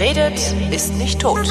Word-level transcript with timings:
Wer 0.00 0.16
redet, 0.16 0.54
ist 0.72 0.94
nicht 0.96 1.20
tot. 1.20 1.46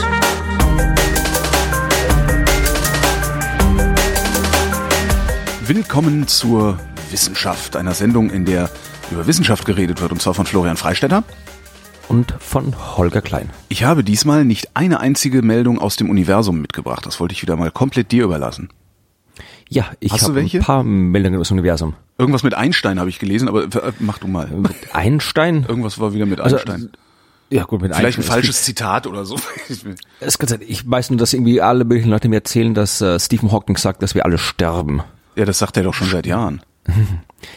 Willkommen 5.68 6.28
zur 6.28 6.80
Wissenschaft, 7.12 7.76
einer 7.76 7.94
Sendung, 7.94 8.32
in 8.32 8.46
der 8.46 8.72
über 9.12 9.27
Wissenschaft 9.27 9.66
geredet 9.66 10.02
wird, 10.02 10.12
und 10.12 10.20
zwar 10.20 10.34
von 10.34 10.48
Florian 10.48 10.77
Freistetter. 10.77 11.23
und 12.08 12.34
von 12.40 12.73
Holger 12.98 13.22
Klein. 13.22 13.52
Ich 13.68 13.84
habe 13.84 14.04
diesmal 14.04 14.46
nicht 14.46 14.76
eine 14.76 15.00
einzige 15.00 15.44
Meldung 15.44 15.77
aus 15.77 15.95
dem 15.95 16.09
Universum 16.09 16.59
mitgebracht. 16.59 17.05
Das 17.05 17.20
wollte 17.20 17.34
ich 17.34 17.44
wieder 17.44 17.55
mal 17.55 17.70
komplett 17.70 18.12
dir 18.12 18.23
überlassen. 18.23 18.70
Ja, 19.70 19.91
ich 20.00 20.12
habe 20.23 20.40
ein 20.40 20.59
paar 20.59 20.84
Meldungen 20.84 21.40
aus 21.40 21.50
dem 21.50 21.58
Universum. 21.59 21.94
Irgendwas 22.18 22.41
mit 22.41 22.55
Einstein 22.55 23.00
habe 23.00 23.12
ich 23.12 23.20
gelesen, 23.20 23.48
aber 23.48 23.66
äh, 23.66 23.91
mach 24.00 24.18
du 24.18 24.27
mal. 24.27 24.48
Mit 24.48 24.95
Einstein? 24.95 25.66
Irgendwas 25.68 26.00
war 26.00 26.16
wieder 26.16 26.26
mit 26.26 26.40
Also, 26.40 26.55
Einstein. 26.55 26.90
Ja, 27.52 27.63
gut, 27.63 27.81
mit 27.81 27.95
Vielleicht 27.95 28.20
ein 28.20 28.23
falsches 28.23 28.63
Zitat 28.63 29.08
oder 29.08 29.26
so. 29.26 29.35
Es 30.20 30.38
kann 30.38 30.48
sein, 30.48 30.59
ich 30.66 30.90
weiß 30.90 31.09
nur, 31.09 31.17
dass 31.17 31.34
irgendwie 31.34 31.62
alle 31.62 31.84
möglichen 31.84 32.09
Leute 32.09 32.30
mir 32.30 32.38
erzählen, 32.38 32.73
dass 32.73 33.02
äh, 33.02 33.20
Stephen 33.20 33.52
Hawking 33.52 33.77
sagt, 33.77 34.03
dass 34.03 34.13
wir 34.13 34.26
alle 34.26 34.38
sterben. 34.38 35.02
ja, 35.35 35.45
das 35.45 35.59
sagt 35.59 35.77
er 35.77 35.84
doch 35.84 35.93
schon 35.93 36.09
seit 36.09 36.26
Jahren. 36.26 36.62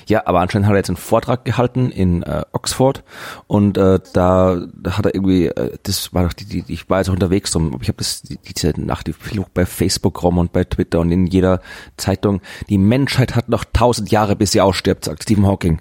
Ja, 0.06 0.26
aber 0.26 0.40
anscheinend 0.40 0.66
hat 0.68 0.74
er 0.74 0.78
jetzt 0.78 0.90
einen 0.90 0.96
Vortrag 0.96 1.44
gehalten 1.44 1.90
in 1.90 2.22
äh, 2.22 2.42
Oxford 2.52 3.02
und 3.46 3.76
äh, 3.76 3.98
da, 4.12 4.64
da 4.74 4.96
hat 4.96 5.06
er 5.06 5.14
irgendwie, 5.14 5.46
äh, 5.46 5.76
das 5.82 6.14
war 6.14 6.24
doch 6.24 6.32
die, 6.32 6.44
die 6.44 6.72
ich 6.72 6.88
war 6.88 6.98
jetzt 6.98 7.08
auch 7.08 7.14
unterwegs 7.14 7.50
drum, 7.50 7.74
aber 7.74 7.82
ich 7.82 7.88
habe 7.88 7.98
das 7.98 8.22
die, 8.22 8.36
diese 8.38 8.80
Nacht 8.80 9.06
die 9.06 9.12
flog 9.12 9.52
bei 9.54 9.66
Facebook 9.66 10.22
rum 10.22 10.38
und 10.38 10.52
bei 10.52 10.64
Twitter 10.64 11.00
und 11.00 11.10
in 11.10 11.26
jeder 11.26 11.60
Zeitung. 11.96 12.42
Die 12.68 12.78
Menschheit 12.78 13.34
hat 13.34 13.48
noch 13.48 13.64
tausend 13.72 14.10
Jahre, 14.10 14.36
bis 14.36 14.52
sie 14.52 14.60
ausstirbt, 14.60 15.04
sagt 15.04 15.24
Stephen 15.24 15.46
Hawking. 15.46 15.80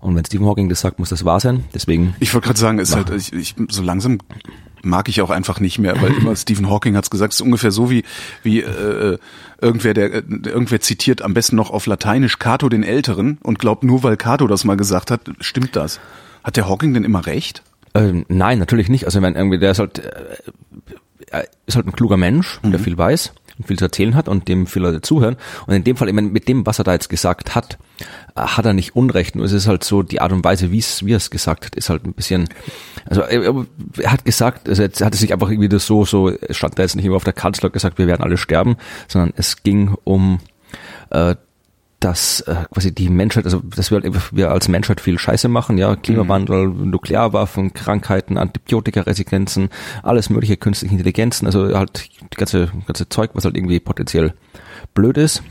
Und 0.00 0.16
wenn 0.16 0.24
Stephen 0.24 0.46
Hawking 0.46 0.68
das 0.68 0.80
sagt, 0.80 0.98
muss 0.98 1.10
das 1.10 1.24
wahr 1.24 1.40
sein. 1.40 1.64
Deswegen 1.74 2.14
Ich 2.20 2.32
wollte 2.32 2.46
gerade 2.46 2.58
sagen, 2.58 2.78
ist 2.78 2.96
halt, 2.96 3.10
ich, 3.10 3.32
ich, 3.32 3.54
so 3.68 3.82
langsam 3.82 4.18
mag 4.82 5.08
ich 5.10 5.20
auch 5.20 5.28
einfach 5.30 5.60
nicht 5.60 5.78
mehr, 5.78 6.00
weil 6.00 6.14
immer 6.14 6.34
Stephen 6.36 6.70
Hawking 6.70 6.96
hat's 6.96 7.10
gesagt, 7.10 7.34
es 7.34 7.40
ist 7.40 7.44
ungefähr 7.44 7.70
so 7.70 7.90
wie 7.90 8.04
wie 8.42 8.60
äh, 8.60 9.18
irgendwer 9.60 9.92
der 9.92 10.14
äh, 10.14 10.22
irgendwer 10.46 10.80
zitiert 10.80 11.20
am 11.20 11.34
besten 11.34 11.56
noch 11.56 11.70
auf 11.70 11.84
Lateinisch 11.84 12.38
Cato 12.38 12.70
den 12.70 12.82
Älteren 12.82 13.38
und 13.42 13.58
glaubt 13.58 13.84
nur 13.84 14.02
weil 14.02 14.16
Cato 14.16 14.46
das 14.46 14.64
mal 14.64 14.76
gesagt 14.76 15.10
hat, 15.10 15.20
stimmt 15.40 15.76
das. 15.76 16.00
Hat 16.42 16.56
der 16.56 16.68
Hawking 16.68 16.94
denn 16.94 17.04
immer 17.04 17.26
recht? 17.26 17.62
Ähm, 17.94 18.24
nein, 18.28 18.58
natürlich 18.58 18.88
nicht. 18.88 19.04
Also 19.04 19.20
wenn 19.20 19.34
irgendwie 19.34 19.58
der 19.58 19.72
ist 19.72 19.80
halt, 19.80 19.98
äh, 19.98 20.12
er 21.30 21.46
ist 21.66 21.76
halt 21.76 21.86
ein 21.86 21.92
kluger 21.92 22.16
Mensch, 22.16 22.60
der 22.62 22.80
viel 22.80 22.96
weiß 22.96 23.34
viel 23.62 23.78
zu 23.78 23.84
erzählen 23.86 24.14
hat 24.14 24.28
und 24.28 24.48
dem 24.48 24.66
viele 24.66 24.86
Leute 24.86 25.02
zuhören. 25.02 25.36
Und 25.66 25.74
in 25.74 25.84
dem 25.84 25.96
Fall, 25.96 26.08
ich 26.08 26.14
meine, 26.14 26.28
mit 26.28 26.48
dem, 26.48 26.66
was 26.66 26.78
er 26.78 26.84
da 26.84 26.92
jetzt 26.92 27.08
gesagt 27.08 27.54
hat, 27.54 27.78
äh, 28.34 28.40
hat 28.40 28.64
er 28.64 28.72
nicht 28.72 28.96
Unrecht. 28.96 29.36
Nur 29.36 29.44
es 29.44 29.52
ist 29.52 29.66
halt 29.66 29.84
so, 29.84 30.02
die 30.02 30.20
Art 30.20 30.32
und 30.32 30.44
Weise, 30.44 30.70
wie 30.70 30.78
es, 30.78 31.02
er 31.02 31.16
es 31.16 31.30
gesagt 31.30 31.66
hat, 31.66 31.74
ist 31.74 31.90
halt 31.90 32.04
ein 32.04 32.12
bisschen, 32.12 32.48
also 33.06 33.22
er, 33.22 33.66
er 33.98 34.12
hat 34.12 34.24
gesagt, 34.24 34.68
also 34.68 34.82
jetzt 34.82 35.00
hat 35.00 35.14
er 35.14 35.18
sich 35.18 35.32
einfach 35.32 35.50
irgendwie 35.50 35.68
das 35.68 35.86
so, 35.86 36.04
so 36.04 36.28
es 36.28 36.56
stand 36.56 36.78
da 36.78 36.82
jetzt 36.82 36.96
nicht 36.96 37.04
immer 37.04 37.16
auf 37.16 37.24
der 37.24 37.32
Kanzler 37.32 37.70
gesagt, 37.70 37.98
wir 37.98 38.06
werden 38.06 38.22
alle 38.22 38.36
sterben, 38.36 38.76
sondern 39.08 39.32
es 39.36 39.62
ging 39.62 39.94
um 40.04 40.40
äh, 41.10 41.34
dass 42.00 42.40
äh, 42.42 42.64
quasi 42.72 42.94
die 42.94 43.10
Menschheit, 43.10 43.44
also 43.44 43.60
dass 43.60 43.90
wir, 43.90 44.00
halt, 44.00 44.34
wir 44.34 44.50
als 44.50 44.68
Menschheit 44.68 45.00
viel 45.00 45.18
Scheiße 45.18 45.48
machen, 45.48 45.76
ja, 45.76 45.94
Klimawandel, 45.96 46.68
Nuklearwaffen, 46.68 47.74
Krankheiten, 47.74 48.38
Antibiotikaresistenzen, 48.38 49.68
alles 50.02 50.30
mögliche, 50.30 50.56
künstliche 50.56 50.94
Intelligenzen, 50.94 51.46
also 51.46 51.76
halt 51.76 52.08
die 52.32 52.36
ganze, 52.36 52.70
ganze 52.86 53.08
Zeug, 53.10 53.30
was 53.34 53.44
halt 53.44 53.56
irgendwie 53.56 53.80
potenziell 53.80 54.32
blöd 54.94 55.18
ist. 55.18 55.42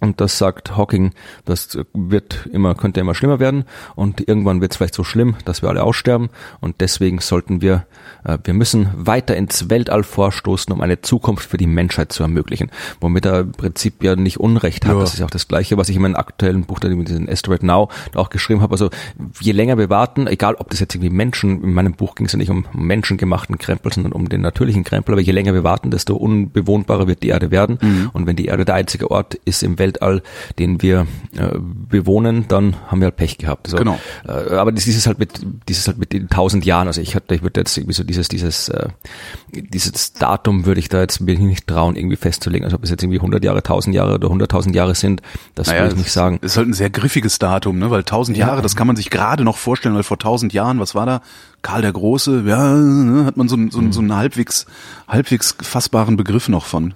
Und 0.00 0.20
das 0.20 0.38
sagt 0.38 0.76
Hawking, 0.76 1.12
das 1.44 1.78
wird 1.92 2.48
immer, 2.52 2.74
könnte 2.74 3.00
immer 3.00 3.14
schlimmer 3.14 3.40
werden 3.40 3.64
und 3.96 4.26
irgendwann 4.28 4.60
wird 4.60 4.72
es 4.72 4.76
vielleicht 4.76 4.94
so 4.94 5.04
schlimm, 5.04 5.36
dass 5.44 5.62
wir 5.62 5.68
alle 5.68 5.82
aussterben 5.82 6.28
und 6.60 6.80
deswegen 6.80 7.18
sollten 7.18 7.60
wir, 7.60 7.86
äh, 8.24 8.38
wir 8.44 8.54
müssen 8.54 8.90
weiter 8.94 9.36
ins 9.36 9.70
Weltall 9.70 10.04
vorstoßen, 10.04 10.72
um 10.72 10.80
eine 10.80 11.00
Zukunft 11.00 11.50
für 11.50 11.56
die 11.56 11.66
Menschheit 11.66 12.12
zu 12.12 12.22
ermöglichen. 12.22 12.70
Womit 13.00 13.26
er 13.26 13.40
im 13.40 13.52
Prinzip 13.52 14.02
ja 14.04 14.14
nicht 14.14 14.38
Unrecht 14.38 14.86
hat. 14.86 14.94
Ja. 14.94 15.00
Das 15.00 15.14
ist 15.14 15.18
ja 15.18 15.26
auch 15.26 15.30
das 15.30 15.48
Gleiche, 15.48 15.76
was 15.76 15.88
ich 15.88 15.96
in 15.96 16.02
meinem 16.02 16.16
aktuellen 16.16 16.64
Buch, 16.64 16.78
da 16.78 16.88
mit 16.88 17.08
diesem 17.08 17.28
Asteroid 17.28 17.62
Now, 17.62 17.88
da 18.12 18.20
auch 18.20 18.30
geschrieben 18.30 18.60
habe. 18.60 18.72
Also 18.72 18.90
je 19.40 19.52
länger 19.52 19.78
wir 19.78 19.90
warten, 19.90 20.26
egal 20.26 20.54
ob 20.54 20.70
das 20.70 20.80
jetzt 20.80 20.94
irgendwie 20.94 21.10
Menschen, 21.10 21.62
in 21.62 21.72
meinem 21.72 21.94
Buch 21.94 22.14
ging 22.14 22.26
es 22.26 22.32
ja 22.32 22.38
nicht 22.38 22.50
um 22.50 22.66
menschengemachten 22.72 23.58
Krempel, 23.58 23.92
sondern 23.92 24.12
um 24.12 24.28
den 24.28 24.40
natürlichen 24.40 24.84
Krempel, 24.84 25.14
aber 25.14 25.22
je 25.22 25.32
länger 25.32 25.54
wir 25.54 25.64
warten, 25.64 25.90
desto 25.90 26.16
unbewohnbarer 26.16 27.06
wird 27.06 27.22
die 27.22 27.28
Erde 27.28 27.50
werden. 27.50 27.78
Und 28.12 28.26
wenn 28.26 28.36
die 28.36 28.46
Erde 28.46 28.64
der 28.64 28.76
einzige 28.76 29.10
Ort 29.10 29.34
ist 29.44 29.62
im 29.62 29.78
Weltall, 29.78 29.87
den 30.58 30.82
wir 30.82 31.06
äh, 31.36 31.58
bewohnen, 31.58 32.46
dann 32.48 32.76
haben 32.88 33.00
wir 33.00 33.06
halt 33.06 33.16
Pech 33.16 33.38
gehabt. 33.38 33.66
Also, 33.66 33.76
Genau. 33.78 33.98
Äh, 34.26 34.54
aber 34.54 34.72
das 34.72 34.86
ist 34.86 35.06
halt 35.06 35.18
mit, 35.18 35.40
dieses 35.68 35.86
halt 35.86 35.98
mit 35.98 36.12
den 36.12 36.28
tausend 36.28 36.64
Jahren. 36.64 36.86
Also 36.86 37.00
ich 37.00 37.14
hatte, 37.14 37.34
ich 37.34 37.42
würde 37.42 37.60
jetzt 37.60 37.76
irgendwie 37.76 37.94
so 37.94 38.04
dieses, 38.04 38.28
dieses, 38.28 38.68
äh, 38.68 38.88
dieses 39.52 40.12
Datum 40.12 40.66
würde 40.66 40.80
ich 40.80 40.88
da 40.88 41.00
jetzt 41.00 41.20
mir 41.20 41.38
nicht 41.38 41.66
trauen, 41.66 41.96
irgendwie 41.96 42.16
festzulegen. 42.16 42.64
Also 42.64 42.76
ob 42.76 42.84
es 42.84 42.90
jetzt 42.90 43.02
irgendwie 43.02 43.18
100 43.18 43.42
Jahre, 43.44 43.58
1000 43.58 43.94
Jahre 43.94 44.14
oder 44.14 44.28
100.000 44.28 44.74
Jahre 44.74 44.94
sind, 44.94 45.22
das 45.54 45.68
würde 45.68 45.88
ich 45.88 45.96
nicht 45.96 46.12
sagen. 46.12 46.38
Ist 46.42 46.56
halt 46.56 46.68
ein 46.68 46.72
sehr 46.74 46.90
griffiges 46.90 47.38
Datum, 47.38 47.78
ne? 47.78 47.90
Weil 47.90 48.04
tausend 48.04 48.36
Ja. 48.36 48.48
Jahre, 48.48 48.62
das 48.62 48.76
kann 48.76 48.86
man 48.86 48.96
sich 48.96 49.10
gerade 49.10 49.44
noch 49.44 49.56
vorstellen, 49.56 49.94
weil 49.94 50.02
vor 50.02 50.18
tausend 50.18 50.52
Jahren, 50.52 50.80
was 50.80 50.94
war 50.94 51.06
da? 51.06 51.20
Karl 51.62 51.82
der 51.82 51.92
Große, 51.92 52.44
ja, 52.46 52.72
ne, 52.74 53.24
hat 53.24 53.36
man 53.36 53.48
so, 53.48 53.56
einen- 53.56 53.70
so, 53.70 53.80
so 53.90 54.00
einen 54.00 54.14
halbwegs, 54.14 54.66
halbwegs 55.08 55.56
fassbaren 55.60 56.16
Begriff 56.16 56.48
noch 56.48 56.66
von. 56.66 56.94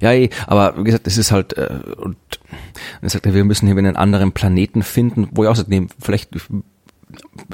Ja, 0.00 0.12
eh, 0.12 0.30
aber 0.46 0.74
wie 0.78 0.84
gesagt, 0.84 1.06
es 1.06 1.18
ist 1.18 1.32
halt, 1.32 1.56
äh, 1.56 1.78
und 1.96 2.16
er 3.02 3.10
sagt, 3.10 3.32
wir 3.32 3.44
müssen 3.44 3.66
hier 3.66 3.76
einen 3.76 3.96
anderen 3.96 4.32
Planeten 4.32 4.82
finden, 4.82 5.28
wo 5.32 5.44
ich 5.44 5.48
auch 5.48 5.56
sage, 5.56 5.70
nee, 5.70 5.86
vielleicht, 6.00 6.30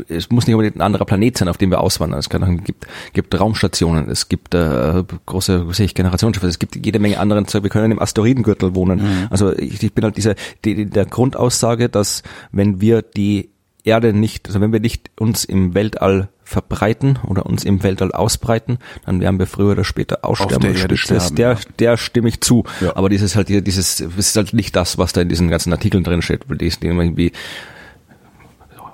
es 0.08 0.30
muss 0.30 0.46
nicht 0.46 0.54
unbedingt 0.54 0.76
ein 0.76 0.82
anderer 0.82 1.04
Planet 1.04 1.38
sein, 1.38 1.48
auf 1.48 1.56
dem 1.56 1.70
wir 1.70 1.80
auswandern. 1.80 2.18
Es 2.18 2.28
kann, 2.28 2.64
gibt, 2.64 2.86
gibt 3.12 3.38
Raumstationen, 3.38 4.08
es 4.10 4.28
gibt 4.28 4.54
äh, 4.54 5.04
große, 5.26 5.62
was 5.62 5.68
weiß 5.68 5.80
ich, 5.80 5.94
Generationsschiffe, 5.94 6.46
es 6.46 6.58
gibt 6.58 6.76
jede 6.76 6.98
Menge 6.98 7.18
anderen 7.18 7.46
Zeug. 7.46 7.62
Wir 7.62 7.70
können 7.70 7.92
im 7.92 7.98
Asteroidengürtel 8.00 8.74
wohnen. 8.74 9.28
Also 9.30 9.56
ich, 9.56 9.82
ich 9.82 9.92
bin 9.92 10.04
halt 10.04 10.16
dieser, 10.16 10.34
die, 10.64 10.74
die, 10.74 10.86
der 10.86 11.06
Grundaussage, 11.06 11.88
dass 11.88 12.22
wenn 12.52 12.80
wir 12.80 13.02
die 13.02 13.50
Erde 13.86 14.12
nicht, 14.12 14.48
also 14.48 14.60
wenn 14.60 14.72
wir 14.72 14.80
nicht 14.80 15.10
uns 15.18 15.44
im 15.44 15.74
Weltall 15.74 16.28
verbreiten 16.44 17.18
oder 17.26 17.46
uns 17.46 17.64
im 17.64 17.82
Weltall 17.82 18.12
ausbreiten, 18.12 18.78
dann 19.04 19.20
werden 19.20 19.38
wir 19.38 19.46
früher 19.46 19.72
oder 19.72 19.84
später 19.84 20.24
aussterben. 20.24 20.60
der 20.60 20.74
Erde 20.74 20.88
das- 20.94 20.98
sterben, 21.00 21.36
der, 21.36 21.52
ja. 21.52 21.58
der 21.78 21.96
stimme 21.96 22.28
ich 22.28 22.40
zu. 22.40 22.64
Ja. 22.80 22.96
Aber 22.96 23.08
dieses 23.08 23.36
halt, 23.36 23.48
dieses, 23.48 23.96
das 23.96 24.16
ist 24.16 24.36
halt 24.36 24.52
nicht 24.52 24.74
das, 24.76 24.98
was 24.98 25.12
da 25.12 25.20
in 25.22 25.28
diesen 25.28 25.48
ganzen 25.48 25.72
Artikeln 25.72 26.04
drin 26.04 26.22
steht, 26.22 26.48
weil 26.48 26.58
die, 26.58 26.68
die 26.68 26.86
irgendwie 26.86 27.32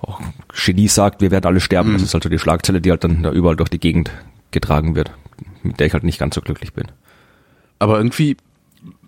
auch 0.03 0.21
Genie 0.55 0.89
sagt, 0.89 1.21
wir 1.21 1.31
werden 1.31 1.47
alle 1.47 1.61
sterben. 1.61 1.91
Mhm. 1.91 1.95
Das 1.95 2.03
ist 2.03 2.15
halt 2.15 2.25
so 2.25 2.29
die 2.29 2.39
Schlagzeile, 2.39 2.81
die 2.81 2.91
halt 2.91 3.05
dann 3.05 3.23
da 3.23 3.33
überall 3.33 3.57
durch 3.57 3.69
die 3.71 3.81
Gegend 3.81 4.11
getragen 4.51 4.95
wird, 4.95 5.13
mit 5.63 5.81
der 5.81 5.87
ich 5.87 5.93
halt 5.95 6.05
nicht 6.05 6.19
ganz 6.19 6.35
so 6.35 6.41
glücklich 6.41 6.73
bin. 6.75 6.87
Aber 7.79 7.97
irgendwie, 7.99 8.37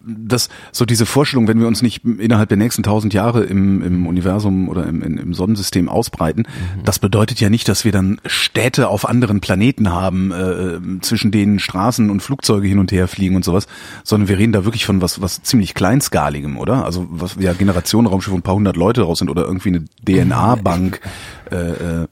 das, 0.07 0.49
so 0.73 0.85
diese 0.85 1.07
Vorstellung, 1.07 1.49
wenn 1.49 1.61
wir 1.61 1.67
uns 1.67 1.83
nicht 1.83 2.05
innerhalb 2.05 2.49
der 2.49 2.59
nächsten 2.59 2.83
tausend 2.83 3.15
Jahre 3.15 3.45
im, 3.45 3.83
im 3.83 4.07
Universum 4.07 4.69
oder 4.69 4.87
im, 4.87 5.03
im, 5.03 5.19
im 5.19 5.35
Sonnensystem 5.35 5.89
ausbreiten, 5.89 6.45
Mhm. 6.55 6.85
das 6.85 6.99
bedeutet 6.99 7.41
ja 7.41 7.51
nicht, 7.51 7.69
dass 7.69 7.85
wir 7.85 7.93
dann 7.93 8.21
Städte 8.27 8.89
auf 8.89 9.09
anderen 9.09 9.41
Planeten 9.41 9.93
haben, 9.93 10.33
äh, 10.33 11.01
zwischen 11.01 11.31
denen 11.31 11.59
Straßen 11.59 12.11
und 12.11 12.21
Flugzeuge 12.21 12.67
hin 12.67 12.79
und 12.79 12.93
her 12.93 13.09
fliegen 13.09 13.37
und 13.37 13.45
sowas, 13.45 13.67
sondern 14.03 14.29
wir 14.29 14.39
reden 14.39 14.53
da 14.53 14.65
wirklich 14.65 14.87
von 14.87 15.01
was, 15.01 15.21
was 15.21 15.43
ziemlich 15.43 15.75
kleinskaligem, 15.75 16.57
oder? 16.57 16.85
Also 16.85 17.07
was 17.11 17.37
ja 17.39 17.53
Generationenraumschiff, 17.53 18.33
wo 18.33 18.37
ein 18.37 18.43
paar 18.43 18.55
hundert 18.55 18.77
Leute 18.77 19.03
raus 19.03 19.19
sind 19.19 19.31
oder 19.31 19.45
irgendwie 19.45 19.69
eine 19.71 19.85
DNA-Bank, 20.07 21.01
äh, 21.51 21.57
äh, 21.57 22.07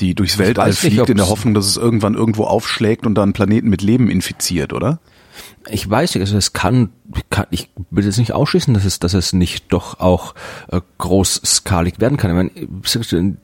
die 0.00 0.14
durchs 0.14 0.38
Weltall 0.38 0.68
nicht, 0.70 0.78
fliegt 0.78 1.10
in 1.10 1.16
der 1.16 1.28
Hoffnung, 1.28 1.54
dass 1.54 1.66
es 1.66 1.76
irgendwann 1.76 2.14
irgendwo 2.14 2.44
aufschlägt 2.44 3.06
und 3.06 3.14
dann 3.14 3.32
Planeten 3.32 3.68
mit 3.68 3.82
Leben 3.82 4.10
infiziert, 4.10 4.72
oder? 4.72 5.00
Ich 5.70 5.88
weiß 5.88 6.14
nicht, 6.14 6.22
also 6.22 6.36
es 6.36 6.52
kann, 6.52 6.90
kann 7.30 7.46
ich 7.50 7.70
will 7.90 8.04
jetzt 8.04 8.18
nicht 8.18 8.32
ausschließen, 8.32 8.74
dass 8.74 8.84
es, 8.84 8.98
dass 8.98 9.14
es 9.14 9.32
nicht 9.32 9.72
doch 9.72 10.00
auch 10.00 10.34
äh, 10.68 10.80
großskalig 10.98 12.00
werden 12.00 12.18
kann. 12.18 12.30
Ich 12.30 12.36
meine, 12.36 13.36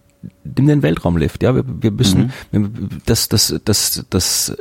nimm 0.44 0.66
den 0.66 0.82
Weltraumlift, 0.82 1.42
ja, 1.42 1.54
wir, 1.54 1.64
wir 1.66 1.90
müssen, 1.90 2.32
wir, 2.50 2.70
das, 3.06 3.28
das, 3.28 3.54
das, 3.64 4.04
das, 4.10 4.56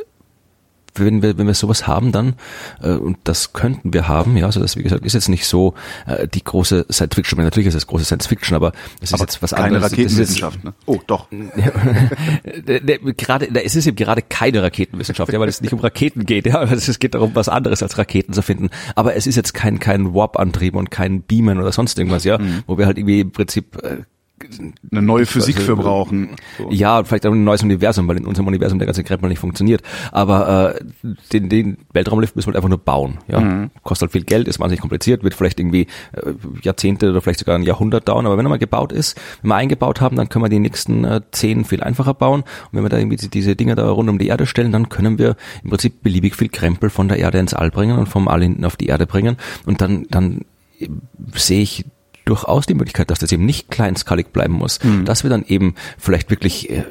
wenn 0.99 1.21
wir, 1.21 1.37
wenn 1.37 1.47
wir 1.47 1.53
sowas 1.53 1.87
haben, 1.87 2.11
dann, 2.11 2.35
äh, 2.81 2.91
und 2.91 3.17
das 3.23 3.53
könnten 3.53 3.93
wir 3.93 4.07
haben, 4.07 4.37
ja, 4.37 4.45
also 4.45 4.59
das, 4.59 4.75
wie 4.77 4.83
gesagt, 4.83 5.05
ist 5.05 5.13
jetzt 5.13 5.29
nicht 5.29 5.45
so 5.45 5.73
äh, 6.05 6.27
die 6.27 6.43
große 6.43 6.85
Science 6.91 7.15
Fiction, 7.15 7.39
natürlich 7.43 7.67
ist 7.67 7.75
es 7.75 7.87
große 7.87 8.05
Science 8.05 8.27
Fiction, 8.27 8.55
aber 8.55 8.71
es 9.01 9.09
ist 9.09 9.13
Aber 9.13 9.23
jetzt 9.23 9.41
was 9.41 9.51
keine 9.51 9.65
anderes. 9.77 9.83
Jetzt- 9.91 9.93
Raketenwissenschaft, 9.99 10.63
ne? 10.63 10.73
Oh, 10.85 10.99
doch. 11.07 11.27
Gerade, 13.17 13.51
da- 13.51 13.59
es 13.61 13.75
ist 13.75 13.87
eben 13.87 13.95
gerade 13.95 14.21
keine 14.21 14.63
Raketenwissenschaft, 14.63 15.31
ja, 15.33 15.39
weil 15.39 15.49
es 15.49 15.61
nicht 15.61 15.73
um 15.73 15.79
Raketen 15.79 16.25
geht, 16.25 16.45
ja, 16.47 16.55
Also 16.59 16.91
es 16.91 16.99
geht 16.99 17.13
darum, 17.13 17.31
was 17.35 17.49
anderes 17.49 17.83
als 17.83 17.97
Raketen 17.97 18.33
zu 18.33 18.41
finden. 18.41 18.69
Aber 18.95 19.15
es 19.15 19.27
ist 19.27 19.35
jetzt 19.35 19.53
kein, 19.53 19.79
kein 19.79 20.13
Warp-Antrieb 20.13 20.75
und 20.75 20.91
kein 20.91 21.21
Beamen 21.21 21.59
oder 21.59 21.71
sonst 21.71 21.97
irgendwas, 21.97 22.23
ja, 22.23 22.39
wo 22.65 22.77
wir 22.77 22.85
halt 22.85 22.97
irgendwie 22.97 23.21
im 23.21 23.31
Prinzip 23.31 23.77
äh, 23.83 23.97
eine 24.91 25.01
neue 25.01 25.25
Physik 25.25 25.59
für 25.59 25.75
brauchen. 25.75 26.29
So. 26.57 26.69
Ja, 26.69 27.03
vielleicht 27.03 27.25
auch 27.25 27.31
ein 27.31 27.43
neues 27.43 27.63
Universum, 27.63 28.07
weil 28.07 28.17
in 28.17 28.25
unserem 28.25 28.47
Universum 28.47 28.79
der 28.79 28.85
ganze 28.85 29.03
Krempel 29.03 29.29
nicht 29.29 29.39
funktioniert. 29.39 29.81
Aber 30.11 30.75
äh, 30.75 30.85
den, 31.33 31.49
den 31.49 31.77
Weltraumlift 31.93 32.35
müssen 32.35 32.47
wir 32.47 32.51
halt 32.51 32.57
einfach 32.57 32.69
nur 32.69 32.77
bauen. 32.77 33.17
Ja, 33.27 33.39
mhm. 33.39 33.71
kostet 33.83 34.07
halt 34.07 34.11
viel 34.11 34.23
Geld, 34.23 34.47
ist 34.47 34.59
wahnsinnig 34.59 34.81
kompliziert, 34.81 35.23
wird 35.23 35.33
vielleicht 35.33 35.59
irgendwie 35.59 35.87
äh, 36.13 36.33
Jahrzehnte 36.61 37.09
oder 37.09 37.21
vielleicht 37.21 37.39
sogar 37.39 37.55
ein 37.55 37.63
Jahrhundert 37.63 38.07
dauern. 38.07 38.25
Aber 38.25 38.37
wenn 38.37 38.45
er 38.45 38.49
mal 38.49 38.59
gebaut 38.59 38.91
ist, 38.91 39.19
wenn 39.41 39.49
wir 39.49 39.55
eingebaut 39.55 40.01
haben, 40.01 40.15
dann 40.15 40.29
können 40.29 40.45
wir 40.45 40.49
die 40.49 40.59
nächsten 40.59 41.03
äh, 41.03 41.21
zehn 41.31 41.65
viel 41.65 41.81
einfacher 41.81 42.13
bauen. 42.13 42.41
Und 42.41 42.73
wenn 42.73 42.83
wir 42.83 42.89
da 42.89 42.97
irgendwie 42.97 43.17
diese 43.17 43.55
Dinger 43.55 43.75
da 43.75 43.89
rund 43.89 44.09
um 44.09 44.19
die 44.19 44.27
Erde 44.27 44.45
stellen, 44.45 44.71
dann 44.71 44.89
können 44.89 45.17
wir 45.17 45.35
im 45.63 45.69
Prinzip 45.69 46.03
beliebig 46.03 46.35
viel 46.35 46.49
Krempel 46.49 46.89
von 46.89 47.07
der 47.07 47.17
Erde 47.17 47.39
ins 47.39 47.53
All 47.53 47.71
bringen 47.71 47.97
und 47.97 48.07
vom 48.07 48.27
All 48.27 48.41
hinten 48.41 48.65
auf 48.65 48.75
die 48.75 48.87
Erde 48.87 49.07
bringen. 49.07 49.37
Und 49.65 49.81
dann 49.81 50.05
dann 50.09 50.41
sehe 51.35 51.61
ich 51.61 51.85
durchaus 52.27 52.65
die 52.65 52.73
Möglichkeit, 52.73 53.09
dass 53.09 53.19
das 53.19 53.31
eben 53.31 53.45
nicht 53.45 53.69
kleinskalig 53.69 54.33
bleiben 54.33 54.53
muss, 54.53 54.83
mhm. 54.83 55.05
dass 55.05 55.23
wir 55.23 55.29
dann 55.29 55.43
eben 55.45 55.75
vielleicht 55.97 56.29
wirklich 56.29 56.69
äh, 56.69 56.83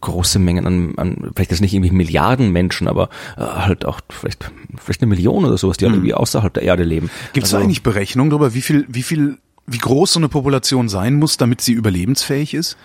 große 0.00 0.38
Mengen 0.38 0.66
an, 0.66 0.94
an 0.96 1.30
vielleicht 1.34 1.52
das 1.52 1.60
nicht 1.60 1.74
irgendwie 1.74 1.90
Milliarden 1.90 2.50
Menschen, 2.50 2.88
aber 2.88 3.08
äh, 3.36 3.42
halt 3.42 3.84
auch 3.84 4.00
vielleicht 4.08 4.50
vielleicht 4.76 5.02
eine 5.02 5.08
Million 5.08 5.44
oder 5.44 5.58
sowas, 5.58 5.76
die 5.76 5.84
halt 5.84 5.92
mhm. 5.92 5.98
irgendwie 5.98 6.14
außerhalb 6.14 6.52
der 6.52 6.62
Erde 6.62 6.84
leben. 6.84 7.10
Gibt 7.32 7.46
es 7.46 7.54
also, 7.54 7.64
eigentlich 7.64 7.82
Berechnungen 7.82 8.30
darüber, 8.30 8.54
wie 8.54 8.62
viel 8.62 8.86
wie 8.88 9.02
viel 9.02 9.38
wie 9.66 9.78
groß 9.78 10.14
so 10.14 10.20
eine 10.20 10.28
Population 10.28 10.88
sein 10.88 11.14
muss, 11.14 11.36
damit 11.36 11.60
sie 11.60 11.72
überlebensfähig 11.72 12.54
ist? 12.54 12.76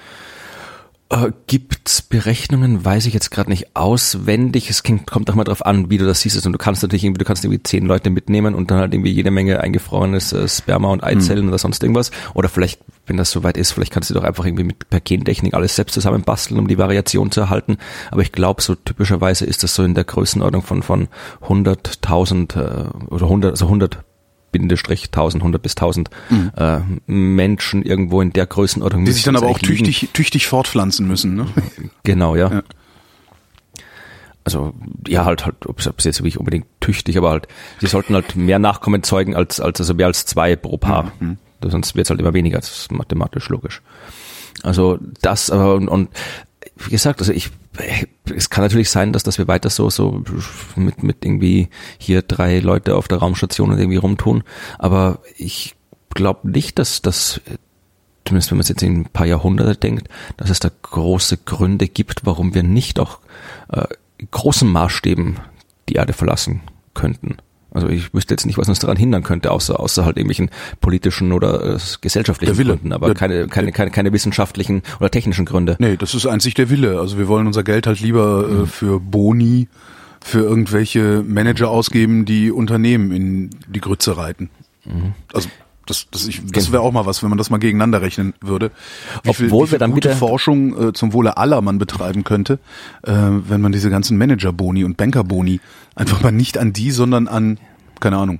Äh, 1.13 1.31
gibt's 1.45 2.01
Berechnungen, 2.01 2.83
weiß 2.83 3.05
ich 3.05 3.13
jetzt 3.13 3.29
gerade 3.29 3.51
nicht 3.51 3.75
auswendig. 3.75 4.69
Es 4.71 4.81
kommt 4.81 5.29
auch 5.29 5.35
mal 5.35 5.43
drauf 5.43 5.63
an, 5.63 5.91
wie 5.91 5.99
du 5.99 6.05
das 6.05 6.21
siehst. 6.21 6.43
Und 6.45 6.53
du 6.53 6.57
kannst 6.57 6.81
natürlich 6.81 7.03
irgendwie, 7.03 7.19
du 7.19 7.25
kannst 7.25 7.43
irgendwie 7.45 7.61
zehn 7.61 7.85
Leute 7.85 8.09
mitnehmen 8.09 8.55
und 8.55 8.71
dann 8.71 8.79
halt 8.79 8.93
irgendwie 8.95 9.11
jede 9.11 9.29
Menge 9.29 9.59
eingefrorenes 9.59 10.33
äh, 10.33 10.47
Sperma 10.47 10.89
und 10.89 11.03
Eizellen 11.03 11.43
mhm. 11.43 11.49
oder 11.49 11.59
sonst 11.59 11.83
irgendwas. 11.83 12.09
Oder 12.33 12.49
vielleicht, 12.49 12.81
wenn 13.05 13.17
das 13.17 13.29
soweit 13.29 13.57
ist, 13.57 13.73
vielleicht 13.73 13.91
kannst 13.93 14.09
du 14.09 14.15
doch 14.15 14.23
einfach 14.23 14.45
irgendwie 14.45 14.63
mit 14.63 14.89
per 14.89 15.01
Gentechnik 15.01 15.53
alles 15.53 15.75
selbst 15.75 15.93
zusammenbasteln, 15.93 16.59
um 16.59 16.67
die 16.67 16.79
Variation 16.79 17.29
zu 17.29 17.41
erhalten. 17.41 17.77
Aber 18.09 18.23
ich 18.23 18.31
glaube, 18.31 18.63
so 18.63 18.73
typischerweise 18.73 19.45
ist 19.45 19.61
das 19.61 19.75
so 19.75 19.83
in 19.83 19.93
der 19.93 20.05
Größenordnung 20.05 20.63
von 20.63 20.81
von 20.81 21.09
100.000 21.43 22.55
äh, 22.55 23.13
oder 23.13 23.25
100, 23.25 23.51
also 23.51 23.65
100 23.65 23.99
Bindestrich 24.53 25.07
1100 25.07 25.61
bis 25.61 25.73
1000 25.73 26.09
mhm. 26.29 26.51
äh, 26.55 26.79
Menschen 27.05 27.83
irgendwo 27.83 28.21
in 28.21 28.31
der 28.31 28.45
Größenordnung. 28.45 29.03
Die 29.03 29.11
sich 29.11 29.23
dann 29.23 29.35
aber 29.35 29.47
auch 29.47 29.59
tüchtig, 29.59 30.09
tüchtig 30.13 30.47
fortpflanzen 30.47 31.05
müssen, 31.05 31.35
ne? 31.35 31.47
Genau, 32.03 32.37
ja. 32.37 32.49
ja. 32.49 32.63
Also 34.45 34.73
ja, 35.07 35.25
halt, 35.25 35.45
halt, 35.45 35.65
ob 35.65 35.79
es 35.79 35.85
jetzt 35.85 36.19
wirklich 36.19 36.37
unbedingt 36.37 36.67
tüchtig, 36.79 37.17
aber 37.17 37.31
halt, 37.31 37.47
sie 37.79 37.87
sollten 37.87 38.13
halt 38.13 38.35
mehr 38.35 38.59
Nachkommen 38.59 39.03
zeugen 39.03 39.35
als, 39.35 39.59
als 39.59 39.79
also 39.81 39.93
mehr 39.93 40.07
als 40.07 40.25
zwei 40.25 40.55
pro 40.55 40.77
Paar. 40.77 41.11
Mhm. 41.19 41.37
Sonst 41.65 41.95
wird 41.95 42.07
es 42.07 42.09
halt 42.09 42.19
immer 42.19 42.33
weniger, 42.33 42.59
das 42.59 42.71
ist 42.71 42.91
mathematisch 42.91 43.49
logisch. 43.49 43.81
Also 44.63 44.99
das, 45.21 45.49
aber 45.49 45.75
und, 45.75 45.87
und 45.87 46.09
wie 46.77 46.91
gesagt, 46.91 47.19
also 47.19 47.31
ich 47.31 47.51
es 48.35 48.49
kann 48.49 48.63
natürlich 48.63 48.89
sein, 48.89 49.13
dass, 49.13 49.23
dass 49.23 49.37
wir 49.37 49.47
weiter 49.47 49.69
so, 49.69 49.89
so 49.89 50.23
mit, 50.75 51.03
mit 51.03 51.25
irgendwie 51.25 51.69
hier 51.97 52.21
drei 52.21 52.59
Leute 52.59 52.95
auf 52.95 53.07
der 53.07 53.17
Raumstation 53.17 53.71
und 53.71 53.79
irgendwie 53.79 53.97
rumtun. 53.97 54.43
Aber 54.77 55.19
ich 55.37 55.75
glaube 56.13 56.49
nicht, 56.49 56.77
dass 56.77 57.01
das, 57.01 57.41
zumindest 58.25 58.51
wenn 58.51 58.57
man 58.57 58.61
es 58.63 58.69
jetzt 58.69 58.83
in 58.83 59.01
ein 59.01 59.05
paar 59.05 59.25
Jahrhunderte 59.25 59.75
denkt, 59.75 60.07
dass 60.37 60.49
es 60.49 60.59
da 60.59 60.69
große 60.69 61.37
Gründe 61.37 61.87
gibt, 61.87 62.25
warum 62.25 62.53
wir 62.53 62.63
nicht 62.63 62.99
auch 62.99 63.19
äh, 63.69 63.87
großen 64.29 64.71
Maßstäben 64.71 65.39
die 65.89 65.95
Erde 65.95 66.13
verlassen 66.13 66.61
könnten. 66.93 67.37
Also 67.73 67.89
ich 67.89 68.13
wüsste 68.13 68.33
jetzt 68.33 68.45
nicht, 68.45 68.57
was 68.57 68.69
uns 68.69 68.79
daran 68.79 68.97
hindern 68.97 69.23
könnte, 69.23 69.51
außer, 69.51 69.79
außer 69.79 70.05
halt 70.05 70.17
irgendwelchen 70.17 70.51
politischen 70.79 71.31
oder 71.31 71.75
äh, 71.75 71.79
gesellschaftlichen 72.01 72.55
Gründen, 72.55 72.93
aber 72.93 73.07
der, 73.07 73.15
keine, 73.15 73.47
keine, 73.47 73.71
keine, 73.71 73.89
keine 73.89 74.13
wissenschaftlichen 74.13 74.83
oder 74.99 75.09
technischen 75.09 75.45
Gründe. 75.45 75.75
Nee, 75.79 75.97
das 75.97 76.13
ist 76.13 76.27
einzig 76.27 76.53
der 76.53 76.69
Wille. 76.69 76.99
Also 76.99 77.17
wir 77.17 77.27
wollen 77.27 77.47
unser 77.47 77.63
Geld 77.63 77.87
halt 77.87 77.99
lieber 77.99 78.47
äh, 78.47 78.53
mhm. 78.53 78.67
für 78.67 78.99
Boni, 78.99 79.67
für 80.21 80.39
irgendwelche 80.39 81.23
Manager 81.27 81.69
ausgeben, 81.69 82.25
die 82.25 82.51
Unternehmen 82.51 83.11
in 83.11 83.49
die 83.67 83.81
Grütze 83.81 84.17
reiten. 84.17 84.49
Mhm. 84.85 85.13
Also 85.33 85.49
das, 85.85 86.07
das, 86.11 86.27
ich, 86.27 86.41
das 86.45 86.71
wäre 86.71 86.81
auch 86.81 86.91
mal 86.91 87.05
was, 87.05 87.23
wenn 87.23 87.29
man 87.29 87.37
das 87.37 87.49
mal 87.49 87.57
gegeneinander 87.57 88.01
rechnen 88.01 88.33
würde. 88.41 88.71
Wie 89.23 89.29
Obwohl 89.29 89.33
viel, 89.33 89.51
wie 89.51 89.57
viel 89.57 89.71
wir 89.73 89.79
dann 89.79 89.91
gute 89.91 90.09
wieder 90.09 90.17
Forschung 90.17 90.89
äh, 90.89 90.93
zum 90.93 91.13
Wohle 91.13 91.37
aller 91.37 91.61
man 91.61 91.77
betreiben 91.77 92.23
könnte, 92.23 92.59
äh, 93.03 93.11
wenn 93.11 93.61
man 93.61 93.71
diese 93.71 93.89
ganzen 93.89 94.17
Manager-Boni 94.17 94.83
und 94.83 94.97
Banker-Boni 94.97 95.59
einfach 95.95 96.21
mal 96.21 96.31
nicht 96.31 96.57
an 96.57 96.73
die, 96.73 96.91
sondern 96.91 97.27
an, 97.27 97.59
keine 97.99 98.17
Ahnung, 98.17 98.39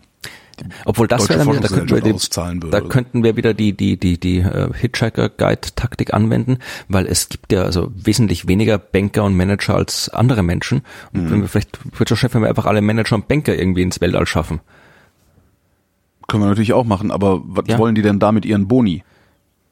obwohl 0.86 1.08
das 1.08 1.30
wäre 1.30 1.40
dann 1.40 1.50
wieder, 1.50 1.62
da 1.62 1.68
könnten 1.68 1.96
wir, 1.96 2.02
die, 2.02 2.70
da 2.70 2.82
könnten 2.82 3.24
wir 3.24 3.36
wieder 3.36 3.54
die, 3.54 3.74
die, 3.74 3.98
die, 3.98 4.20
die 4.20 4.40
uh, 4.42 4.74
Hitchhiker 4.74 5.30
Guide 5.30 5.70
Taktik 5.76 6.14
anwenden, 6.14 6.60
weil 6.88 7.08
es 7.08 7.30
gibt 7.30 7.52
ja 7.52 7.64
also 7.64 7.92
wesentlich 7.96 8.48
weniger 8.48 8.78
Banker 8.78 9.24
und 9.24 9.36
Manager 9.36 9.76
als 9.76 10.10
andere 10.10 10.44
Menschen. 10.44 10.84
Und 11.14 11.26
mhm. 11.26 11.32
wenn 11.32 11.42
wir 11.42 11.48
vielleicht 11.48 11.80
wird 11.98 12.10
schon 12.10 12.18
schön, 12.18 12.34
wenn 12.34 12.42
wir 12.42 12.50
einfach 12.50 12.66
alle 12.66 12.82
Manager 12.82 13.16
und 13.16 13.28
Banker 13.28 13.56
irgendwie 13.56 13.82
ins 13.82 14.00
Weltall 14.02 14.28
schaffen. 14.28 14.62
Können 16.34 16.46
wir 16.46 16.50
natürlich 16.50 16.74
auch 16.74 16.84
machen, 16.84 17.12
aber 17.12 17.44
was 17.46 17.66
ja. 17.68 17.78
wollen 17.78 17.94
die 17.94 18.02
denn 18.02 18.18
da 18.18 18.32
mit 18.32 18.44
ihren 18.44 18.68
Boni? 18.68 19.04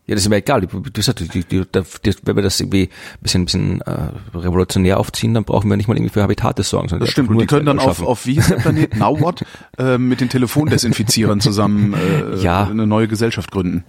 Ja, 0.05 0.13
das 0.13 0.25
ist 0.25 0.29
mir 0.29 0.35
egal. 0.35 0.61
Wenn 0.61 0.85
wir 0.85 2.43
das 2.43 2.59
irgendwie 2.59 2.83
ein 2.83 3.19
bisschen, 3.19 3.45
bisschen 3.45 3.81
äh, 3.81 4.09
revolutionär 4.35 4.99
aufziehen, 4.99 5.33
dann 5.33 5.43
brauchen 5.43 5.71
wir 5.71 5.75
nicht 5.75 5.87
mal 5.87 5.97
irgendwie 5.97 6.13
für 6.13 6.21
Habitate 6.21 6.61
sorgen. 6.61 6.99
Das 6.99 7.09
stimmt. 7.09 7.31
Und 7.31 7.39
die 7.41 7.47
können 7.47 7.65
dann 7.65 7.79
auf, 7.79 8.03
auf 8.03 8.27
wie 8.27 8.37
ist 8.37 8.51
der 8.51 8.57
Planet 8.57 8.95
Now 8.99 9.19
What 9.19 9.43
äh, 9.79 9.97
mit 9.97 10.21
den 10.21 10.29
Telefondesinfizierern 10.29 11.41
zusammen 11.41 11.95
äh, 11.95 12.35
ja. 12.43 12.67
eine 12.67 12.85
neue 12.85 13.07
Gesellschaft 13.07 13.49
gründen. 13.49 13.83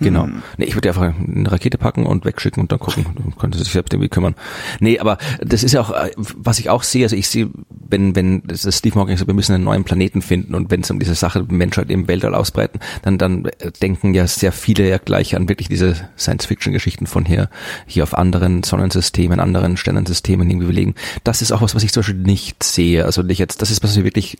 Genau. 0.00 0.24
Hm. 0.24 0.42
Nee, 0.56 0.66
ich 0.66 0.74
würde 0.74 0.88
einfach 0.88 1.02
eine 1.02 1.50
Rakete 1.50 1.78
packen 1.78 2.06
und 2.06 2.24
wegschicken 2.24 2.60
und 2.60 2.70
dann 2.70 2.78
gucken. 2.78 3.06
Dann 3.16 3.36
könnte 3.36 3.58
sich 3.58 3.72
selbst 3.72 3.92
irgendwie 3.92 4.08
kümmern. 4.08 4.34
Nee, 4.80 4.98
aber 4.98 5.18
das 5.40 5.64
ist 5.64 5.72
ja 5.72 5.80
auch, 5.80 5.90
äh, 5.90 6.10
was 6.16 6.58
ich 6.58 6.70
auch 6.70 6.82
sehe, 6.82 7.04
also 7.04 7.16
ich 7.16 7.28
sehe, 7.28 7.50
wenn, 7.68 8.14
wenn 8.14 8.42
das 8.46 8.62
Steve 8.76 8.96
Morgan 8.96 9.16
sagt, 9.16 9.26
wir 9.26 9.34
müssen 9.34 9.54
einen 9.54 9.64
neuen 9.64 9.84
Planeten 9.84 10.22
finden 10.22 10.54
und 10.54 10.70
wenn 10.70 10.82
es 10.82 10.90
um 10.90 10.98
diese 10.98 11.14
Sache 11.14 11.44
Menschheit 11.48 11.90
im 11.90 12.06
Weltall 12.06 12.34
ausbreiten, 12.34 12.80
dann, 13.02 13.18
dann 13.18 13.46
äh, 13.46 13.72
denken 13.82 14.14
ja 14.14 14.26
sehr 14.26 14.52
viele 14.52 14.88
ja 14.88 14.98
gleich 14.98 15.34
an 15.34 15.48
wirklich 15.48 15.68
diese 15.68 15.96
Science-Fiction-Geschichten 16.16 17.06
von 17.06 17.24
hier, 17.24 17.48
hier 17.86 18.04
auf 18.04 18.16
anderen 18.16 18.62
Sonnensystemen, 18.62 19.40
anderen 19.40 19.76
Sternensystemen 19.76 20.48
irgendwie 20.48 20.66
belegen. 20.66 20.94
Das 21.24 21.42
ist 21.42 21.52
auch 21.52 21.62
was, 21.62 21.74
was 21.74 21.82
ich 21.82 21.92
zum 21.92 22.02
Beispiel 22.02 22.16
nicht 22.16 22.62
sehe. 22.62 23.04
Also 23.04 23.22
nicht 23.22 23.38
jetzt, 23.38 23.62
das 23.62 23.70
ist, 23.70 23.82
was 23.82 23.96
wir 23.96 24.04
wirklich 24.04 24.38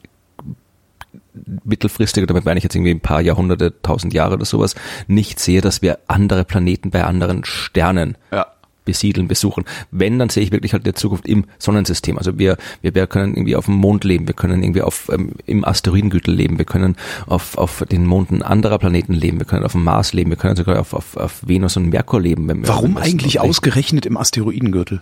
mittelfristig, 1.64 2.26
damit 2.26 2.44
meine 2.44 2.58
ich 2.58 2.64
jetzt 2.64 2.74
irgendwie 2.74 2.92
ein 2.92 3.00
paar 3.00 3.20
Jahrhunderte, 3.20 3.74
tausend 3.82 4.14
Jahre 4.14 4.34
oder 4.34 4.44
sowas, 4.44 4.74
nicht 5.06 5.40
sehe, 5.40 5.60
dass 5.60 5.82
wir 5.82 5.98
andere 6.06 6.44
Planeten 6.44 6.90
bei 6.90 7.04
anderen 7.04 7.44
Sternen 7.44 8.16
ja. 8.32 8.46
besiedeln, 8.84 9.28
besuchen. 9.28 9.64
Wenn, 9.90 10.18
dann 10.18 10.28
sehe 10.28 10.42
ich 10.42 10.52
wirklich 10.52 10.72
halt 10.72 10.86
die 10.86 10.94
Zukunft 10.94 11.26
im 11.26 11.44
Sonnensystem. 11.58 12.18
Also 12.18 12.38
wir, 12.38 12.56
wir, 12.82 12.94
wir 12.94 13.06
können 13.06 13.34
irgendwie 13.34 13.56
auf 13.56 13.66
dem 13.66 13.74
Mond 13.74 14.04
leben, 14.04 14.26
wir 14.26 14.34
können 14.34 14.62
irgendwie 14.62 14.82
auf, 14.82 15.10
ähm, 15.12 15.32
im 15.46 15.64
Asteroidengürtel 15.64 16.34
leben, 16.34 16.58
wir 16.58 16.64
können 16.64 16.96
auf, 17.26 17.56
auf 17.58 17.84
den 17.90 18.06
Monden 18.06 18.42
anderer 18.42 18.78
Planeten 18.78 19.12
leben, 19.12 19.38
wir 19.38 19.46
können 19.46 19.64
auf 19.64 19.72
dem 19.72 19.84
Mars 19.84 20.12
leben, 20.12 20.30
wir 20.30 20.36
können 20.36 20.56
sogar 20.56 20.80
auf, 20.80 20.94
auf, 20.94 21.16
auf 21.16 21.46
Venus 21.46 21.76
und 21.76 21.88
Merkur 21.88 22.20
leben. 22.20 22.48
Wenn 22.48 22.62
wir 22.62 22.68
Warum 22.68 22.96
eigentlich 22.96 23.40
ausgerechnet 23.40 24.06
im 24.06 24.16
Asteroidengürtel? 24.16 25.00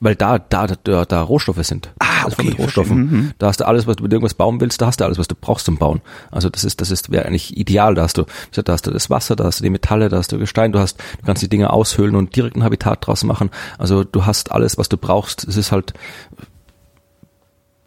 Weil 0.00 0.14
da, 0.14 0.38
da, 0.38 0.66
da, 0.66 1.04
da 1.04 1.22
Rohstoffe 1.22 1.64
sind. 1.64 1.92
Ah, 1.98 2.26
okay. 2.26 2.44
Mit 2.44 2.58
Rohstoffen. 2.58 2.96
Mhm. 2.96 3.32
Da 3.38 3.48
hast 3.48 3.60
du 3.60 3.66
alles, 3.66 3.86
was 3.86 3.96
du 3.96 4.04
mit 4.04 4.12
irgendwas 4.12 4.34
bauen 4.34 4.60
willst, 4.60 4.80
da 4.80 4.86
hast 4.86 5.00
du 5.00 5.04
alles, 5.04 5.18
was 5.18 5.28
du 5.28 5.34
brauchst 5.34 5.66
zum 5.66 5.78
Bauen. 5.78 6.00
Also 6.30 6.48
das 6.48 6.64
ist, 6.64 6.80
das 6.80 6.90
ist, 6.90 7.10
wäre 7.10 7.26
eigentlich 7.26 7.56
ideal. 7.56 7.94
Da 7.94 8.02
hast 8.02 8.16
du, 8.16 8.24
da 8.52 8.72
hast 8.72 8.86
du 8.86 8.90
das 8.90 9.10
Wasser, 9.10 9.36
da 9.36 9.44
hast 9.44 9.60
du 9.60 9.64
die 9.64 9.70
Metalle, 9.70 10.08
da 10.08 10.18
hast 10.18 10.32
du 10.32 10.38
Gestein, 10.38 10.72
du 10.72 10.78
hast, 10.78 10.98
du 10.98 11.26
kannst 11.26 11.42
die 11.42 11.48
Dinge 11.48 11.72
aushöhlen 11.72 12.16
und 12.16 12.34
direkt 12.36 12.56
ein 12.56 12.64
Habitat 12.64 13.06
draus 13.06 13.24
machen. 13.24 13.50
Also 13.78 14.04
du 14.04 14.26
hast 14.26 14.52
alles, 14.52 14.78
was 14.78 14.88
du 14.88 14.96
brauchst. 14.96 15.46
Es 15.46 15.56
ist 15.56 15.72
halt, 15.72 15.94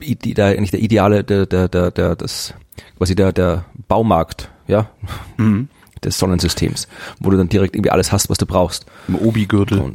die, 0.02 0.34
der, 0.34 0.48
eigentlich 0.48 0.72
der 0.72 0.82
ideale, 0.82 1.24
der, 1.24 1.46
der, 1.46 1.68
der, 1.68 1.92
der, 1.92 2.16
das, 2.16 2.54
quasi 2.98 3.16
der, 3.16 3.32
der 3.32 3.66
Baumarkt, 3.88 4.50
ja. 4.68 4.90
Mhm 5.38 5.70
des 6.04 6.20
Sonnensystems, 6.20 6.88
wo 7.20 7.32
du 7.32 7.38
dann 7.38 7.50
direkt 7.50 7.76
irgendwie 7.76 7.90
alles 7.90 8.12
hast, 8.12 8.30
was 8.30 8.38
du 8.38 8.46
brauchst. 8.46 8.86
Im 9.08 9.16
Obi-Gürtel. 9.16 9.94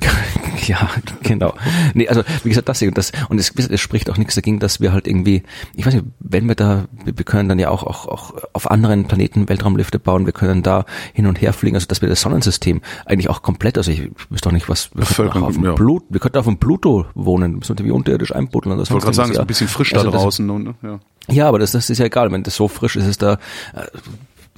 ja, 0.66 0.90
genau. 1.22 1.54
Nee, 1.94 2.08
also 2.08 2.22
wie 2.42 2.48
gesagt, 2.48 2.68
das, 2.68 2.84
das 2.94 3.12
und 3.28 3.38
es, 3.38 3.50
es 3.50 3.80
spricht 3.80 4.10
auch 4.10 4.16
nichts 4.16 4.34
dagegen, 4.34 4.58
dass 4.58 4.80
wir 4.80 4.92
halt 4.92 5.06
irgendwie, 5.06 5.42
ich 5.74 5.86
weiß 5.86 5.94
nicht, 5.94 6.06
wenn 6.20 6.46
wir 6.46 6.54
da, 6.54 6.86
wir, 7.04 7.16
wir 7.16 7.24
können 7.24 7.48
dann 7.48 7.58
ja 7.58 7.70
auch, 7.70 7.82
auch, 7.82 8.06
auch 8.06 8.34
auf 8.52 8.70
anderen 8.70 9.06
Planeten 9.06 9.48
Weltraumlifte 9.48 9.98
bauen, 9.98 10.26
wir 10.26 10.32
können 10.32 10.62
da 10.62 10.84
hin 11.12 11.26
und 11.26 11.40
her 11.40 11.52
fliegen, 11.52 11.76
also 11.76 11.86
dass 11.86 12.02
wir 12.02 12.08
das 12.08 12.20
Sonnensystem 12.20 12.82
eigentlich 13.04 13.30
auch 13.30 13.42
komplett, 13.42 13.78
also 13.78 13.90
ich 13.90 14.10
wüsste 14.28 14.48
doch 14.48 14.52
nicht, 14.52 14.68
was 14.68 14.90
wir 14.94 15.04
könnten 15.04 15.42
auf 15.42 15.54
dem 15.54 15.64
ja. 15.64 15.72
Blut, 15.72 16.04
wir 16.10 16.20
könnten 16.20 16.38
auf 16.38 16.46
dem 16.46 16.58
Pluto 16.58 17.06
wohnen, 17.14 17.52
wir 17.52 17.58
müssen 17.58 17.72
irgendwie 17.72 17.92
unterirdisch 17.92 18.34
einbuddeln. 18.34 18.78
Ich 18.80 18.90
wollte 18.90 19.04
gerade 19.04 19.16
sagen, 19.16 19.30
es 19.30 19.36
ist 19.36 19.40
ein 19.40 19.46
bisschen 19.46 19.68
frisch 19.68 19.94
also 19.94 20.10
da 20.10 20.18
draußen. 20.18 20.46
Das, 20.46 20.56
und, 20.56 20.74
ja. 20.82 21.00
ja, 21.28 21.48
aber 21.48 21.58
das, 21.58 21.72
das 21.72 21.90
ist 21.90 21.98
ja 21.98 22.06
egal, 22.06 22.30
wenn 22.32 22.42
das 22.42 22.56
so 22.56 22.68
frisch 22.68 22.96
ist, 22.96 23.06
ist 23.06 23.22
da 23.22 23.34
äh, 23.74 23.86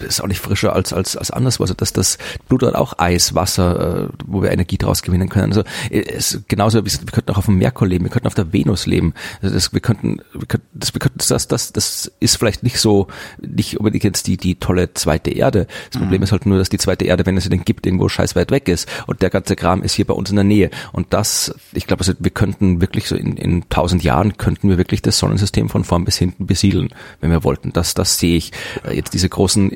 ist 0.00 0.22
auch 0.22 0.26
nicht 0.26 0.40
frischer 0.40 0.74
als 0.74 0.92
als 0.92 1.16
als 1.16 1.30
anderswo. 1.30 1.64
Also 1.64 1.74
dass 1.74 1.92
das 1.92 2.18
Blut 2.48 2.62
hat 2.62 2.74
auch 2.74 2.98
Eis, 2.98 3.34
Wasser, 3.34 4.04
äh, 4.04 4.08
wo 4.26 4.42
wir 4.42 4.50
Energie 4.50 4.78
draus 4.78 5.02
gewinnen 5.02 5.28
können. 5.28 5.52
Also 5.52 5.64
es 5.90 6.40
genauso 6.48 6.84
wie 6.84 6.90
wir 6.90 7.12
könnten 7.12 7.32
auch 7.32 7.38
auf 7.38 7.46
dem 7.46 7.58
Merkur 7.58 7.86
leben, 7.86 8.04
wir 8.04 8.10
könnten 8.10 8.26
auf 8.26 8.34
der 8.34 8.52
Venus 8.52 8.86
leben. 8.86 9.14
Also 9.42 9.54
das, 9.54 9.72
wir 9.72 9.80
könnten, 9.80 10.20
wir 10.32 10.46
könnten 10.46 10.66
das, 10.72 10.94
wir 10.94 11.00
könnten 11.00 11.18
das, 11.18 11.48
das 11.48 11.72
das 11.72 12.12
ist 12.20 12.36
vielleicht 12.36 12.62
nicht 12.62 12.78
so 12.78 13.08
nicht 13.40 13.78
unbedingt 13.78 14.04
jetzt 14.04 14.26
die 14.26 14.36
die 14.36 14.56
tolle 14.56 14.94
zweite 14.94 15.30
Erde. 15.30 15.66
Das 15.90 15.98
mhm. 15.98 16.04
Problem 16.04 16.22
ist 16.22 16.32
halt 16.32 16.46
nur, 16.46 16.58
dass 16.58 16.68
die 16.68 16.78
zweite 16.78 17.04
Erde, 17.04 17.26
wenn 17.26 17.36
es 17.36 17.44
sie 17.44 17.50
denn 17.50 17.64
gibt, 17.64 17.86
irgendwo 17.86 18.08
scheiß 18.08 18.36
weit 18.36 18.50
weg 18.50 18.68
ist 18.68 18.88
und 19.06 19.22
der 19.22 19.30
ganze 19.30 19.56
Kram 19.56 19.82
ist 19.82 19.94
hier 19.94 20.06
bei 20.06 20.14
uns 20.14 20.30
in 20.30 20.36
der 20.36 20.44
Nähe. 20.44 20.70
Und 20.92 21.12
das, 21.12 21.54
ich 21.72 21.86
glaube, 21.86 22.00
also 22.00 22.12
wir 22.18 22.30
könnten 22.30 22.80
wirklich 22.80 23.08
so 23.08 23.16
in 23.16 23.36
in 23.36 23.68
tausend 23.68 24.02
Jahren 24.02 24.36
könnten 24.36 24.68
wir 24.68 24.78
wirklich 24.78 25.02
das 25.02 25.18
Sonnensystem 25.18 25.68
von 25.68 25.84
vorn 25.84 26.04
bis 26.04 26.16
hinten 26.16 26.46
besiedeln, 26.46 26.90
wenn 27.20 27.30
wir 27.30 27.44
wollten. 27.44 27.72
Das 27.72 27.94
das 27.94 28.18
sehe 28.18 28.36
ich 28.36 28.52
äh, 28.84 28.94
jetzt 28.94 29.14
diese 29.14 29.28
großen 29.28 29.70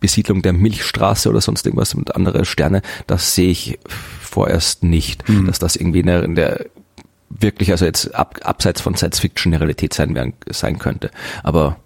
Besiedlung 0.00 0.42
der 0.42 0.52
Milchstraße 0.52 1.28
oder 1.28 1.40
sonst 1.40 1.66
irgendwas 1.66 1.94
mit 1.94 2.14
andere 2.14 2.44
Sterne, 2.44 2.82
das 3.06 3.34
sehe 3.34 3.50
ich 3.50 3.78
vorerst 4.20 4.82
nicht, 4.82 5.28
mhm. 5.28 5.46
dass 5.46 5.58
das 5.58 5.76
irgendwie 5.76 6.00
in 6.00 6.06
der, 6.06 6.22
in 6.22 6.34
der 6.34 6.66
wirklich, 7.28 7.70
also 7.70 7.84
jetzt 7.84 8.14
ab, 8.14 8.40
abseits 8.42 8.80
von 8.80 8.96
Science 8.96 9.20
Fiction 9.20 9.52
eine 9.52 9.60
Realität 9.60 9.94
sein, 9.94 10.14
werden, 10.14 10.34
sein 10.50 10.78
könnte. 10.78 11.10
Aber 11.42 11.76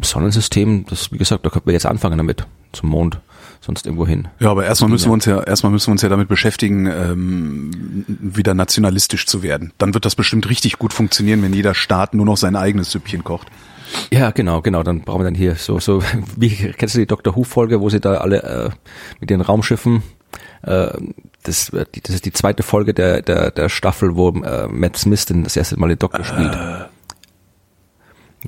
Sonnensystem, 0.00 0.86
das, 0.88 1.10
wie 1.12 1.18
gesagt, 1.18 1.44
da 1.44 1.50
könnten 1.50 1.66
wir 1.66 1.72
jetzt 1.72 1.86
anfangen 1.86 2.18
damit, 2.18 2.46
zum 2.72 2.90
Mond 2.90 3.20
sonst 3.60 3.86
irgendwo 3.86 4.06
hin. 4.06 4.28
Ja, 4.40 4.50
aber 4.50 4.64
erstmal 4.64 4.90
müssen 4.90 5.08
wir 5.08 5.12
uns 5.12 5.24
ja 5.24 5.40
erstmal 5.40 5.72
müssen 5.72 5.88
wir 5.88 5.92
uns 5.92 6.02
ja 6.02 6.08
damit 6.08 6.28
beschäftigen, 6.28 6.86
ähm, 6.86 8.04
wieder 8.06 8.54
nationalistisch 8.54 9.26
zu 9.26 9.42
werden. 9.42 9.72
Dann 9.78 9.94
wird 9.94 10.04
das 10.04 10.16
bestimmt 10.16 10.48
richtig 10.50 10.78
gut 10.78 10.92
funktionieren, 10.92 11.42
wenn 11.42 11.52
jeder 11.52 11.74
Staat 11.74 12.14
nur 12.14 12.26
noch 12.26 12.36
sein 12.36 12.56
eigenes 12.56 12.90
Süppchen 12.90 13.22
kocht. 13.22 13.48
Ja, 14.12 14.30
genau, 14.30 14.60
genau. 14.62 14.82
Dann 14.82 15.00
brauchen 15.00 15.20
wir 15.20 15.24
dann 15.24 15.34
hier 15.34 15.54
so, 15.54 15.80
so, 15.80 16.02
wie 16.36 16.50
kennst 16.50 16.94
du 16.94 16.98
die 16.98 17.06
Dr. 17.06 17.36
Who-Folge, 17.36 17.80
wo 17.80 17.88
sie 17.88 18.00
da 18.00 18.14
alle 18.14 18.42
äh, 18.42 18.70
mit 19.20 19.30
den 19.30 19.40
Raumschiffen 19.40 20.02
äh, 20.62 20.88
das, 21.42 21.72
das 21.72 22.14
ist 22.14 22.24
die 22.24 22.32
zweite 22.32 22.62
Folge 22.62 22.94
der, 22.94 23.22
der, 23.22 23.50
der 23.50 23.68
Staffel, 23.68 24.16
wo 24.16 24.30
äh, 24.30 24.68
Matt 24.68 24.96
Smith 24.96 25.26
das 25.26 25.56
erste 25.56 25.78
Mal 25.78 25.88
den 25.88 25.98
Doktor 25.98 26.24
spielt. 26.24 26.56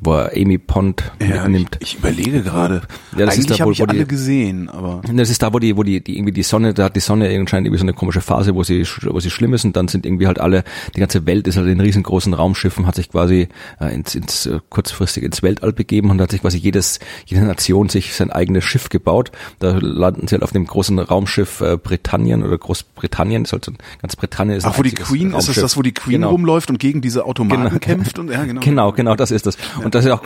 Wo 0.00 0.14
er 0.14 0.32
Amy 0.34 0.58
Pond 0.58 1.12
ja, 1.20 1.44
mitnimmt. 1.44 1.76
Ich, 1.80 1.92
ich 1.92 1.98
überlege 1.98 2.42
gerade. 2.42 2.82
Ja, 3.16 3.26
das 3.26 3.36
Eigentlich 3.36 3.60
habe 3.60 3.72
ich 3.72 3.82
alle 3.86 4.06
gesehen, 4.06 4.68
aber 4.68 5.02
das 5.12 5.30
ist 5.30 5.42
da, 5.42 5.52
wo 5.52 5.58
die, 5.58 5.76
wo 5.76 5.82
die, 5.82 6.02
die 6.02 6.16
irgendwie 6.16 6.32
die 6.32 6.42
Sonne, 6.42 6.74
da 6.74 6.84
hat 6.84 6.96
die 6.96 7.00
Sonne 7.00 7.28
anscheinend 7.28 7.66
irgendwie 7.66 7.78
so 7.78 7.84
eine 7.84 7.92
komische 7.92 8.20
Phase, 8.20 8.54
wo 8.54 8.64
sie, 8.64 8.84
wo 9.02 9.20
sie 9.20 9.30
schlimm 9.30 9.54
ist 9.54 9.64
und 9.64 9.76
dann 9.76 9.88
sind 9.88 10.06
irgendwie 10.06 10.26
halt 10.26 10.40
alle, 10.40 10.64
die 10.94 11.00
ganze 11.00 11.26
Welt 11.26 11.46
ist 11.46 11.56
halt 11.56 11.68
in 11.68 11.80
riesengroßen 11.80 12.34
Raumschiffen, 12.34 12.86
hat 12.86 12.94
sich 12.94 13.10
quasi 13.10 13.48
äh, 13.80 13.94
ins, 13.94 14.14
ins 14.14 14.46
äh, 14.46 14.60
kurzfristig 14.68 15.22
ins 15.22 15.42
Weltall 15.42 15.72
begeben 15.72 16.10
und 16.10 16.20
hat 16.20 16.30
sich 16.30 16.40
quasi 16.40 16.58
jedes, 16.58 16.98
jede 17.26 17.44
Nation 17.44 17.88
sich 17.88 18.14
sein 18.14 18.30
eigenes 18.30 18.64
Schiff 18.64 18.88
gebaut. 18.88 19.30
Da 19.58 19.78
landen 19.80 20.28
sie 20.28 20.34
halt 20.34 20.42
auf 20.42 20.52
dem 20.52 20.66
großen 20.66 20.98
Raumschiff 20.98 21.60
äh, 21.60 21.76
Britannien 21.76 22.42
oder 22.42 22.58
Großbritannien, 22.58 23.44
ist 23.44 23.52
halt 23.52 23.64
so 23.64 23.72
ein, 23.72 23.78
ganz 24.00 24.16
Britannien 24.16 24.56
ist 24.56 24.64
Ach, 24.64 24.78
wo 24.78 24.82
die 24.82 24.92
Queen, 24.92 25.32
Raumschiff. 25.32 25.56
ist 25.56 25.62
das 25.62 25.74
das, 25.74 25.76
wo 25.76 25.82
die 25.82 25.92
Queen 25.92 26.20
genau. 26.20 26.30
rumläuft 26.30 26.70
und 26.70 26.78
gegen 26.78 27.00
diese 27.00 27.24
Automaten 27.24 27.64
genau. 27.64 27.78
kämpft 27.78 28.18
und 28.18 28.30
ja, 28.30 28.44
genau. 28.44 28.60
Genau, 28.64 28.92
genau, 28.92 29.14
das 29.14 29.30
ist 29.30 29.46
das. 29.46 29.56
Und 29.84 29.94
das 29.94 30.04
ist 30.04 30.10
auch 30.10 30.22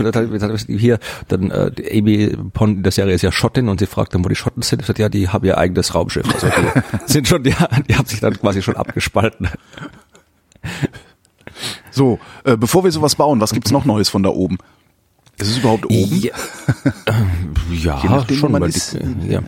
hier, 0.67 0.99
dann 1.29 1.51
äh, 1.51 1.99
Amy 1.99 2.37
Pond 2.53 2.79
in 2.79 2.83
der 2.83 2.93
Serie 2.93 3.15
ist 3.15 3.23
ja 3.23 3.33
Schottin 3.33 3.69
und 3.69 3.81
sie 3.81 3.87
fragt 3.87 4.15
dann, 4.15 4.25
wo 4.25 4.29
die 4.29 4.37
Schotten 4.37 4.63
sind. 4.63 4.83
Sie 4.83 4.87
sagt, 4.87 4.99
ja, 4.99 5.09
die 5.09 5.29
haben 5.29 5.45
ihr 5.45 5.59
eigenes 5.59 5.95
Raumschiff. 5.95 6.27
Also 6.33 6.49
die 6.49 6.83
sind 7.13 7.29
schon, 7.29 7.43
die, 7.43 7.55
die 7.89 7.97
haben 7.97 8.07
sich 8.07 8.21
dann 8.21 8.39
quasi 8.39 8.63
schon 8.63 8.77
abgespalten. 8.77 9.49
So, 11.91 12.19
äh, 12.45 12.57
bevor 12.57 12.85
wir 12.85 12.93
sowas 12.93 13.17
bauen, 13.17 13.41
was 13.41 13.53
gibt's 13.53 13.71
noch 13.71 13.85
Neues 13.85 14.09
von 14.09 14.23
da 14.23 14.31
oben? 14.31 14.59
Ist 15.39 15.51
es 15.51 15.59
überhaupt 15.59 15.87
oben? 15.87 16.21
Ja, 17.71 18.01
ja 18.03 18.25
schon. 18.35 18.53
Mal 18.53 18.69
die, 18.69 19.31
ja. 19.31 19.43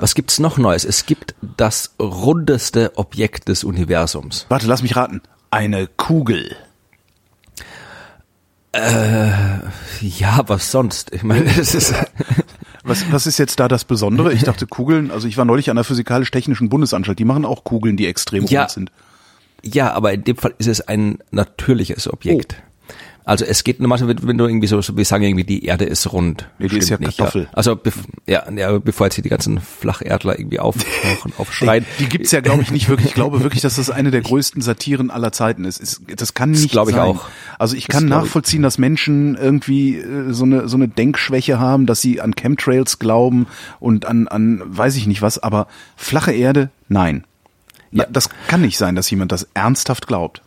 Was 0.00 0.14
gibt's 0.14 0.38
noch 0.38 0.58
Neues? 0.58 0.84
Es 0.84 1.06
gibt 1.06 1.34
das 1.56 1.94
rundeste 1.98 2.92
Objekt 2.96 3.48
des 3.48 3.64
Universums. 3.64 4.46
Warte, 4.48 4.66
lass 4.66 4.82
mich 4.82 4.96
raten. 4.96 5.22
Eine 5.50 5.86
Kugel. 5.86 6.56
Äh, 8.72 9.30
ja, 10.00 10.42
was 10.46 10.70
sonst? 10.70 11.12
Ich 11.12 11.22
meine, 11.22 11.44
es 11.58 11.74
ist. 11.74 11.94
Was, 12.82 13.12
was 13.12 13.26
ist 13.26 13.38
jetzt 13.38 13.60
da 13.60 13.68
das 13.68 13.84
Besondere? 13.84 14.32
Ich 14.32 14.42
dachte 14.42 14.66
Kugeln, 14.66 15.10
also 15.10 15.28
ich 15.28 15.36
war 15.36 15.44
neulich 15.44 15.68
an 15.68 15.76
der 15.76 15.84
Physikalisch-Technischen 15.84 16.70
Bundesanstalt, 16.70 17.18
die 17.18 17.26
machen 17.26 17.44
auch 17.44 17.62
Kugeln, 17.62 17.98
die 17.98 18.06
extrem 18.06 18.44
ja, 18.46 18.62
rund 18.62 18.70
sind. 18.70 18.92
Ja, 19.62 19.92
aber 19.92 20.14
in 20.14 20.24
dem 20.24 20.36
Fall 20.36 20.54
ist 20.56 20.66
es 20.66 20.80
ein 20.80 21.18
natürliches 21.30 22.10
Objekt. 22.10 22.56
Oh. 22.58 22.69
Also 23.30 23.44
es 23.44 23.62
geht 23.62 23.78
normalerweise, 23.78 24.26
wenn 24.26 24.38
du 24.38 24.44
irgendwie 24.44 24.66
so, 24.66 24.80
wir 24.96 25.04
sagen 25.04 25.22
irgendwie, 25.22 25.44
die 25.44 25.64
Erde 25.64 25.84
ist 25.84 26.12
rund. 26.12 26.48
Nee, 26.58 26.66
die 26.66 26.78
ist 26.78 26.88
ja 26.88 26.98
nicht, 26.98 27.16
Kartoffel. 27.16 27.42
Ja. 27.44 27.48
Also 27.52 27.78
ja, 28.26 28.50
ja, 28.50 28.76
bevor 28.80 29.06
jetzt 29.06 29.14
hier 29.14 29.22
die 29.22 29.28
ganzen 29.28 29.60
Flacherdler 29.60 30.36
irgendwie 30.36 30.58
auftauchen, 30.58 31.32
aufschreien. 31.38 31.86
Die, 32.00 32.02
die 32.02 32.08
gibt's 32.08 32.32
ja, 32.32 32.40
glaube 32.40 32.62
ich, 32.62 32.72
nicht 32.72 32.88
wirklich. 32.88 33.10
Ich 33.10 33.14
glaube 33.14 33.44
wirklich, 33.44 33.62
dass 33.62 33.76
das 33.76 33.88
eine 33.88 34.10
der 34.10 34.22
größten 34.22 34.62
Satiren 34.62 35.12
aller 35.12 35.30
Zeiten 35.30 35.64
ist. 35.64 35.78
ist 35.78 36.02
das 36.16 36.34
kann 36.34 36.50
nicht 36.50 36.74
das 36.74 36.88
ich 36.88 36.94
sein. 36.96 37.04
auch. 37.04 37.28
Also 37.56 37.76
ich 37.76 37.86
kann 37.86 38.06
nachvollziehen, 38.06 38.62
dass 38.62 38.78
Menschen 38.78 39.36
irgendwie 39.36 39.98
äh, 39.98 40.32
so 40.32 40.42
eine 40.42 40.66
so 40.66 40.76
eine 40.76 40.88
Denkschwäche 40.88 41.60
haben, 41.60 41.86
dass 41.86 42.00
sie 42.00 42.20
an 42.20 42.34
Chemtrails 42.34 42.98
glauben 42.98 43.46
und 43.78 44.06
an 44.06 44.26
an 44.26 44.60
weiß 44.66 44.96
ich 44.96 45.06
nicht 45.06 45.22
was, 45.22 45.38
aber 45.38 45.68
flache 45.94 46.32
Erde, 46.32 46.70
nein. 46.88 47.22
Ja. 47.92 48.06
Das 48.10 48.28
kann 48.48 48.62
nicht 48.62 48.76
sein, 48.76 48.96
dass 48.96 49.08
jemand 49.08 49.30
das 49.30 49.46
ernsthaft 49.54 50.08
glaubt. 50.08 50.42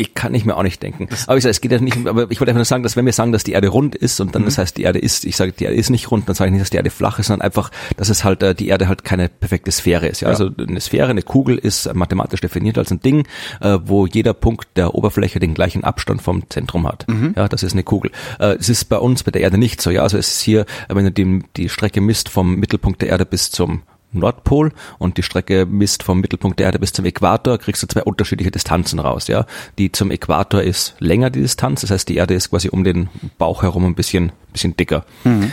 Ich 0.00 0.14
kann 0.14 0.34
ich 0.34 0.46
mir 0.46 0.56
auch 0.56 0.62
nicht 0.62 0.82
denken. 0.82 1.08
aber 1.26 1.36
ich 1.36 1.42
sage, 1.42 1.50
es 1.50 1.60
geht 1.60 1.72
ja 1.72 1.78
nicht, 1.78 2.06
aber 2.06 2.30
ich 2.30 2.40
wollte 2.40 2.50
einfach 2.50 2.54
nur 2.54 2.64
sagen, 2.64 2.82
dass 2.82 2.96
wenn 2.96 3.04
wir 3.04 3.12
sagen, 3.12 3.32
dass 3.32 3.44
die 3.44 3.52
Erde 3.52 3.68
rund 3.68 3.94
ist 3.94 4.18
und 4.20 4.34
dann 4.34 4.42
mhm. 4.42 4.46
das 4.46 4.56
heißt, 4.56 4.78
die 4.78 4.84
Erde 4.84 4.98
ist, 4.98 5.26
ich 5.26 5.36
sage, 5.36 5.52
die 5.52 5.64
Erde 5.64 5.76
ist 5.76 5.90
nicht 5.90 6.10
rund, 6.10 6.26
dann 6.26 6.34
sage 6.34 6.48
ich 6.48 6.52
nicht, 6.52 6.62
dass 6.62 6.70
die 6.70 6.78
Erde 6.78 6.88
flach 6.88 7.18
ist, 7.18 7.26
sondern 7.26 7.44
einfach, 7.44 7.70
dass 7.98 8.08
es 8.08 8.24
halt, 8.24 8.42
äh, 8.42 8.54
die 8.54 8.68
Erde 8.68 8.88
halt 8.88 9.04
keine 9.04 9.28
perfekte 9.28 9.70
Sphäre 9.70 10.06
ist. 10.06 10.20
Ja? 10.20 10.28
ja. 10.28 10.32
Also 10.32 10.50
eine 10.58 10.80
Sphäre, 10.80 11.08
eine 11.10 11.22
Kugel 11.22 11.58
ist 11.58 11.92
mathematisch 11.94 12.40
definiert 12.40 12.78
als 12.78 12.90
ein 12.90 13.00
Ding, 13.00 13.26
äh, 13.60 13.78
wo 13.84 14.06
jeder 14.06 14.32
Punkt 14.32 14.68
der 14.76 14.94
Oberfläche 14.94 15.38
den 15.38 15.52
gleichen 15.52 15.84
Abstand 15.84 16.22
vom 16.22 16.48
Zentrum 16.48 16.88
hat. 16.88 17.06
Mhm. 17.06 17.34
Ja, 17.36 17.46
das 17.46 17.62
ist 17.62 17.74
eine 17.74 17.82
Kugel. 17.82 18.10
Äh, 18.38 18.56
es 18.58 18.70
ist 18.70 18.86
bei 18.86 18.96
uns, 18.96 19.22
bei 19.22 19.32
der 19.32 19.42
Erde 19.42 19.58
nicht 19.58 19.82
so. 19.82 19.90
Ja, 19.90 20.02
also 20.02 20.16
es 20.16 20.28
ist 20.36 20.40
hier, 20.40 20.64
wenn 20.88 21.04
du 21.04 21.12
die, 21.12 21.42
die 21.56 21.68
Strecke 21.68 22.00
misst 22.00 22.30
vom 22.30 22.56
Mittelpunkt 22.56 23.02
der 23.02 23.10
Erde 23.10 23.26
bis 23.26 23.50
zum 23.50 23.82
Nordpol 24.12 24.72
und 24.98 25.16
die 25.16 25.22
Strecke 25.22 25.66
misst 25.66 26.02
vom 26.02 26.20
Mittelpunkt 26.20 26.58
der 26.58 26.66
Erde 26.66 26.78
bis 26.78 26.92
zum 26.92 27.04
Äquator, 27.04 27.58
kriegst 27.58 27.82
du 27.82 27.86
zwei 27.86 28.02
unterschiedliche 28.02 28.50
Distanzen 28.50 28.98
raus, 28.98 29.28
ja. 29.28 29.46
Die 29.78 29.92
zum 29.92 30.10
Äquator 30.10 30.62
ist 30.62 30.94
länger 30.98 31.30
die 31.30 31.40
Distanz, 31.40 31.82
das 31.82 31.90
heißt 31.90 32.08
die 32.08 32.16
Erde 32.16 32.34
ist 32.34 32.50
quasi 32.50 32.68
um 32.68 32.84
den 32.84 33.08
Bauch 33.38 33.62
herum 33.62 33.84
ein 33.84 33.94
bisschen, 33.94 34.32
bisschen 34.52 34.76
dicker. 34.76 35.04
Mhm. 35.24 35.52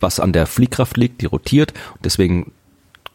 Was 0.00 0.20
an 0.20 0.32
der 0.32 0.46
Fliehkraft 0.46 0.96
liegt, 0.96 1.22
die 1.22 1.26
rotiert 1.26 1.72
und 1.96 2.04
deswegen 2.04 2.52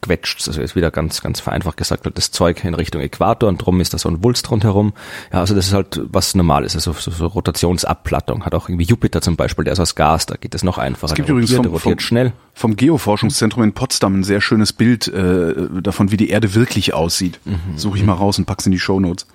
quetscht, 0.03 0.48
also 0.48 0.62
ist 0.62 0.75
wieder 0.75 0.91
ganz, 0.91 1.22
ganz 1.22 1.39
vereinfacht 1.39 1.77
gesagt, 1.77 2.05
halt 2.05 2.17
das 2.17 2.31
Zeug 2.31 2.63
in 2.63 2.74
Richtung 2.74 3.01
Äquator 3.01 3.50
und 3.50 3.57
drum 3.57 3.81
ist 3.81 3.93
da 3.93 3.98
so 3.98 4.10
ein 4.10 4.24
Wulst 4.24 4.51
rundherum. 4.51 4.93
Ja, 5.31 5.39
also 5.39 5.55
das 5.55 5.67
ist 5.67 5.74
halt 5.74 6.01
was 6.03 6.36
normal 6.36 6.63
ist, 6.65 6.75
also 6.75 6.93
so, 6.93 7.12
so 7.12 7.27
Rotationsabplattung. 7.27 8.45
Hat 8.45 8.53
auch 8.53 8.69
irgendwie 8.69 8.86
Jupiter 8.86 9.22
zum 9.22 9.36
Beispiel, 9.36 9.63
der 9.63 9.74
ist 9.74 9.79
aus 9.79 9.95
Gas, 9.95 10.25
da 10.25 10.36
geht 10.36 10.53
es 10.53 10.63
noch 10.63 10.77
einfacher. 10.77 11.12
Es 11.12 11.15
gibt 11.15 11.29
übrigens 11.29 11.51
rotiert, 11.51 11.65
vom, 11.65 11.74
rotiert 11.74 12.01
vom, 12.01 12.05
schnell. 12.05 12.33
vom 12.53 12.75
Geoforschungszentrum 12.75 13.63
in 13.63 13.74
Potsdam 13.74 14.19
ein 14.19 14.24
sehr 14.24 14.41
schönes 14.41 14.74
Bild 14.74 15.07
äh, 15.07 15.53
davon, 15.81 16.12
wie 16.12 16.17
die 16.17 16.29
Erde 16.29 16.53
wirklich 16.53 16.93
aussieht. 16.93 17.39
Mhm. 17.45 17.77
Suche 17.77 17.98
ich 17.98 18.03
mal 18.03 18.13
raus 18.13 18.38
und 18.38 18.45
pack's 18.45 18.65
in 18.65 18.72
die 18.72 18.79
Show 18.79 19.00
Notes. 19.00 19.25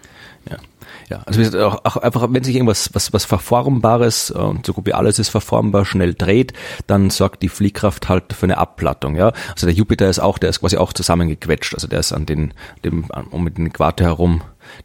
Ja. 1.08 1.22
Also 1.24 1.66
auch, 1.66 1.84
auch 1.84 1.96
einfach, 1.96 2.28
wenn 2.30 2.44
sich 2.44 2.54
irgendwas, 2.54 2.90
was, 2.92 3.12
was 3.12 3.24
Verformbares, 3.24 4.30
äh, 4.30 4.38
und 4.38 4.66
so 4.66 4.72
gut 4.72 4.86
wie 4.86 4.94
alles 4.94 5.18
ist 5.18 5.30
verformbar, 5.30 5.84
schnell 5.84 6.14
dreht, 6.14 6.52
dann 6.86 7.10
sorgt 7.10 7.42
die 7.42 7.48
Fliehkraft 7.48 8.08
halt 8.08 8.32
für 8.32 8.46
eine 8.46 8.58
Abplattung, 8.58 9.16
ja. 9.16 9.32
Also 9.52 9.66
der 9.66 9.74
Jupiter 9.74 10.08
ist 10.08 10.18
auch, 10.18 10.38
der 10.38 10.50
ist 10.50 10.60
quasi 10.60 10.76
auch 10.76 10.92
zusammengequetscht, 10.92 11.74
also 11.74 11.88
der 11.88 12.00
ist 12.00 12.12
an 12.12 12.26
den, 12.26 12.54
dem, 12.84 13.06
um 13.30 13.52
den 13.52 13.66
Äquator 13.66 14.06
herum 14.06 14.42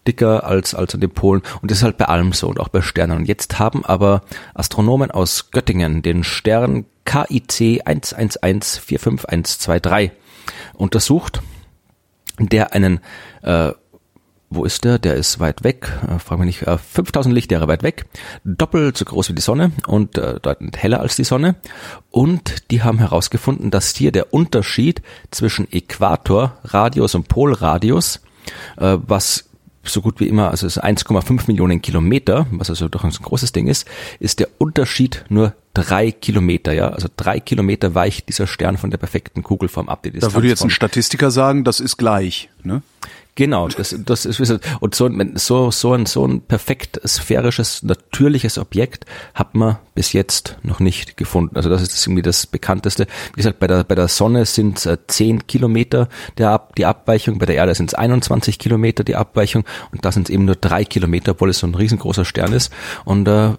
dicker 0.07 0.45
als, 0.45 0.73
als 0.73 0.93
an 0.93 1.01
den 1.01 1.11
Polen. 1.11 1.41
Und 1.61 1.69
das 1.69 1.79
ist 1.79 1.83
halt 1.83 1.97
bei 1.97 2.05
allem 2.05 2.31
so 2.31 2.47
und 2.47 2.57
auch 2.59 2.69
bei 2.69 2.81
Sternen. 2.81 3.17
Und 3.17 3.25
jetzt 3.25 3.59
haben 3.59 3.83
aber 3.85 4.21
Astronomen 4.53 5.11
aus 5.11 5.51
Göttingen 5.51 6.01
den 6.01 6.23
Stern 6.23 6.85
KIC 7.05 7.85
11145123 7.85 10.11
untersucht, 10.73 11.41
der 12.39 12.73
einen 12.73 13.01
äh, 13.41 13.73
wo 14.55 14.65
ist 14.65 14.83
der? 14.83 14.99
Der 14.99 15.15
ist 15.15 15.39
weit 15.39 15.63
weg. 15.63 15.91
Äh, 16.07 16.19
frag 16.19 16.39
mich 16.39 16.45
nicht. 16.45 16.67
Äh, 16.67 16.77
5000 16.77 17.33
Lichtjahre 17.33 17.67
weit 17.67 17.83
weg. 17.83 18.05
Doppelt 18.43 18.97
so 18.97 19.05
groß 19.05 19.29
wie 19.29 19.33
die 19.33 19.41
Sonne 19.41 19.71
und 19.87 20.17
äh, 20.17 20.39
deutlich 20.39 20.71
heller 20.77 20.99
als 20.99 21.15
die 21.15 21.23
Sonne. 21.23 21.55
Und 22.11 22.71
die 22.71 22.83
haben 22.83 22.99
herausgefunden, 22.99 23.71
dass 23.71 23.95
hier 23.95 24.11
der 24.11 24.33
Unterschied 24.33 25.01
zwischen 25.31 25.71
Äquatorradius 25.71 27.15
und 27.15 27.27
Polradius, 27.27 28.21
äh, 28.77 28.97
was 29.05 29.45
so 29.85 30.01
gut 30.01 30.19
wie 30.19 30.27
immer, 30.27 30.49
also 30.49 30.67
1,5 30.67 31.47
Millionen 31.47 31.81
Kilometer, 31.81 32.47
was 32.51 32.69
also 32.69 32.87
doch 32.87 33.03
ein 33.03 33.11
großes 33.11 33.51
Ding 33.51 33.67
ist, 33.67 33.85
ist 34.19 34.39
der 34.39 34.47
Unterschied 34.57 35.25
nur 35.29 35.53
drei 35.73 36.11
Kilometer, 36.11 36.71
ja. 36.71 36.89
Also 36.89 37.09
drei 37.15 37.39
Kilometer 37.39 37.93
weicht 37.93 38.29
dieser 38.29 38.47
Stern 38.47 38.77
von 38.77 38.91
der 38.91 38.97
perfekten 38.97 39.43
Kugelform 39.43 39.89
ab. 39.89 40.03
da 40.03 40.33
würde 40.33 40.47
jetzt 40.47 40.63
ein 40.63 40.69
Statistiker 40.69 41.31
sagen, 41.31 41.63
das 41.63 41.79
ist 41.79 41.97
gleich, 41.97 42.49
ne? 42.63 42.81
Genau, 43.35 43.67
das, 43.67 43.95
das 44.05 44.25
ist 44.25 44.59
und 44.79 44.93
so, 44.93 45.09
so, 45.35 45.71
so 45.71 45.93
ein, 45.93 46.05
so 46.05 46.25
ein 46.25 46.41
perfekt 46.41 47.01
sphärisches, 47.07 47.81
natürliches 47.81 48.59
Objekt 48.59 49.05
hat 49.33 49.55
man 49.55 49.77
bis 49.95 50.13
jetzt 50.13 50.57
noch 50.61 50.79
nicht 50.79 51.17
gefunden. 51.17 51.55
Also 51.55 51.67
das 51.69 51.81
ist 51.81 52.05
irgendwie 52.05 52.21
das 52.21 52.45
bekannteste. 52.45 53.07
Wie 53.33 53.37
gesagt, 53.37 53.57
bei 53.57 53.65
der, 53.65 53.85
bei 53.85 53.95
der 53.95 54.07
Sonne 54.07 54.45
sind 54.45 54.77
es 54.77 54.85
äh, 54.85 54.97
10 55.07 55.47
Kilometer 55.47 56.09
der 56.37 56.51
Ab, 56.51 56.75
die 56.75 56.85
Abweichung, 56.85 57.39
bei 57.39 57.47
der 57.47 57.55
Erde 57.55 57.73
sind 57.73 57.89
es 57.89 57.95
21 57.95 58.59
Kilometer 58.59 59.03
die 59.03 59.15
Abweichung 59.15 59.65
und 59.91 60.05
da 60.05 60.11
sind 60.11 60.29
es 60.29 60.33
eben 60.33 60.45
nur 60.45 60.55
drei 60.55 60.85
Kilometer, 60.85 61.31
obwohl 61.31 61.49
es 61.49 61.57
so 61.57 61.65
ein 61.65 61.73
riesengroßer 61.73 62.25
Stern 62.25 62.53
ist. 62.53 62.71
Und 63.03 63.27
äh, 63.27 63.53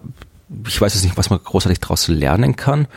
ich 0.67 0.79
weiß 0.79 0.93
jetzt 0.93 1.03
nicht, 1.03 1.17
was 1.17 1.29
man 1.29 1.39
großartig 1.43 1.79
daraus 1.79 2.07
lernen 2.07 2.55
kann, 2.55 2.87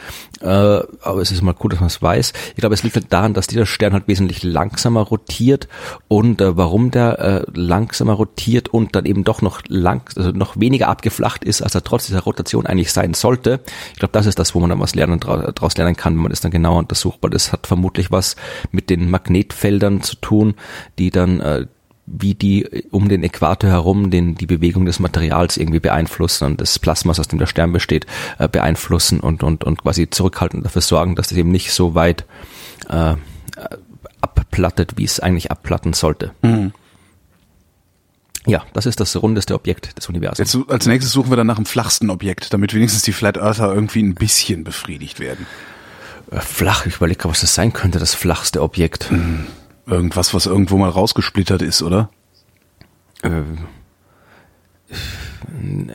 äh, 0.40 0.46
aber 0.46 1.20
es 1.22 1.30
ist 1.30 1.42
mal 1.42 1.54
gut, 1.54 1.72
dass 1.72 1.80
man 1.80 1.86
es 1.86 2.02
weiß. 2.02 2.32
Ich 2.50 2.56
glaube, 2.56 2.74
es 2.74 2.82
liegt 2.82 2.96
halt 2.96 3.12
daran, 3.12 3.32
dass 3.32 3.46
dieser 3.46 3.64
Stern 3.64 3.94
halt 3.94 4.06
wesentlich 4.06 4.42
langsamer 4.42 5.02
rotiert 5.02 5.68
und 6.08 6.40
äh, 6.40 6.56
warum 6.56 6.90
der 6.90 7.18
äh, 7.18 7.44
langsamer 7.54 8.14
rotiert 8.14 8.68
und 8.68 8.94
dann 8.94 9.06
eben 9.06 9.24
doch 9.24 9.40
noch 9.40 9.62
lang, 9.66 10.02
also 10.16 10.30
noch 10.30 10.60
weniger 10.60 10.88
abgeflacht 10.88 11.42
ist, 11.42 11.62
als 11.62 11.74
er 11.74 11.84
trotz 11.84 12.06
dieser 12.06 12.20
Rotation 12.20 12.66
eigentlich 12.66 12.92
sein 12.92 13.14
sollte. 13.14 13.60
Ich 13.92 13.98
glaube, 13.98 14.12
das 14.12 14.26
ist 14.26 14.38
das, 14.38 14.54
wo 14.54 14.60
man 14.60 14.70
dann 14.70 14.80
was 14.80 14.94
lernen 14.94 15.20
daraus 15.20 15.76
lernen 15.76 15.96
kann, 15.96 16.14
wenn 16.14 16.22
man 16.22 16.30
das 16.30 16.40
dann 16.40 16.50
genauer 16.50 16.78
untersucht, 16.78 17.18
weil 17.22 17.30
das 17.30 17.52
hat 17.52 17.66
vermutlich 17.66 18.10
was 18.10 18.36
mit 18.72 18.90
den 18.90 19.10
Magnetfeldern 19.10 20.02
zu 20.02 20.16
tun, 20.16 20.54
die 20.98 21.10
dann 21.10 21.40
äh, 21.40 21.66
wie 22.10 22.34
die 22.34 22.84
um 22.90 23.08
den 23.08 23.22
Äquator 23.22 23.70
herum 23.70 24.10
den, 24.10 24.34
die 24.34 24.46
Bewegung 24.46 24.86
des 24.86 24.98
Materials 24.98 25.56
irgendwie 25.56 25.80
beeinflussen 25.80 26.44
und 26.44 26.60
des 26.60 26.78
Plasmas, 26.78 27.20
aus 27.20 27.28
dem 27.28 27.38
der 27.38 27.46
Stern 27.46 27.72
besteht, 27.72 28.06
äh, 28.38 28.48
beeinflussen 28.48 29.20
und, 29.20 29.42
und, 29.42 29.64
und 29.64 29.82
quasi 29.82 30.08
zurückhalten 30.08 30.60
und 30.60 30.64
dafür 30.64 30.82
sorgen, 30.82 31.14
dass 31.14 31.30
es 31.30 31.36
eben 31.36 31.50
nicht 31.50 31.72
so 31.72 31.94
weit 31.94 32.24
äh, 32.88 33.14
abplattet, 34.20 34.94
wie 34.96 35.04
es 35.04 35.20
eigentlich 35.20 35.50
abplatten 35.50 35.92
sollte. 35.92 36.32
Mhm. 36.42 36.72
Ja, 38.46 38.64
das 38.72 38.86
ist 38.86 38.98
das 39.00 39.14
rundeste 39.20 39.54
Objekt 39.54 39.98
des 39.98 40.08
Universums. 40.08 40.52
Jetzt 40.52 40.70
als 40.70 40.86
nächstes 40.86 41.12
suchen 41.12 41.30
wir 41.30 41.36
dann 41.36 41.46
nach 41.46 41.56
dem 41.56 41.66
flachsten 41.66 42.08
Objekt, 42.08 42.52
damit 42.54 42.72
wenigstens 42.72 43.02
die 43.02 43.12
Flat 43.12 43.36
Earther 43.36 43.74
irgendwie 43.74 44.02
ein 44.02 44.14
bisschen 44.14 44.64
befriedigt 44.64 45.20
werden. 45.20 45.46
Äh, 46.30 46.40
flach, 46.40 46.86
ich 46.86 46.96
überlege, 46.96 47.28
was 47.28 47.42
das 47.42 47.54
sein 47.54 47.72
könnte, 47.72 47.98
das 47.98 48.14
flachste 48.14 48.62
Objekt. 48.62 49.10
Mhm. 49.10 49.46
Irgendwas, 49.88 50.34
was 50.34 50.46
irgendwo 50.46 50.76
mal 50.76 50.90
rausgesplittert 50.90 51.62
ist, 51.62 51.82
oder? 51.82 52.10
Äh, 53.22 53.42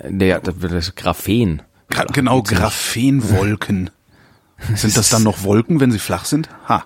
naja, 0.09 0.39
das 0.39 0.95
Graphen. 0.95 1.61
Gra 1.89 2.05
genau, 2.05 2.41
Graphenwolken. 2.41 3.91
sind 4.75 4.97
das 4.97 5.09
dann 5.09 5.23
noch 5.23 5.43
Wolken, 5.43 5.79
wenn 5.79 5.91
sie 5.91 5.99
flach 5.99 6.25
sind? 6.25 6.49
Ha. 6.67 6.85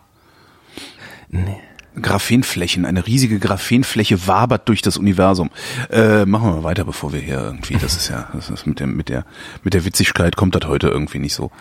Nee. 1.30 1.62
Graphenflächen, 2.02 2.86
eine 2.86 3.06
riesige 3.08 3.40
Graphenfläche 3.40 4.28
wabert 4.28 4.68
durch 4.70 4.82
das 4.82 4.98
Universum. 4.98 5.50
Äh, 5.90 6.26
machen 6.26 6.50
wir 6.50 6.56
mal 6.58 6.64
weiter, 6.64 6.86
bevor 6.86 7.14
wir 7.14 7.20
hier 7.20 7.40
irgendwie, 7.42 7.76
das 7.76 7.96
ist 7.96 8.10
ja, 8.10 8.30
das 8.34 8.50
ist 8.50 8.68
mit 8.68 8.80
der, 8.80 8.88
mit 8.88 9.10
der, 9.10 9.26
mit 9.64 9.74
der 9.74 9.86
Witzigkeit 9.86 10.36
kommt 10.36 10.56
das 10.56 10.68
heute 10.68 10.88
irgendwie 10.88 11.20
nicht 11.20 11.34
so. 11.34 11.52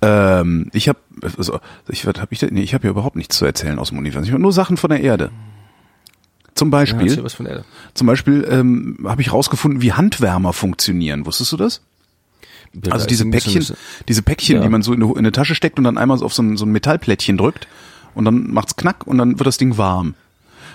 Ähm, 0.00 0.70
ich 0.72 0.88
habe, 0.88 0.98
also, 1.36 1.60
ich 1.88 2.06
hab 2.06 2.32
ich, 2.32 2.42
nee, 2.42 2.62
ich 2.62 2.74
habe 2.74 2.82
hier 2.82 2.90
überhaupt 2.90 3.16
nichts 3.16 3.36
zu 3.36 3.44
erzählen 3.44 3.78
aus 3.78 3.90
dem 3.90 3.98
Universum. 3.98 4.24
Ich 4.24 4.32
habe 4.32 4.42
nur 4.42 4.52
Sachen 4.52 4.76
von 4.76 4.90
der 4.90 5.00
Erde. 5.00 5.30
Zum 6.54 6.70
Beispiel, 6.70 7.16
ja, 7.16 7.62
zum 7.94 8.06
Beispiel 8.06 8.46
ähm, 8.48 8.98
habe 9.04 9.22
ich 9.22 9.32
rausgefunden, 9.32 9.80
wie 9.80 9.92
Handwärmer 9.92 10.52
funktionieren. 10.52 11.24
Wusstest 11.26 11.52
du 11.52 11.56
das? 11.56 11.82
also 12.90 13.06
diese 13.06 13.26
Päckchen, 13.26 13.66
diese 14.08 14.22
Päckchen, 14.22 14.56
ja. 14.56 14.62
die 14.62 14.68
man 14.68 14.82
so 14.82 14.94
in 14.94 15.02
eine, 15.02 15.32
Tasche 15.32 15.54
steckt 15.54 15.78
und 15.78 15.84
dann 15.84 15.98
einmal 15.98 16.18
so 16.18 16.24
auf 16.24 16.32
so 16.32 16.42
ein, 16.42 16.56
so 16.56 16.64
ein 16.64 16.72
Metallplättchen 16.72 17.36
drückt 17.36 17.68
und 18.14 18.24
dann 18.24 18.50
macht's 18.52 18.76
knack 18.76 19.06
und 19.06 19.18
dann 19.18 19.38
wird 19.38 19.46
das 19.46 19.58
Ding 19.58 19.78
warm. 19.78 20.14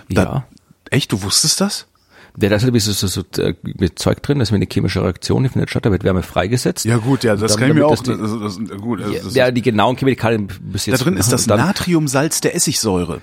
Da, 0.09 0.23
ja. 0.23 0.47
Echt, 0.89 1.11
du 1.11 1.21
wusstest 1.21 1.61
das? 1.61 1.87
Der 2.35 2.51
da 2.51 2.57
ist 2.57 2.63
halt 2.63 2.79
so, 2.79 2.91
so, 2.91 3.07
so 3.07 3.41
äh, 3.41 3.55
mit 3.63 3.97
Zeug 3.97 4.21
drin, 4.21 4.37
das 4.37 4.49
ist 4.49 4.53
eine 4.53 4.67
chemische 4.71 5.03
Reaktion, 5.03 5.41
die 5.41 5.49
findet 5.49 5.71
statt, 5.71 5.87
da 5.87 5.91
wird 5.91 6.03
Wärme 6.03 6.21
freigesetzt. 6.21 6.85
Ja 6.85 6.97
gut, 6.97 7.23
ja, 7.23 7.35
das 7.35 7.57
kann 7.57 7.69
ich 7.69 7.73
mir 7.73 7.87
auch. 7.87 7.97
Die, 7.97 8.11
das, 8.11 8.39
das, 8.39 8.79
gut, 8.79 9.01
das, 9.01 9.33
ja, 9.33 9.49
die 9.49 9.63
genauen 9.63 9.95
Chemikalien 9.95 10.47
bis 10.61 10.85
jetzt. 10.85 10.99
Da 10.99 11.03
drin 11.03 11.17
ist 11.17 11.31
das 11.31 11.47
Natriumsalz 11.47 12.39
der 12.41 12.55
Essigsäure. 12.55 13.21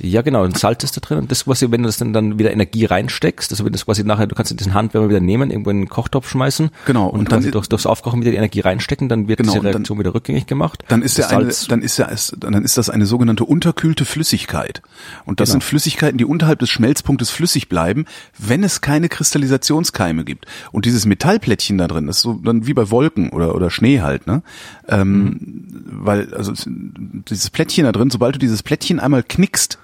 Ja, 0.00 0.22
genau, 0.22 0.44
ein 0.44 0.54
Salz 0.54 0.84
ist 0.84 0.96
da 0.96 1.00
drin 1.00 1.18
und 1.18 1.30
das 1.30 1.44
quasi, 1.44 1.70
wenn 1.70 1.82
du 1.82 1.88
das 1.88 1.96
dann, 1.96 2.12
dann 2.12 2.38
wieder 2.38 2.52
Energie 2.52 2.84
reinsteckst, 2.84 3.50
also 3.50 3.64
wenn 3.64 3.72
das 3.72 3.84
quasi 3.84 4.04
nachher, 4.04 4.26
du 4.26 4.34
kannst 4.34 4.58
diesen 4.58 4.74
Handwärmer 4.74 5.08
wieder 5.08 5.20
nehmen, 5.20 5.50
irgendwo 5.50 5.70
in 5.70 5.80
den 5.80 5.88
Kochtopf 5.88 6.28
schmeißen. 6.28 6.70
Genau. 6.86 7.08
Und, 7.08 7.20
und 7.20 7.32
dann 7.32 7.50
durchs, 7.50 7.68
durchs 7.68 7.86
Aufkochen 7.86 8.20
wieder 8.20 8.30
die 8.30 8.36
Energie 8.36 8.60
reinstecken, 8.60 9.08
dann 9.08 9.26
wird 9.26 9.38
genau, 9.38 9.52
diese 9.52 9.64
Reaktion 9.64 9.96
dann, 9.96 10.04
wieder 10.04 10.14
rückgängig 10.14 10.46
gemacht. 10.46 10.84
Dann 10.88 11.02
ist 11.02 11.18
ja 11.18 11.28
eine, 11.28 11.52
dann 11.68 11.82
ist 11.82 11.98
ja, 11.98 12.08
dann 12.38 12.64
ist 12.64 12.78
das 12.78 12.90
eine 12.90 13.06
sogenannte 13.06 13.44
unterkühlte 13.44 14.04
Flüssigkeit. 14.04 14.82
Und 15.24 15.40
das 15.40 15.48
genau. 15.48 15.54
sind 15.54 15.64
Flüssigkeiten, 15.64 16.18
die 16.18 16.24
unterhalb 16.24 16.60
des 16.60 16.70
Schmelzpunktes 16.70 17.30
flüssig 17.30 17.68
bleiben, 17.68 18.04
wenn 18.38 18.62
es 18.62 18.80
keine 18.80 19.08
Kristallisationskeime 19.08 20.24
gibt. 20.24 20.46
Und 20.70 20.84
dieses 20.84 21.06
Metallplättchen 21.06 21.76
da 21.78 21.88
drin, 21.88 22.06
das 22.06 22.18
ist 22.18 22.22
so 22.22 22.34
dann 22.34 22.66
wie 22.66 22.74
bei 22.74 22.90
Wolken 22.90 23.30
oder, 23.30 23.54
oder 23.54 23.70
Schnee 23.70 24.00
halt, 24.00 24.26
ne? 24.26 24.42
Ähm, 24.88 25.24
mhm. 25.24 25.84
Weil, 25.90 26.32
also, 26.34 26.52
dieses 26.66 27.50
Plättchen 27.50 27.84
da 27.84 27.92
drin, 27.92 28.10
sobald 28.10 28.36
du 28.36 28.38
dieses 28.38 28.62
Plättchen 28.62 29.00
einmal 29.00 29.22
knickst, 29.22 29.78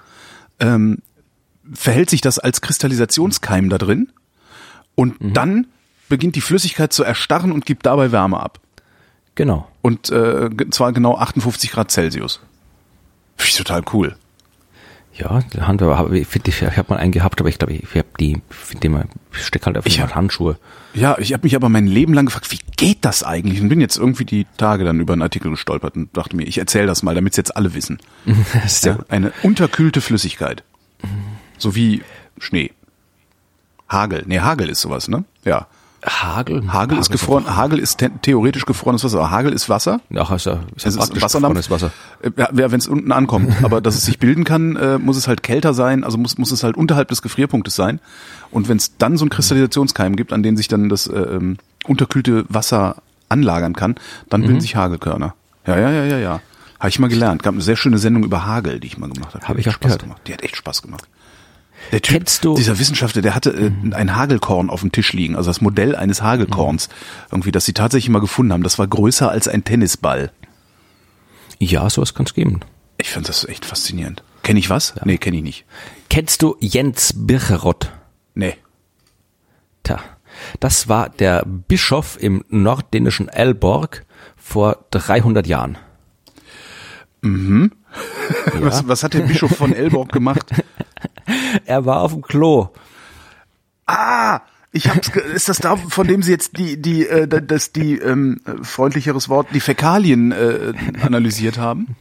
ähm, 0.59 0.99
verhält 1.73 2.09
sich 2.09 2.21
das 2.21 2.39
als 2.39 2.61
Kristallisationskeim 2.61 3.69
da 3.69 3.77
drin 3.77 4.11
und 4.95 5.21
mhm. 5.21 5.33
dann 5.33 5.67
beginnt 6.09 6.35
die 6.35 6.41
Flüssigkeit 6.41 6.93
zu 6.93 7.03
erstarren 7.03 7.51
und 7.51 7.65
gibt 7.65 7.85
dabei 7.85 8.11
Wärme 8.11 8.39
ab. 8.39 8.59
Genau. 9.35 9.67
Und 9.81 10.09
äh, 10.09 10.49
zwar 10.71 10.93
genau 10.93 11.17
58 11.17 11.71
Grad 11.71 11.91
Celsius. 11.91 12.39
Finde 13.35 13.49
ich 13.49 13.57
total 13.57 13.83
cool. 13.93 14.15
Ja, 15.17 15.41
Handwerker, 15.61 16.11
ich, 16.11 16.27
ich, 16.35 16.61
ich 16.61 16.77
habe 16.77 16.93
mal 16.93 16.99
einen 16.99 17.13
gehabt, 17.13 17.39
aber 17.39 17.47
ich 17.47 17.57
glaube, 17.57 17.73
ich, 17.73 17.95
habe 17.95 18.07
die, 18.19 18.41
ich 18.51 19.45
stecke 19.45 19.65
halt 19.65 19.77
einfach 19.77 19.89
ich 19.89 20.01
hab, 20.01 20.13
Handschuhe. 20.13 20.57
Ja, 20.93 21.17
ich 21.17 21.31
habe 21.31 21.43
mich 21.43 21.55
aber 21.55 21.69
mein 21.69 21.87
Leben 21.87 22.13
lang 22.13 22.25
gefragt, 22.25 22.51
wie 22.51 22.59
geht 22.75 23.05
das 23.05 23.23
eigentlich? 23.23 23.61
Und 23.61 23.69
bin 23.69 23.79
jetzt 23.79 23.97
irgendwie 23.97 24.25
die 24.25 24.45
Tage 24.57 24.83
dann 24.83 24.99
über 24.99 25.13
einen 25.13 25.21
Artikel 25.21 25.51
gestolpert 25.51 25.95
und 25.95 26.15
dachte 26.17 26.35
mir, 26.35 26.43
ich 26.43 26.57
erzähle 26.57 26.87
das 26.87 27.01
mal, 27.01 27.15
damit 27.15 27.31
es 27.33 27.37
jetzt 27.37 27.55
alle 27.55 27.73
wissen. 27.73 27.99
das 28.53 28.65
ist 28.65 28.85
ja 28.85 28.97
eine 29.07 29.31
unterkühlte 29.41 30.01
Flüssigkeit. 30.01 30.63
So 31.57 31.75
wie 31.75 32.01
Schnee. 32.37 32.71
Hagel. 33.87 34.23
Nee, 34.25 34.39
Hagel 34.39 34.67
ist 34.67 34.81
sowas, 34.81 35.07
ne? 35.07 35.23
Ja. 35.45 35.67
Hagel? 36.05 36.71
Hagel, 36.71 36.97
ist 36.99 37.11
gefroren. 37.11 37.45
Ist 37.45 37.55
Hagel 37.55 37.79
ist 37.79 38.05
theoretisch 38.21 38.65
gefrorenes 38.65 39.03
Wasser. 39.03 39.17
Aber 39.17 39.31
Hagel 39.31 39.53
ist 39.53 39.69
Wasser. 39.69 40.01
Ach, 40.15 40.31
ist 40.31 40.45
ja, 40.45 40.59
ist 40.75 40.83
ja 40.83 40.89
es 40.89 40.95
ist 40.95 41.21
Wasserdampf. 41.21 41.69
Wasser. 41.69 41.91
Äh, 42.21 42.31
ja, 42.37 42.49
wenn 42.53 42.79
es 42.79 42.87
unten 42.87 43.11
ankommt. 43.11 43.53
Aber 43.63 43.81
dass 43.81 43.95
es 43.95 44.05
sich 44.05 44.19
bilden 44.19 44.43
kann, 44.43 44.75
äh, 44.75 44.97
muss 44.97 45.17
es 45.17 45.27
halt 45.27 45.41
kälter 45.43 45.73
sein. 45.73 46.03
Also 46.03 46.17
muss, 46.17 46.37
muss 46.37 46.51
es 46.51 46.63
halt 46.63 46.77
unterhalb 46.77 47.07
des 47.07 47.21
Gefrierpunktes 47.21 47.75
sein. 47.75 47.99
Und 48.51 48.69
wenn 48.69 48.77
es 48.77 48.97
dann 48.97 49.17
so 49.17 49.25
ein 49.25 49.29
Kristallisationskeim 49.29 50.15
gibt, 50.15 50.31
an 50.31 50.43
den 50.43 50.57
sich 50.57 50.67
dann 50.67 50.89
das 50.89 51.07
äh, 51.07 51.17
ähm, 51.17 51.57
unterkühlte 51.85 52.45
Wasser 52.49 52.97
anlagern 53.29 53.73
kann, 53.73 53.95
dann 54.29 54.41
bilden 54.41 54.57
mhm. 54.57 54.61
sich 54.61 54.75
Hagelkörner. 54.75 55.33
Ja, 55.65 55.77
ja, 55.77 55.91
ja, 55.91 56.03
ja, 56.05 56.17
ja. 56.19 56.41
Habe 56.79 56.89
ich 56.89 56.99
mal 56.99 57.07
gelernt. 57.07 57.41
Gab 57.41 57.53
eine 57.53 57.63
sehr 57.63 57.77
schöne 57.77 57.97
Sendung 57.97 58.23
über 58.23 58.45
Hagel, 58.45 58.79
die 58.79 58.87
ich 58.87 58.97
mal 58.97 59.09
gemacht 59.09 59.33
habe. 59.33 59.47
Habe 59.47 59.59
ich 59.59 59.67
auch 59.69 59.73
Spaß 59.73 59.83
gehört. 59.85 60.01
gemacht. 60.03 60.21
Die 60.27 60.33
hat 60.33 60.43
echt 60.43 60.55
Spaß 60.57 60.81
gemacht. 60.81 61.07
Der 61.91 62.01
Typ, 62.01 62.17
Kennst 62.17 62.45
du? 62.45 62.55
dieser 62.55 62.79
Wissenschaftler, 62.79 63.21
der 63.21 63.35
hatte 63.35 63.51
äh, 63.51 63.69
mhm. 63.69 63.93
ein 63.93 64.15
Hagelkorn 64.15 64.69
auf 64.69 64.81
dem 64.81 64.91
Tisch 64.91 65.13
liegen, 65.13 65.35
also 65.35 65.49
das 65.49 65.61
Modell 65.61 65.95
eines 65.95 66.21
Hagelkorns, 66.21 66.87
mhm. 66.87 66.93
irgendwie, 67.31 67.51
das 67.51 67.65
sie 67.65 67.73
tatsächlich 67.73 68.09
mal 68.09 68.19
gefunden 68.19 68.53
haben. 68.53 68.63
Das 68.63 68.79
war 68.79 68.87
größer 68.87 69.29
als 69.29 69.47
ein 69.47 69.63
Tennisball. 69.63 70.31
Ja, 71.59 71.89
sowas 71.89 72.13
kann 72.13 72.25
es 72.25 72.33
geben. 72.33 72.61
Ich 72.97 73.09
finde 73.09 73.27
das 73.27 73.45
echt 73.45 73.65
faszinierend. 73.65 74.23
Kenn 74.43 74.57
ich 74.57 74.69
was? 74.69 74.93
Ja. 74.95 75.03
Nee, 75.05 75.17
kenne 75.17 75.37
ich 75.37 75.43
nicht. 75.43 75.65
Kennst 76.09 76.41
du 76.41 76.55
Jens 76.59 77.13
Bircherott? 77.15 77.91
Nee. 78.35 78.55
Tja, 79.83 79.99
das 80.59 80.87
war 80.87 81.09
der 81.09 81.43
Bischof 81.45 82.17
im 82.21 82.43
norddänischen 82.49 83.27
Elborg 83.27 84.05
vor 84.35 84.85
300 84.91 85.47
Jahren. 85.47 85.77
Mhm. 87.21 87.71
Ja. 88.53 88.61
Was, 88.61 88.87
was 88.87 89.03
hat 89.03 89.13
der 89.13 89.21
Bischof 89.21 89.55
von 89.55 89.73
Elborg 89.73 90.11
gemacht? 90.11 90.51
er 91.65 91.85
war 91.85 92.01
auf 92.01 92.13
dem 92.13 92.21
Klo. 92.21 92.69
Ah, 93.85 94.41
ich 94.71 94.89
hab's, 94.89 95.09
ist 95.33 95.47
das 95.47 95.59
da, 95.59 95.77
von 95.77 96.07
dem 96.07 96.21
Sie 96.21 96.31
jetzt 96.31 96.57
die, 96.57 96.81
die, 96.81 97.07
äh, 97.07 97.27
das, 97.27 97.71
die, 97.71 97.97
ähm, 97.97 98.41
freundlicheres 98.61 99.29
Wort, 99.29 99.47
die 99.53 99.59
Fäkalien 99.59 100.31
äh, 100.31 100.73
analysiert 101.01 101.57
haben? 101.57 101.95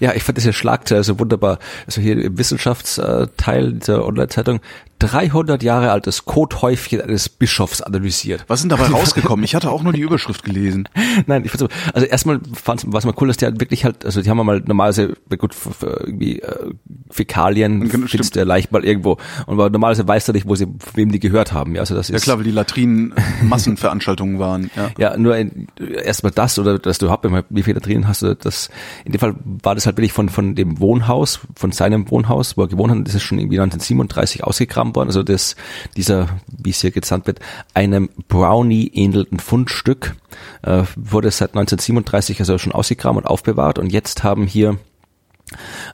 Ja, 0.00 0.14
ich 0.14 0.22
fand 0.22 0.38
das 0.38 0.44
ja 0.44 0.52
Schlagzeile 0.52 1.04
so 1.04 1.18
wunderbar. 1.18 1.58
Also 1.86 2.00
hier 2.00 2.18
im 2.18 2.38
Wissenschaftsteil 2.38 3.72
dieser 3.72 4.06
Online-Zeitung 4.06 4.60
300 5.00 5.62
Jahre 5.62 5.90
altes 5.90 6.24
Kothäufchen 6.24 7.00
eines 7.00 7.28
Bischofs 7.28 7.82
analysiert. 7.82 8.44
Was 8.48 8.60
sind 8.60 8.70
dabei 8.70 8.86
rausgekommen? 8.92 9.44
Ich 9.44 9.54
hatte 9.54 9.70
auch 9.70 9.82
nur 9.82 9.92
die 9.92 10.00
Überschrift 10.00 10.44
gelesen. 10.44 10.88
Nein, 11.26 11.44
ich 11.44 11.50
fand's 11.50 11.74
so, 11.74 11.92
also 11.92 12.06
erstmal 12.06 12.40
fand's 12.52 12.84
was 12.86 13.04
mal 13.04 13.14
cool, 13.20 13.28
dass 13.28 13.36
die 13.36 13.44
halt 13.44 13.60
wirklich 13.60 13.84
halt, 13.84 14.04
also 14.04 14.22
die 14.22 14.30
haben 14.30 14.38
mal 14.38 14.62
normalerweise 14.64 15.14
gut 15.36 15.54
irgendwie 15.80 16.40
äh, 16.40 16.70
Fäkalien 17.10 17.88
findest 17.90 18.36
du 18.36 18.44
leicht 18.44 18.72
mal 18.72 18.84
irgendwo 18.84 19.18
und 19.46 19.56
normalerweise 19.56 20.06
weißt 20.06 20.28
du 20.28 20.32
nicht, 20.32 20.48
wo 20.48 20.54
sie 20.54 20.66
wem 20.94 21.10
die 21.12 21.20
gehört 21.20 21.52
haben. 21.52 21.74
Ja, 21.74 21.80
also 21.80 21.94
das 21.94 22.08
ist 22.08 22.14
ja 22.14 22.18
klar, 22.20 22.38
weil 22.38 22.44
die 22.44 22.50
Latrinen 22.50 23.14
Massenveranstaltungen 23.42 24.38
waren. 24.38 24.70
Ja, 24.76 24.90
ja 24.98 25.16
nur 25.16 25.36
erstmal 25.78 26.32
das 26.32 26.58
oder 26.58 26.78
dass 26.78 26.98
du 26.98 27.06
überhaupt 27.06 27.26
wie 27.50 27.62
viele 27.62 27.74
Latrinen 27.74 28.08
hast 28.08 28.22
du 28.22 28.34
das. 28.34 28.70
In 29.04 29.12
dem 29.12 29.18
Fall 29.18 29.34
war 29.64 29.74
das 29.74 29.86
halt 29.86 29.96
wirklich 29.96 30.12
von, 30.12 30.28
von 30.28 30.54
dem 30.54 30.80
Wohnhaus, 30.80 31.40
von 31.56 31.72
seinem 31.72 32.10
Wohnhaus, 32.10 32.56
wo 32.56 32.62
er 32.62 32.68
gewohnt 32.68 32.92
hat, 32.92 33.06
das 33.06 33.14
ist 33.14 33.22
schon 33.22 33.38
irgendwie 33.38 33.58
1937 33.58 34.44
ausgegraben 34.44 34.94
worden, 34.94 35.08
also 35.08 35.22
das, 35.22 35.56
dieser, 35.96 36.28
wie 36.46 36.70
es 36.70 36.80
hier 36.80 36.90
gezahnt 36.90 37.26
wird, 37.26 37.40
einem 37.72 38.10
Brownie 38.28 38.90
ähnelnden 38.94 39.38
Fundstück, 39.38 40.16
äh, 40.62 40.84
wurde 40.96 41.30
seit 41.30 41.50
1937 41.50 42.40
also 42.40 42.58
schon 42.58 42.72
ausgegraben 42.72 43.18
und 43.18 43.26
aufbewahrt. 43.26 43.78
Und 43.78 43.92
jetzt 43.92 44.24
haben 44.24 44.46
hier 44.46 44.78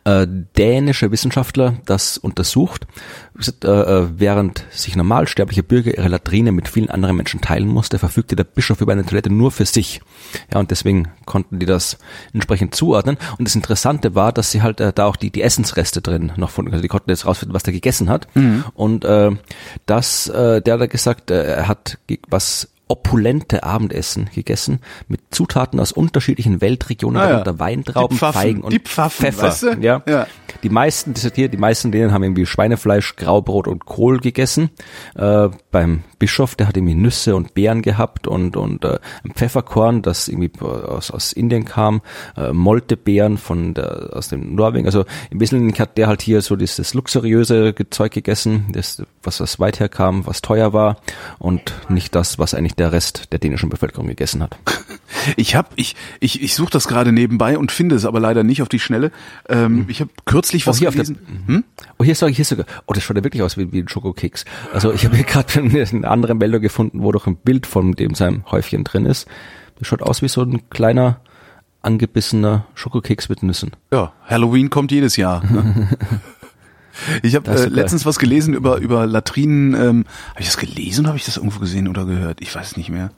äh, 0.05 0.27
dänische 0.57 1.11
Wissenschaftler 1.11 1.77
das 1.87 2.18
untersucht, 2.18 2.87
äh, 3.64 3.68
äh, 3.68 4.09
während 4.16 4.64
sich 4.70 4.96
normalsterbliche 4.96 5.62
Bürger 5.62 5.96
ihre 5.96 6.09
Latrine 6.09 6.53
mit 6.53 6.68
vielen 6.68 6.90
anderen 6.90 7.16
Menschen 7.16 7.40
teilen 7.40 7.68
musste, 7.68 7.99
verfügte 7.99 8.37
der 8.37 8.44
Bischof 8.44 8.81
über 8.81 8.92
eine 8.92 9.05
Toilette 9.05 9.31
nur 9.31 9.51
für 9.51 9.64
sich. 9.64 10.01
Ja, 10.53 10.61
und 10.61 10.70
deswegen 10.70 11.09
konnten 11.25 11.59
die 11.59 11.66
das 11.66 11.99
entsprechend 12.33 12.75
zuordnen. 12.75 13.16
Und 13.38 13.46
das 13.46 13.55
Interessante 13.55 14.14
war, 14.14 14.33
dass 14.33 14.51
sie 14.51 14.62
halt 14.62 14.81
äh, 14.81 14.92
da 14.92 15.07
auch 15.07 15.16
die, 15.16 15.31
die 15.31 15.42
Essensreste 15.42 16.03
drin 16.03 16.33
noch 16.37 16.51
von, 16.51 16.68
also 16.68 16.83
die 16.83 16.88
konnten 16.88 17.11
jetzt 17.11 17.27
rausfinden, 17.27 17.55
was 17.55 17.62
der 17.62 17.73
gegessen 17.73 18.09
hat. 18.11 18.29
Mhm. 18.35 18.64
Und 18.75 19.05
äh, 19.05 19.31
das, 19.87 20.29
äh, 20.29 20.61
der 20.61 20.79
hat 20.79 20.90
gesagt, 20.90 21.31
äh, 21.31 21.42
er 21.42 21.68
hat 21.68 21.99
was 22.29 22.68
opulente 22.90 23.62
Abendessen 23.62 24.29
gegessen 24.35 24.81
mit 25.09 25.20
Zutaten 25.31 25.81
aus 25.81 25.92
unterschiedlichen 25.92 26.61
Weltregionen, 26.61 27.20
ah, 27.20 27.44
ja. 27.46 27.59
Weintrauben, 27.59 28.16
Pfaffen, 28.16 28.40
Feigen 28.40 28.61
und 28.62 28.79
Pfaffen, 28.88 29.26
Pfeffer. 29.26 29.42
Weißt 29.42 29.62
du? 29.62 29.72
ja. 29.81 30.03
ja. 30.07 30.26
Die 30.62 30.68
meisten, 30.68 31.14
hier, 31.35 31.48
die 31.48 31.57
meisten 31.57 31.92
denen 31.92 32.12
haben 32.12 32.22
irgendwie 32.22 32.46
Schweinefleisch, 32.46 33.16
Graubrot 33.16 33.68
und 33.68 33.87
Kohl 33.87 34.18
gegessen. 34.18 34.70
Äh, 35.14 35.48
beim 35.70 36.03
Bischof, 36.21 36.55
der 36.55 36.69
hat 36.69 36.77
irgendwie 36.77 36.95
Nüsse 36.95 37.35
und 37.35 37.55
Beeren 37.55 37.83
gehabt 37.83 38.29
und 38.29 38.57
und 38.57 38.85
äh, 38.85 39.01
ein 39.25 39.33
Pfefferkorn, 39.33 40.03
das 40.03 40.29
irgendwie 40.29 40.53
aus, 40.61 41.11
aus 41.11 41.33
Indien 41.33 41.65
kam, 41.65 42.03
äh, 42.37 42.53
Moltebeeren 42.53 43.39
von 43.39 43.75
der, 43.75 44.11
aus 44.13 44.29
dem 44.29 44.55
Norwegen. 44.55 44.87
Also 44.87 45.05
im 45.31 45.41
Wesentlichen 45.41 45.77
hat 45.81 45.99
der 45.99 46.07
halt 46.07 46.23
hier 46.23 46.43
so 46.43 46.55
dieses 46.55 46.95
luxuriöse 46.95 47.75
Zeug 47.91 48.13
gegessen, 48.13 48.67
das 48.73 49.03
was 49.23 49.41
was 49.41 49.59
weit 49.59 49.81
herkam, 49.81 50.27
was 50.27 50.43
teuer 50.43 50.73
war 50.73 50.99
und 51.39 51.75
nicht 51.89 52.15
das, 52.15 52.39
was 52.39 52.55
eigentlich 52.55 52.75
der 52.75 52.93
Rest 52.93 53.33
der 53.33 53.39
dänischen 53.39 53.71
Bevölkerung 53.71 54.07
gegessen 54.07 54.43
hat. 54.43 54.57
Ich 55.37 55.57
habe 55.57 55.69
ich 55.75 55.97
ich 56.21 56.41
ich 56.41 56.55
suche 56.55 56.71
das 56.71 56.87
gerade 56.87 57.13
nebenbei 57.13 57.59
und 57.59 57.73
finde 57.73 57.97
es 57.97 58.05
aber 58.05 58.21
leider 58.21 58.45
nicht 58.45 58.63
auf 58.63 58.69
die 58.69 58.79
Schnelle. 58.79 59.11
Ähm, 59.49 59.81
hm. 59.81 59.87
Ich 59.89 60.01
habe 60.01 60.11
kürzlich 60.25 60.67
was 60.67 60.77
oh, 60.77 60.79
hier 60.79 60.91
gelesen. 60.93 61.19
Der, 61.47 61.57
hm? 61.57 61.65
Oh 61.99 62.05
hier 62.05 62.13
ist 62.13 62.21
hier 62.21 62.39
ist 62.39 62.49
sogar. 62.49 62.65
Oh, 62.87 62.93
das 62.93 63.03
schaut 63.03 63.17
ja 63.17 63.25
wirklich 63.25 63.43
aus 63.43 63.59
wie, 63.59 63.73
wie 63.73 63.81
ein 63.81 63.89
Schokokeks. 63.89 64.45
Also 64.73 64.93
ich 64.93 65.05
habe 65.05 65.17
hier 65.17 65.25
gerade 65.25 65.61
andere 66.11 66.35
Meldung 66.35 66.61
gefunden, 66.61 67.03
wo 67.03 67.12
doch 67.12 67.27
ein 67.27 67.37
Bild 67.37 67.66
von 67.66 67.92
dem 67.92 68.14
seinem 68.14 68.44
Häufchen 68.51 68.85
drin 68.85 69.07
ist. 69.07 69.29
Das 69.79 69.88
schaut 69.88 70.03
aus 70.03 70.23
wie 70.23 70.29
so 70.29 70.42
ein 70.42 70.68
kleiner 70.70 71.20
angebissener 71.83 72.66
Schokokeks 72.75 73.29
mit 73.29 73.42
Nüssen. 73.42 73.73
Ja, 73.92 74.12
Halloween 74.27 74.70
kommt 74.70 74.92
jedes 74.92 75.16
Jahr. 75.16 75.42
Ne? 75.44 75.88
Ich 77.23 77.35
habe 77.35 77.51
äh, 77.51 77.67
letztens 77.67 78.07
was 78.07 78.19
gelesen 78.19 78.55
über 78.55 78.79
über 78.79 79.07
Latrinen. 79.07 79.75
Ähm, 79.75 80.05
habe 80.31 80.41
ich 80.41 80.47
das 80.47 80.57
gelesen? 80.57 81.07
Habe 81.07 81.17
ich 81.17 81.25
das 81.25 81.37
irgendwo 81.37 81.61
gesehen 81.61 81.89
oder 81.89 82.05
gehört? 82.05 82.41
Ich 82.41 82.55
weiß 82.55 82.77
nicht 82.77 82.89
mehr. 82.89 83.11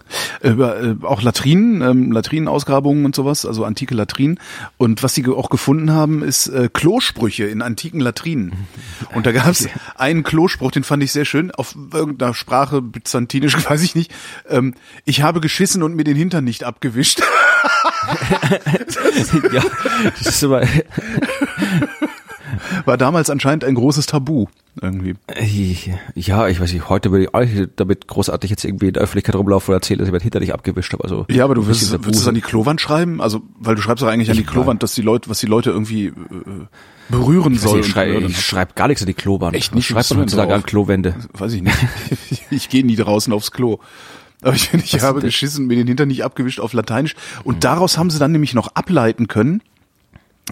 Über 0.43 0.81
äh, 0.81 0.97
auch 1.03 1.23
Latrinen, 1.23 1.83
ähm, 1.83 2.13
Latrinenausgrabungen 2.13 3.05
und 3.05 3.15
sowas, 3.15 3.47
also 3.47 3.65
antike 3.65 3.95
Latrinen. 3.95 4.39
Und 4.77 5.03
was 5.03 5.15
sie 5.15 5.27
auch 5.27 5.51
gefunden 5.51 5.93
haben, 5.93 6.23
ist 6.23 6.49
äh, 6.49 6.69
Klosprüche 6.73 7.45
in 7.45 7.63
antiken 7.63 8.01
Latrinen. 8.01 8.67
Und 9.15 9.27
da 9.27 9.33
gab 9.33 9.49
es 9.49 9.69
einen 9.97 10.23
Klospruch, 10.23 10.71
den 10.71 10.85
fand 10.85 11.03
ich 11.03 11.13
sehr 11.13 11.25
schön 11.25 11.51
auf 11.51 11.77
irgendeiner 11.93 12.35
Sprache 12.35 12.81
byzantinisch, 12.81 13.57
weiß 13.69 13.83
ich 13.83 13.95
nicht. 13.95 14.13
Ähm, 14.49 14.75
ich 15.05 15.23
habe 15.23 15.41
geschissen 15.41 15.83
und 15.83 15.95
mir 15.95 16.05
den 16.05 16.17
Hintern 16.17 16.45
nicht 16.45 16.65
abgewischt. 16.65 17.21
ja, 19.53 19.63
das 20.19 20.27
ist 20.27 20.45
aber 20.45 20.63
war 22.85 22.97
damals 22.97 23.31
anscheinend 23.31 23.65
ein 23.65 23.75
großes 23.75 24.07
Tabu 24.07 24.47
irgendwie. 24.81 25.15
Ja, 26.15 26.49
ich 26.49 26.61
weiß 26.61 26.73
nicht, 26.73 26.89
heute 26.89 27.11
würde 27.11 27.25
ich 27.25 27.35
auch 27.35 27.41
nicht 27.41 27.71
damit 27.77 28.09
großartig 28.09 28.51
jetzt 28.51 28.65
irgendwie 28.65 28.89
in 28.89 28.95
der 28.95 29.03
Öffentlichkeit 29.03 29.35
rumlaufen 29.35 29.73
und 29.73 29.77
erzählen, 29.77 29.99
dass 29.99 30.09
ich 30.09 30.13
mein 30.13 30.23
Hinter 30.23 30.41
dich 30.41 30.55
abgewischt 30.55 30.93
habe. 30.95 31.05
Also 31.05 31.27
ja, 31.29 31.45
aber 31.45 31.55
du 31.55 31.67
wirst, 31.67 31.93
würdest 31.93 32.23
es 32.23 32.29
an 32.29 32.35
die 32.35 32.41
Klowand 32.41 32.81
schreiben? 32.81 33.21
Also, 33.21 33.43
weil 33.59 33.75
du 33.75 33.83
schreibst 33.83 34.03
doch 34.03 34.09
eigentlich 34.09 34.31
an 34.31 34.37
die 34.37 34.45
Klowand, 34.45 34.83
dass 34.83 34.95
die 34.95 35.03
Leute, 35.03 35.29
was 35.29 35.41
die 35.41 35.47
Leute 35.47 35.71
irgendwie 35.71 36.07
äh, 36.07 36.13
berühren 37.11 37.57
sollen. 37.57 37.81
Ich, 37.81 37.89
schrei 37.89 38.17
ich 38.17 38.41
schreibe 38.41 38.73
gar 38.75 38.89
nichts 38.89 39.03
an 39.03 39.07
die 39.07 39.15
Klowand. 39.15 39.55
Echt 39.55 39.75
nicht? 39.75 39.87
Schreibst 39.87 40.11
du 40.11 40.17
heutzutage 40.17 40.55
an 40.55 40.63
Klowände? 40.63 41.17
Weiß 41.33 41.53
ich 41.53 41.63
nicht. 41.63 41.77
ich 42.51 42.69
gehe 42.71 42.85
nie 42.85 42.97
draußen 42.97 43.33
aufs 43.33 43.51
Klo. 43.51 43.79
Aber 44.41 44.55
ich, 44.55 44.73
ich 44.75 45.01
habe 45.01 45.21
geschissen, 45.21 45.67
mir 45.67 45.77
den 45.77 45.87
Hintern 45.87 46.09
nicht 46.09 46.25
abgewischt 46.25 46.61
auf 46.61 46.73
Lateinisch. 46.73 47.15
Und 47.45 47.65
daraus 47.65 47.97
haben 47.97 48.11
sie 48.11 48.19
dann 48.19 48.33
nämlich 48.33 48.55
noch 48.55 48.75
ableiten 48.75 49.29
können, 49.29 49.63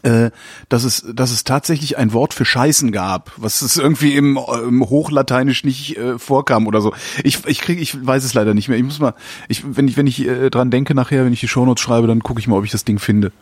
äh, 0.03 0.31
dass 0.69 0.85
es, 0.85 1.05
dass 1.13 1.31
es 1.33 1.45
tatsächlich 1.45 1.99
ein 1.99 2.13
Wort 2.13 2.33
für 2.33 2.45
Scheißen 2.45 2.93
gab, 2.93 3.33
was 3.37 3.61
es 3.61 3.77
irgendwie 3.77 4.15
im, 4.15 4.39
im 4.69 4.89
Hochlateinisch 4.89 5.65
nicht 5.65 5.97
äh, 5.97 6.19
vorkam 6.19 6.67
oder 6.67 6.81
so. 6.81 6.95
Ich, 7.25 7.45
ich 7.47 7.61
krieg, 7.61 7.81
ich 7.81 8.07
weiß 8.07 8.25
es 8.25 8.33
leider 8.33 8.55
nicht 8.55 8.69
mehr. 8.69 8.79
Ich 8.79 8.85
muss 8.85 9.01
mal, 9.01 9.15
ich, 9.49 9.65
wenn 9.77 9.89
ich, 9.89 9.97
wenn 9.97 10.07
ich 10.07 10.27
äh, 10.27 10.49
dran 10.49 10.71
denke 10.71 10.95
nachher, 10.95 11.25
wenn 11.25 11.33
ich 11.33 11.41
die 11.41 11.49
Shownotes 11.49 11.83
schreibe, 11.83 12.07
dann 12.07 12.23
gucke 12.23 12.41
ich 12.41 12.47
mal, 12.47 12.57
ob 12.57 12.65
ich 12.65 12.71
das 12.71 12.85
Ding 12.85 12.99
finde. 12.99 13.33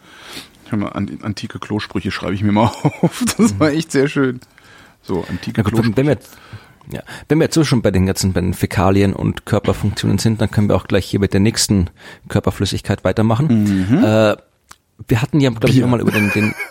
Ich 0.65 0.73
mal, 0.73 0.89
an, 0.89 1.19
antike 1.23 1.59
Klosprüche 1.59 2.11
schreibe 2.11 2.35
ich 2.35 2.43
mir 2.43 2.53
mal 2.53 2.73
auf. 3.03 3.25
Das 3.37 3.61
war 3.61 3.71
echt 3.71 3.93
sehr 3.93 4.09
schön. 4.09 4.41
So, 5.03 5.25
antike 5.29 5.61
ja, 5.61 5.69
Klosprüche. 5.69 5.97
Wenn 5.97 6.07
wir, 6.07 6.19
ja, 6.91 7.03
wenn 7.29 7.39
wir 7.39 7.45
jetzt 7.45 7.55
so 7.55 7.65
schon 7.65 7.83
bei 7.83 7.91
den 7.91 8.07
ganzen 8.07 8.33
bei 8.33 8.41
den 8.41 8.55
Fäkalien 8.55 9.13
und 9.13 9.45
Körperfunktionen 9.45 10.19
sind, 10.19 10.41
dann 10.41 10.51
können 10.51 10.69
wir 10.69 10.77
auch 10.77 10.87
gleich 10.87 11.05
hier 11.05 11.21
mit 11.21 11.35
der 11.35 11.41
nächsten 11.41 11.91
Körperflüssigkeit 12.29 13.05
weitermachen. 13.05 13.87
Mhm. 13.91 14.05
Äh, 14.05 14.37
wir 15.07 15.23
hatten 15.23 15.41
ja, 15.41 15.51
glaube 15.51 15.71
ich, 15.71 15.85
mal 15.85 16.01
über 16.01 16.11
den, 16.11 16.31
den 16.31 16.55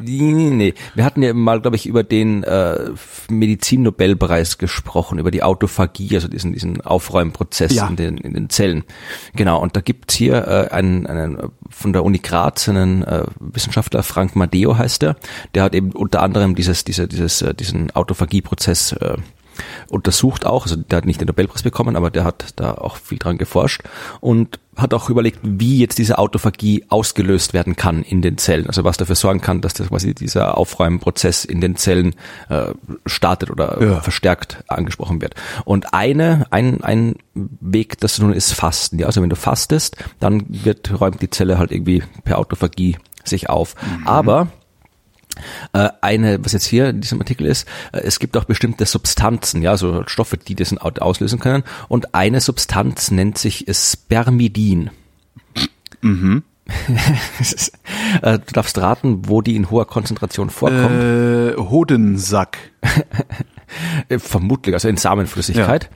Nee, 0.00 0.32
nee, 0.32 0.50
nee. 0.50 0.74
Wir 0.94 1.04
hatten 1.04 1.22
ja 1.22 1.34
mal, 1.34 1.60
glaube 1.60 1.76
ich, 1.76 1.86
über 1.86 2.02
den 2.02 2.44
äh, 2.44 2.90
Medizin-Nobelpreis 3.28 4.58
gesprochen, 4.58 5.18
über 5.18 5.30
die 5.30 5.42
Autophagie, 5.42 6.14
also 6.14 6.28
diesen, 6.28 6.52
diesen 6.52 6.80
Aufräumprozess 6.80 7.74
ja. 7.74 7.88
in, 7.88 7.96
den, 7.96 8.18
in 8.18 8.34
den 8.34 8.50
Zellen. 8.50 8.84
Genau, 9.34 9.60
und 9.60 9.76
da 9.76 9.80
gibt's 9.80 10.14
hier 10.14 10.46
äh, 10.46 10.68
einen, 10.72 11.06
einen 11.06 11.50
von 11.68 11.92
der 11.92 12.04
Uni 12.04 12.18
Graz 12.18 12.68
einen 12.68 13.02
äh, 13.02 13.24
Wissenschaftler, 13.40 14.02
Frank 14.02 14.36
Madeo 14.36 14.76
heißt 14.76 15.02
der, 15.02 15.16
der 15.54 15.64
hat 15.64 15.74
eben 15.74 15.92
unter 15.92 16.22
anderem 16.22 16.54
dieses, 16.54 16.84
diese, 16.84 17.08
dieses, 17.08 17.42
äh, 17.42 17.54
diesen 17.54 17.90
Autophagie-Prozess 17.90 18.92
äh, 18.92 19.16
untersucht 19.88 20.46
auch, 20.46 20.64
also 20.64 20.76
der 20.76 20.98
hat 20.98 21.06
nicht 21.06 21.20
den 21.20 21.28
Nobelpreis 21.28 21.62
bekommen, 21.62 21.96
aber 21.96 22.10
der 22.10 22.24
hat 22.24 22.54
da 22.56 22.72
auch 22.74 22.96
viel 22.96 23.18
dran 23.18 23.38
geforscht 23.38 23.82
und 24.20 24.58
hat 24.76 24.94
auch 24.94 25.10
überlegt, 25.10 25.40
wie 25.42 25.78
jetzt 25.78 25.98
diese 25.98 26.18
Autophagie 26.18 26.86
ausgelöst 26.88 27.52
werden 27.52 27.76
kann 27.76 28.02
in 28.02 28.22
den 28.22 28.38
Zellen, 28.38 28.66
also 28.66 28.84
was 28.84 28.96
dafür 28.96 29.16
sorgen 29.16 29.40
kann, 29.40 29.60
dass 29.60 29.74
das 29.74 29.88
quasi 29.88 30.14
dieser 30.14 30.56
Aufräumprozess 30.56 31.44
in 31.44 31.60
den 31.60 31.76
Zellen 31.76 32.14
äh, 32.48 32.72
startet 33.04 33.50
oder 33.50 33.82
ja. 33.82 34.00
verstärkt 34.00 34.64
angesprochen 34.68 35.20
wird. 35.20 35.34
Und 35.64 35.92
eine, 35.92 36.46
ein, 36.50 36.82
ein 36.82 37.16
Weg, 37.34 38.00
das 38.00 38.18
nun 38.18 38.32
ist 38.32 38.52
Fasten. 38.52 38.98
Ja, 38.98 39.06
also 39.06 39.20
wenn 39.20 39.30
du 39.30 39.36
fastest, 39.36 39.96
dann 40.20 40.44
wird 40.48 40.98
räumt 41.00 41.20
die 41.20 41.30
Zelle 41.30 41.58
halt 41.58 41.70
irgendwie 41.70 42.02
per 42.24 42.38
Autophagie 42.38 42.96
sich 43.24 43.50
auf. 43.50 43.74
Mhm. 43.82 44.06
Aber 44.06 44.48
eine, 46.00 46.44
was 46.44 46.52
jetzt 46.52 46.66
hier 46.66 46.88
in 46.88 47.00
diesem 47.00 47.20
Artikel 47.20 47.46
ist, 47.46 47.66
äh, 47.92 48.00
es 48.00 48.18
gibt 48.18 48.36
auch 48.36 48.44
bestimmte 48.44 48.86
Substanzen, 48.86 49.62
ja, 49.62 49.76
so 49.76 50.04
Stoffe, 50.06 50.36
die 50.36 50.54
das 50.54 50.76
auslösen 50.76 51.38
können. 51.38 51.64
Und 51.88 52.14
eine 52.14 52.40
Substanz 52.40 53.10
nennt 53.10 53.38
sich 53.38 53.66
Spermidin. 53.70 54.90
Mhm. 56.00 56.42
Äh, 58.20 58.38
du 58.38 58.52
darfst 58.52 58.76
raten, 58.78 59.22
wo 59.26 59.40
die 59.40 59.56
in 59.56 59.70
hoher 59.70 59.86
Konzentration 59.86 60.50
vorkommt. 60.50 61.02
Äh, 61.02 61.56
Hodensack. 61.56 62.58
Vermutlich, 64.18 64.74
also 64.74 64.88
in 64.88 64.98
Samenflüssigkeit. 64.98 65.84
Ja 65.84 65.90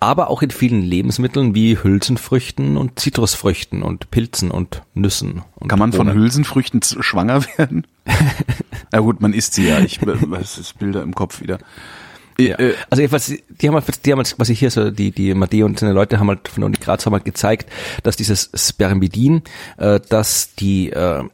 aber 0.00 0.28
auch 0.28 0.42
in 0.42 0.50
vielen 0.50 0.82
Lebensmitteln 0.82 1.54
wie 1.54 1.82
Hülsenfrüchten 1.82 2.76
und 2.76 2.98
Zitrusfrüchten 2.98 3.82
und 3.82 4.10
Pilzen 4.10 4.50
und 4.50 4.82
Nüssen. 4.94 5.42
Und 5.54 5.68
Kann 5.68 5.78
man 5.78 5.92
von 5.92 6.12
Hülsenfrüchten 6.12 6.82
schwanger 6.82 7.44
werden? 7.56 7.86
Na 8.92 9.00
gut, 9.00 9.20
man 9.20 9.32
isst 9.32 9.54
sie 9.54 9.68
ja. 9.68 9.80
Ich 9.80 10.00
weiß 10.06 10.56
das 10.56 10.72
Bilder 10.72 11.02
im 11.02 11.14
Kopf 11.14 11.40
wieder. 11.40 11.58
Ja. 12.38 12.58
Äh, 12.58 12.74
also 12.90 13.00
jedenfalls, 13.00 13.32
die 13.48 13.68
haben 13.68 13.74
halt, 13.74 14.06
die 14.06 14.12
haben 14.12 14.18
halt, 14.18 14.34
was 14.38 14.48
ich 14.48 14.58
hier 14.58 14.70
so, 14.70 14.90
die, 14.90 15.10
die 15.10 15.34
Matteo 15.34 15.66
und 15.66 15.78
seine 15.78 15.92
Leute 15.92 16.18
haben 16.18 16.28
halt 16.28 16.48
von 16.48 16.60
der 16.60 16.66
Uni 16.66 16.76
Graz 16.78 17.06
haben 17.06 17.14
halt 17.14 17.24
gezeigt, 17.24 17.70
dass 18.02 18.16
dieses 18.16 18.50
Spermidin, 18.54 19.42
äh, 19.78 20.00
dass 20.08 20.54
die, 20.54 20.90
äh, 20.90 21.24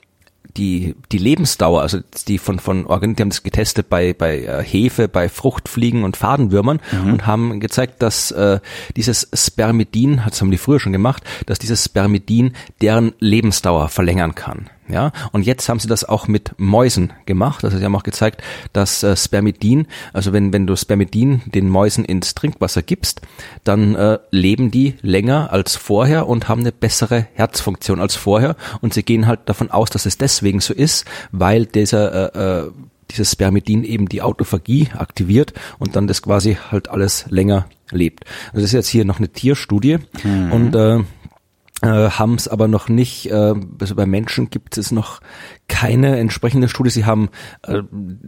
die, 0.56 0.94
die 1.10 1.18
Lebensdauer, 1.18 1.80
also 1.80 2.00
die 2.28 2.38
von, 2.38 2.58
von 2.58 2.86
Organen, 2.86 3.16
die 3.16 3.22
haben 3.22 3.30
das 3.30 3.42
getestet 3.42 3.88
bei, 3.88 4.12
bei 4.12 4.42
äh, 4.42 4.62
Hefe, 4.62 5.08
bei 5.08 5.28
Fruchtfliegen 5.28 6.04
und 6.04 6.16
Fadenwürmern 6.16 6.80
mhm. 6.92 7.12
und 7.12 7.26
haben 7.26 7.58
gezeigt, 7.58 8.02
dass 8.02 8.30
äh, 8.32 8.60
dieses 8.96 9.28
Spermidin, 9.32 10.22
das 10.26 10.40
haben 10.40 10.50
die 10.50 10.58
früher 10.58 10.78
schon 10.78 10.92
gemacht, 10.92 11.24
dass 11.46 11.58
dieses 11.58 11.84
Spermidin 11.84 12.52
deren 12.80 13.14
Lebensdauer 13.18 13.88
verlängern 13.88 14.34
kann. 14.34 14.68
Ja, 14.92 15.10
und 15.32 15.46
jetzt 15.46 15.70
haben 15.70 15.80
sie 15.80 15.88
das 15.88 16.04
auch 16.04 16.28
mit 16.28 16.52
Mäusen 16.58 17.14
gemacht. 17.24 17.64
Also 17.64 17.78
sie 17.78 17.84
haben 17.84 17.96
auch 17.96 18.02
gezeigt, 18.02 18.42
dass 18.74 19.02
äh, 19.02 19.16
Spermidin, 19.16 19.86
also 20.12 20.34
wenn, 20.34 20.52
wenn 20.52 20.66
du 20.66 20.76
Spermidin 20.76 21.40
den 21.46 21.70
Mäusen 21.70 22.04
ins 22.04 22.34
Trinkwasser 22.34 22.82
gibst, 22.82 23.22
dann 23.64 23.94
äh, 23.94 24.18
leben 24.30 24.70
die 24.70 24.96
länger 25.00 25.50
als 25.50 25.76
vorher 25.76 26.28
und 26.28 26.50
haben 26.50 26.60
eine 26.60 26.72
bessere 26.72 27.26
Herzfunktion 27.32 28.00
als 28.00 28.16
vorher. 28.16 28.54
Und 28.82 28.92
sie 28.92 29.02
gehen 29.02 29.26
halt 29.26 29.40
davon 29.46 29.70
aus, 29.70 29.88
dass 29.88 30.04
es 30.04 30.18
deswegen 30.18 30.60
so 30.60 30.74
ist, 30.74 31.06
weil 31.30 31.64
dieser 31.64 32.34
äh, 32.34 32.66
äh, 32.66 32.70
dieses 33.10 33.32
Spermidin 33.32 33.84
eben 33.84 34.08
die 34.08 34.22
Autophagie 34.22 34.88
aktiviert 34.96 35.54
und 35.78 35.96
dann 35.96 36.06
das 36.06 36.22
quasi 36.22 36.58
halt 36.70 36.88
alles 36.88 37.26
länger 37.30 37.66
lebt. 37.90 38.24
Also 38.48 38.60
das 38.60 38.64
ist 38.64 38.72
jetzt 38.72 38.88
hier 38.88 39.04
noch 39.04 39.18
eine 39.18 39.28
Tierstudie 39.28 39.98
mhm. 40.22 40.52
und 40.52 40.74
äh, 40.74 41.00
äh, 41.82 42.10
haben 42.10 42.34
es 42.34 42.48
aber 42.48 42.68
noch 42.68 42.88
nicht, 42.88 43.30
äh, 43.30 43.54
also 43.80 43.94
bei 43.94 44.06
Menschen 44.06 44.50
gibt 44.50 44.78
es 44.78 44.92
noch 44.92 45.20
keine 45.68 46.18
entsprechende 46.18 46.68
Studie. 46.68 46.90
Sie 46.90 47.06
haben 47.06 47.30
äh, 47.62 47.82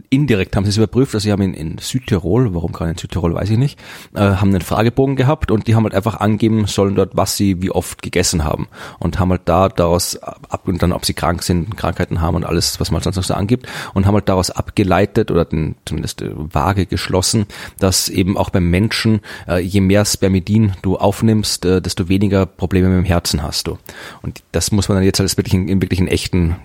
indirekt 0.09 0.55
haben 0.55 0.63
sie 0.63 0.71
es 0.71 0.77
überprüft, 0.77 1.13
also 1.13 1.23
sie 1.23 1.31
haben 1.31 1.41
in, 1.41 1.53
in 1.53 1.77
Südtirol, 1.77 2.53
warum 2.53 2.71
gerade 2.71 2.91
in 2.91 2.97
Südtirol, 2.97 3.33
weiß 3.35 3.49
ich 3.49 3.57
nicht, 3.57 3.79
äh, 4.15 4.19
haben 4.19 4.49
einen 4.49 4.61
Fragebogen 4.61 5.15
gehabt 5.15 5.51
und 5.51 5.67
die 5.67 5.75
haben 5.75 5.83
halt 5.83 5.93
einfach 5.93 6.19
angeben 6.19 6.65
sollen 6.65 6.95
dort, 6.95 7.15
was 7.15 7.37
sie 7.37 7.61
wie 7.61 7.71
oft 7.71 8.01
gegessen 8.01 8.43
haben 8.43 8.67
und 8.99 9.19
haben 9.19 9.29
halt 9.29 9.43
da 9.45 9.69
daraus 9.69 10.17
ab 10.17 10.67
und 10.67 10.81
dann, 10.81 10.91
ob 10.91 11.05
sie 11.05 11.13
krank 11.13 11.43
sind, 11.43 11.77
Krankheiten 11.77 12.19
haben 12.19 12.35
und 12.35 12.45
alles, 12.45 12.79
was 12.79 12.91
man 12.91 13.01
sonst 13.01 13.17
noch 13.17 13.23
so 13.23 13.33
angibt 13.33 13.67
und 13.93 14.05
haben 14.05 14.15
halt 14.15 14.27
daraus 14.27 14.49
abgeleitet 14.49 15.29
oder 15.29 15.45
den, 15.45 15.75
zumindest 15.85 16.21
äh, 16.21 16.31
vage 16.35 16.85
geschlossen, 16.85 17.45
dass 17.79 18.09
eben 18.09 18.37
auch 18.37 18.49
beim 18.49 18.69
Menschen, 18.69 19.21
äh, 19.47 19.59
je 19.59 19.81
mehr 19.81 20.05
Spermidin 20.05 20.73
du 20.81 20.97
aufnimmst, 20.97 21.65
äh, 21.65 21.81
desto 21.81 22.09
weniger 22.09 22.45
Probleme 22.45 22.89
mit 22.89 22.97
dem 22.97 23.05
Herzen 23.05 23.43
hast 23.43 23.67
du. 23.67 23.77
Und 24.21 24.41
das 24.51 24.71
muss 24.71 24.89
man 24.89 24.97
dann 24.97 25.05
jetzt 25.05 25.19
halt 25.19 25.35
wirklich 25.37 25.53
in, 25.53 25.67
in 25.67 25.81
wirklich 25.81 25.99
in 25.99 26.07
echten 26.07 26.55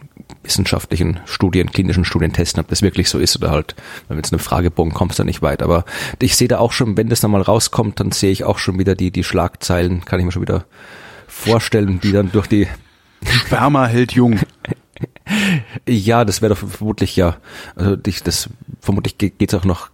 wissenschaftlichen 0.60 1.20
Studien, 1.24 1.72
klinischen 1.72 2.04
Studien 2.04 2.32
testen, 2.34 2.60
ob 2.60 2.68
das 2.68 2.82
wirklich 2.82 3.08
so 3.08 3.18
ist 3.18 3.36
oder 3.36 3.50
halt, 3.50 3.74
wenn 4.08 4.18
jetzt 4.18 4.32
einem 4.32 4.40
Fragebogen 4.40 4.92
kommst, 4.92 5.18
dann 5.18 5.26
nicht 5.26 5.40
weit. 5.40 5.62
Aber 5.62 5.84
ich 6.20 6.36
sehe 6.36 6.48
da 6.48 6.58
auch 6.58 6.72
schon, 6.72 6.96
wenn 6.98 7.08
das 7.08 7.20
dann 7.20 7.30
mal 7.30 7.40
rauskommt, 7.40 7.98
dann 7.98 8.12
sehe 8.12 8.30
ich 8.30 8.44
auch 8.44 8.58
schon 8.58 8.78
wieder 8.78 8.94
die, 8.94 9.10
die 9.10 9.24
Schlagzeilen, 9.24 10.04
kann 10.04 10.20
ich 10.20 10.26
mir 10.26 10.32
schon 10.32 10.42
wieder 10.42 10.66
vorstellen, 11.26 12.00
die 12.00 12.12
dann 12.12 12.30
durch 12.30 12.46
die 12.46 12.68
Sperma 13.24 13.86
hält 13.86 14.12
jung. 14.12 14.40
ja, 15.88 16.26
das 16.26 16.42
wäre 16.42 16.54
doch 16.54 16.68
vermutlich 16.68 17.16
ja, 17.16 17.38
also 17.74 17.96
dich, 17.96 18.22
das 18.22 18.50
vermutlich 18.80 19.16
geht 19.16 19.40
es 19.40 19.54
auch 19.54 19.64
noch 19.64 19.88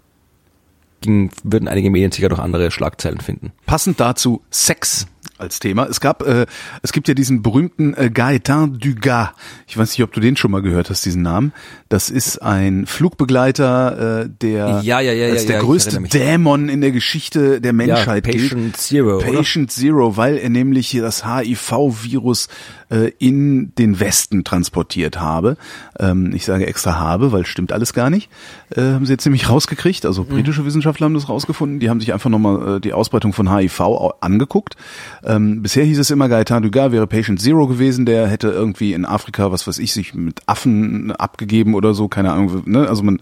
ging, 1.00 1.30
würden 1.44 1.68
einige 1.68 1.90
Medien 1.90 2.10
sicher 2.10 2.28
noch 2.28 2.38
andere 2.40 2.70
Schlagzeilen 2.70 3.20
finden. 3.20 3.52
Passend 3.66 4.00
dazu 4.00 4.42
Sex 4.50 5.06
als 5.38 5.58
Thema. 5.58 5.86
Es 5.86 6.00
gab, 6.00 6.22
äh, 6.22 6.46
es 6.82 6.92
gibt 6.92 7.08
ja 7.08 7.14
diesen 7.14 7.42
berühmten 7.42 7.94
äh, 7.94 8.10
Gaëtan 8.12 8.78
Dugas. 8.78 9.30
Ich 9.66 9.76
weiß 9.76 9.90
nicht, 9.90 10.02
ob 10.02 10.12
du 10.12 10.20
den 10.20 10.36
schon 10.36 10.50
mal 10.50 10.62
gehört 10.62 10.90
hast, 10.90 11.04
diesen 11.04 11.22
Namen. 11.22 11.52
Das 11.88 12.10
ist 12.10 12.38
ein 12.42 12.86
Flugbegleiter, 12.86 14.22
äh, 14.22 14.28
der 14.28 14.80
ja, 14.82 15.00
ja, 15.00 15.12
ja, 15.12 15.30
als 15.30 15.42
ja, 15.42 15.48
der 15.48 15.56
ja, 15.56 15.62
größte 15.62 16.00
Dämon 16.00 16.68
in 16.68 16.80
der 16.80 16.90
Geschichte 16.90 17.60
der 17.60 17.72
Menschheit 17.72 18.26
ja, 18.26 18.32
Patient 18.32 18.62
gilt. 18.62 18.76
Zero, 18.76 19.18
Patient 19.18 19.70
Zero, 19.70 20.16
weil 20.16 20.38
er 20.38 20.50
nämlich 20.50 20.88
hier 20.88 21.02
das 21.02 21.24
HIV-Virus 21.26 22.48
äh, 22.88 23.10
in 23.18 23.74
den 23.76 23.98
Westen 24.00 24.44
transportiert 24.44 25.20
habe. 25.20 25.56
Ähm, 25.98 26.32
ich 26.34 26.44
sage 26.44 26.66
extra 26.66 26.98
habe, 26.98 27.32
weil 27.32 27.46
stimmt 27.46 27.72
alles 27.72 27.92
gar 27.92 28.10
nicht. 28.10 28.30
Äh, 28.70 28.80
haben 28.80 29.06
sie 29.06 29.12
jetzt 29.12 29.24
nämlich 29.24 29.48
rausgekriegt. 29.48 30.06
Also 30.06 30.24
britische 30.24 30.62
mhm. 30.62 30.66
Wissenschaftler 30.66 31.06
haben 31.06 31.14
das 31.14 31.28
rausgefunden. 31.28 31.80
Die 31.80 31.90
haben 31.90 32.00
sich 32.00 32.12
einfach 32.12 32.30
nochmal 32.30 32.76
äh, 32.76 32.80
die 32.80 32.92
Ausbreitung 32.92 33.32
von 33.32 33.54
HIV 33.54 33.80
angeguckt. 34.20 34.76
Ähm, 35.24 35.62
bisher 35.62 35.84
hieß 35.84 35.98
es 35.98 36.10
immer, 36.10 36.28
Gaetan 36.28 36.62
Dugas 36.62 36.92
wäre 36.92 37.06
Patient 37.06 37.40
Zero 37.40 37.66
gewesen. 37.66 38.06
Der 38.06 38.28
hätte 38.28 38.48
irgendwie 38.48 38.92
in 38.92 39.04
Afrika, 39.04 39.50
was 39.50 39.66
weiß 39.66 39.78
ich, 39.78 39.92
sich 39.92 40.14
mit 40.14 40.42
Affen 40.46 41.12
abgegeben 41.12 41.74
oder 41.74 41.94
so. 41.94 42.08
Keine 42.08 42.32
Ahnung. 42.32 42.62
Ne? 42.66 42.88
Also 42.88 43.02
man 43.02 43.20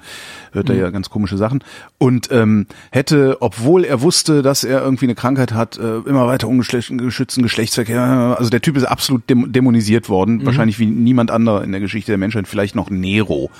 hört 0.53 0.68
da 0.68 0.74
mhm. 0.74 0.81
ja 0.81 0.90
ganz 0.90 1.11
komische 1.11 1.37
Sachen. 1.37 1.62
Und 1.98 2.31
ähm, 2.31 2.66
hätte, 2.90 3.38
obwohl 3.40 3.85
er 3.85 4.03
wusste, 4.03 4.42
dass 4.42 4.64
er 4.64 4.83
irgendwie 4.83 5.07
eine 5.07 5.14
Krankheit 5.14 5.53
hat, 5.53 5.79
äh, 5.79 5.98
immer 5.98 6.27
weiter 6.27 6.48
ungeschützten 6.48 7.42
Geschlechtsverkehr. 7.42 8.37
Also 8.38 8.50
der 8.50 8.61
Typ 8.61 8.77
ist 8.77 8.85
absolut 8.85 9.29
dem 9.31 9.54
dämonisiert 9.55 10.09
worden, 10.09 10.37
mhm. 10.37 10.47
wahrscheinlich 10.47 10.79
wie 10.79 10.87
niemand 10.87 11.31
anderer 11.31 11.64
in 11.64 11.73
der 11.73 11.81
Geschichte 11.81 12.12
der 12.12 12.19
Menschheit, 12.19 12.49
vielleicht 12.49 12.75
noch 12.75 12.90
Nero. 12.90 13.51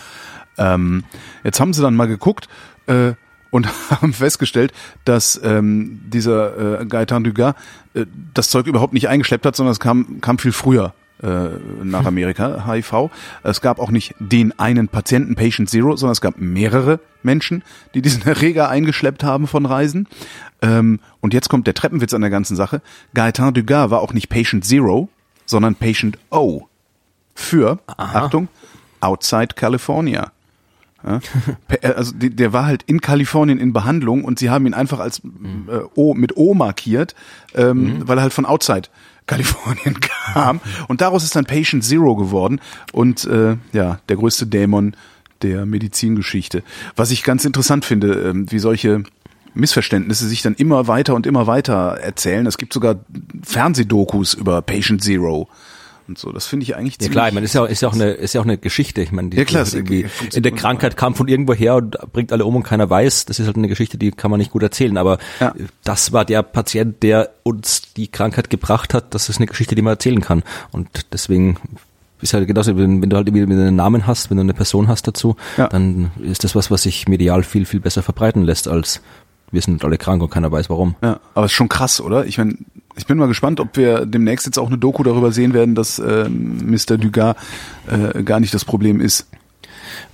Ähm, 0.59 1.05
jetzt 1.43 1.61
haben 1.61 1.73
sie 1.73 1.83
dann 1.83 1.97
mal 1.97 2.07
geguckt 2.07 2.49
äh, 2.87 3.13
und 3.51 3.69
haben 3.91 4.13
festgestellt, 4.13 4.73
dass 5.05 5.41
ähm, 5.43 6.01
dieser 6.07 6.81
äh, 6.81 6.87
Gaetan 6.87 7.25
Dugas 7.25 7.55
äh, 7.95 8.07
das 8.35 8.51
Zeug 8.51 8.67
überhaupt 8.67 8.93
nicht 8.93 9.09
eingeschleppt 9.09 9.47
hat, 9.47 9.57
sondern 9.57 9.73
es 9.73 9.81
kam, 9.81 10.21
kam 10.21 10.39
viel 10.39 10.53
früher 10.53 10.95
äh, 11.23 11.49
nach 11.83 12.05
Amerika, 12.07 12.67
HIV. 12.71 13.11
Es 13.43 13.61
gab 13.61 13.79
auch 13.79 13.91
nicht 13.91 14.15
den 14.19 14.59
einen 14.59 14.89
Patienten, 14.89 15.37
Patient 15.37 15.71
Zero, 15.71 15.97
sondern 15.97 16.13
es 16.13 16.21
gab 16.21 16.39
mehrere 16.39 17.01
Menschen, 17.23 17.63
die 17.95 18.03
diesen 18.03 18.23
Erreger 18.27 18.69
eingeschleppt 18.69 19.25
haben 19.25 19.47
von 19.47 19.67
Reisen. 19.67 20.09
Ähm, 20.61 21.01
und 21.21 21.35
jetzt 21.35 21.49
kommt 21.49 21.67
der 21.67 21.75
Treppenwitz 21.75 22.15
an 22.15 22.21
der 22.21 22.31
ganzen 22.31 22.57
Sache. 22.57 22.83
Gaetan 23.15 23.55
Dugas 23.55 23.91
war 23.91 24.01
auch 24.01 24.13
nicht 24.13 24.29
Patient 24.29 24.65
Zero, 24.65 25.09
sondern 25.47 25.75
Patient 25.75 26.19
O 26.31 26.67
für, 27.35 27.79
Aha. 27.87 28.25
Achtung, 28.25 28.49
Outside 29.01 29.49
California. 29.55 30.33
Ja, 31.05 31.21
äh, 31.69 31.89
also 31.89 32.13
der 32.15 32.53
war 32.53 32.67
halt 32.67 32.83
in 32.85 33.01
Kalifornien 33.01 33.59
in 33.59 33.73
Behandlung 33.73 34.25
und 34.25 34.39
sie 34.39 34.51
haben 34.51 34.67
ihn 34.67 34.75
einfach 34.75 35.01
als 35.01 35.23
mhm. 35.23 35.69
äh, 35.69 35.81
O 35.95 36.15
mit 36.15 36.37
O 36.37 36.55
markiert, 36.55 37.15
ähm, 37.55 37.99
mhm. 37.99 38.09
weil 38.09 38.19
er 38.19 38.23
halt 38.23 38.33
von 38.33 38.47
Outside 38.47 38.89
Kalifornien 39.27 40.01
kam. 40.01 40.61
Und 40.89 41.01
daraus 41.01 41.25
ist 41.25 41.35
dann 41.35 41.47
Patient 41.47 41.83
Zero 41.83 42.15
geworden 42.15 42.61
und 42.93 43.25
äh, 43.25 43.57
ja, 43.73 43.99
der 44.09 44.17
größte 44.17 44.47
Dämon 44.47 44.95
der 45.43 45.67
Medizingeschichte. 45.67 46.63
Was 46.97 47.11
ich 47.11 47.23
ganz 47.23 47.45
interessant 47.45 47.85
finde, 47.85 48.31
äh, 48.31 48.33
wie 48.35 48.59
solche 48.59 49.05
Missverständnisse 49.55 50.29
sich 50.29 50.43
dann 50.43 50.55
immer 50.55 50.88
weiter 50.88 51.14
und 51.14 51.27
immer 51.27 51.47
weiter 51.47 51.99
erzählen. 52.01 52.47
Es 52.47 52.59
gibt 52.59 52.73
sogar 52.73 52.97
Fernsehdokus 53.43 54.35
über 54.35 54.62
Patient 54.62 55.03
Zero 55.03 55.49
und 56.09 56.19
so. 56.19 56.33
Das 56.33 56.47
finde 56.47 56.64
ich 56.64 56.77
eigentlich 56.77 56.99
ziemlich. 56.99 57.14
Ja 57.14 57.21
klar, 57.21 57.29
ich 57.29 57.35
meine, 57.35 57.45
ist 57.45 57.55
ja, 57.55 57.64
ist 57.64 57.81
ja 57.81 57.88
auch 57.88 57.95
eine, 57.95 58.11
ist 58.11 58.35
ja 58.35 58.40
auch 58.40 58.45
eine 58.45 58.59
Geschichte. 58.59 59.03
Ich 59.03 59.12
meine, 59.12 59.31
die, 59.31 59.37
ja, 59.37 59.45
klar, 59.45 59.67
irgendwie 59.73 60.07
in 60.33 60.43
der 60.43 60.53
Krankheit 60.53 60.97
kam 60.97 61.14
von 61.14 61.29
irgendwo 61.29 61.55
her 61.55 61.77
und 61.77 61.97
bringt 62.12 62.33
alle 62.33 62.45
um 62.45 62.57
und 62.57 62.62
keiner 62.62 62.88
weiß. 62.88 63.27
Das 63.27 63.38
ist 63.38 63.47
halt 63.47 63.57
eine 63.57 63.69
Geschichte, 63.69 63.99
die 63.99 64.11
kann 64.11 64.31
man 64.31 64.38
nicht 64.38 64.51
gut 64.51 64.62
erzählen. 64.62 64.97
Aber 64.97 65.19
ja. 65.40 65.55
das 65.83 66.12
war 66.12 66.25
der 66.25 66.43
Patient, 66.43 67.03
der 67.03 67.31
uns 67.43 67.93
die 67.97 68.09
Krankheit 68.09 68.51
gebracht 68.51 68.95
hat. 68.95 69.14
Das 69.14 69.29
ist 69.29 69.38
eine 69.38 69.47
Geschichte, 69.47 69.75
die 69.75 69.83
man 69.83 69.93
erzählen 69.93 70.21
kann. 70.21 70.43
Und 70.73 70.88
deswegen 71.12 71.59
ist 72.21 72.35
halt 72.35 72.47
genauso, 72.47 72.77
wenn, 72.77 73.03
wenn 73.03 73.11
du 73.11 73.17
halt 73.17 73.33
wieder 73.33 73.47
einen 73.47 73.77
Namen 73.77 74.07
hast, 74.07 74.31
wenn 74.31 74.38
du 74.38 74.43
eine 74.43 74.55
Person 74.55 74.88
hast 74.88 75.07
dazu, 75.07 75.37
ja. 75.57 75.69
dann 75.69 76.11
ist 76.23 76.45
das 76.45 76.55
was, 76.55 76.71
was 76.71 76.83
sich 76.83 77.07
medial 77.09 77.43
viel, 77.43 77.67
viel 77.67 77.81
besser 77.81 78.03
verbreiten 78.03 78.45
lässt 78.45 78.69
als 78.69 79.01
wir 79.55 79.62
sind 79.62 79.85
alle 79.85 79.97
krank 79.97 80.23
und 80.23 80.31
keiner 80.31 80.53
weiß 80.53 80.69
warum. 80.69 80.97
Ja, 81.03 81.21
aber 81.35 81.47
ist 81.47 81.53
schon 81.53 81.69
krass, 81.69 82.01
oder? 82.01 82.27
Ich 82.27 82.38
meine, 82.38 82.57
ich 82.97 83.07
bin 83.07 83.19
mal 83.19 83.29
gespannt, 83.29 83.61
ob 83.61 83.77
wir 83.77 84.07
demnächst 84.07 84.47
jetzt 84.47 84.59
auch 84.59 84.69
eine 84.69 84.79
Doku 84.79 85.03
darüber 85.03 85.33
sehen 85.33 85.55
werden, 85.55 85.75
dass 85.75 85.99
äh, 85.99 86.29
Mr. 86.29 86.99
Dugas 86.99 87.37
äh, 87.87 88.23
gar 88.23 88.40
nicht 88.40 88.53
das 88.53 88.64
Problem 88.64 89.01
ist. 89.01 89.27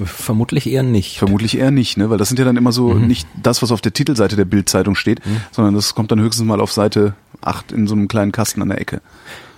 Vermutlich 0.03 0.71
eher 0.71 0.83
nicht. 0.83 1.19
Vermutlich 1.19 1.59
eher 1.59 1.71
nicht, 1.71 1.97
ne? 1.97 2.11
Weil 2.11 2.19
das 2.19 2.29
sind 2.29 2.39
ja 2.39 2.45
dann 2.45 2.57
immer 2.57 2.73
so 2.73 2.95
mhm. 2.95 3.07
nicht 3.07 3.27
das, 3.43 3.63
was 3.63 3.73
auf 3.73 3.81
der 3.81 3.93
Titelseite 3.93 4.37
der 4.37 4.45
Bildzeitung 4.45 4.95
steht, 4.95 5.25
mhm. 5.27 5.41
sondern 5.51 5.75
das 5.75 5.95
kommt 5.95 6.11
dann 6.11 6.21
höchstens 6.21 6.47
mal 6.47 6.61
auf 6.61 6.73
Seite 6.73 7.15
8 7.43 7.73
in 7.73 7.87
so 7.87 7.95
einem 7.95 8.09
kleinen 8.09 8.33
Kasten 8.33 8.63
an 8.63 8.69
der 8.69 8.81
Ecke. 8.81 9.01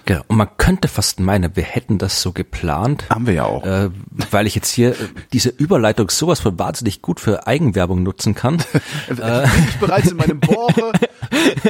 Genau. 0.05 0.23
Und 0.29 0.37
man 0.37 0.49
könnte 0.57 0.89
fast 0.89 1.21
meinen, 1.21 1.55
wir 1.55 1.63
hätten 1.63 1.99
das 1.99 2.23
so 2.23 2.33
geplant. 2.33 3.05
Haben 3.09 3.27
wir 3.27 3.35
ja 3.35 3.45
auch. 3.45 3.65
Äh, 3.65 3.91
weil 4.31 4.47
ich 4.47 4.55
jetzt 4.55 4.71
hier 4.71 4.91
äh, 4.91 5.09
diese 5.33 5.49
Überleitung 5.51 6.11
sowas 6.11 6.41
von 6.41 6.59
wahnsinnig 6.59 7.03
gut 7.03 7.21
für 7.21 7.47
Eigenwerbung 7.47 8.03
nutzen 8.03 8.35
kann. 8.35 8.59
äh, 9.09 9.45
ich 9.45 9.77
bereits 9.79 10.11
in 10.11 10.17
meinem 10.17 10.41
Buche 10.41 10.93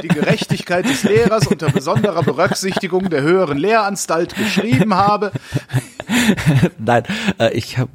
die 0.01 0.07
Gerechtigkeit 0.07 0.85
des 0.85 1.03
Lehrers 1.03 1.47
unter 1.47 1.69
besonderer 1.69 2.23
Berücksichtigung 2.23 3.09
der 3.09 3.21
höheren 3.21 3.57
Lehranstalt 3.57 4.35
geschrieben 4.35 4.93
habe. 4.95 5.31
Nein, 6.77 7.03
äh, 7.39 7.53
ich 7.53 7.77
hab, 7.77 7.89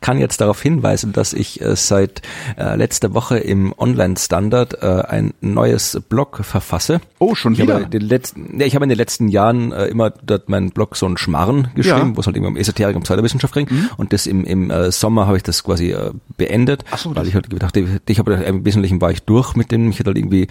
kann 0.00 0.18
jetzt 0.18 0.40
darauf 0.40 0.60
hinweisen, 0.60 1.12
dass 1.12 1.32
ich 1.32 1.60
äh, 1.60 1.76
seit 1.76 2.22
äh, 2.56 2.76
letzter 2.76 3.14
Woche 3.14 3.38
im 3.38 3.74
Online-Standard 3.76 4.82
ein 4.84 5.34
neues 5.40 6.00
Blog 6.08 6.40
verfasse. 6.44 7.00
Oh, 7.18 7.34
schon 7.34 7.54
ich 7.54 7.60
wieder? 7.60 7.74
Habe 7.74 7.86
den 7.86 8.02
letzten, 8.02 8.60
ja, 8.60 8.66
ich 8.66 8.74
habe 8.74 8.84
in 8.84 8.88
den 8.88 8.98
letzten 8.98 9.28
Jahren 9.28 9.72
immer 9.72 10.10
dort 10.10 10.48
meinen 10.48 10.70
Blog 10.70 10.96
so 10.96 11.06
einen 11.06 11.16
Schmarren 11.16 11.68
geschrieben, 11.74 12.10
ja. 12.10 12.16
wo 12.16 12.20
es 12.20 12.26
halt 12.26 12.36
irgendwie 12.36 12.52
um 12.52 12.56
Esoterik 12.56 12.96
und 12.96 13.02
Pseudowissenschaft 13.02 13.54
ging. 13.54 13.66
Mhm. 13.70 13.90
Und 13.96 14.12
das 14.12 14.26
im, 14.26 14.44
im 14.44 14.72
Sommer 14.90 15.26
habe 15.26 15.36
ich 15.36 15.42
das 15.42 15.64
quasi 15.64 15.94
beendet, 16.36 16.84
Ach 16.90 16.98
so, 16.98 17.14
weil 17.14 17.26
ich 17.26 17.34
halt 17.34 17.50
gedacht, 17.50 17.76
ich 17.76 18.18
habe 18.18 18.34
im 18.34 18.64
Wesentlichen 18.64 19.00
war 19.00 19.10
ich 19.10 19.22
durch 19.22 19.54
mit 19.54 19.70
dem, 19.70 19.90
ich 19.90 19.98
hatte 19.98 20.08
halt 20.08 20.18
irgendwie, 20.18 20.48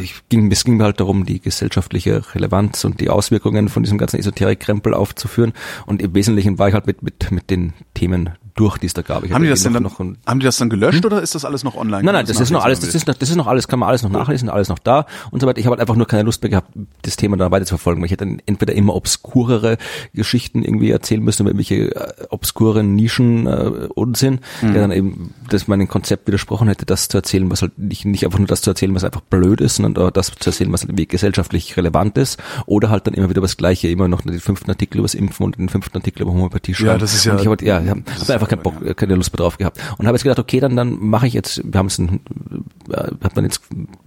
ich 0.00 0.14
ging, 0.28 0.50
es 0.50 0.64
ging 0.64 0.76
mir 0.76 0.84
halt 0.84 1.00
darum, 1.00 1.24
die 1.24 1.40
gesellschaftliche 1.40 2.22
Relevanz 2.34 2.84
und 2.84 3.00
die 3.00 3.10
Auswirkungen 3.10 3.68
von 3.68 3.82
diesem 3.82 3.98
ganzen 3.98 4.18
Esoterik-Krempel 4.18 4.94
aufzuführen. 4.94 5.52
Und 5.86 6.02
im 6.02 6.14
Wesentlichen 6.14 6.41
war 6.58 6.68
ich 6.68 6.74
halt 6.74 6.86
mit, 6.86 7.02
mit, 7.02 7.30
mit 7.30 7.50
den 7.50 7.72
Themen 7.94 8.30
durch, 8.54 8.78
die 8.78 8.86
es 8.86 8.94
da 8.94 9.02
gab. 9.02 9.24
Ich 9.24 9.32
Haben 9.32 9.42
die 9.44 9.48
das 9.50 9.62
denn 9.62 9.72
dann, 9.72 9.82
noch, 9.82 9.98
noch 9.98 10.14
haben 10.26 10.40
die 10.40 10.44
das 10.44 10.56
dann 10.56 10.70
gelöscht 10.70 11.04
oder 11.04 11.22
ist 11.22 11.34
das 11.34 11.44
alles 11.44 11.64
noch 11.64 11.74
online? 11.76 12.02
Nein, 12.02 12.14
nein, 12.14 12.14
man 12.14 12.26
das 12.26 12.40
ist 12.40 12.50
noch 12.50 12.64
alles, 12.64 12.80
das 12.80 12.94
ist 12.94 13.06
noch, 13.06 13.14
das 13.14 13.30
ist 13.30 13.36
noch 13.36 13.46
alles, 13.46 13.68
kann 13.68 13.78
man 13.78 13.88
alles 13.88 14.02
noch 14.02 14.10
nachlesen, 14.10 14.48
alles 14.48 14.68
noch 14.68 14.78
da 14.78 15.06
und 15.30 15.40
so 15.40 15.46
weiter. 15.46 15.58
Ich 15.58 15.66
habe 15.66 15.72
halt 15.74 15.80
einfach 15.80 15.96
nur 15.96 16.06
keine 16.06 16.22
Lust 16.24 16.42
mehr 16.42 16.50
gehabt, 16.50 16.70
das 17.02 17.16
Thema 17.16 17.36
da 17.36 17.50
weiter 17.50 17.64
zu 17.66 17.70
verfolgen, 17.76 18.00
weil 18.00 18.06
ich 18.06 18.12
hätte 18.12 18.24
dann 18.26 18.40
entweder 18.46 18.74
immer 18.74 18.94
obskurere 18.94 19.78
Geschichten 20.14 20.62
irgendwie 20.62 20.90
erzählen 20.90 21.22
müssen, 21.22 21.42
über 21.42 21.50
irgendwelche 21.50 21.94
äh, 21.94 22.26
obskuren 22.30 22.94
Nischen 22.94 23.46
äh, 23.46 23.88
Unsinn, 23.94 24.40
Mhm. 24.60 24.72
der 24.72 24.82
dann 24.82 24.92
eben, 24.92 25.34
dass 25.48 25.68
meinem 25.68 25.88
Konzept 25.88 26.26
widersprochen 26.26 26.68
hätte, 26.68 26.84
das 26.86 27.08
zu 27.08 27.16
erzählen, 27.18 27.50
was 27.50 27.62
halt 27.62 27.78
nicht, 27.78 28.04
nicht 28.04 28.24
einfach 28.24 28.38
nur 28.38 28.48
das 28.48 28.60
zu 28.62 28.70
erzählen, 28.70 28.94
was 28.94 29.04
einfach 29.04 29.20
blöd 29.22 29.60
ist, 29.60 29.76
sondern 29.76 30.12
das 30.12 30.26
zu 30.38 30.50
erzählen, 30.50 30.72
was 30.72 30.82
irgendwie 30.84 31.06
gesellschaftlich 31.06 31.76
relevant 31.76 32.16
ist, 32.18 32.38
oder 32.66 32.90
halt 32.90 33.06
dann 33.06 33.14
immer 33.14 33.28
wieder 33.30 33.40
das 33.40 33.56
Gleiche, 33.56 33.88
immer 33.88 34.08
noch 34.08 34.22
den 34.22 34.38
fünften 34.40 34.70
Artikel 34.70 34.98
über 34.98 35.04
das 35.04 35.14
Impfen 35.14 35.46
und 35.46 35.58
den 35.58 35.68
fünften 35.68 35.96
Artikel 35.98 36.22
über 36.22 36.32
Homöopathie 36.32 36.74
schreiben. 36.74 36.98
das 37.00 37.14
ist 37.14 37.24
ja- 37.24 37.32
und 37.32 37.40
ich 37.40 37.46
hab, 37.46 37.62
ja, 37.62 37.80
ich 37.80 37.90
das 38.18 38.28
hab 38.28 38.41
einfach 38.42 38.50
keinen 38.50 38.62
Bock, 38.62 38.74
ja. 38.84 38.94
keine 38.94 39.14
Lust 39.14 39.32
mehr 39.32 39.38
drauf 39.38 39.58
gehabt 39.58 39.80
und 39.98 40.06
habe 40.06 40.16
jetzt 40.16 40.22
gedacht, 40.22 40.38
okay, 40.38 40.60
dann 40.60 40.76
dann 40.76 40.98
mache 41.00 41.26
ich 41.26 41.34
jetzt, 41.34 41.62
wir 41.64 41.78
haben 41.78 41.86
es, 41.86 41.98
äh, 41.98 42.08
hab 43.22 43.34
dann 43.34 43.44
jetzt 43.44 43.62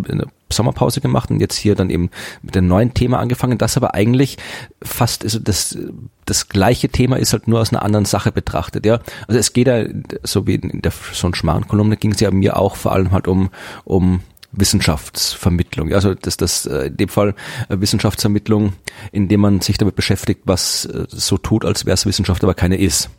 eine 0.08 0.28
Sommerpause 0.52 1.02
gemacht 1.02 1.32
und 1.32 1.40
jetzt 1.40 1.56
hier 1.56 1.76
dann 1.76 1.90
eben 1.90 2.10
mit 2.42 2.56
einem 2.56 2.68
neuen 2.68 2.94
Thema 2.94 3.20
angefangen, 3.20 3.58
das 3.58 3.78
aber 3.78 3.94
eigentlich 3.94 4.38
fast 4.82 5.24
ist 5.24 5.42
das 5.48 5.78
das 6.26 6.50
gleiche 6.50 6.90
Thema 6.90 7.18
ist 7.18 7.34
halt 7.34 7.48
nur 7.48 7.62
aus 7.62 7.72
einer 7.72 7.84
anderen 7.84 8.06
Sache 8.06 8.32
betrachtet, 8.32 8.86
ja. 8.86 9.00
Also 9.28 9.40
es 9.40 9.54
geht 9.54 9.68
ja 9.68 9.86
so 10.24 10.48
wie 10.48 10.56
in 10.56 10.82
der 10.82 10.92
so 11.14 11.28
ein 11.28 11.36
Schmarrn-Kolumne 11.36 11.98
ging 11.98 12.12
es 12.12 12.20
ja 12.20 12.32
mir 12.32 12.58
auch 12.58 12.76
vor 12.76 12.94
allem 12.94 13.12
halt 13.12 13.28
um 13.28 13.50
um 13.84 14.22
Wissenschaftsvermittlung. 14.58 15.94
Also 15.94 16.14
das, 16.14 16.38
das 16.38 16.66
äh, 16.66 16.88
in 16.88 16.98
dem 16.98 17.10
Fall 17.10 17.36
äh, 17.70 17.80
Wissenschaftsvermittlung, 17.80 18.74
indem 19.12 19.42
man 19.42 19.62
sich 19.62 19.78
damit 19.78 19.96
beschäftigt, 19.96 20.42
was 20.46 20.86
äh, 20.86 21.06
so 21.10 21.38
tut, 21.38 21.66
als 21.66 21.86
wäre 21.86 21.94
es 21.94 22.06
Wissenschaft, 22.06 22.44
aber 22.44 22.54
keine 22.54 22.78
ist. 22.78 23.10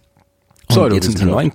Und 0.68 0.94
jetzt 0.94 1.08
in 1.20 1.28
neuen 1.28 1.52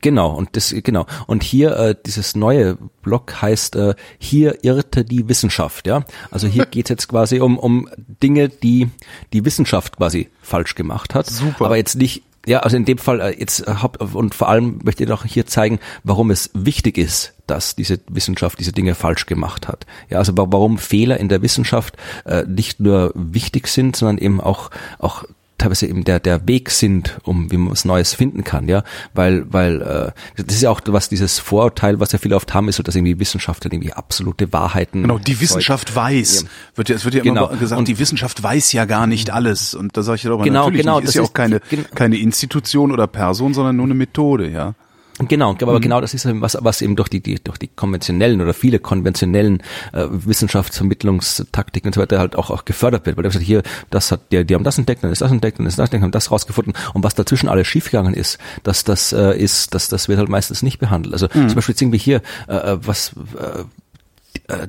Genau, 0.00 0.32
und 0.34 0.56
das, 0.56 0.74
genau. 0.82 1.06
Und 1.26 1.42
hier, 1.42 1.76
äh, 1.76 1.94
dieses 2.06 2.34
neue 2.34 2.76
Blog 3.02 3.40
heißt, 3.42 3.76
äh, 3.76 3.94
hier 4.18 4.64
irrte 4.64 5.04
die 5.04 5.28
Wissenschaft, 5.28 5.86
ja. 5.86 6.04
Also 6.30 6.48
hier 6.48 6.66
geht's 6.70 6.90
jetzt 6.90 7.06
quasi 7.08 7.38
um, 7.40 7.58
um 7.58 7.88
Dinge, 8.22 8.48
die 8.48 8.88
die 9.32 9.44
Wissenschaft 9.44 9.96
quasi 9.98 10.30
falsch 10.42 10.74
gemacht 10.74 11.14
hat. 11.14 11.26
Super. 11.26 11.66
Aber 11.66 11.76
jetzt 11.76 11.96
nicht, 11.96 12.22
ja, 12.46 12.60
also 12.60 12.76
in 12.76 12.86
dem 12.86 12.98
Fall 12.98 13.20
äh, 13.20 13.38
jetzt 13.38 13.68
äh, 13.68 13.74
hab, 13.74 14.14
und 14.14 14.34
vor 14.34 14.48
allem 14.48 14.80
möchte 14.82 15.04
ich 15.04 15.10
auch 15.12 15.24
hier 15.24 15.46
zeigen, 15.46 15.78
warum 16.02 16.30
es 16.30 16.50
wichtig 16.54 16.98
ist, 16.98 17.34
dass 17.46 17.76
diese 17.76 18.00
Wissenschaft 18.08 18.58
diese 18.58 18.72
Dinge 18.72 18.94
falsch 18.94 19.26
gemacht 19.26 19.68
hat. 19.68 19.86
Ja, 20.08 20.18
also 20.18 20.36
wa- 20.36 20.46
warum 20.48 20.78
Fehler 20.78 21.20
in 21.20 21.28
der 21.28 21.42
Wissenschaft 21.42 21.96
äh, 22.24 22.44
nicht 22.48 22.80
nur 22.80 23.12
wichtig 23.14 23.68
sind, 23.68 23.94
sondern 23.96 24.18
eben 24.18 24.40
auch, 24.40 24.70
auch 24.98 25.24
teilweise 25.58 25.86
eben 25.86 26.04
der 26.04 26.20
der 26.20 26.46
Weg 26.48 26.70
sind, 26.70 27.18
um 27.24 27.50
wie 27.50 27.56
man 27.56 27.70
was 27.72 27.84
Neues 27.84 28.14
finden 28.14 28.44
kann, 28.44 28.68
ja, 28.68 28.82
weil 29.14 29.44
weil 29.52 29.82
äh, 29.82 30.42
das 30.42 30.56
ist 30.56 30.62
ja 30.62 30.70
auch 30.70 30.80
was 30.86 31.08
dieses 31.08 31.38
Vorurteil, 31.38 32.00
was 32.00 32.12
ja 32.12 32.18
viele 32.18 32.36
oft 32.36 32.52
haben, 32.54 32.68
ist 32.68 32.76
so, 32.76 32.82
dass 32.82 32.94
irgendwie 32.96 33.18
Wissenschaftler 33.18 33.72
irgendwie 33.72 33.92
absolute 33.92 34.52
Wahrheiten 34.52 35.02
Genau, 35.02 35.18
die 35.18 35.40
Wissenschaft 35.40 35.94
weiß. 35.94 36.42
Ja. 36.42 36.48
Wird 36.76 36.88
ja, 36.88 36.96
es 36.96 37.04
wird 37.04 37.14
ja 37.14 37.22
Genau. 37.22 37.48
immer 37.48 37.56
gesagt, 37.58 37.78
Und- 37.78 37.88
die 37.88 37.98
Wissenschaft 37.98 38.42
weiß 38.42 38.72
ja 38.72 38.84
gar 38.84 39.06
nicht 39.06 39.30
alles. 39.30 39.74
Und 39.74 39.96
da 39.96 40.02
sage 40.02 40.16
ich 40.16 40.22
ja 40.24 40.30
mal, 40.30 40.42
Genau, 40.42 40.64
natürlich 40.64 40.80
genau, 40.82 40.98
nicht. 41.00 41.08
Ist 41.08 41.14
ja 41.14 41.22
auch 41.22 41.32
keine, 41.32 41.60
keine 41.94 42.16
Institution 42.16 42.90
oder 42.92 43.06
Person, 43.06 43.54
sondern 43.54 43.76
nur 43.76 43.86
eine 43.86 43.94
Methode, 43.94 44.48
ja. 44.50 44.74
Genau, 45.20 45.52
Mhm. 45.52 45.58
aber 45.62 45.78
genau 45.80 46.00
das 46.00 46.12
ist 46.12 46.24
eben 46.24 46.40
was, 46.40 46.58
was 46.60 46.82
eben 46.82 46.96
durch 46.96 47.08
die, 47.08 47.20
die 47.22 47.36
durch 47.42 47.56
die 47.58 47.68
konventionellen 47.68 48.40
oder 48.40 48.52
viele 48.52 48.80
konventionellen 48.80 49.62
äh, 49.92 50.06
Wissenschaftsvermittlungstaktiken 50.10 51.88
und 51.88 51.94
so 51.94 52.00
weiter 52.00 52.18
halt 52.18 52.36
auch, 52.36 52.50
auch 52.50 52.64
gefördert 52.64 53.06
wird. 53.06 53.16
Weil 53.16 53.24
gesagt, 53.24 53.44
hier, 53.44 53.62
das 53.90 54.10
hat, 54.10 54.32
die, 54.32 54.44
die 54.44 54.54
haben 54.54 54.64
das 54.64 54.78
entdeckt, 54.78 55.04
dann 55.04 55.12
ist 55.12 55.22
das 55.22 55.30
entdeckt, 55.30 55.58
dann 55.58 55.66
ist 55.66 55.78
das 55.78 55.84
entdeckt, 55.86 56.02
haben 56.02 56.10
das 56.10 56.30
rausgefunden. 56.30 56.74
Und 56.94 57.04
was 57.04 57.14
dazwischen 57.14 57.48
alles 57.48 57.66
schiefgegangen 57.68 58.14
ist, 58.14 58.38
dass 58.64 58.84
das 58.84 59.12
äh, 59.12 59.38
ist, 59.38 59.74
dass 59.74 59.88
das 59.88 60.08
wird 60.08 60.18
halt 60.18 60.28
meistens 60.28 60.62
nicht 60.62 60.78
behandelt. 60.78 61.12
Also 61.14 61.28
Mhm. 61.32 61.48
zum 61.48 61.54
Beispiel 61.56 61.74
irgendwie 61.80 61.98
hier, 61.98 62.20
äh, 62.48 62.54
äh, 62.72 62.78
was 62.86 63.12
äh, 63.38 63.64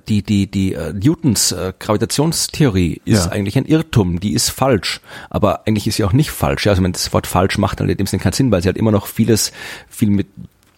die 0.08 0.24
die 0.24 0.48
die 0.50 0.74
äh, 0.74 0.94
Newtons 0.94 1.52
äh, 1.52 1.74
Gravitationstheorie 1.78 3.02
ist 3.06 3.26
Ja. 3.26 3.32
eigentlich 3.32 3.58
ein 3.58 3.66
Irrtum, 3.66 4.20
die 4.20 4.34
ist 4.34 4.50
falsch, 4.50 5.02
aber 5.30 5.68
eigentlich 5.68 5.88
ist 5.88 5.96
sie 5.98 6.04
auch 6.06 6.14
nicht 6.14 6.32
falsch. 6.32 6.66
Ja, 6.66 6.72
also 6.72 6.84
wenn 6.84 6.94
das 6.94 7.12
Wort 7.14 7.28
falsch 7.28 7.58
macht, 7.58 7.80
dann 7.80 7.90
in 7.90 7.98
dem 7.98 8.08
Sinne 8.08 8.24
keinen 8.24 8.34
Sinn, 8.34 8.52
weil 8.52 8.62
sie 8.64 8.70
hat 8.70 8.78
immer 8.78 8.92
noch 8.92 9.08
vieles 9.08 9.52
viel 9.90 10.10
mit 10.10 10.28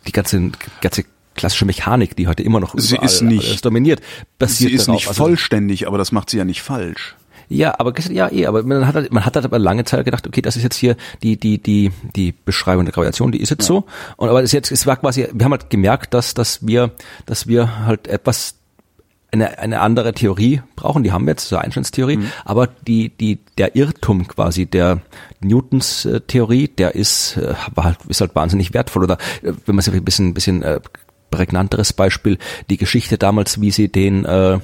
die 0.07 0.12
ganze 0.12 0.51
ganze 0.81 1.03
klassische 1.36 1.65
Mechanik, 1.65 2.15
die 2.15 2.27
heute 2.27 2.41
immer 2.41 2.60
noch 2.60 2.73
Sie 2.77 2.95
überall 2.95 3.05
ist 3.05 3.21
nicht- 3.21 3.63
dominiert, 3.63 3.99
Sie 3.99 4.25
basiert 4.39 4.71
ist 4.71 4.88
darauf. 4.88 5.01
nicht 5.01 5.07
Also- 5.07 5.23
vollständig, 5.23 5.88
aber 5.88 5.97
das 5.99 6.12
macht 6.12 6.29
sie 6.31 6.38
ja 6.38 6.45
nicht 6.45 6.63
falsch. 6.63 7.15
ja, 7.49 7.75
aber 7.79 7.93
ja, 8.10 8.31
eh, 8.31 8.47
aber 8.47 8.63
man 8.63 8.88
hat 8.88 8.95
halt, 8.95 9.13
man 9.13 9.23
hat 9.25 9.36
halt 9.36 9.45
aber 9.45 9.60
lange 9.60 9.86
Zeit 9.86 10.03
gedacht, 10.05 10.25
okay, 10.25 10.41
das 10.41 10.57
ist 10.57 10.63
jetzt 10.63 10.75
hier 10.77 10.95
die 11.21 11.38
die 11.38 11.60
die 11.62 11.91
die 12.15 12.31
Beschreibung 12.33 12.86
der 12.86 12.93
Gravitation, 12.93 13.31
die 13.31 13.39
ist 13.41 13.51
jetzt 13.51 13.65
so. 13.67 13.86
Und 14.17 14.29
aber 14.29 14.41
es 14.41 14.51
jetzt 14.51 14.71
es 14.71 14.88
war 14.88 14.97
quasi, 14.97 15.27
wir 15.31 15.45
haben 15.45 15.51
halt 15.51 15.69
gemerkt, 15.69 16.13
dass 16.15 16.33
dass 16.33 16.65
wir 16.65 16.91
dass 17.27 17.45
wir 17.47 17.86
halt 17.86 18.07
etwas 18.07 18.55
eine, 19.32 19.60
eine 19.60 19.82
andere 19.82 20.13
Theorie 20.13 20.62
brauchen, 20.76 21.04
die 21.04 21.12
haben 21.12 21.26
wir 21.26 21.32
jetzt, 21.32 21.50
so 21.50 21.58
Einsteinstheorie, 21.58 22.20
aber 22.46 22.68
die, 22.68 23.10
die, 23.10 23.40
der 23.58 23.76
Irrtum 23.76 24.28
quasi 24.28 24.66
der 24.66 25.02
Newtons 25.42 26.06
äh, 26.06 26.22
Theorie, 26.22 26.68
der 26.68 26.96
ist, 26.96 27.38
äh, 27.38 27.54
war 27.76 27.84
halt, 27.84 27.98
ist 28.08 28.22
halt 28.22 28.36
wahnsinnig 28.36 28.74
wertvoll. 28.74 29.04
Oder 29.04 29.18
äh, 29.42 29.54
wenn 29.66 29.76
man 29.76 29.82
sich 29.82 29.94
ein 29.94 30.06
bisschen, 30.06 30.34
bisschen 30.34 30.63
äh, 30.63 30.80
prägnanteres 31.30 31.94
Beispiel, 31.94 32.38
die 32.70 32.78
Geschichte 32.78 33.18
damals, 33.18 33.60
wie 33.60 33.72
sie 33.72 33.90
den, 33.90 34.26
äh, 34.26 34.60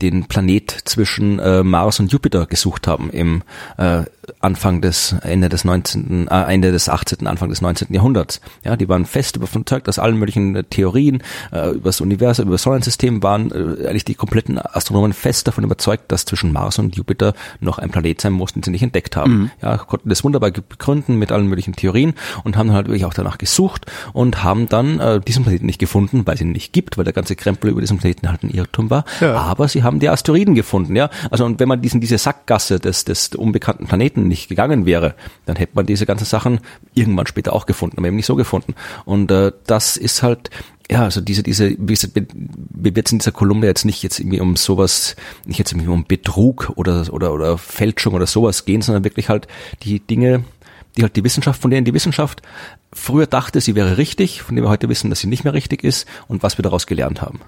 den 0.00 0.26
Planet 0.26 0.70
zwischen 0.84 1.38
äh, 1.40 1.62
Mars 1.62 1.98
und 1.98 2.12
Jupiter 2.12 2.46
gesucht 2.46 2.86
haben 2.86 3.10
im 3.10 3.42
äh, 3.78 4.04
Anfang 4.40 4.80
des, 4.80 5.14
Ende 5.22 5.48
des 5.48 5.64
19., 5.64 6.28
äh, 6.28 6.52
Ende 6.52 6.72
des 6.72 6.88
18., 6.88 7.26
Anfang 7.26 7.48
des 7.48 7.60
19. 7.60 7.88
Jahrhunderts. 7.92 8.40
Ja, 8.64 8.76
die 8.76 8.88
waren 8.88 9.06
fest 9.06 9.36
überzeugt, 9.36 9.88
dass 9.88 9.98
allen 9.98 10.16
möglichen 10.16 10.56
äh, 10.56 10.64
Theorien 10.64 11.22
äh, 11.52 11.70
über 11.70 11.88
das 11.88 12.00
Universum, 12.00 12.46
über 12.46 12.54
das 12.54 12.62
Sonnensystem 12.62 13.22
waren 13.22 13.50
äh, 13.50 13.88
eigentlich 13.88 14.04
die 14.04 14.14
kompletten 14.14 14.58
Astronomen 14.58 15.12
fest 15.12 15.46
davon 15.46 15.64
überzeugt, 15.64 16.10
dass 16.12 16.24
zwischen 16.24 16.52
Mars 16.52 16.78
und 16.78 16.96
Jupiter 16.96 17.34
noch 17.60 17.78
ein 17.78 17.90
Planet 17.90 18.20
sein 18.20 18.32
muss, 18.32 18.52
den 18.52 18.62
sie 18.62 18.70
nicht 18.70 18.82
entdeckt 18.82 19.16
haben. 19.16 19.50
Ja, 19.62 19.76
konnten 19.78 20.08
das 20.08 20.24
wunderbar 20.24 20.50
begründen 20.50 21.18
mit 21.18 21.32
allen 21.32 21.46
möglichen 21.46 21.74
Theorien 21.74 22.14
und 22.44 22.56
haben 22.56 22.68
dann 22.68 22.76
halt 22.76 22.86
wirklich 22.88 23.04
auch 23.04 23.14
danach 23.14 23.38
gesucht 23.38 23.86
und 24.12 24.42
haben 24.42 24.68
dann 24.68 25.00
äh, 25.00 25.20
diesen 25.20 25.44
Planeten 25.44 25.66
nicht 25.66 25.78
gefunden, 25.78 26.26
weil 26.26 26.34
es 26.34 26.40
ihn 26.40 26.52
nicht 26.52 26.72
gibt, 26.72 26.98
weil 26.98 27.04
der 27.04 27.12
ganze 27.12 27.36
Krempel 27.36 27.70
über 27.70 27.80
diesen 27.80 27.98
Planeten 27.98 28.28
halt 28.28 28.42
ein 28.42 28.50
Irrtum 28.50 28.90
war. 28.90 29.04
Ja. 29.20 29.36
Aber 29.36 29.68
sie 29.68 29.82
haben 29.82 30.00
die 30.00 30.08
Asteroiden 30.08 30.54
gefunden, 30.54 30.96
ja. 30.96 31.10
Also 31.30 31.44
und 31.44 31.60
wenn 31.60 31.68
man 31.68 31.80
diesen 31.82 32.00
diese 32.00 32.18
Sackgasse 32.18 32.80
des 32.80 33.04
des 33.04 33.28
unbekannten 33.34 33.86
Planeten 33.86 34.13
nicht 34.16 34.48
gegangen 34.48 34.86
wäre, 34.86 35.14
dann 35.46 35.56
hätte 35.56 35.72
man 35.74 35.86
diese 35.86 36.06
ganzen 36.06 36.24
Sachen 36.24 36.60
irgendwann 36.94 37.26
später 37.26 37.52
auch 37.52 37.66
gefunden, 37.66 37.98
aber 37.98 38.06
eben 38.06 38.16
nicht 38.16 38.26
so 38.26 38.36
gefunden. 38.36 38.74
Und 39.04 39.30
äh, 39.30 39.52
das 39.66 39.96
ist 39.96 40.22
halt 40.22 40.50
ja, 40.90 41.02
also 41.02 41.20
diese, 41.20 41.42
diese, 41.42 41.70
mir 41.70 42.96
wird's 42.96 43.12
in 43.12 43.18
dieser 43.18 43.32
Kolumne 43.32 43.66
jetzt 43.66 43.84
nicht 43.84 44.02
jetzt 44.02 44.20
irgendwie 44.20 44.40
um 44.40 44.56
sowas, 44.56 45.16
nicht 45.46 45.58
jetzt 45.58 45.72
irgendwie 45.72 45.88
um 45.88 46.04
Betrug 46.04 46.72
oder, 46.76 47.06
oder, 47.10 47.32
oder 47.32 47.56
Fälschung 47.56 48.14
oder 48.14 48.26
sowas 48.26 48.64
gehen, 48.66 48.82
sondern 48.82 49.04
wirklich 49.04 49.28
halt 49.28 49.48
die 49.82 50.00
Dinge, 50.00 50.44
die 50.96 51.02
halt 51.02 51.16
die 51.16 51.24
Wissenschaft, 51.24 51.60
von 51.60 51.70
denen 51.70 51.86
die 51.86 51.94
Wissenschaft 51.94 52.42
früher 52.92 53.26
dachte, 53.26 53.60
sie 53.60 53.74
wäre 53.74 53.96
richtig, 53.96 54.42
von 54.42 54.54
denen 54.54 54.66
wir 54.66 54.70
heute 54.70 54.88
wissen, 54.88 55.10
dass 55.10 55.20
sie 55.20 55.26
nicht 55.26 55.44
mehr 55.44 55.54
richtig 55.54 55.84
ist 55.84 56.06
und 56.28 56.42
was 56.42 56.58
wir 56.58 56.62
daraus 56.62 56.86
gelernt 56.86 57.22
haben. 57.22 57.40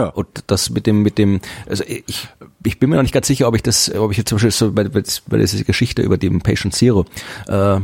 Ja. 0.00 0.08
Und 0.08 0.28
das 0.46 0.70
mit 0.70 0.86
dem, 0.86 1.02
mit 1.02 1.18
dem, 1.18 1.40
also 1.68 1.84
ich, 1.86 2.28
ich 2.64 2.78
bin 2.78 2.90
mir 2.90 2.96
noch 2.96 3.02
nicht 3.02 3.12
ganz 3.14 3.26
sicher, 3.26 3.46
ob 3.48 3.54
ich 3.56 3.62
das, 3.62 3.92
ob 3.94 4.10
ich 4.12 4.18
jetzt 4.18 4.28
zum 4.28 4.36
Beispiel 4.36 4.50
so 4.50 4.72
bei, 4.72 4.84
bei, 4.84 5.02
bei 5.28 5.38
dieser 5.38 5.64
Geschichte 5.64 6.02
über 6.02 6.16
den 6.18 6.40
Patient 6.40 6.74
Zero, 6.74 7.04
äh, 7.48 7.80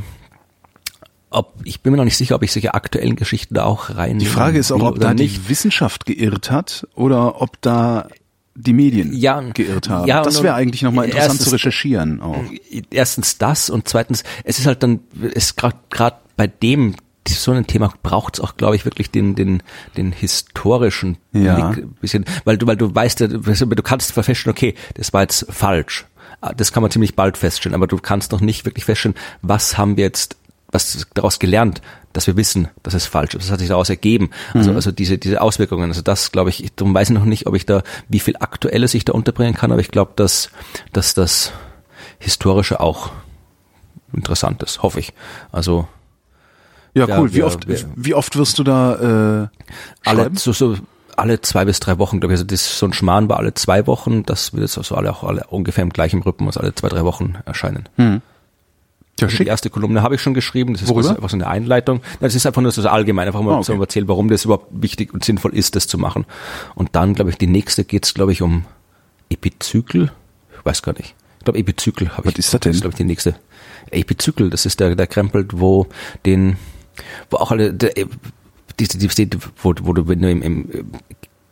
ob, 1.30 1.54
ich 1.64 1.80
bin 1.80 1.92
mir 1.92 1.96
noch 1.98 2.04
nicht 2.04 2.16
sicher, 2.16 2.34
ob 2.36 2.42
ich 2.42 2.52
solche 2.52 2.74
aktuellen 2.74 3.16
Geschichten 3.16 3.54
da 3.54 3.64
auch 3.64 3.90
rein. 3.96 4.18
Die 4.18 4.26
Frage 4.26 4.58
ist 4.58 4.72
auch, 4.72 4.82
ob 4.82 5.00
da 5.00 5.12
die 5.12 5.48
Wissenschaft 5.48 6.06
geirrt 6.06 6.50
hat 6.50 6.86
oder 6.94 7.40
ob 7.42 7.60
da 7.62 8.08
die 8.54 8.72
Medien 8.72 9.12
Ja, 9.12 9.40
geirrt 9.40 9.90
haben. 9.90 10.06
ja, 10.08 10.22
das 10.22 10.42
wäre 10.42 10.54
eigentlich 10.54 10.80
nochmal 10.82 11.06
interessant 11.06 11.32
erstens- 11.32 11.48
zu 11.48 11.54
recherchieren 11.54 12.22
auch. 12.22 12.42
erstens 12.90 13.36
das 13.38 13.68
und 13.68 13.86
zweitens, 13.88 14.24
es 14.44 14.58
ist 14.58 14.66
halt 14.66 14.82
dann, 14.82 15.00
es 15.34 15.56
gerade 15.56 15.76
bei 16.36 16.46
dem 16.46 16.94
so 17.34 17.52
ein 17.52 17.66
Thema 17.66 17.92
braucht 18.02 18.34
es 18.34 18.40
auch, 18.40 18.56
glaube 18.56 18.76
ich, 18.76 18.84
wirklich 18.84 19.10
den 19.10 19.34
den 19.34 19.62
den 19.96 20.12
historischen 20.12 21.18
Ja. 21.32 21.70
Blick 21.70 21.84
ein 21.84 21.94
bisschen, 22.00 22.24
weil 22.44 22.58
du 22.58 22.66
weil 22.66 22.76
du 22.76 22.94
weißt, 22.94 23.20
du 23.20 23.82
kannst 23.82 24.12
feststellen, 24.12 24.56
okay, 24.56 24.74
das 24.94 25.12
war 25.12 25.22
jetzt 25.22 25.46
falsch, 25.50 26.06
das 26.56 26.72
kann 26.72 26.82
man 26.82 26.90
ziemlich 26.90 27.16
bald 27.16 27.36
feststellen, 27.36 27.74
aber 27.74 27.86
du 27.86 27.98
kannst 27.98 28.32
noch 28.32 28.40
nicht 28.40 28.64
wirklich 28.64 28.84
feststellen, 28.84 29.16
was 29.42 29.76
haben 29.78 29.96
wir 29.96 30.04
jetzt 30.04 30.36
was 30.72 31.06
daraus 31.14 31.38
gelernt, 31.38 31.80
dass 32.12 32.26
wir 32.26 32.36
wissen, 32.36 32.68
dass 32.82 32.94
es 32.94 33.06
falsch 33.06 33.34
ist. 33.34 33.44
Was 33.44 33.50
hat 33.52 33.60
sich 33.60 33.68
daraus 33.68 33.88
ergeben? 33.88 34.30
Also, 34.52 34.72
also 34.72 34.90
diese, 34.90 35.16
diese 35.16 35.40
Auswirkungen. 35.40 35.90
Also 35.90 36.02
das 36.02 36.32
glaube 36.32 36.50
ich, 36.50 36.72
darum 36.74 36.92
weiß 36.92 37.10
ich 37.10 37.14
noch 37.14 37.24
nicht, 37.24 37.46
ob 37.46 37.54
ich 37.54 37.66
da, 37.66 37.82
wie 38.08 38.18
viel 38.20 38.36
Aktuelles 38.40 38.94
ich 38.94 39.04
da 39.04 39.12
unterbringen 39.12 39.54
kann, 39.54 39.70
aber 39.70 39.80
ich 39.80 39.90
glaube, 39.90 40.12
dass, 40.16 40.50
dass 40.92 41.14
das 41.14 41.52
Historische 42.18 42.80
auch 42.80 43.10
interessant 44.12 44.62
ist, 44.62 44.82
hoffe 44.82 44.98
ich. 45.00 45.12
Also 45.52 45.86
Ja, 46.96 47.06
Ja, 47.06 47.20
cool. 47.20 47.30
Wie 47.30 47.36
wir- 47.36 47.46
oft, 47.46 47.68
wir- 47.68 47.78
wie 47.94 48.14
oft 48.14 48.36
wirst 48.36 48.58
du 48.58 48.64
da 48.64 49.42
äh, 49.44 50.08
alle 50.08 50.30
so, 50.34 50.52
so 50.52 50.76
alle 51.16 51.40
zwei 51.42 51.64
bis 51.64 51.78
drei 51.80 51.98
Wochen, 51.98 52.20
glaube 52.20 52.32
ich. 52.34 52.40
Also 52.40 52.44
das 52.46 52.60
ist 52.62 52.78
so 52.78 52.86
ein 52.86 52.92
Schmarrn 52.92 53.28
war 53.28 53.36
alle 53.38 53.54
zwei 53.54 53.86
Wochen. 53.86 54.22
Das 54.24 54.52
wird 54.52 54.62
jetzt 54.62 54.76
also 54.78 54.94
alle 54.96 55.10
auch 55.10 55.22
alle 55.24 55.44
ungefähr 55.48 55.82
im 55.82 55.90
gleichen 55.90 56.22
Rhythmus 56.22 56.56
alle 56.56 56.74
zwei, 56.74 56.88
drei 56.88 57.04
Wochen 57.04 57.36
erscheinen. 57.46 57.88
Hm. 57.96 58.20
Ja, 59.20 59.26
Also 59.28 59.38
die 59.38 59.46
erste 59.46 59.70
Kolumne 59.70 60.02
habe 60.02 60.14
ich 60.14 60.20
schon 60.20 60.34
geschrieben. 60.34 60.74
Das 60.74 60.82
ist 60.82 60.92
quasi 60.92 61.08
einfach 61.10 61.30
so 61.30 61.36
eine 61.36 61.46
Einleitung. 61.46 62.02
Das 62.20 62.34
ist 62.34 62.44
einfach 62.46 62.60
nur 62.60 62.70
so 62.70 62.86
allgemein, 62.86 63.26
einfach 63.26 63.40
mal 63.40 63.52
Ah, 63.54 63.58
okay. 63.58 63.74
so 63.74 63.80
erzählen, 63.80 64.08
warum 64.08 64.28
das 64.28 64.44
überhaupt 64.44 64.66
wichtig 64.70 65.14
und 65.14 65.24
sinnvoll 65.24 65.54
ist, 65.54 65.74
das 65.74 65.86
zu 65.86 65.96
machen. 65.96 66.26
Und 66.74 66.94
dann, 66.96 67.14
glaube 67.14 67.30
ich, 67.30 67.38
die 67.38 67.46
nächste 67.46 67.84
geht's, 67.84 68.12
glaube 68.12 68.32
ich, 68.32 68.42
um 68.42 68.66
Epizykel. 69.30 70.10
Ich 70.58 70.64
weiß 70.66 70.82
gar 70.82 70.92
nicht. 70.92 71.14
Ich 71.38 71.44
glaube, 71.44 71.58
Epizykel 71.58 72.10
habe 72.10 72.26
Was 72.26 72.32
ich. 72.34 72.38
ist 72.40 72.52
das 72.54 72.60
denn? 72.60 72.70
Das 72.72 72.76
ist, 72.76 72.82
glaube 72.82 72.92
ich, 72.92 72.98
die 72.98 73.04
nächste. 73.04 73.36
Epizykel, 73.90 74.50
das 74.50 74.66
ist 74.66 74.80
der, 74.80 74.94
der 74.96 75.06
Krempel, 75.06 75.46
wo 75.52 75.86
den, 76.26 76.56
wo 77.30 77.38
auch 77.38 77.50
alle, 77.50 77.72
der, 77.72 77.92
diese, 78.78 78.98
die, 78.98 79.26
die, 79.26 79.38
wo, 79.62 79.74
wo 79.82 79.92
du, 79.92 80.08
wenn 80.08 80.20
du 80.20 80.30
im, 80.30 80.42
im 80.42 80.90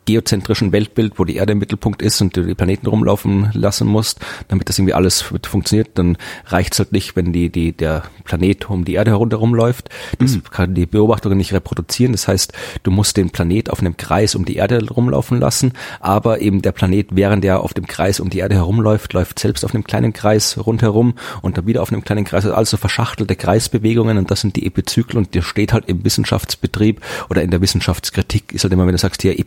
geozentrischen 0.05 0.71
Weltbild, 0.71 1.17
wo 1.17 1.25
die 1.25 1.35
Erde 1.35 1.53
im 1.53 1.59
Mittelpunkt 1.59 2.01
ist 2.01 2.21
und 2.21 2.35
du 2.35 2.43
die 2.43 2.55
Planeten 2.55 2.87
rumlaufen 2.87 3.49
lassen 3.53 3.87
musst, 3.87 4.19
damit 4.47 4.69
das 4.69 4.77
irgendwie 4.77 4.93
alles 4.93 5.21
funktioniert, 5.21 5.89
dann 5.95 6.17
reicht's 6.45 6.79
halt 6.79 6.91
nicht, 6.91 7.15
wenn 7.15 7.33
die, 7.33 7.49
die, 7.49 7.71
der 7.71 8.03
Planet 8.23 8.69
um 8.69 8.85
die 8.85 8.93
Erde 8.93 9.11
herunter 9.11 9.39
läuft. 9.45 9.89
Das 10.19 10.39
kann 10.51 10.73
die 10.73 10.85
Beobachtungen 10.85 11.37
nicht 11.37 11.53
reproduzieren. 11.53 12.13
Das 12.13 12.27
heißt, 12.27 12.53
du 12.83 12.91
musst 12.91 13.17
den 13.17 13.29
Planet 13.29 13.69
auf 13.69 13.79
einem 13.79 13.97
Kreis 13.97 14.35
um 14.35 14.45
die 14.45 14.55
Erde 14.55 14.87
rumlaufen 14.87 15.39
lassen, 15.39 15.73
aber 15.99 16.41
eben 16.41 16.61
der 16.61 16.71
Planet, 16.71 17.07
während 17.11 17.45
er 17.45 17.61
auf 17.61 17.73
dem 17.73 17.87
Kreis 17.87 18.19
um 18.19 18.29
die 18.29 18.39
Erde 18.39 18.55
herumläuft, 18.55 19.13
läuft 19.13 19.39
selbst 19.39 19.63
auf 19.65 19.73
einem 19.73 19.83
kleinen 19.83 20.13
Kreis 20.13 20.57
rundherum 20.57 21.15
und 21.41 21.57
dann 21.57 21.67
wieder 21.67 21.81
auf 21.81 21.91
einem 21.91 22.03
kleinen 22.03 22.25
Kreis, 22.25 22.45
also 22.45 22.77
verschachtelte 22.77 23.35
Kreisbewegungen 23.35 24.17
und 24.17 24.31
das 24.31 24.41
sind 24.41 24.55
die 24.55 24.65
Epizyklen 24.65 25.25
und 25.25 25.35
der 25.35 25.41
steht 25.41 25.73
halt 25.73 25.85
im 25.87 26.03
Wissenschaftsbetrieb 26.03 27.01
oder 27.29 27.41
in 27.43 27.51
der 27.51 27.61
Wissenschaftskritik 27.61 28.53
ist 28.53 28.63
halt 28.63 28.73
immer, 28.73 28.85
wenn 28.85 28.93
du 28.93 28.97
sagst, 28.97 29.21
hier 29.21 29.37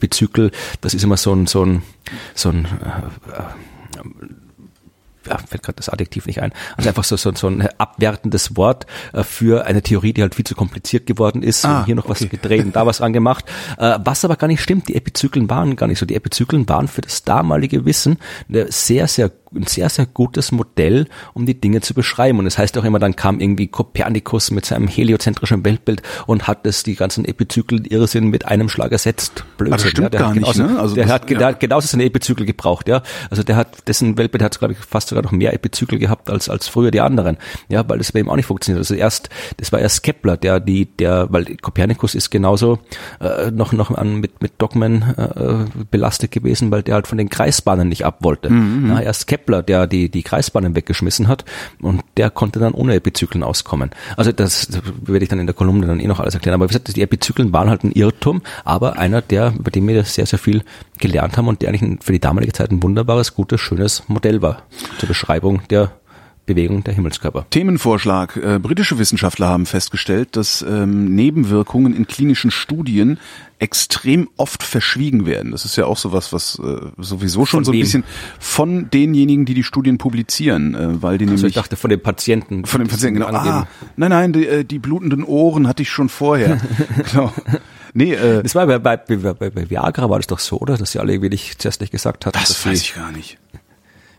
Das 0.80 0.94
ist 0.94 1.02
immer 1.04 1.16
so 1.16 1.34
ein, 1.34 1.46
so 1.46 1.64
ein, 1.64 1.82
so 2.34 2.50
ein, 2.50 2.64
äh, 2.64 3.42
ja, 5.28 5.38
fällt 5.38 5.62
gerade 5.62 5.76
das 5.76 5.88
Adjektiv 5.88 6.26
nicht 6.26 6.40
ein. 6.42 6.52
Also 6.76 6.88
einfach 6.88 7.04
so, 7.04 7.16
so, 7.16 7.32
so 7.34 7.48
ein 7.48 7.68
abwertendes 7.78 8.56
Wort 8.56 8.86
äh, 9.12 9.22
für 9.22 9.66
eine 9.66 9.82
Theorie, 9.82 10.12
die 10.12 10.22
halt 10.22 10.34
viel 10.34 10.46
zu 10.46 10.54
kompliziert 10.54 11.06
geworden 11.06 11.42
ist. 11.42 11.64
Ah, 11.64 11.84
hier 11.84 11.94
noch 11.94 12.08
was 12.08 12.22
okay. 12.22 12.30
gedreht 12.30 12.64
und 12.64 12.76
da 12.76 12.86
was 12.86 12.98
dran 12.98 13.12
gemacht. 13.12 13.44
Äh, 13.76 13.98
was 14.02 14.24
aber 14.24 14.36
gar 14.36 14.46
nicht 14.46 14.62
stimmt, 14.62 14.88
die 14.88 14.96
Epizyklen 14.96 15.50
waren 15.50 15.76
gar 15.76 15.86
nicht 15.86 15.98
so. 15.98 16.06
Die 16.06 16.14
Epizyklen 16.14 16.68
waren 16.68 16.88
für 16.88 17.02
das 17.02 17.22
damalige 17.24 17.84
Wissen 17.84 18.18
eine 18.48 18.70
sehr, 18.72 19.08
sehr 19.08 19.30
ein 19.54 19.66
sehr, 19.66 19.88
sehr 19.88 20.06
gutes 20.06 20.52
Modell, 20.52 21.06
um 21.34 21.46
die 21.46 21.60
Dinge 21.60 21.80
zu 21.80 21.94
beschreiben. 21.94 22.38
Und 22.38 22.46
es 22.46 22.54
das 22.54 22.58
heißt 22.62 22.78
auch 22.78 22.84
immer, 22.84 22.98
dann 22.98 23.14
kam 23.16 23.40
irgendwie 23.40 23.68
Kopernikus 23.68 24.50
mit 24.50 24.64
seinem 24.66 24.88
heliozentrischen 24.88 25.64
Weltbild 25.64 26.02
und 26.26 26.46
hat 26.48 26.66
das 26.66 26.82
die 26.82 26.96
ganzen 26.96 27.24
Epizykel 27.24 27.86
Irrsinn 27.86 28.28
mit 28.28 28.46
einem 28.46 28.68
Schlag 28.68 28.92
ersetzt. 28.92 29.44
Blödsinn. 29.56 29.72
Aber 29.74 29.82
das 29.82 29.90
stimmt 29.90 30.12
der 30.12 30.20
gar 30.20 30.28
hat 30.30 30.34
nicht, 30.36 30.52
genauso, 30.54 30.62
ne? 30.74 30.80
Also 30.80 30.94
der 30.94 31.04
das- 31.04 31.12
hat, 31.12 31.30
ja. 31.30 31.38
der 31.38 31.46
hat 31.48 31.60
genauso 31.60 31.86
seine 31.86 32.04
Epizykel 32.04 32.46
gebraucht, 32.46 32.88
ja. 32.88 33.02
Also 33.30 33.42
der 33.42 33.56
hat, 33.56 33.86
dessen 33.88 34.18
Weltbild 34.18 34.42
hat, 34.42 34.58
glaube 34.58 34.72
ich, 34.74 34.78
fast 34.80 35.08
sogar 35.08 35.22
noch 35.22 35.32
mehr 35.32 35.54
Epizykel 35.54 35.98
gehabt 35.98 36.30
als, 36.30 36.48
als 36.48 36.68
früher 36.68 36.90
die 36.90 37.00
anderen. 37.00 37.36
Ja, 37.68 37.88
weil 37.88 37.98
das 37.98 38.12
bei 38.12 38.20
ihm 38.20 38.28
auch 38.28 38.36
nicht 38.36 38.46
funktioniert. 38.46 38.78
Also 38.80 38.94
erst, 38.94 39.28
das 39.56 39.72
war 39.72 39.78
erst 39.80 40.02
Kepler, 40.02 40.36
der, 40.36 40.60
die, 40.60 40.86
der, 40.86 41.26
weil 41.30 41.56
Kopernikus 41.56 42.14
ist 42.14 42.30
genauso, 42.30 42.80
äh, 43.20 43.50
noch, 43.50 43.72
noch 43.72 43.90
an, 43.92 44.16
mit, 44.16 44.42
mit 44.42 44.52
Dogmen, 44.58 45.02
äh, 45.16 45.64
belastet 45.90 46.32
gewesen, 46.32 46.70
weil 46.70 46.82
der 46.82 46.94
halt 46.96 47.06
von 47.06 47.18
den 47.18 47.28
Kreisbahnen 47.28 47.88
nicht 47.88 48.04
ab 48.04 48.18
wollte. 48.20 48.50
Mhm, 48.50 48.90
Ja, 48.90 49.00
erst 49.00 49.26
Kepler, 49.26 49.37
der 49.46 49.86
die, 49.86 50.10
die 50.10 50.22
Kreisbahnen 50.22 50.74
weggeschmissen 50.74 51.28
hat 51.28 51.44
und 51.80 52.02
der 52.16 52.30
konnte 52.30 52.58
dann 52.58 52.74
ohne 52.74 52.94
Epizyklen 52.94 53.42
auskommen. 53.42 53.90
Also 54.16 54.32
das, 54.32 54.68
werde 55.02 55.22
ich 55.22 55.28
dann 55.28 55.40
in 55.40 55.46
der 55.46 55.54
Kolumne 55.54 55.86
dann 55.86 56.00
eh 56.00 56.06
noch 56.06 56.20
alles 56.20 56.34
erklären. 56.34 56.54
Aber 56.54 56.64
wie 56.64 56.68
gesagt, 56.68 56.94
die 56.94 57.02
Epizyklen 57.02 57.52
waren 57.52 57.70
halt 57.70 57.84
ein 57.84 57.92
Irrtum, 57.92 58.42
aber 58.64 58.98
einer, 58.98 59.22
der, 59.22 59.54
über 59.58 59.70
den 59.70 59.86
wir 59.86 60.04
sehr, 60.04 60.26
sehr 60.26 60.38
viel 60.38 60.62
gelernt 60.98 61.36
haben 61.36 61.48
und 61.48 61.62
der 61.62 61.68
eigentlich 61.68 62.02
für 62.02 62.12
die 62.12 62.20
damalige 62.20 62.52
Zeit 62.52 62.70
ein 62.70 62.82
wunderbares, 62.82 63.34
gutes, 63.34 63.60
schönes 63.60 64.02
Modell 64.08 64.42
war 64.42 64.62
zur 64.98 65.08
Beschreibung 65.08 65.62
der 65.70 65.92
Bewegung 66.48 66.82
der 66.82 66.94
Himmelskörper. 66.94 67.46
Themenvorschlag. 67.50 68.36
Äh, 68.36 68.58
britische 68.58 68.98
Wissenschaftler 68.98 69.48
haben 69.48 69.66
festgestellt, 69.66 70.36
dass 70.36 70.62
ähm, 70.62 71.14
Nebenwirkungen 71.14 71.94
in 71.94 72.06
klinischen 72.08 72.50
Studien 72.50 73.18
extrem 73.60 74.28
oft 74.36 74.62
verschwiegen 74.62 75.26
werden. 75.26 75.52
Das 75.52 75.64
ist 75.64 75.76
ja 75.76 75.84
auch 75.86 75.96
sowas, 75.96 76.32
was 76.32 76.58
äh, 76.58 76.76
sowieso 76.98 77.44
schon 77.44 77.58
Von 77.60 77.64
so 77.64 77.70
ein 77.72 77.74
wem? 77.74 77.80
bisschen 77.80 78.04
von 78.38 78.90
denjenigen, 78.90 79.44
die 79.44 79.54
die 79.54 79.64
Studien 79.64 79.98
publizieren, 79.98 80.74
äh, 80.74 81.02
weil 81.02 81.18
die 81.18 81.24
Also 81.24 81.34
nämlich 81.34 81.44
ich 81.44 81.54
dachte 81.54 81.76
von 81.76 81.90
den 81.90 82.00
Patienten. 82.00 82.64
von 82.64 82.80
den 82.80 82.88
Patienten 82.88 83.20
genau. 83.20 83.36
angeben. 83.36 83.54
Ah, 83.56 83.66
nein, 83.96 84.10
nein, 84.10 84.32
die, 84.32 84.46
äh, 84.46 84.64
die 84.64 84.78
blutenden 84.78 85.24
Ohren 85.24 85.68
hatte 85.68 85.82
ich 85.82 85.90
schon 85.90 86.08
vorher. 86.08 86.60
genau. 87.12 87.32
Nee, 87.94 88.14
äh, 88.14 88.42
Das 88.42 88.54
war 88.54 88.66
bei, 88.66 88.78
bei, 88.78 88.96
bei, 88.96 89.32
bei, 89.50 89.70
Viagra 89.70 90.08
war 90.08 90.18
das 90.18 90.26
doch 90.28 90.38
so, 90.38 90.58
oder? 90.58 90.76
Dass 90.76 90.92
sie 90.92 90.98
alle 91.00 91.12
irgendwie 91.12 91.30
nicht, 91.30 91.60
zuerst 91.60 91.80
nicht 91.80 91.90
gesagt 91.90 92.26
hatten. 92.26 92.38
das 92.38 92.64
weiß 92.64 92.80
ich 92.80 92.94
gar 92.94 93.10
nicht. 93.12 93.38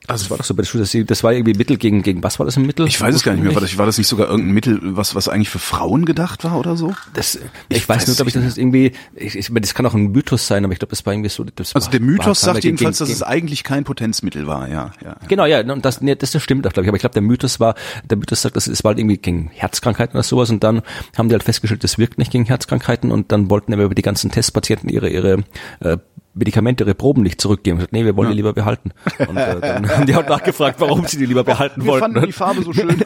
Das 0.09 0.29
war 0.29 0.37
doch 0.37 0.43
so 0.45 0.53
bei 0.53 0.61
der 0.63 0.67
Studie, 0.67 0.81
dass 0.83 0.91
sie, 0.91 1.05
das 1.05 1.23
war 1.23 1.31
irgendwie 1.33 1.53
Mittel 1.53 1.77
gegen, 1.77 2.01
gegen 2.03 2.23
was 2.23 2.39
war 2.39 2.45
das 2.45 2.57
ein 2.57 2.65
Mittel? 2.65 2.87
Ich 2.87 2.99
weiß 2.99 3.15
es 3.15 3.23
gar 3.23 3.33
nicht 3.33 3.43
mehr. 3.43 3.53
War 3.55 3.61
das, 3.61 3.77
war 3.77 3.85
das 3.85 3.97
nicht 3.97 4.07
sogar 4.07 4.27
irgendein 4.29 4.53
Mittel, 4.53 4.79
was, 4.81 5.15
was 5.15 5.27
eigentlich 5.29 5.49
für 5.49 5.59
Frauen 5.59 6.05
gedacht 6.05 6.43
war 6.43 6.57
oder 6.59 6.75
so? 6.75 6.93
Das, 7.13 7.35
ich, 7.35 7.41
Ich 7.77 7.89
weiß 7.89 7.99
weiß 8.01 8.07
nur, 8.07 8.15
glaube 8.17 8.29
ich, 8.29 8.35
nicht 8.35 8.45
dass 8.45 8.53
es 8.53 8.57
irgendwie, 8.57 8.91
ich, 9.15 9.35
ich, 9.35 9.49
meine, 9.49 9.61
das 9.61 9.73
kann 9.73 9.85
auch 9.85 9.93
ein 9.93 10.11
Mythos 10.11 10.47
sein, 10.47 10.63
aber 10.65 10.73
ich 10.73 10.79
glaube, 10.79 10.89
das 10.91 11.05
war 11.05 11.13
irgendwie 11.13 11.29
so. 11.29 11.43
Das 11.43 11.75
Also 11.75 11.85
war, 11.87 11.91
der 11.91 12.01
Mythos 12.01 12.41
sagt 12.41 12.61
gegen- 12.61 12.75
jedenfalls, 12.77 12.97
dass 12.97 13.07
gegen- 13.07 13.15
es 13.17 13.23
eigentlich 13.23 13.63
kein 13.63 13.83
Potenzmittel 13.83 14.47
war, 14.47 14.67
ja. 14.67 14.91
ja. 15.03 15.15
Genau, 15.27 15.45
ja, 15.45 15.61
und 15.61 15.85
das, 15.85 16.01
nee, 16.01 16.15
das, 16.15 16.31
das 16.31 16.41
stimmt 16.43 16.65
auch, 16.67 16.73
glaube 16.73 16.85
ich. 16.85 16.89
Aber 16.89 16.97
ich 16.97 17.01
glaube, 17.01 17.13
der 17.13 17.21
Mythos 17.21 17.59
war, 17.59 17.75
der 18.09 18.17
Mythos 18.17 18.41
sagt, 18.41 18.55
das 18.55 18.67
ist 18.67 18.83
war 18.83 18.89
halt 18.89 18.99
irgendwie 18.99 19.17
gegen 19.17 19.49
Herzkrankheiten 19.53 20.15
oder 20.15 20.23
sowas 20.23 20.49
und 20.49 20.63
dann 20.63 20.81
haben 21.17 21.29
die 21.29 21.33
halt 21.35 21.43
festgestellt, 21.43 21.83
das 21.83 21.97
wirkt 21.97 22.17
nicht 22.17 22.31
gegen 22.31 22.45
Herzkrankheiten 22.45 23.11
und 23.11 23.31
dann 23.31 23.49
wollten 23.49 23.73
aber 23.73 23.93
die 23.93 24.01
ganzen 24.01 24.31
Testpatienten 24.31 24.89
ihre, 24.89 25.09
ihre 25.09 25.43
äh, 25.81 25.97
Medikamente, 26.39 26.83
ihre 26.83 26.95
Proben 26.95 27.21
nicht 27.21 27.39
zurückgeben. 27.39 27.77
Gesagt, 27.77 27.93
nee, 27.93 28.05
wir 28.05 28.15
wollen 28.15 28.29
die 28.29 28.35
lieber 28.35 28.53
behalten. 28.53 28.91
Und 29.27 29.37
äh, 29.37 29.59
dann 29.61 29.89
haben 29.89 30.05
die 30.05 30.15
halt 30.15 30.29
nachgefragt, 30.29 30.79
warum 30.79 31.05
sie 31.05 31.17
die 31.17 31.25
lieber 31.25 31.43
behalten 31.43 31.83
Wir 31.83 31.91
wollten. 31.91 32.13
fanden 32.13 32.25
die 32.25 32.31
Farbe 32.31 32.63
so 32.63 32.73
schön. 32.73 32.89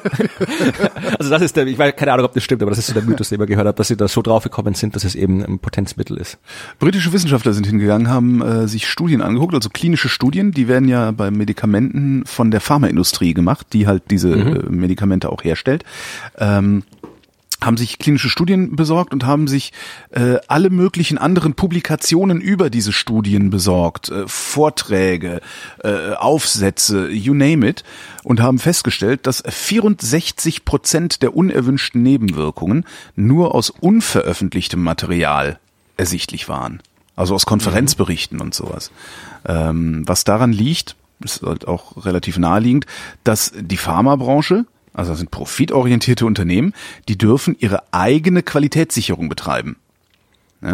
Also 1.20 1.30
das 1.30 1.42
ist 1.42 1.56
der, 1.56 1.68
ich 1.68 1.78
weiß 1.78 1.96
keine 1.96 2.14
Ahnung, 2.14 2.26
ob 2.26 2.34
das 2.34 2.44
stimmt, 2.44 2.62
aber 2.62 2.72
das 2.72 2.80
ist 2.80 2.88
so 2.88 2.94
der 2.94 3.04
Mythos, 3.04 3.30
den 3.30 3.40
wir 3.40 3.46
gehört 3.46 3.68
haben, 3.68 3.76
dass 3.76 3.88
sie 3.88 3.98
da 3.98 4.08
so 4.08 4.22
drauf 4.22 4.44
gekommen 4.44 4.74
sind, 4.74 4.96
dass 4.96 5.04
es 5.04 5.16
eben 5.16 5.44
ein 5.44 5.60
Potenzmittel 5.60 6.18
ist. 6.18 6.38
Britische 6.80 7.14
Wissenschaftler 7.14 7.54
sind 7.54 7.66
hingegangen, 7.68 8.10
haben 8.10 8.42
äh, 8.42 8.68
sich 8.68 8.88
Studien 8.88 9.22
angeguckt, 9.22 9.54
also 9.54 9.70
klinische 9.70 10.10
Studien, 10.10 10.52
die 10.52 10.68
werden 10.68 10.88
ja 10.88 11.12
bei 11.12 11.32
Medikamenten 11.32 12.26
von 12.26 12.52
der 12.52 12.62
Pharmaindustrie 12.62 13.34
gemacht, 13.34 13.68
die 13.74 13.88
halt 13.88 14.04
diese 14.10 14.32
äh, 14.32 14.70
Medikamente 14.70 15.30
auch 15.30 15.44
herstellt. 15.44 15.84
Ähm, 16.38 16.84
haben 17.66 17.78
sich 17.78 18.00
klinische 18.00 18.30
Studien 18.30 18.76
besorgt 18.76 19.14
und 19.14 19.26
haben 19.26 19.48
sich 19.48 19.74
äh, 20.12 20.38
alle 20.48 20.70
möglichen 20.70 21.18
anderen 21.18 21.54
Publikationen 21.54 22.42
über 22.42 22.70
diese 22.70 22.94
Studien 22.94 23.50
besorgt, 23.50 24.10
äh, 24.10 24.28
Vorträge, 24.28 25.42
äh, 25.84 26.14
Aufsätze, 26.14 27.10
you 27.10 27.34
name 27.34 27.68
it, 27.68 27.84
und 28.24 28.42
haben 28.42 28.60
festgestellt, 28.60 29.28
dass 29.28 29.44
64 29.48 30.66
Prozent 30.66 31.22
der 31.22 31.36
unerwünschten 31.36 32.02
Nebenwirkungen 32.02 32.86
nur 33.16 33.56
aus 33.56 33.70
unveröffentlichtem 33.70 34.82
Material 34.82 35.60
ersichtlich 35.98 36.50
waren. 36.50 36.82
Also 37.16 37.36
aus 37.36 37.46
Konferenzberichten 37.46 38.42
und 38.42 38.56
sowas. 38.56 38.92
Ähm, 39.46 40.04
was 40.08 40.24
daran 40.24 40.52
liegt, 40.52 40.96
ist 41.20 41.44
halt 41.44 41.68
auch 41.68 42.06
relativ 42.06 42.38
naheliegend, 42.38 42.86
dass 43.24 43.54
die 43.56 43.78
Pharmabranche, 43.78 44.66
also 44.94 45.12
das 45.12 45.20
sind 45.20 45.32
profitorientierte 45.32 46.26
Unternehmen, 46.26 46.74
die 47.08 47.18
dürfen 47.18 47.56
ihre 47.60 47.84
eigene 47.92 48.44
Qualitätssicherung 48.44 49.30
betreiben. 49.30 49.78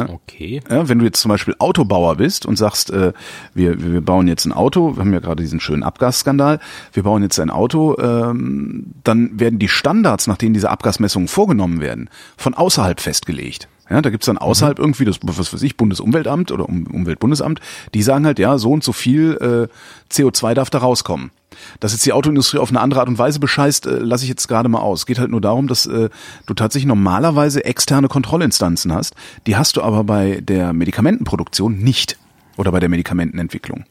Okay. 0.08 0.62
Ja, 0.70 0.88
wenn 0.88 1.00
du 1.00 1.06
jetzt 1.06 1.20
zum 1.20 1.30
Beispiel 1.30 1.56
Autobauer 1.58 2.16
bist 2.16 2.46
und 2.46 2.58
sagst, 2.58 2.92
äh, 2.92 3.12
wir, 3.56 3.82
wir 3.82 4.02
bauen 4.02 4.28
jetzt 4.28 4.46
ein 4.46 4.52
Auto, 4.52 4.96
wir 4.96 5.02
haben 5.02 5.14
ja 5.14 5.20
gerade 5.20 5.42
diesen 5.42 5.60
schönen 5.60 5.82
Abgasskandal, 5.82 6.60
wir 6.94 7.04
bauen 7.04 7.24
jetzt 7.24 7.40
ein 7.40 7.50
Auto, 7.50 7.98
ähm, 8.00 8.94
dann 9.04 9.40
werden 9.40 9.58
die 9.58 9.68
Standards, 9.68 10.28
nach 10.28 10.38
denen 10.38 10.54
diese 10.54 10.70
Abgasmessungen 10.70 11.28
vorgenommen 11.28 11.82
werden, 11.82 12.10
von 12.38 12.54
außerhalb 12.54 13.00
festgelegt. 13.00 13.68
Ja, 13.90 14.02
da 14.02 14.10
gibt's 14.10 14.28
dann 14.28 14.38
außerhalb 14.38 14.78
irgendwie 14.78 15.06
das, 15.06 15.18
was 15.24 15.52
weiß 15.52 15.64
ich, 15.64 15.76
Bundesumweltamt 15.76 16.52
oder 16.52 16.70
um, 16.70 16.86
Umweltbundesamt, 16.86 17.60
die 17.94 18.04
sagen 18.04 18.26
halt, 18.26 18.38
ja, 18.38 18.58
so 18.58 18.72
und 18.72 18.84
so 18.84 18.94
viel 18.94 19.70
äh, 19.72 20.14
CO2 20.14 20.54
darf 20.54 20.70
da 20.70 20.80
rauskommen. 20.80 21.32
Dass 21.80 21.94
jetzt 21.94 22.06
die 22.06 22.14
Autoindustrie 22.14 22.60
auf 22.60 22.70
eine 22.70 22.80
andere 22.80 23.00
Art 23.00 23.10
und 23.10 23.18
Weise 23.18 23.40
bescheißt, 23.40 23.88
äh, 23.88 23.98
lasse 23.98 24.24
ich 24.24 24.30
jetzt 24.30 24.48
gerade 24.48 24.70
mal 24.70 24.80
aus. 24.80 25.06
Geht 25.08 25.18
halt 25.18 25.32
nur 25.32 25.42
darum, 25.42 25.68
dass 25.68 25.88
äh, 25.88 26.10
du 26.46 26.54
tatsächlich 26.54 26.88
normalerweise 26.88 27.66
externe 27.66 28.08
Kontrollinstanzen 28.08 28.94
hast. 28.94 29.16
Die 29.48 29.58
hast 29.58 29.76
du 29.76 29.82
aber 29.82 30.04
bei 30.04 30.40
der 30.42 30.74
Medikamentenproduktion 30.74 31.80
nicht 31.80 32.18
oder 32.58 32.72
bei 32.72 32.80
der 32.80 32.90
Medikamentenentwicklung. 32.90 33.86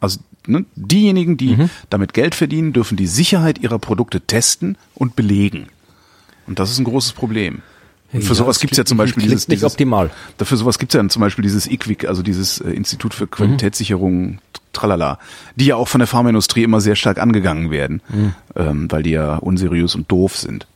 Also 0.00 0.20
ne, 0.46 0.64
diejenigen, 0.74 1.36
die 1.36 1.56
damit 1.90 2.14
Geld 2.14 2.34
verdienen, 2.34 2.72
dürfen 2.72 2.96
die 2.96 3.06
Sicherheit 3.06 3.58
ihrer 3.58 3.78
Produkte 3.78 4.20
testen 4.20 4.76
und 4.94 5.16
belegen. 5.16 5.68
Und 6.46 6.58
das 6.58 6.70
ist 6.70 6.78
ein 6.78 6.84
großes 6.84 7.12
Problem. 7.12 7.62
Und 8.14 8.22
für 8.22 8.28
Ja, 8.30 8.34
sowas 8.36 8.56
das 8.56 8.60
gibt's 8.60 8.76
ja 8.78 8.84
zum 8.84 8.96
Beispiel 8.96 9.22
dieses, 9.24 9.48
nicht 9.48 9.58
dieses 9.58 9.70
optimal. 9.72 10.10
Dafür 10.38 10.56
sowas 10.56 10.78
gibt's 10.78 10.94
ja 10.94 10.98
dann 11.00 11.10
zum 11.10 11.20
Beispiel 11.20 11.42
dieses 11.42 11.66
IQWIC, 11.70 12.06
also 12.06 12.22
dieses 12.22 12.60
äh, 12.60 12.70
Institut 12.70 13.12
für 13.12 13.26
Qualitätssicherung, 13.26 14.38
tralala, 14.72 15.18
die 15.56 15.66
ja 15.66 15.76
auch 15.76 15.88
von 15.88 15.98
der 15.98 16.06
Pharmaindustrie 16.06 16.62
immer 16.62 16.80
sehr 16.80 16.96
stark 16.96 17.18
angegangen 17.18 17.70
werden, 17.70 18.00
ähm, 18.56 18.90
weil 18.90 19.02
die 19.02 19.10
ja 19.10 19.36
unseriös 19.36 19.94
und 19.94 20.10
doof 20.10 20.36
sind. 20.36 20.66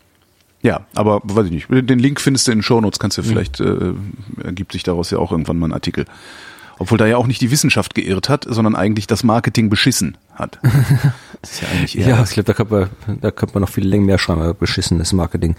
Ja, 0.62 0.80
aber 0.94 1.20
weiß 1.24 1.46
ich 1.46 1.52
nicht. 1.52 1.68
Den 1.70 1.98
Link 1.98 2.20
findest 2.20 2.46
du 2.46 2.52
in 2.52 2.58
den 2.58 2.62
Shownotes, 2.62 2.98
kannst 2.98 3.16
du 3.16 3.22
ja 3.22 3.28
vielleicht, 3.28 3.60
äh, 3.60 3.92
ergibt 4.42 4.72
sich 4.72 4.82
daraus 4.82 5.10
ja 5.10 5.18
auch 5.18 5.30
irgendwann 5.30 5.58
mal 5.58 5.68
ein 5.68 5.72
Artikel. 5.72 6.04
Obwohl 6.80 6.98
da 6.98 7.06
ja 7.06 7.16
auch 7.16 7.26
nicht 7.26 7.40
die 7.40 7.50
Wissenschaft 7.50 7.94
geirrt 7.94 8.28
hat, 8.28 8.44
sondern 8.48 8.76
eigentlich 8.76 9.06
das 9.06 9.24
Marketing 9.24 9.70
beschissen 9.70 10.16
hat. 10.34 10.58
Das 11.40 11.52
ist 11.52 11.62
ja 11.62 11.68
eigentlich 11.68 11.96
eher 11.96 12.08
ja, 12.08 12.22
ich 12.24 12.30
glaube, 12.30 12.46
da 12.46 12.52
könnte 12.52 12.74
man, 13.06 13.20
da 13.20 13.30
könnte 13.30 13.54
man 13.54 13.60
noch 13.60 13.68
viel 13.68 13.86
länger 13.86 14.06
mehr 14.06 14.18
schreiben, 14.18 14.56
beschissenes 14.58 15.12
Marketing. 15.12 15.54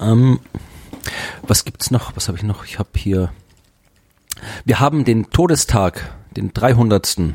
Ähm, 0.00 0.38
was 1.42 1.64
gibt's 1.64 1.90
noch? 1.90 2.16
Was 2.16 2.28
habe 2.28 2.38
ich 2.38 2.44
noch? 2.44 2.64
Ich 2.64 2.78
habe 2.78 2.90
hier, 2.96 3.32
wir 4.64 4.80
haben 4.80 5.04
den 5.04 5.30
Todestag, 5.30 6.14
den 6.36 6.52
300. 6.52 7.34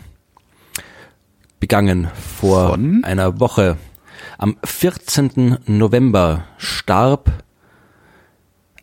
begangen 1.60 2.10
vor 2.40 2.70
Von? 2.70 3.04
einer 3.04 3.40
Woche. 3.40 3.78
Am 4.38 4.58
14. 4.64 5.60
November 5.66 6.46
starb 6.58 7.32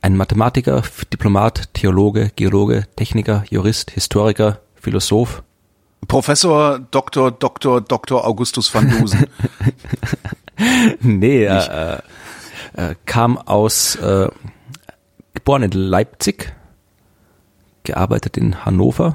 ein 0.07 0.17
Mathematiker, 0.17 0.83
Diplomat, 1.13 1.75
Theologe, 1.75 2.31
Geologe, 2.37 2.85
Techniker, 2.95 3.45
Jurist, 3.51 3.91
Historiker, 3.91 4.61
Philosoph. 4.75 5.43
Professor 6.07 6.79
Dr. 6.79 7.33
Dr. 7.33 7.81
Dr. 7.81 8.25
Augustus 8.25 8.73
van 8.73 8.89
Dusen. 8.89 9.27
nee, 11.01 11.43
er 11.43 12.03
äh, 12.77 12.91
äh, 12.91 12.95
kam 13.05 13.39
aus, 13.39 13.97
äh, 13.97 14.29
geboren 15.47 15.63
in 15.63 15.71
Leipzig, 15.71 16.57
gearbeitet 17.85 18.37
in 18.37 18.65
Hannover. 18.65 19.15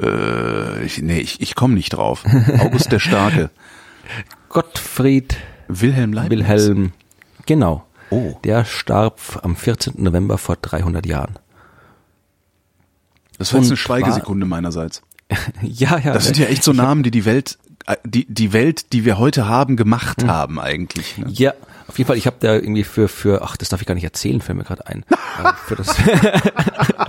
Äh, 0.00 0.84
ich, 0.84 1.02
nee, 1.02 1.18
ich, 1.18 1.40
ich 1.40 1.56
komme 1.56 1.74
nicht 1.74 1.94
drauf. 1.94 2.24
August 2.60 2.92
der 2.92 3.00
Starke. 3.00 3.50
Gottfried 4.48 5.36
Wilhelm 5.66 6.12
Leibniz. 6.12 6.38
Wilhelm, 6.38 6.92
genau. 7.44 7.84
Oh. 8.10 8.38
Der 8.44 8.64
starb 8.64 9.40
am 9.42 9.56
14. 9.56 9.94
November 9.96 10.38
vor 10.38 10.58
300 10.62 11.06
Jahren. 11.06 11.40
Das 13.36 13.52
war 13.52 13.58
jetzt 13.58 13.70
eine 13.70 13.76
Schweigesekunde 13.76 14.46
meinerseits. 14.46 15.02
ja, 15.60 15.98
ja. 15.98 16.12
Das 16.12 16.26
sind 16.26 16.38
ja 16.38 16.46
echt 16.46 16.62
so 16.62 16.72
Namen, 16.72 17.02
die 17.02 17.10
die 17.10 17.24
Welt, 17.24 17.58
äh, 17.86 17.96
die, 18.04 18.32
die 18.32 18.52
Welt, 18.52 18.92
die 18.92 19.04
wir 19.04 19.18
heute 19.18 19.48
haben, 19.48 19.76
gemacht 19.76 20.22
mhm. 20.22 20.30
haben 20.30 20.60
eigentlich. 20.60 21.18
Ne? 21.18 21.26
Ja, 21.30 21.54
auf 21.92 21.98
jeden 21.98 22.08
Fall, 22.08 22.16
ich 22.16 22.26
habe 22.26 22.36
da 22.40 22.54
irgendwie 22.54 22.84
für, 22.84 23.06
für, 23.06 23.42
ach, 23.42 23.58
das 23.58 23.68
darf 23.68 23.82
ich 23.82 23.86
gar 23.86 23.94
nicht 23.94 24.04
erzählen, 24.04 24.40
fällt 24.40 24.56
mir 24.56 24.64
gerade 24.64 24.86
ein. 24.86 25.04
äh, 25.44 25.52
für 25.66 25.76
das 25.76 25.88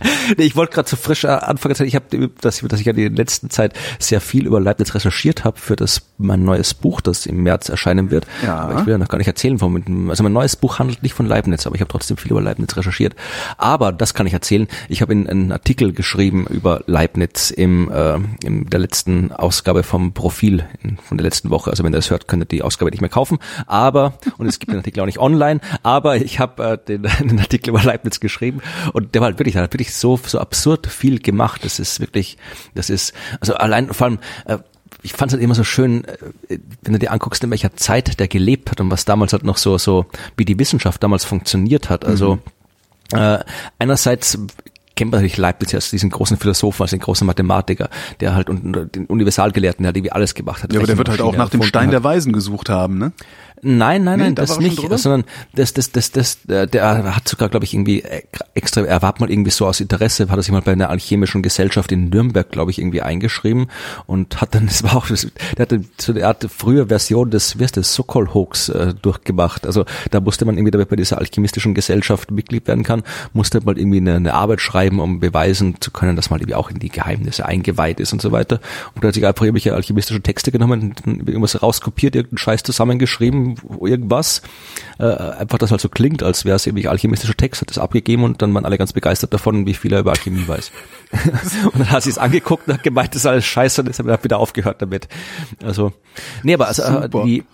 nee, 0.36 0.44
ich 0.44 0.56
wollte 0.56 0.74
gerade 0.74 0.88
zu 0.88 0.96
frisch 0.96 1.24
äh, 1.24 1.28
anfangen. 1.28 1.74
Ich 1.84 1.94
habe, 1.94 2.30
dass, 2.40 2.60
dass 2.60 2.80
ich 2.80 2.86
ja 2.86 2.92
in 2.92 2.96
der 2.96 3.10
letzten 3.10 3.50
Zeit 3.50 3.74
sehr 3.98 4.20
viel 4.20 4.46
über 4.46 4.60
Leibniz 4.60 4.94
recherchiert 4.94 5.44
habe 5.44 5.58
für 5.58 5.76
das 5.76 6.02
mein 6.18 6.44
neues 6.44 6.74
Buch, 6.74 7.00
das 7.00 7.26
im 7.26 7.42
März 7.42 7.68
erscheinen 7.68 8.10
wird. 8.10 8.26
Ja. 8.44 8.56
Aber 8.56 8.80
ich 8.80 8.86
will 8.86 8.92
ja 8.92 8.98
noch 8.98 9.08
gar 9.08 9.18
nicht 9.18 9.28
erzählen, 9.28 9.58
von, 9.58 10.10
also 10.10 10.22
mein 10.22 10.32
neues 10.32 10.56
Buch 10.56 10.78
handelt 10.78 11.02
nicht 11.02 11.14
von 11.14 11.26
Leibniz, 11.26 11.66
aber 11.66 11.74
ich 11.76 11.80
habe 11.80 11.90
trotzdem 11.90 12.16
viel 12.16 12.32
über 12.32 12.42
Leibniz 12.42 12.76
recherchiert. 12.76 13.14
Aber 13.56 13.92
das 13.92 14.14
kann 14.14 14.26
ich 14.26 14.32
erzählen. 14.32 14.68
Ich 14.88 15.00
habe 15.02 15.12
einen 15.12 15.52
Artikel 15.52 15.92
geschrieben 15.92 16.46
über 16.48 16.82
Leibniz 16.86 17.50
im, 17.50 17.90
äh, 17.90 18.18
in 18.44 18.66
der 18.66 18.80
letzten 18.80 19.32
Ausgabe 19.32 19.82
vom 19.82 20.12
Profil 20.12 20.64
in, 20.82 20.98
von 20.98 21.18
der 21.18 21.24
letzten 21.24 21.50
Woche. 21.50 21.70
Also 21.70 21.84
wenn 21.84 21.92
ihr 21.92 21.96
das 21.96 22.10
hört, 22.10 22.28
könnt 22.28 22.42
ihr 22.42 22.46
die 22.46 22.62
Ausgabe 22.62 22.90
nicht 22.90 23.00
mehr 23.00 23.10
kaufen. 23.10 23.38
Aber 23.66 24.14
und 24.38 24.46
es 24.46 24.58
gibt 24.58 24.72
den 24.72 24.78
Artikel 24.78 25.00
auch 25.00 25.06
nicht 25.06 25.18
online. 25.18 25.60
Aber 25.82 26.16
ich 26.16 26.40
habe 26.40 26.62
äh, 26.64 26.78
den, 26.78 27.02
den 27.20 27.38
Artikel 27.38 27.70
über 27.70 27.82
Leibniz 27.82 28.20
geschrieben 28.20 28.60
und 28.92 29.14
der 29.14 29.20
war 29.20 29.26
halt 29.26 29.38
wirklich, 29.38 29.54
der 29.54 29.62
hat 29.62 29.72
wirklich 29.72 29.94
so 30.00 30.18
so 30.24 30.38
absurd 30.38 30.86
viel 30.86 31.18
gemacht. 31.20 31.64
Das 31.64 31.78
ist 31.78 32.00
wirklich, 32.00 32.36
das 32.74 32.90
ist, 32.90 33.12
also 33.40 33.54
allein 33.54 33.92
vor 33.92 34.06
allem, 34.06 34.18
äh, 34.46 34.58
ich 35.02 35.12
fand 35.12 35.30
es 35.30 35.34
halt 35.34 35.42
immer 35.42 35.54
so 35.54 35.64
schön, 35.64 36.04
äh, 36.04 36.58
wenn 36.82 36.92
du 36.92 36.98
dir 36.98 37.12
anguckst, 37.12 37.42
in 37.44 37.50
welcher 37.50 37.74
Zeit 37.76 38.18
der 38.20 38.28
gelebt 38.28 38.70
hat 38.70 38.80
und 38.80 38.90
was 38.90 39.04
damals 39.04 39.32
halt 39.32 39.44
noch 39.44 39.56
so, 39.56 39.78
so, 39.78 40.06
wie 40.36 40.44
die 40.44 40.58
Wissenschaft 40.58 41.02
damals 41.02 41.24
funktioniert 41.24 41.90
hat. 41.90 42.04
Also 42.04 42.36
mhm. 43.12 43.18
äh, 43.18 43.38
einerseits 43.78 44.38
kennt 44.98 45.12
man 45.12 45.20
natürlich 45.20 45.36
Leibniz 45.36 45.72
als 45.74 45.90
diesen 45.90 46.10
großen 46.10 46.36
Philosophen, 46.38 46.82
als 46.82 46.90
den 46.90 46.98
großen 46.98 47.24
Mathematiker, 47.24 47.88
der 48.18 48.34
halt 48.34 48.50
und 48.50 48.94
den 48.94 49.06
Universalgelehrten, 49.06 49.84
der 49.84 49.94
irgendwie 49.94 50.10
alles 50.10 50.34
gemacht 50.34 50.64
hat. 50.64 50.72
Ja, 50.72 50.80
aber 50.80 50.88
der 50.88 50.98
wird 50.98 51.08
halt 51.08 51.20
auch 51.20 51.36
nach 51.36 51.50
dem 51.50 51.62
Stein 51.62 51.92
der 51.92 52.02
Weisen 52.02 52.32
gesucht 52.32 52.68
haben, 52.68 52.98
ne? 52.98 53.12
Nein, 53.62 54.04
nein, 54.04 54.18
nein, 54.18 54.28
nee, 54.28 54.34
das 54.34 54.58
nicht, 54.58 54.80
sondern 54.98 55.24
das, 55.54 55.74
das, 55.74 55.90
das, 55.92 56.12
das, 56.12 56.38
der 56.44 57.14
hat 57.14 57.28
sogar, 57.28 57.48
glaube 57.48 57.64
ich, 57.64 57.74
irgendwie 57.74 58.02
extra, 58.54 58.82
er 58.82 59.02
war 59.02 59.14
mal 59.18 59.30
irgendwie 59.30 59.50
so 59.50 59.66
aus 59.66 59.80
Interesse, 59.80 60.28
hat 60.28 60.36
er 60.36 60.42
sich 60.42 60.52
mal 60.52 60.62
bei 60.62 60.72
einer 60.72 60.90
alchemischen 60.90 61.42
Gesellschaft 61.42 61.90
in 61.92 62.08
Nürnberg, 62.08 62.50
glaube 62.50 62.70
ich, 62.70 62.78
irgendwie 62.78 63.02
eingeschrieben 63.02 63.68
und 64.06 64.40
hat 64.40 64.54
dann, 64.54 64.66
das 64.68 64.82
war 64.82 64.96
auch, 64.96 65.08
der 65.08 65.62
hatte 65.62 65.84
so 65.98 66.12
eine 66.12 66.26
Art 66.26 66.46
frühe 66.50 66.86
Version 66.86 67.30
des, 67.30 67.58
wie 67.58 67.64
heißt 67.64 67.76
das, 67.76 67.94
Sokol-Hoax 67.94 68.68
äh, 68.68 68.94
durchgemacht. 68.94 69.66
Also 69.66 69.84
da 70.10 70.20
musste 70.20 70.44
man 70.44 70.56
irgendwie, 70.56 70.70
damit 70.70 70.88
bei 70.88 70.96
dieser 70.96 71.18
alchemistischen 71.18 71.74
Gesellschaft 71.74 72.30
Mitglied 72.30 72.66
werden 72.68 72.84
kann, 72.84 73.02
musste 73.32 73.60
man 73.60 73.76
irgendwie 73.76 73.98
eine, 73.98 74.16
eine 74.16 74.34
Arbeit 74.34 74.60
schreiben, 74.60 75.00
um 75.00 75.20
beweisen 75.20 75.76
zu 75.80 75.90
können, 75.90 76.16
dass 76.16 76.30
man 76.30 76.40
irgendwie 76.40 76.54
auch 76.54 76.70
in 76.70 76.78
die 76.78 76.88
Geheimnisse 76.88 77.46
eingeweiht 77.46 78.00
ist 78.00 78.12
und 78.12 78.22
so 78.22 78.32
weiter. 78.32 78.60
Und 78.94 79.02
da 79.02 79.08
hat 79.08 79.14
sich 79.14 79.26
einfach 79.26 79.44
irgendwelche 79.44 79.74
alchemistische 79.74 80.20
Texte 80.20 80.52
genommen, 80.52 80.94
irgendwas 81.04 81.62
rauskopiert, 81.62 82.14
irgendeinen 82.14 82.38
Scheiß 82.38 82.62
zusammengeschrieben, 82.62 83.47
irgendwas. 83.80 84.42
Äh, 84.98 85.04
einfach, 85.04 85.58
dass 85.58 85.70
halt 85.70 85.80
so 85.80 85.88
klingt, 85.88 86.22
als 86.22 86.44
wäre 86.44 86.56
es 86.56 86.66
irgendwie 86.66 86.88
alchemistischer 86.88 87.36
Text, 87.36 87.60
hat 87.60 87.70
es 87.70 87.78
abgegeben 87.78 88.24
und 88.24 88.42
dann 88.42 88.52
waren 88.54 88.64
alle 88.64 88.78
ganz 88.78 88.92
begeistert 88.92 89.32
davon, 89.32 89.66
wie 89.66 89.74
viel 89.74 89.92
er 89.92 90.00
über 90.00 90.10
Alchemie 90.10 90.46
weiß. 90.46 90.72
und 91.64 91.78
dann 91.78 91.90
hat 91.90 92.02
sie 92.02 92.10
es 92.10 92.18
angeguckt 92.18 92.68
und 92.68 92.74
hat 92.74 92.82
gemeint, 92.82 93.14
das 93.14 93.22
ist 93.22 93.26
alles 93.26 93.46
scheiße 93.46 93.82
und 93.82 93.88
ist 93.88 94.00
dann 94.00 94.24
wieder 94.24 94.38
aufgehört 94.38 94.82
damit. 94.82 95.08
Also, 95.62 95.92
nee, 96.42 96.54
aber 96.54 96.68
also, 96.68 96.82
äh, 96.82 97.08
die, 97.08 97.44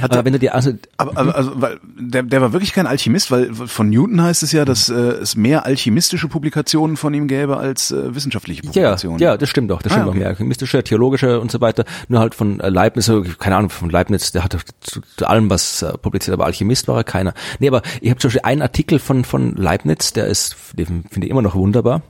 hat 0.00 0.12
aber 0.12 0.24
wenn 0.24 0.32
du 0.32 0.38
dir 0.38 0.54
also, 0.54 0.72
aber, 0.96 1.16
aber, 1.16 1.34
also 1.34 1.52
weil 1.60 1.80
der, 1.98 2.22
der 2.22 2.40
war 2.40 2.52
wirklich 2.52 2.72
kein 2.72 2.86
Alchemist, 2.86 3.30
weil 3.30 3.52
von 3.54 3.90
Newton 3.90 4.22
heißt 4.22 4.42
es 4.42 4.52
ja, 4.52 4.64
dass 4.64 4.88
äh, 4.88 4.94
es 4.94 5.36
mehr 5.36 5.66
alchemistische 5.66 6.28
Publikationen 6.28 6.96
von 6.96 7.14
ihm 7.14 7.28
gäbe 7.28 7.56
als 7.56 7.90
äh, 7.90 8.14
wissenschaftliche 8.14 8.62
Publikationen. 8.62 9.18
Ja, 9.18 9.30
ja, 9.30 9.36
das 9.36 9.48
stimmt 9.48 9.70
doch, 9.70 9.82
das 9.82 9.92
stimmt 9.92 10.06
ah, 10.06 10.08
okay. 10.08 10.18
doch 10.18 10.20
mehr 10.20 10.28
alchemistische, 10.28 10.82
theologische 10.82 11.40
und 11.40 11.50
so 11.50 11.60
weiter. 11.60 11.84
Nur 12.08 12.20
halt 12.20 12.34
von 12.34 12.60
äh, 12.60 12.68
Leibniz, 12.68 13.10
keine 13.38 13.56
Ahnung, 13.56 13.70
von 13.70 13.90
Leibniz, 13.90 14.32
der 14.32 14.44
hatte 14.44 14.58
zu, 14.80 15.00
zu 15.16 15.26
allem 15.26 15.50
was 15.50 15.82
äh, 15.82 15.96
publiziert, 15.98 16.34
aber 16.34 16.46
Alchemist 16.46 16.88
war 16.88 16.96
er 16.96 17.04
keiner. 17.04 17.34
Nee, 17.58 17.68
aber 17.68 17.82
ich 18.00 18.10
habe 18.10 18.20
zum 18.20 18.28
Beispiel 18.28 18.42
einen 18.44 18.62
Artikel 18.62 18.98
von 18.98 19.24
von 19.24 19.54
Leibniz, 19.56 20.12
der 20.12 20.26
ist, 20.26 20.56
den 20.74 21.04
finde 21.10 21.26
ich 21.26 21.30
immer 21.30 21.42
noch 21.42 21.54
wunderbar. 21.54 22.02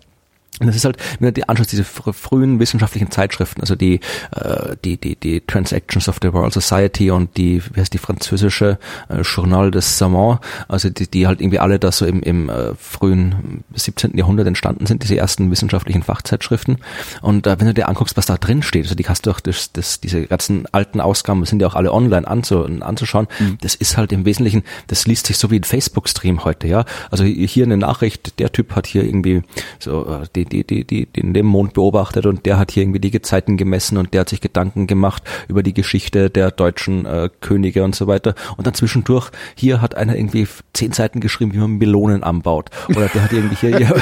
Und 0.61 0.67
das 0.67 0.77
ist 0.77 0.85
halt, 0.85 0.99
wenn 1.19 1.29
du 1.29 1.33
dir 1.33 1.49
anschaust, 1.49 1.73
diese 1.73 1.85
frühen 1.85 2.61
wissenschaftlichen 2.61 3.11
Zeitschriften, 3.11 3.63
also 3.63 3.75
die, 3.75 4.01
äh, 4.37 4.77
die, 4.85 4.99
die, 4.99 5.17
die 5.17 5.41
Transactions 5.41 6.09
of 6.09 6.19
the 6.21 6.33
World 6.35 6.53
Society 6.53 7.11
und 7.11 7.37
die, 7.39 7.63
wie 7.73 7.81
heißt 7.81 7.95
die 7.95 7.99
französische 7.99 8.79
äh, 9.09 9.23
Journal 9.23 9.71
des 9.71 9.97
Savants, 9.97 10.47
also 10.69 10.91
die, 10.91 11.11
die 11.11 11.27
halt 11.27 11.41
irgendwie 11.41 11.59
alle 11.59 11.79
da 11.79 11.91
so 11.91 12.05
im, 12.05 12.23
im 12.23 12.51
äh, 12.51 12.75
frühen 12.75 13.65
17. 13.75 14.19
Jahrhundert 14.19 14.47
entstanden 14.47 14.85
sind, 14.85 15.03
diese 15.03 15.17
ersten 15.17 15.51
wissenschaftlichen 15.51 16.03
Fachzeitschriften. 16.03 16.79
Und 17.23 17.47
äh, 17.47 17.59
wenn 17.59 17.67
du 17.67 17.75
dir 17.75 17.89
anguckst, 17.89 18.19
was 18.19 18.27
da 18.27 18.37
drin 18.37 18.63
steht, 18.63 18.85
also 18.85 18.95
die 18.95 19.09
hast 19.09 19.25
du 19.27 19.31
auch 19.31 19.41
das, 19.41 19.73
das, 19.73 20.01
diese 20.01 20.27
ganzen 20.27 20.67
alten 20.73 21.01
Ausgaben, 21.01 21.43
sind 21.47 21.63
ja 21.63 21.69
auch 21.69 21.75
alle 21.75 21.93
online 21.93 22.29
anzu, 22.29 22.65
anzuschauen, 22.65 23.29
mhm. 23.39 23.57
das 23.63 23.75
ist 23.75 23.97
halt 23.97 24.13
im 24.13 24.27
Wesentlichen, 24.27 24.63
das 24.89 25.07
liest 25.07 25.27
sich 25.27 25.39
so 25.39 25.51
wie 25.51 25.59
ein 25.59 25.65
Facebook-Stream 25.65 26.45
heute, 26.45 26.69
ja. 26.69 26.85
Also 27.11 27.25
hier 27.25 27.65
eine 27.65 27.79
Nachricht, 27.79 28.39
der 28.39 28.53
Typ 28.53 28.77
hat 28.77 28.87
hier 28.87 29.05
irgendwie 29.05 29.43
so 29.79 30.07
äh, 30.07 30.27
die 30.35 30.50
die, 30.51 30.65
die, 30.65 30.85
die, 30.85 31.07
die 31.07 31.33
den 31.33 31.47
Mond 31.47 31.75
beobachtet 31.75 32.27
und 32.27 32.47
der 32.47 32.59
hat 32.59 32.71
hier 32.71 32.83
irgendwie 32.83 33.01
die 33.01 33.11
Gezeiten 33.11 33.57
gemessen 33.57 33.97
und 33.97 34.13
der 34.13 34.23
hat 34.23 34.29
sich 34.29 34.41
Gedanken 34.41 34.87
gemacht 34.87 35.23
über 35.49 35.63
die 35.63 35.75
Geschichte 35.75 36.31
der 36.31 36.51
deutschen 36.51 37.07
äh, 37.07 37.31
Könige 37.41 37.85
und 37.85 37.95
so 37.95 38.07
weiter. 38.07 38.35
Und 38.57 38.67
dann 38.67 38.75
zwischendurch, 38.75 39.31
hier 39.55 39.81
hat 39.81 39.95
einer 39.97 40.17
irgendwie 40.17 40.47
zehn 40.73 40.93
Seiten 40.93 41.21
geschrieben, 41.21 41.53
wie 41.55 41.59
man 41.59 41.79
Melonen 41.79 42.23
anbaut. 42.23 42.71
Oder 42.89 43.09
der 43.09 43.23
hat 43.25 43.33
irgendwie 43.33 43.57
hier, 43.57 43.81
ja, 43.81 43.93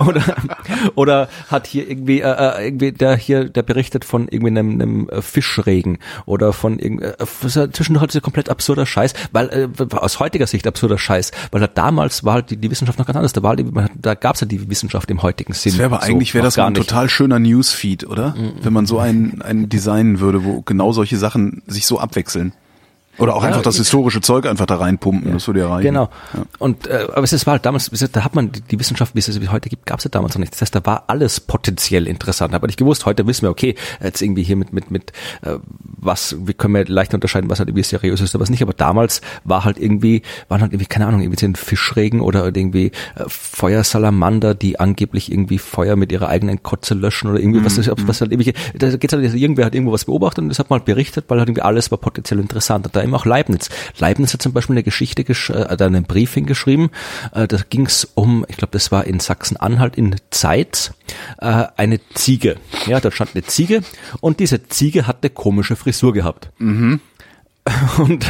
oder, 0.06 0.22
oder 0.94 1.28
hat 1.48 1.66
hier 1.66 1.88
irgendwie, 1.88 2.20
äh, 2.20 2.30
äh, 2.30 2.66
irgendwie 2.66 2.92
der 2.92 3.16
hier, 3.16 3.48
der 3.48 3.62
berichtet 3.62 4.04
von 4.04 4.28
irgendwie 4.28 4.58
einem, 4.58 4.72
einem 4.72 5.08
äh, 5.08 5.22
Fischregen 5.22 5.98
oder 6.26 6.52
von 6.52 6.78
irgendwie, 6.78 7.04
äh, 7.04 7.26
zwischendurch 7.26 8.00
halt 8.00 8.12
dieser 8.12 8.20
komplett 8.20 8.48
absurder 8.48 8.86
Scheiß, 8.86 9.14
weil 9.32 9.48
äh, 9.50 9.96
aus 9.96 10.20
heutiger 10.20 10.46
Sicht 10.46 10.66
absurder 10.66 10.98
Scheiß, 10.98 11.32
weil 11.50 11.60
halt 11.60 11.76
damals 11.76 12.24
war 12.24 12.34
halt 12.34 12.50
die, 12.50 12.56
die 12.56 12.70
Wissenschaft 12.70 12.98
noch 12.98 13.06
ganz 13.06 13.16
anders. 13.16 13.32
Da 13.32 13.42
war 13.42 13.56
da 13.56 14.14
gab 14.14 14.34
es 14.34 14.40
ja 14.40 14.46
die 14.46 14.68
Wissenschaft 14.68 15.10
im 15.10 15.22
heutigen 15.22 15.52
Sinn. 15.62 15.72
Das 15.72 15.78
wäre 15.78 15.94
aber 15.94 16.04
so 16.04 16.12
eigentlich 16.12 16.34
wäre 16.34 16.44
das 16.44 16.58
ein 16.58 16.74
total 16.74 17.08
schöner 17.08 17.38
Newsfeed, 17.38 18.06
oder? 18.06 18.34
Mhm. 18.36 18.52
Wenn 18.62 18.72
man 18.72 18.86
so 18.86 18.98
einen, 18.98 19.42
einen 19.42 19.68
designen 19.68 20.20
würde, 20.20 20.44
wo 20.44 20.62
genau 20.62 20.92
solche 20.92 21.16
Sachen 21.16 21.62
sich 21.66 21.86
so 21.86 21.98
abwechseln. 21.98 22.52
Oder 23.18 23.36
auch 23.36 23.42
ja, 23.42 23.48
einfach 23.48 23.62
das 23.62 23.76
historische 23.76 24.20
Zeug 24.22 24.46
einfach 24.46 24.64
da 24.64 24.76
reinpumpen, 24.76 25.28
ja. 25.28 25.34
das 25.34 25.46
würde 25.46 25.60
ja 25.60 25.68
reichen. 25.68 25.88
Genau. 25.88 26.08
Ja. 26.32 26.44
Und 26.58 26.86
äh, 26.86 27.08
aber 27.12 27.24
es 27.24 27.46
war 27.46 27.52
halt 27.52 27.66
damals, 27.66 27.90
da 27.90 28.24
hat 28.24 28.34
man 28.34 28.52
die 28.52 28.78
Wissenschaft, 28.80 29.14
wie 29.14 29.18
es 29.18 29.28
es 29.28 29.50
heute 29.50 29.68
gibt, 29.68 29.84
gab 29.84 29.98
es 29.98 30.04
ja 30.04 30.10
damals 30.10 30.34
noch 30.34 30.40
nicht. 30.40 30.54
Das 30.54 30.62
heißt, 30.62 30.74
da 30.74 30.84
war 30.86 31.04
alles 31.08 31.40
potenziell 31.40 32.06
interessant. 32.06 32.54
Aber 32.54 32.66
nicht 32.66 32.78
gewusst, 32.78 33.04
heute 33.04 33.26
wissen 33.26 33.42
wir, 33.42 33.50
okay, 33.50 33.74
jetzt 34.02 34.22
irgendwie 34.22 34.42
hier 34.42 34.56
mit 34.56 34.72
mit 34.72 34.90
mit 34.90 35.12
äh, 35.42 35.58
was, 36.02 36.36
wie 36.40 36.54
können 36.54 36.74
wir 36.74 36.86
leicht 36.86 37.12
unterscheiden, 37.12 37.50
was 37.50 37.58
halt 37.58 37.68
irgendwie 37.68 37.84
seriös 37.84 38.20
ist 38.20 38.34
oder 38.34 38.42
was 38.42 38.50
nicht. 38.50 38.62
Aber 38.62 38.72
damals 38.72 39.20
war 39.44 39.64
halt 39.64 39.78
irgendwie, 39.78 40.22
waren 40.48 40.62
halt 40.62 40.72
irgendwie, 40.72 40.86
keine 40.86 41.06
Ahnung, 41.06 41.20
irgendwie 41.20 41.44
ein 41.44 41.54
Fischregen 41.54 42.20
oder 42.20 42.44
irgendwie 42.44 42.92
äh, 43.14 43.24
Feuersalamander, 43.26 44.54
die 44.54 44.80
angeblich 44.80 45.30
irgendwie 45.30 45.58
Feuer 45.58 45.96
mit 45.96 46.12
ihrer 46.12 46.28
eigenen 46.28 46.62
Kotze 46.62 46.94
löschen 46.94 47.30
oder 47.30 47.40
irgendwie 47.40 47.60
mhm. 47.60 47.66
was, 47.66 47.78
was 47.78 48.20
halt 48.20 48.32
irgendwie, 48.32 48.54
da 48.74 48.96
geht's 48.96 49.12
halt, 49.12 49.22
irgendwer 49.34 49.66
hat 49.66 49.74
irgendwo 49.74 49.92
was 49.92 50.06
beobachtet 50.06 50.42
und 50.42 50.48
das 50.48 50.58
hat 50.58 50.70
mal 50.70 50.78
halt 50.78 50.86
berichtet, 50.86 51.26
weil 51.28 51.38
halt 51.38 51.48
irgendwie 51.48 51.62
alles 51.62 51.90
war 51.90 51.98
potenziell 51.98 52.40
interessant. 52.40 52.86
Und 52.86 52.96
da 52.96 53.01
darunter 53.02 53.04
eben 53.04 53.14
auch 53.14 53.26
Leibniz. 53.26 53.68
Leibniz 53.98 54.32
hat 54.32 54.42
zum 54.42 54.52
Beispiel 54.52 54.74
eine 54.74 54.82
Geschichte, 54.82 55.24
gesch 55.24 55.50
äh, 55.50 55.76
einen 55.78 56.04
Brief 56.04 56.34
hingeschrieben, 56.34 56.90
äh, 57.34 57.46
da 57.46 57.58
ging 57.68 57.86
es 57.86 58.04
um, 58.14 58.44
ich 58.48 58.56
glaube, 58.56 58.72
das 58.72 58.92
war 58.92 59.06
in 59.06 59.20
Sachsen-Anhalt 59.20 59.96
in 59.96 60.16
Zeitz, 60.30 60.92
äh, 61.38 61.64
eine 61.76 62.00
Ziege. 62.14 62.56
Ja, 62.86 63.00
da 63.00 63.10
stand 63.10 63.32
eine 63.34 63.44
Ziege 63.44 63.82
und 64.20 64.40
diese 64.40 64.66
Ziege 64.68 65.06
hat 65.06 65.18
eine 65.22 65.30
komische 65.30 65.76
Frisur 65.76 66.12
gehabt. 66.12 66.50
Mhm. 66.58 67.00
Und 67.98 68.28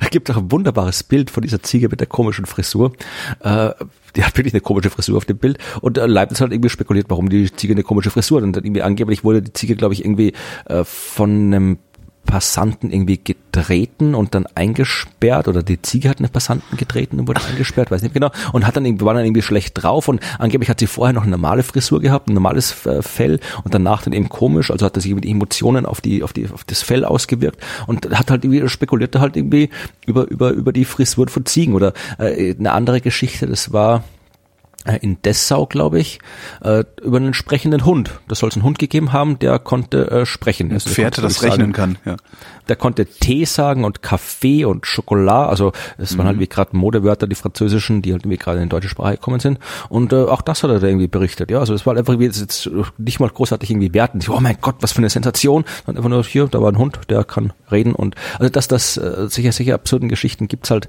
da 0.00 0.08
gibt 0.08 0.30
es 0.30 0.34
auch 0.34 0.40
ein 0.40 0.50
wunderbares 0.50 1.02
Bild 1.02 1.30
von 1.30 1.42
dieser 1.42 1.62
Ziege 1.62 1.90
mit 1.90 2.00
der 2.00 2.06
komischen 2.06 2.46
Frisur. 2.46 2.94
Äh, 3.40 3.72
die 4.16 4.24
hat 4.24 4.38
wirklich 4.38 4.54
eine 4.54 4.62
komische 4.62 4.88
Frisur 4.88 5.18
auf 5.18 5.26
dem 5.26 5.36
Bild. 5.36 5.58
Und 5.82 5.98
äh, 5.98 6.06
Leibniz 6.06 6.40
hat 6.40 6.50
irgendwie 6.50 6.70
spekuliert, 6.70 7.10
warum 7.10 7.28
die 7.28 7.52
Ziege 7.54 7.74
eine 7.74 7.82
komische 7.82 8.10
Frisur 8.10 8.38
hat. 8.38 8.44
Und 8.44 8.54
dann 8.54 8.64
irgendwie 8.64 8.80
angeblich 8.80 9.22
wurde 9.22 9.42
die 9.42 9.52
Ziege, 9.52 9.76
glaube 9.76 9.92
ich, 9.92 10.02
irgendwie 10.02 10.32
äh, 10.64 10.82
von 10.84 11.30
einem 11.30 11.78
Passanten 12.24 12.92
irgendwie 12.92 13.18
getreten 13.22 14.14
und 14.14 14.34
dann 14.34 14.46
eingesperrt 14.54 15.48
oder 15.48 15.62
die 15.62 15.82
Ziege 15.82 16.08
hat 16.08 16.18
einen 16.18 16.30
Passanten 16.30 16.76
getreten 16.76 17.18
und 17.18 17.26
wurde 17.26 17.40
eingesperrt, 17.44 17.90
weiß 17.90 18.02
nicht 18.02 18.14
genau 18.14 18.30
und 18.52 18.66
hat 18.66 18.76
dann 18.76 18.84
irgendwie, 18.84 19.04
war 19.04 19.14
dann 19.14 19.24
irgendwie 19.24 19.42
schlecht 19.42 19.82
drauf 19.82 20.06
und 20.06 20.20
angeblich 20.38 20.70
hat 20.70 20.78
sie 20.78 20.86
vorher 20.86 21.12
noch 21.12 21.22
eine 21.22 21.32
normale 21.32 21.62
Frisur 21.62 22.00
gehabt, 22.00 22.28
ein 22.28 22.34
normales 22.34 22.86
äh, 22.86 23.02
Fell 23.02 23.40
und 23.64 23.74
danach 23.74 24.02
dann 24.02 24.12
eben 24.12 24.28
komisch, 24.28 24.70
also 24.70 24.86
hat 24.86 25.00
sich 25.00 25.14
mit 25.14 25.26
Emotionen 25.26 25.86
auf 25.86 26.00
die, 26.00 26.22
auf 26.22 26.32
die, 26.32 26.48
auf 26.48 26.64
das 26.64 26.82
Fell 26.82 27.04
ausgewirkt 27.04 27.60
und 27.86 28.16
hat 28.16 28.30
halt 28.30 28.44
irgendwie 28.44 28.68
spekulierte 28.68 29.20
halt 29.20 29.36
irgendwie 29.36 29.70
über, 30.06 30.28
über, 30.28 30.50
über 30.50 30.72
die 30.72 30.84
Frisur 30.84 31.28
von 31.28 31.46
Ziegen 31.46 31.74
oder 31.74 31.94
äh, 32.18 32.54
eine 32.56 32.72
andere 32.72 33.00
Geschichte, 33.00 33.46
das 33.46 33.72
war, 33.72 34.04
in 35.00 35.20
Dessau, 35.22 35.66
glaube 35.66 36.00
ich, 36.00 36.20
äh, 36.62 36.84
über 37.02 37.18
einen 37.18 37.34
sprechenden 37.34 37.84
Hund. 37.84 38.20
Das 38.28 38.38
soll 38.38 38.48
es 38.48 38.56
einen 38.56 38.64
Hund 38.64 38.78
gegeben 38.78 39.12
haben, 39.12 39.38
der 39.38 39.58
konnte 39.58 40.10
äh, 40.10 40.26
sprechen. 40.26 40.72
Ein 40.72 40.80
Pferd, 40.80 41.18
das 41.18 41.42
rechnen 41.42 41.72
kann, 41.72 41.98
ja. 42.04 42.16
Der 42.70 42.76
konnte 42.76 43.04
Tee 43.04 43.44
sagen 43.44 43.84
und 43.84 44.02
Kaffee 44.02 44.64
und 44.64 44.86
Schokolade. 44.86 45.48
Also 45.48 45.72
es 45.98 46.12
mhm. 46.12 46.18
waren 46.18 46.26
halt 46.28 46.36
mhm. 46.36 46.40
wie 46.42 46.48
gerade 46.48 46.76
Modewörter, 46.76 47.26
die 47.26 47.34
französischen, 47.34 48.00
die 48.00 48.12
halt 48.12 48.22
irgendwie 48.22 48.38
gerade 48.38 48.58
in 48.58 48.64
die 48.64 48.68
deutsche 48.70 48.88
Sprache 48.88 49.16
gekommen 49.16 49.40
sind. 49.40 49.58
Und 49.88 50.12
äh, 50.12 50.22
auch 50.22 50.40
das 50.40 50.62
hat 50.62 50.70
er 50.70 50.80
da 50.80 50.86
irgendwie 50.86 51.08
berichtet. 51.08 51.50
Ja, 51.50 51.58
also 51.58 51.74
es 51.74 51.84
war 51.84 51.96
einfach 51.96 52.18
wie 52.18 52.24
jetzt 52.24 52.70
nicht 52.96 53.20
mal 53.20 53.28
großartig 53.28 53.70
irgendwie 53.70 53.92
werten. 53.92 54.20
Oh 54.28 54.40
mein 54.40 54.56
Gott, 54.60 54.76
was 54.80 54.92
für 54.92 54.98
eine 54.98 55.10
Sensation. 55.10 55.64
Dann 55.86 55.96
einfach 55.96 56.08
nur 56.08 56.22
hier, 56.24 56.46
da 56.46 56.62
war 56.62 56.70
ein 56.70 56.78
Hund, 56.78 57.00
der 57.08 57.24
kann 57.24 57.52
reden 57.70 57.94
und 57.94 58.14
also 58.38 58.50
dass 58.50 58.68
das 58.68 58.96
äh, 58.96 59.26
sicher 59.28 59.52
sicher 59.52 59.74
absurden 59.74 60.08
Geschichten 60.08 60.48
gibt's 60.48 60.70
halt 60.70 60.88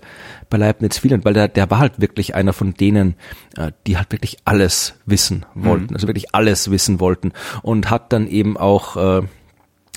bei 0.49 0.57
Leibniz 0.57 0.97
vielen, 0.97 1.25
weil 1.25 1.33
der 1.33 1.47
der 1.47 1.69
war 1.69 1.79
halt 1.79 1.99
wirklich 1.99 2.35
einer 2.35 2.53
von 2.53 2.73
denen, 2.73 3.15
äh, 3.57 3.71
die 3.87 3.97
halt 3.97 4.11
wirklich 4.11 4.37
alles 4.45 4.95
wissen 5.05 5.45
wollten, 5.55 5.85
mhm. 5.85 5.95
also 5.95 6.07
wirklich 6.07 6.33
alles 6.35 6.71
wissen 6.71 6.99
wollten 6.99 7.31
und 7.61 7.89
hat 7.89 8.13
dann 8.13 8.27
eben 8.27 8.57
auch 8.57 8.97
äh, 8.97 9.21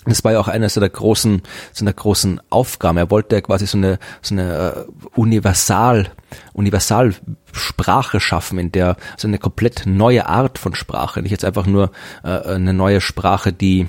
das 0.07 0.25
war 0.25 0.33
ja 0.33 0.41
auch 0.41 0.49
eines 0.49 0.75
der 0.75 0.89
großen, 0.89 1.43
so 1.73 1.85
einer 1.85 1.93
großen 1.93 2.41
Aufgaben. 2.51 2.99
Er 2.99 3.11
wollte 3.11 3.37
ja 3.37 3.41
quasi 3.41 3.67
so 3.67 3.79
eine, 3.79 3.99
so 4.23 4.35
eine 4.35 4.87
uh, 5.15 5.21
Universal, 5.21 6.11
Universalsprache 6.53 8.21
schaffen, 8.21 8.59
in 8.59 8.73
der, 8.73 8.97
so 9.17 9.29
eine 9.29 9.39
komplett 9.39 9.85
neue 9.87 10.27
Art 10.27 10.59
von 10.59 10.75
Sprache. 10.75 11.23
Nicht 11.23 11.31
jetzt 11.31 11.45
einfach 11.45 11.67
nur 11.67 11.91
uh, 12.23 12.29
eine 12.29 12.75
neue 12.75 13.01
Sprache, 13.01 13.53
die, 13.53 13.89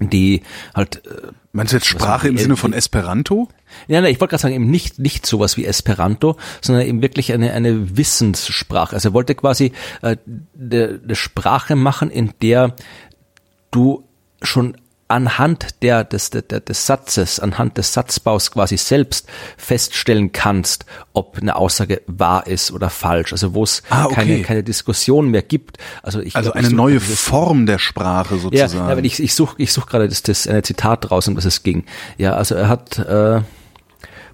die 0.00 0.42
halt. 0.74 1.06
Äh, 1.06 1.28
Meinst 1.52 1.72
du 1.72 1.76
jetzt 1.76 1.86
Sprache 1.86 2.28
im 2.28 2.38
Sinne 2.38 2.56
von 2.56 2.72
Esperanto? 2.72 3.48
Ja, 3.86 4.00
nein, 4.00 4.10
ich 4.10 4.20
wollte 4.20 4.30
gerade 4.30 4.42
sagen, 4.42 4.54
eben 4.54 4.70
nicht, 4.70 4.98
nicht 4.98 5.26
sowas 5.26 5.56
wie 5.56 5.66
Esperanto, 5.66 6.36
sondern 6.62 6.86
eben 6.86 7.02
wirklich 7.02 7.32
eine, 7.32 7.52
eine 7.52 7.96
Wissenssprache. 7.96 8.94
Also 8.94 9.10
er 9.10 9.12
wollte 9.12 9.34
quasi 9.34 9.72
äh, 10.00 10.16
eine, 10.58 11.00
eine 11.04 11.14
Sprache 11.14 11.76
machen, 11.76 12.10
in 12.10 12.32
der 12.40 12.74
du 13.70 14.04
schon 14.42 14.76
anhand 15.12 15.82
der, 15.82 16.04
des, 16.04 16.30
der, 16.30 16.42
des 16.42 16.86
Satzes, 16.86 17.38
anhand 17.38 17.76
des 17.76 17.92
Satzbaus 17.92 18.50
quasi 18.50 18.78
selbst 18.78 19.28
feststellen 19.56 20.32
kannst, 20.32 20.86
ob 21.12 21.38
eine 21.38 21.56
Aussage 21.56 22.00
wahr 22.06 22.46
ist 22.46 22.72
oder 22.72 22.88
falsch. 22.88 23.32
Also 23.32 23.54
wo 23.54 23.62
es 23.62 23.82
ah, 23.90 24.06
okay. 24.06 24.14
keine, 24.14 24.42
keine 24.42 24.62
Diskussion 24.64 25.28
mehr 25.28 25.42
gibt. 25.42 25.76
Also, 26.02 26.20
ich 26.20 26.34
also 26.34 26.52
eine 26.52 26.70
neue 26.70 26.98
Form 26.98 27.66
der 27.66 27.78
Sprache 27.78 28.38
sozusagen. 28.38 28.74
Ja, 28.74 28.92
aber 28.92 29.04
ich, 29.04 29.22
ich 29.22 29.34
suche 29.34 29.54
ich 29.58 29.72
such 29.72 29.86
gerade 29.86 30.08
das, 30.08 30.22
das 30.22 30.46
eine 30.46 30.62
Zitat 30.62 31.10
raus, 31.10 31.28
um 31.28 31.36
was 31.36 31.44
es 31.44 31.62
ging. 31.62 31.84
Ja, 32.16 32.34
also 32.34 32.54
er 32.54 32.68
hat 32.68 32.98
äh, 32.98 33.42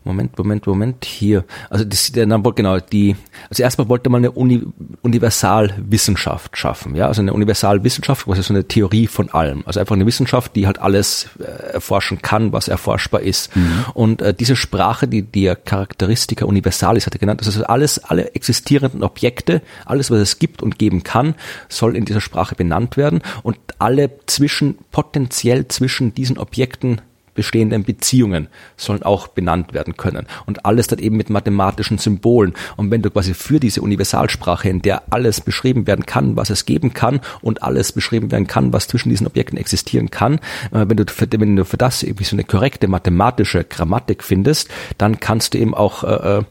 Moment, 0.09 0.39
Moment, 0.39 0.67
Moment, 0.67 1.05
hier. 1.05 1.45
Also 1.69 1.85
das, 1.85 2.11
der 2.13 2.27
Name, 2.27 2.53
genau, 2.55 2.81
die, 2.81 3.15
also 3.51 3.63
erstmal 3.63 3.89
wollte 3.91 4.09
man 4.09 4.23
eine 4.23 4.31
Uni, 4.31 4.63
Universalwissenschaft 5.03 6.57
schaffen, 6.57 6.97
ja, 6.97 7.07
also 7.07 7.21
eine 7.21 7.35
Universalwissenschaft, 7.35 8.27
was 8.27 8.39
ist 8.39 8.47
so 8.47 8.55
eine 8.55 8.67
Theorie 8.67 9.07
von 9.07 9.29
allem. 9.29 9.63
Also 9.67 9.81
einfach 9.81 9.95
eine 9.95 10.07
Wissenschaft, 10.07 10.57
die 10.57 10.67
halt 10.67 10.79
alles 10.79 11.29
äh, 11.39 11.75
erforschen 11.75 12.23
kann, 12.23 12.53
was 12.53 12.69
erforschbar 12.69 13.21
ist. 13.21 13.55
Mhm. 13.55 13.85
Und 13.93 14.23
äh, 14.23 14.33
diese 14.33 14.57
Sprache, 14.57 15.07
die, 15.07 15.23
die 15.23 15.53
Charakteristika 15.63 16.47
Universalis 16.47 17.05
hat 17.05 17.15
er 17.15 17.19
genannt, 17.19 17.43
ist 17.43 17.61
alles, 17.61 17.99
alle 17.99 18.35
existierenden 18.35 19.03
Objekte, 19.03 19.61
alles, 19.85 20.11
was 20.11 20.21
es 20.21 20.39
gibt 20.39 20.63
und 20.63 20.79
geben 20.79 21.03
kann, 21.03 21.35
soll 21.69 21.97
in 21.97 22.07
dieser 22.07 22.23
Sprache 22.23 22.55
benannt 22.55 22.97
werden 22.97 23.21
und 23.43 23.59
alle 23.79 24.11
zwischen, 24.25 24.79
potenziell 24.91 25.69
zwischen 25.69 26.15
diesen 26.15 26.39
Objekten 26.39 27.03
bestehenden 27.39 27.85
Beziehungen 27.85 28.49
sollen 28.77 29.05
auch 29.05 29.29
benannt 29.29 29.73
werden 29.73 29.97
können. 29.97 30.27
Und 30.47 30.67
alles 30.67 30.89
dann 30.89 30.99
eben 30.99 31.17
mit 31.17 31.31
mathematischen 31.31 31.97
Symbolen. 31.97 32.53
Und 32.77 32.91
wenn 32.91 33.01
du 33.01 33.11
quasi 33.11 33.33
für 33.33 33.61
diese 33.61 33.81
Universalsprache, 33.81 34.69
in 34.69 34.83
der 34.83 35.05
alles 35.11 35.41
beschrieben 35.41 35.87
werden 35.87 36.05
kann, 36.05 36.35
was 36.37 36.51
es 36.51 36.67
geben 36.67 36.95
kann 36.95 37.21
und 37.41 37.63
alles 37.63 37.93
beschrieben 37.93 38.33
werden 38.33 38.49
kann, 38.49 38.73
was 38.73 38.89
zwischen 38.89 39.11
diesen 39.11 39.29
Objekten 39.29 39.57
existieren 39.57 40.11
kann, 40.11 40.41
äh, 40.73 40.87
wenn 40.89 40.97
du 40.97 41.05
für, 41.07 41.29
wenn 41.31 41.55
du 41.55 41.65
für 41.65 41.77
das 41.77 42.03
irgendwie 42.03 42.25
so 42.25 42.35
eine 42.35 42.43
korrekte 42.43 42.89
mathematische 42.89 43.63
Grammatik 43.63 44.25
findest, 44.25 44.69
dann 44.99 45.21
kannst 45.21 45.55
du 45.55 45.59
eben 45.59 45.75
auch 45.75 46.03
äh, 46.03 46.39
äh 46.39 46.43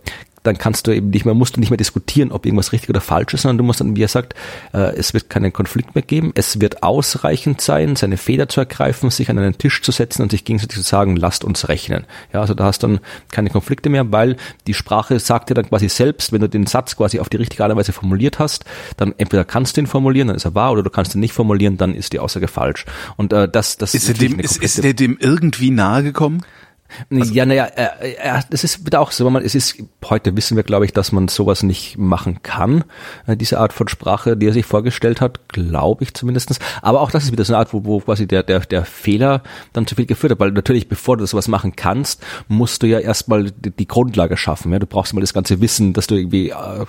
dann 0.43 0.57
kannst 0.57 0.87
du 0.87 0.91
eben 0.91 1.09
nicht 1.09 1.25
mehr, 1.25 1.33
musst 1.33 1.55
du 1.55 1.59
nicht 1.59 1.69
mehr 1.69 1.77
diskutieren, 1.77 2.31
ob 2.31 2.45
irgendwas 2.45 2.71
richtig 2.71 2.89
oder 2.89 3.01
falsch 3.01 3.33
ist, 3.33 3.41
sondern 3.41 3.57
du 3.57 3.63
musst 3.63 3.81
dann, 3.81 3.95
wie 3.95 4.03
er 4.03 4.07
sagt, 4.07 4.33
äh, 4.73 4.95
es 4.95 5.13
wird 5.13 5.29
keinen 5.29 5.53
Konflikt 5.53 5.95
mehr 5.95 6.01
geben, 6.01 6.31
es 6.35 6.61
wird 6.61 6.83
ausreichend 6.83 7.61
sein, 7.61 7.95
seine 7.95 8.17
Feder 8.17 8.47
zu 8.47 8.59
ergreifen, 8.59 9.09
sich 9.09 9.29
an 9.29 9.37
einen 9.37 9.57
Tisch 9.57 9.81
zu 9.81 9.91
setzen 9.91 10.21
und 10.21 10.31
sich 10.31 10.45
gegenseitig 10.45 10.77
zu 10.77 10.83
sagen, 10.83 11.15
lasst 11.15 11.43
uns 11.43 11.67
rechnen. 11.67 12.05
Ja, 12.33 12.41
also 12.41 12.53
da 12.53 12.65
hast 12.65 12.83
du 12.83 12.87
dann 12.87 12.99
keine 13.31 13.49
Konflikte 13.49 13.89
mehr, 13.89 14.11
weil 14.11 14.37
die 14.67 14.73
Sprache 14.73 15.19
sagt 15.19 15.49
dir 15.49 15.53
dann 15.53 15.69
quasi 15.69 15.89
selbst, 15.89 16.31
wenn 16.31 16.41
du 16.41 16.49
den 16.49 16.65
Satz 16.65 16.95
quasi 16.95 17.19
auf 17.19 17.29
die 17.29 17.37
richtige 17.37 17.63
Art 17.63 17.71
und 17.71 17.77
Weise 17.77 17.93
formuliert 17.93 18.39
hast, 18.39 18.65
dann 18.97 19.13
entweder 19.17 19.45
kannst 19.45 19.77
du 19.77 19.81
ihn 19.81 19.87
formulieren, 19.87 20.27
dann 20.27 20.37
ist 20.37 20.45
er 20.45 20.55
wahr, 20.55 20.71
oder 20.71 20.83
du 20.83 20.89
kannst 20.89 21.15
ihn 21.15 21.19
nicht 21.19 21.33
formulieren, 21.33 21.77
dann 21.77 21.95
ist 21.95 22.13
die 22.13 22.19
Aussage 22.19 22.47
falsch. 22.47 22.85
Und 23.15 23.33
äh, 23.33 23.49
das, 23.49 23.77
das 23.77 23.93
ist, 23.93 24.09
ist, 24.09 24.21
dem, 24.21 24.39
ist, 24.39 24.61
ist 24.61 24.83
der 24.83 24.93
dem 24.93 25.17
irgendwie 25.19 25.71
nahe 25.71 26.03
gekommen? 26.03 26.43
Also, 27.11 27.33
ja, 27.33 27.45
naja, 27.45 27.65
äh, 27.65 28.13
äh, 28.13 28.41
das 28.49 28.63
ist 28.63 28.85
wieder 28.85 28.99
auch 28.99 29.11
so, 29.11 29.29
man, 29.29 29.43
es 29.43 29.55
ist, 29.55 29.75
heute 30.05 30.35
wissen 30.35 30.55
wir, 30.55 30.63
glaube 30.63 30.85
ich, 30.85 30.93
dass 30.93 31.11
man 31.11 31.27
sowas 31.27 31.63
nicht 31.63 31.97
machen 31.97 32.41
kann, 32.43 32.83
äh, 33.25 33.35
diese 33.35 33.59
Art 33.59 33.73
von 33.73 33.87
Sprache, 33.87 34.37
die 34.37 34.47
er 34.47 34.53
sich 34.53 34.65
vorgestellt 34.65 35.21
hat, 35.21 35.47
glaube 35.49 36.03
ich 36.03 36.13
zumindestens. 36.13 36.59
Aber 36.81 37.01
auch 37.01 37.11
das 37.11 37.25
ist 37.25 37.31
wieder 37.31 37.45
so 37.45 37.53
eine 37.53 37.59
Art, 37.59 37.73
wo, 37.73 37.83
wo 37.85 37.99
quasi 37.99 38.27
der, 38.27 38.43
der, 38.43 38.59
der 38.61 38.85
Fehler 38.85 39.43
dann 39.73 39.87
zu 39.87 39.95
viel 39.95 40.05
geführt 40.05 40.31
hat, 40.31 40.39
weil 40.39 40.51
natürlich, 40.51 40.87
bevor 40.87 41.17
du 41.17 41.25
sowas 41.25 41.47
machen 41.47 41.75
kannst, 41.75 42.23
musst 42.47 42.83
du 42.83 42.87
ja 42.87 42.99
erstmal 42.99 43.51
die, 43.51 43.71
die 43.71 43.87
Grundlage 43.87 44.37
schaffen. 44.37 44.71
Ja? 44.71 44.79
Du 44.79 44.87
brauchst 44.87 45.13
mal 45.13 45.21
das 45.21 45.33
ganze 45.33 45.61
Wissen, 45.61 45.93
dass 45.93 46.07
du 46.07 46.15
irgendwie 46.15 46.49
äh, 46.49 46.85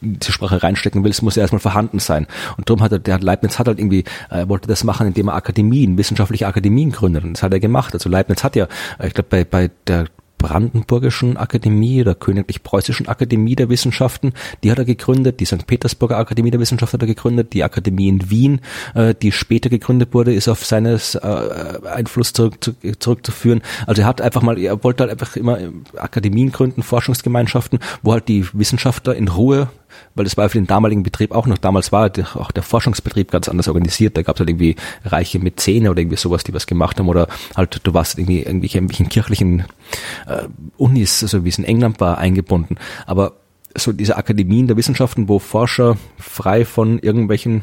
mit 0.00 0.24
Sprache 0.24 0.62
reinstecken 0.62 1.04
willst, 1.04 1.22
muss 1.22 1.36
er 1.36 1.42
erstmal 1.42 1.60
vorhanden 1.60 1.98
sein. 1.98 2.26
Und 2.56 2.68
darum 2.68 2.82
hat 2.82 2.92
er, 2.92 2.98
der 2.98 3.18
Leibniz 3.18 3.58
hat 3.58 3.68
halt 3.68 3.78
irgendwie, 3.78 4.04
äh, 4.30 4.40
er 4.40 4.48
wollte 4.48 4.68
das 4.68 4.84
machen, 4.84 5.06
indem 5.06 5.28
er 5.28 5.34
Akademien, 5.34 5.98
wissenschaftliche 5.98 6.46
Akademien 6.46 6.92
gründet. 6.92 7.24
Und 7.24 7.34
das 7.34 7.42
hat 7.42 7.52
er 7.52 7.60
gemacht. 7.60 7.94
Also 7.94 8.08
Leibniz 8.08 8.44
hat 8.44 8.56
ja, 8.56 8.68
ich 9.02 9.14
glaube, 9.14 9.28
bei, 9.30 9.44
bei 9.44 9.70
der 9.86 10.06
Brandenburgischen 10.38 11.36
Akademie 11.36 12.00
oder 12.00 12.14
Königlich-Preußischen 12.14 13.08
Akademie 13.08 13.56
der 13.56 13.68
Wissenschaften, 13.68 14.32
die 14.62 14.70
hat 14.70 14.78
er 14.78 14.84
gegründet, 14.84 15.40
die 15.40 15.44
St. 15.44 15.66
Petersburger 15.66 16.18
Akademie 16.18 16.50
der 16.50 16.60
Wissenschaft 16.60 16.92
hat 16.92 17.02
er 17.02 17.06
gegründet, 17.06 17.52
die 17.52 17.64
Akademie 17.64 18.08
in 18.08 18.30
Wien, 18.30 18.60
äh, 18.94 19.14
die 19.14 19.32
später 19.32 19.68
gegründet 19.68 20.12
wurde, 20.12 20.34
ist 20.34 20.48
auf 20.48 20.64
seines 20.64 21.14
äh, 21.14 21.78
Einfluss 21.92 22.32
zurück, 22.32 22.62
zu, 22.62 22.74
zurückzuführen. 22.98 23.62
Also 23.86 24.02
er 24.02 24.08
hat 24.08 24.20
einfach 24.20 24.42
mal, 24.42 24.58
er 24.58 24.82
wollte 24.84 25.02
halt 25.04 25.12
einfach 25.12 25.36
immer 25.36 25.58
Akademien 25.96 26.52
gründen, 26.52 26.82
Forschungsgemeinschaften, 26.82 27.78
wo 28.02 28.12
halt 28.12 28.28
die 28.28 28.46
Wissenschaftler 28.52 29.14
in 29.14 29.28
Ruhe 29.28 29.68
weil 30.14 30.24
das 30.24 30.36
war 30.36 30.48
für 30.48 30.58
den 30.58 30.66
damaligen 30.66 31.02
Betrieb 31.02 31.32
auch 31.32 31.46
noch, 31.46 31.58
damals 31.58 31.92
war 31.92 32.10
auch 32.34 32.50
der 32.52 32.62
Forschungsbetrieb 32.62 33.30
ganz 33.30 33.48
anders 33.48 33.68
organisiert, 33.68 34.16
da 34.16 34.22
gab 34.22 34.36
es 34.36 34.40
halt 34.40 34.50
irgendwie 34.50 34.76
reiche 35.04 35.38
Mäzene 35.38 35.90
oder 35.90 36.00
irgendwie 36.00 36.16
sowas, 36.16 36.44
die 36.44 36.54
was 36.54 36.66
gemacht 36.66 36.98
haben 36.98 37.08
oder 37.08 37.28
halt 37.56 37.80
du 37.82 37.94
warst 37.94 38.18
irgendwie 38.18 38.42
irgendwelche, 38.42 38.78
irgendwelchen 38.78 39.08
kirchlichen 39.08 39.64
äh, 40.26 40.44
Unis, 40.76 41.22
also 41.22 41.44
wie 41.44 41.48
es 41.48 41.58
in 41.58 41.64
England 41.64 42.00
war, 42.00 42.18
eingebunden, 42.18 42.76
aber 43.06 43.32
so 43.78 43.92
diese 43.92 44.16
Akademien 44.16 44.66
der 44.66 44.76
Wissenschaften, 44.76 45.28
wo 45.28 45.38
Forscher 45.38 45.96
frei 46.18 46.64
von 46.64 46.98
irgendwelchen 46.98 47.62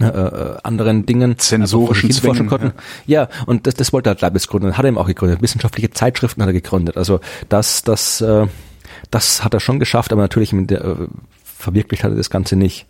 äh, 0.00 0.06
äh 0.06 0.56
anderen 0.62 1.06
Dingen 1.06 1.38
zensorischen 1.38 2.10
Zwängen, 2.10 2.46
konnten. 2.46 2.72
Ja. 3.06 3.22
ja, 3.22 3.28
und 3.46 3.66
das, 3.66 3.74
das 3.74 3.92
wollte 3.92 4.10
halt 4.10 4.20
Leibniz 4.20 4.46
gründen, 4.46 4.76
hat 4.76 4.84
er 4.84 4.88
eben 4.88 4.98
auch 4.98 5.06
gegründet. 5.06 5.42
Wissenschaftliche 5.42 5.90
Zeitschriften 5.90 6.42
hat 6.42 6.48
er 6.48 6.54
gegründet. 6.54 6.96
Also 6.96 7.20
das, 7.48 7.82
das, 7.82 8.20
äh, 8.20 8.46
das 9.10 9.44
hat 9.44 9.54
er 9.54 9.60
schon 9.60 9.78
geschafft, 9.78 10.12
aber 10.12 10.22
natürlich 10.22 10.52
mit 10.52 10.70
der, 10.70 10.84
äh, 10.84 10.96
verwirklicht 11.60 12.04
hat 12.04 12.12
er 12.12 12.16
das 12.16 12.30
Ganze 12.30 12.56
nicht. 12.56 12.86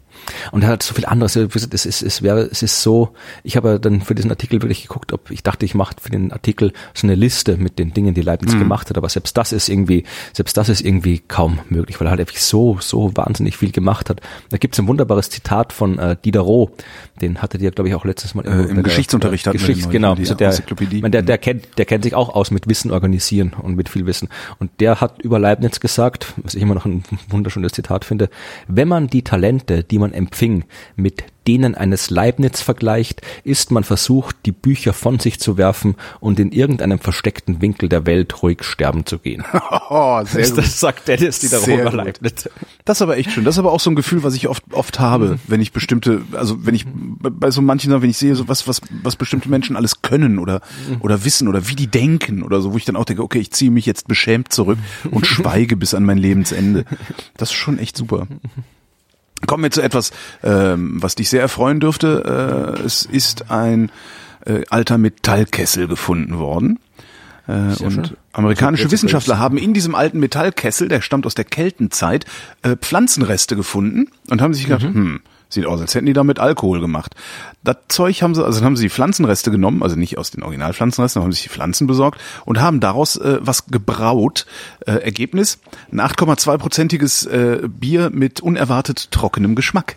Und 0.52 0.62
er 0.62 0.68
hat 0.68 0.82
so 0.82 0.94
viel 0.94 1.06
anderes. 1.06 1.36
Es 1.36 1.86
ist, 1.86 2.02
es 2.02 2.22
wäre, 2.22 2.42
es 2.42 2.62
ist 2.62 2.82
so, 2.82 3.14
ich 3.42 3.56
habe 3.56 3.80
dann 3.80 4.02
für 4.02 4.14
diesen 4.14 4.30
Artikel 4.30 4.62
wirklich 4.62 4.82
geguckt, 4.82 5.12
ob 5.12 5.30
ich 5.30 5.42
dachte, 5.42 5.64
ich 5.64 5.74
mache 5.74 5.96
für 6.00 6.10
den 6.10 6.32
Artikel 6.32 6.72
so 6.94 7.06
eine 7.06 7.14
Liste 7.14 7.56
mit 7.56 7.78
den 7.78 7.92
Dingen, 7.92 8.14
die 8.14 8.22
Leibniz 8.22 8.54
mhm. 8.54 8.60
gemacht 8.60 8.90
hat, 8.90 8.96
aber 8.96 9.08
selbst 9.08 9.36
das 9.36 9.52
ist 9.52 9.68
irgendwie, 9.68 10.04
selbst 10.32 10.56
das 10.56 10.68
ist 10.68 10.80
irgendwie 10.80 11.20
kaum 11.20 11.60
möglich, 11.68 12.00
weil 12.00 12.06
er 12.06 12.10
halt 12.10 12.20
einfach 12.20 12.36
so, 12.36 12.78
so 12.80 13.16
wahnsinnig 13.16 13.56
viel 13.56 13.72
gemacht 13.72 14.10
hat. 14.10 14.20
Da 14.50 14.58
gibt 14.58 14.74
es 14.74 14.78
ein 14.80 14.88
wunderbares 14.88 15.30
Zitat 15.30 15.72
von 15.72 15.98
äh, 15.98 16.16
Diderot, 16.24 16.72
den 17.20 17.42
hatte 17.42 17.58
dir, 17.58 17.70
glaube 17.70 17.88
ich, 17.88 17.94
auch 17.94 18.04
letztes 18.04 18.34
Mal 18.34 18.46
äh, 18.46 18.70
im 18.70 18.82
Geschichtsunterricht 18.82 19.46
der, 19.46 19.52
Geschichts, 19.52 19.88
genau, 19.88 20.14
die, 20.14 20.24
der, 20.24 20.54
man, 21.00 21.12
der, 21.12 21.22
der 21.22 21.38
kennt, 21.38 21.78
der 21.78 21.84
kennt 21.84 22.04
sich 22.04 22.14
auch 22.14 22.30
aus 22.30 22.50
mit 22.50 22.68
Wissen 22.68 22.90
organisieren 22.90 23.52
und 23.60 23.76
mit 23.76 23.88
viel 23.88 24.06
Wissen. 24.06 24.28
Und 24.58 24.70
der 24.80 25.00
hat 25.00 25.20
über 25.22 25.38
Leibniz 25.38 25.80
gesagt, 25.80 26.34
was 26.36 26.54
ich 26.54 26.62
immer 26.62 26.74
noch 26.74 26.86
ein 26.86 27.04
wunderschönes 27.28 27.72
Zitat 27.72 28.04
finde, 28.04 28.30
wenn 28.68 28.88
man 28.88 29.08
die 29.08 29.22
Talente, 29.22 29.84
die 29.84 29.98
man 29.98 30.09
empfing, 30.12 30.64
mit 30.96 31.24
denen 31.46 31.74
eines 31.74 32.10
Leibniz 32.10 32.60
vergleicht, 32.60 33.22
ist 33.44 33.70
man 33.70 33.82
versucht, 33.82 34.36
die 34.46 34.52
Bücher 34.52 34.92
von 34.92 35.18
sich 35.18 35.40
zu 35.40 35.56
werfen 35.56 35.96
und 36.20 36.38
in 36.38 36.52
irgendeinem 36.52 36.98
versteckten 36.98 37.60
Winkel 37.60 37.88
der 37.88 38.06
Welt 38.06 38.42
ruhig 38.42 38.62
sterben 38.62 39.06
zu 39.06 39.18
gehen. 39.18 39.44
Oh, 39.92 40.22
sehr 40.24 40.42
das, 40.42 40.54
das 40.54 40.80
sagt 40.80 41.08
Dennis 41.08 41.40
Diderot 41.40 41.92
Leibniz. 41.92 42.48
Das 42.84 42.98
ist 42.98 43.02
aber 43.02 43.16
echt 43.16 43.32
schön. 43.32 43.44
Das 43.44 43.56
ist 43.56 43.58
aber 43.58 43.72
auch 43.72 43.80
so 43.80 43.90
ein 43.90 43.96
Gefühl, 43.96 44.22
was 44.22 44.34
ich 44.34 44.46
oft 44.46 44.62
oft 44.72 45.00
habe, 45.00 45.40
wenn 45.48 45.60
ich 45.60 45.72
bestimmte, 45.72 46.22
also 46.32 46.64
wenn 46.64 46.76
ich 46.76 46.86
bei 46.86 47.50
so 47.50 47.60
manchen, 47.60 47.90
wenn 48.00 48.08
ich 48.08 48.16
sehe, 48.16 48.36
so 48.36 48.46
was 48.46 48.68
was 48.68 48.80
was 49.02 49.16
bestimmte 49.16 49.48
Menschen 49.48 49.74
alles 49.74 50.02
können 50.02 50.38
oder 50.38 50.60
oder 51.00 51.24
wissen 51.24 51.48
oder 51.48 51.68
wie 51.68 51.74
die 51.74 51.88
denken 51.88 52.44
oder 52.44 52.60
so, 52.60 52.72
wo 52.72 52.76
ich 52.76 52.84
dann 52.84 52.94
auch 52.94 53.04
denke, 53.04 53.22
okay, 53.24 53.40
ich 53.40 53.50
ziehe 53.50 53.72
mich 53.72 53.84
jetzt 53.84 54.06
beschämt 54.06 54.52
zurück 54.52 54.78
und 55.10 55.26
schweige 55.26 55.76
bis 55.76 55.92
an 55.92 56.04
mein 56.04 56.18
Lebensende. 56.18 56.84
Das 57.36 57.50
ist 57.50 57.56
schon 57.56 57.80
echt 57.80 57.96
super. 57.96 58.28
Kommen 59.46 59.62
wir 59.62 59.70
zu 59.70 59.82
etwas, 59.82 60.12
ähm, 60.42 61.02
was 61.02 61.14
dich 61.14 61.30
sehr 61.30 61.40
erfreuen 61.40 61.80
dürfte. 61.80 62.76
Äh, 62.78 62.82
es 62.82 63.04
ist 63.04 63.50
ein 63.50 63.90
äh, 64.44 64.62
alter 64.70 64.98
Metallkessel 64.98 65.88
gefunden 65.88 66.38
worden. 66.38 66.78
Äh, 67.48 67.82
und 67.82 68.16
amerikanische 68.32 68.90
Wissenschaftler 68.90 69.38
haben 69.38 69.58
in 69.58 69.74
diesem 69.74 69.94
alten 69.94 70.20
Metallkessel, 70.20 70.88
der 70.88 71.00
stammt 71.00 71.26
aus 71.26 71.34
der 71.34 71.44
Keltenzeit, 71.44 72.26
äh, 72.62 72.76
Pflanzenreste 72.76 73.56
gefunden 73.56 74.08
und 74.28 74.40
haben 74.40 74.54
sich 74.54 74.66
gedacht, 74.66 74.84
mhm. 74.84 74.94
hm, 74.94 75.20
Sieht 75.50 75.66
aus, 75.66 75.80
als 75.80 75.94
hätten 75.94 76.06
die 76.06 76.12
damit 76.12 76.38
Alkohol 76.38 76.80
gemacht. 76.80 77.16
Das 77.64 77.76
Zeug 77.88 78.22
haben 78.22 78.36
sie, 78.36 78.44
also 78.44 78.60
dann 78.60 78.66
haben 78.66 78.76
sie 78.76 78.84
die 78.84 78.90
Pflanzenreste 78.90 79.50
genommen, 79.50 79.82
also 79.82 79.96
nicht 79.96 80.16
aus 80.16 80.30
den 80.30 80.44
Originalpflanzenresten, 80.44 81.22
haben 81.22 81.32
sich 81.32 81.42
die 81.42 81.48
Pflanzen 81.48 81.88
besorgt 81.88 82.20
und 82.44 82.60
haben 82.60 82.78
daraus 82.78 83.16
äh, 83.16 83.38
was 83.40 83.66
gebraut. 83.66 84.46
Äh, 84.86 84.92
Ergebnis, 84.92 85.58
ein 85.90 86.00
8,2-prozentiges 86.00 87.26
äh, 87.26 87.68
Bier 87.68 88.10
mit 88.10 88.40
unerwartet 88.40 89.10
trockenem 89.10 89.56
Geschmack. 89.56 89.96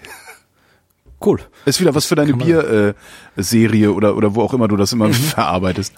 Cool. 1.23 1.39
Ist 1.65 1.79
wieder 1.79 1.95
was 1.95 2.05
für 2.05 2.15
deine 2.15 2.33
Bierserie 2.33 3.85
äh, 3.85 3.87
oder, 3.87 4.17
oder 4.17 4.35
wo 4.35 4.41
auch 4.41 4.53
immer 4.53 4.67
du 4.67 4.75
das 4.75 4.91
immer 4.91 5.07
mhm. 5.07 5.13
verarbeitest. 5.13 5.93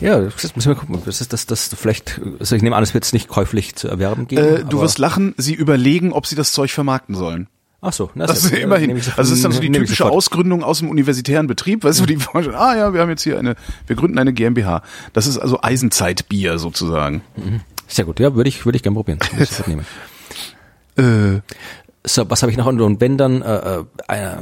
Ja, 0.00 0.20
das 0.20 0.56
müssen 0.56 0.68
wir 0.68 0.76
gucken. 0.76 1.00
Das 1.04 1.20
ist 1.20 1.32
das, 1.32 1.46
das 1.46 1.74
vielleicht, 1.74 2.20
also 2.38 2.56
ich 2.56 2.62
nehme 2.62 2.76
an, 2.76 2.82
es 2.82 2.94
wird 2.94 3.04
es 3.04 3.12
nicht 3.12 3.28
käuflich 3.28 3.74
zu 3.76 3.88
erwerben 3.88 4.26
geben. 4.26 4.42
Äh, 4.42 4.64
du 4.64 4.80
wirst 4.80 4.98
lachen, 4.98 5.34
sie 5.36 5.54
überlegen, 5.54 6.12
ob 6.12 6.26
sie 6.26 6.36
das 6.36 6.52
Zeug 6.52 6.70
vermarkten 6.70 7.14
sollen. 7.14 7.48
Ach 7.80 7.92
so, 7.92 8.10
das, 8.16 8.28
das 8.28 8.44
ist 8.44 8.50
ja 8.52 8.58
immerhin. 8.58 8.90
Also 8.90 9.12
das 9.16 9.30
ist 9.30 9.44
dann 9.44 9.52
so 9.52 9.60
die 9.60 9.70
typische 9.70 10.04
Ausgründung 10.04 10.64
aus 10.64 10.80
dem 10.80 10.90
universitären 10.90 11.46
Betrieb, 11.46 11.84
weißt 11.84 12.00
du, 12.00 12.06
die 12.06 12.16
vorstellen, 12.16 12.56
ah 12.56 12.76
ja, 12.76 12.92
wir 12.92 13.00
haben 13.00 13.10
jetzt 13.10 13.22
hier 13.22 13.38
eine, 13.38 13.54
wir 13.86 13.94
gründen 13.94 14.18
eine 14.18 14.32
GmbH. 14.32 14.82
Das 15.12 15.28
ist 15.28 15.38
also 15.38 15.60
Eisenzeitbier 15.62 16.58
sozusagen. 16.58 17.22
Mhm. 17.36 17.60
Sehr 17.86 18.04
gut, 18.04 18.18
ja, 18.18 18.34
würde 18.34 18.48
ich, 18.48 18.64
würde 18.64 18.76
ich 18.76 18.82
gerne 18.82 18.96
probieren. 18.96 19.20
äh. 20.96 21.40
So, 22.04 22.28
was 22.30 22.42
habe 22.42 22.50
ich 22.50 22.56
noch? 22.56 22.66
Und 22.66 23.00
wenn 23.00 23.18
dann, 23.18 23.42
äh, 23.42 23.84
äh, 24.08 24.36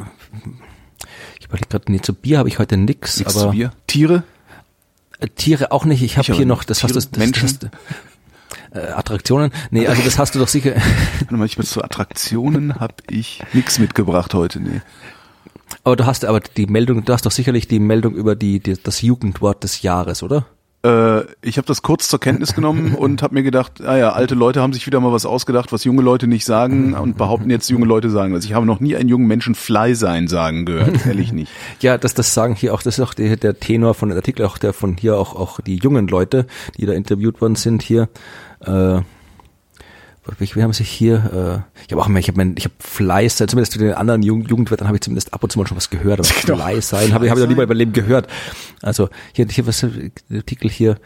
ich 1.39 1.47
überlege 1.47 1.68
gerade, 1.68 1.91
nee, 1.91 2.01
zu 2.01 2.14
Bier 2.14 2.39
habe 2.39 2.49
ich 2.49 2.59
heute 2.59 2.76
nix, 2.76 3.18
nix 3.18 3.34
aber. 3.34 3.47
Zu 3.47 3.51
Bier? 3.51 3.72
Tiere? 3.87 4.22
Äh, 5.18 5.28
Tiere 5.28 5.72
auch 5.72 5.84
nicht. 5.84 6.03
Ich 6.03 6.16
habe 6.16 6.32
hier 6.32 6.47
noch, 6.47 6.64
das 6.64 6.78
Tiere, 6.78 6.95
hast 6.95 7.07
du, 7.07 7.11
das, 7.11 7.18
Menschen? 7.18 7.59
Das, 7.61 7.70
äh, 8.73 8.79
Attraktionen? 8.79 9.51
Nee, 9.71 9.87
also 9.87 10.03
das 10.03 10.19
hast 10.19 10.35
du 10.35 10.39
doch 10.39 10.49
sicher. 10.49 10.75
Warte 11.21 11.37
mal, 11.37 11.47
ich 11.47 11.57
zu 11.57 11.83
Attraktionen 11.83 12.77
habe 12.77 12.95
ich 13.11 13.43
nichts 13.53 13.79
mitgebracht 13.79 14.35
heute, 14.35 14.61
nee. 14.61 14.81
Aber 15.85 15.97
du 15.97 16.07
hast 16.07 16.25
aber 16.25 16.41
die 16.41 16.67
Meldung, 16.67 17.05
du 17.05 17.12
hast 17.12 17.27
doch 17.27 17.31
sicherlich 17.31 17.69
die 17.69 17.81
Meldung 17.81 18.14
über 18.14 18.37
die, 18.37 18.61
die 18.61 18.75
das 18.81 19.03
Jugendwort 19.03 19.64
des 19.64 19.83
Jahres, 19.83 20.23
oder? 20.23 20.47
Äh, 20.87 21.25
ich 21.43 21.59
habe 21.59 21.67
das 21.67 21.83
kurz 21.83 22.09
zur 22.09 22.21
Kenntnis 22.21 22.55
genommen 22.55 22.95
und 22.99 23.23
habe 23.23 23.35
mir 23.35 23.43
gedacht, 23.43 23.81
ah 23.85 23.97
ja, 23.97 24.12
alte 24.12 24.35
Leute 24.35 24.61
haben 24.61 24.73
sich 24.73 24.87
wieder 24.87 25.01
mal 25.01 25.12
was 25.12 25.27
ausgedacht, 25.27 25.73
was 25.73 25.85
junge 25.85 26.03
Leute 26.03 26.27
nicht 26.27 26.45
sagen 26.45 26.95
und 26.95 27.17
behaupten 27.17 27.51
jetzt 27.51 27.69
junge 27.71 27.87
Leute 27.87 28.11
sagen. 28.11 28.35
Also 28.35 28.47
ich 28.47 28.55
habe 28.55 28.67
noch 28.67 28.81
nie 28.81 28.95
einen 28.95 29.09
jungen 29.09 29.27
Menschen 29.27 29.55
Fly 29.55 29.95
sein 29.95 30.29
sagen 30.29 30.64
gehört, 30.64 31.07
ehrlich 31.07 31.33
nicht. 31.33 31.51
Ja, 31.81 31.99
das, 31.99 32.14
das 32.14 32.33
sagen 32.33 32.55
hier 32.55 32.75
auch, 32.75 32.83
das 32.83 32.99
ist 32.99 33.05
auch 33.05 33.14
der, 33.14 33.37
der 33.37 33.59
Tenor 33.59 33.95
von 33.95 34.09
dem 34.09 34.17
Artikel, 34.17 34.47
auch 34.47 34.59
der 34.59 34.73
von 34.73 34.97
hier 34.97 35.17
auch, 35.17 35.35
auch 35.35 35.61
die 35.61 35.77
jungen 35.77 36.09
Leute, 36.09 36.47
die 36.79 36.87
da 36.87 36.93
interviewt 36.93 37.41
worden 37.41 37.55
sind 37.55 37.83
hier 37.83 38.09
äh, 38.67 39.03
wir 40.39 40.62
haben 40.62 40.73
sich 40.73 40.91
hier, 40.91 41.64
äh, 41.77 41.83
ich 41.87 41.93
habe 41.93 42.03
auch 42.03 42.09
immer, 42.09 42.19
ich 42.19 42.29
habe 42.29 42.39
mein, 42.39 42.55
ich 42.59 42.64
habe 42.64 42.75
Fleiß, 42.81 43.37
zumindest 43.37 43.73
zu 43.73 43.79
den 43.79 43.95
anderen 43.95 44.23
Jugend, 44.23 44.51
Jugendwörtern 44.51 44.89
habe 44.89 44.97
ich 44.97 45.03
zumindest 45.03 45.33
ab 45.33 45.43
und 45.43 45.53
zu 45.53 45.59
mal 45.59 45.67
schon 45.67 45.77
was 45.77 45.91
gehört, 45.91 46.19
aber 46.19 46.29
genau. 46.43 46.57
Fleiß 46.57 46.89
sein, 46.89 47.14
habe 47.14 47.27
ich, 47.27 47.31
hab 47.31 47.39
ich 47.39 47.45
noch 47.45 47.49
nie 47.49 47.55
mal 47.55 47.62
über 47.62 47.75
Leben 47.75 47.93
gehört. 47.93 48.27
Also 48.83 49.09
hier, 49.33 49.47
hier 49.49 49.67
was, 49.67 49.81
der 49.81 50.39
Artikel 50.39 50.69
hier, 50.69 50.99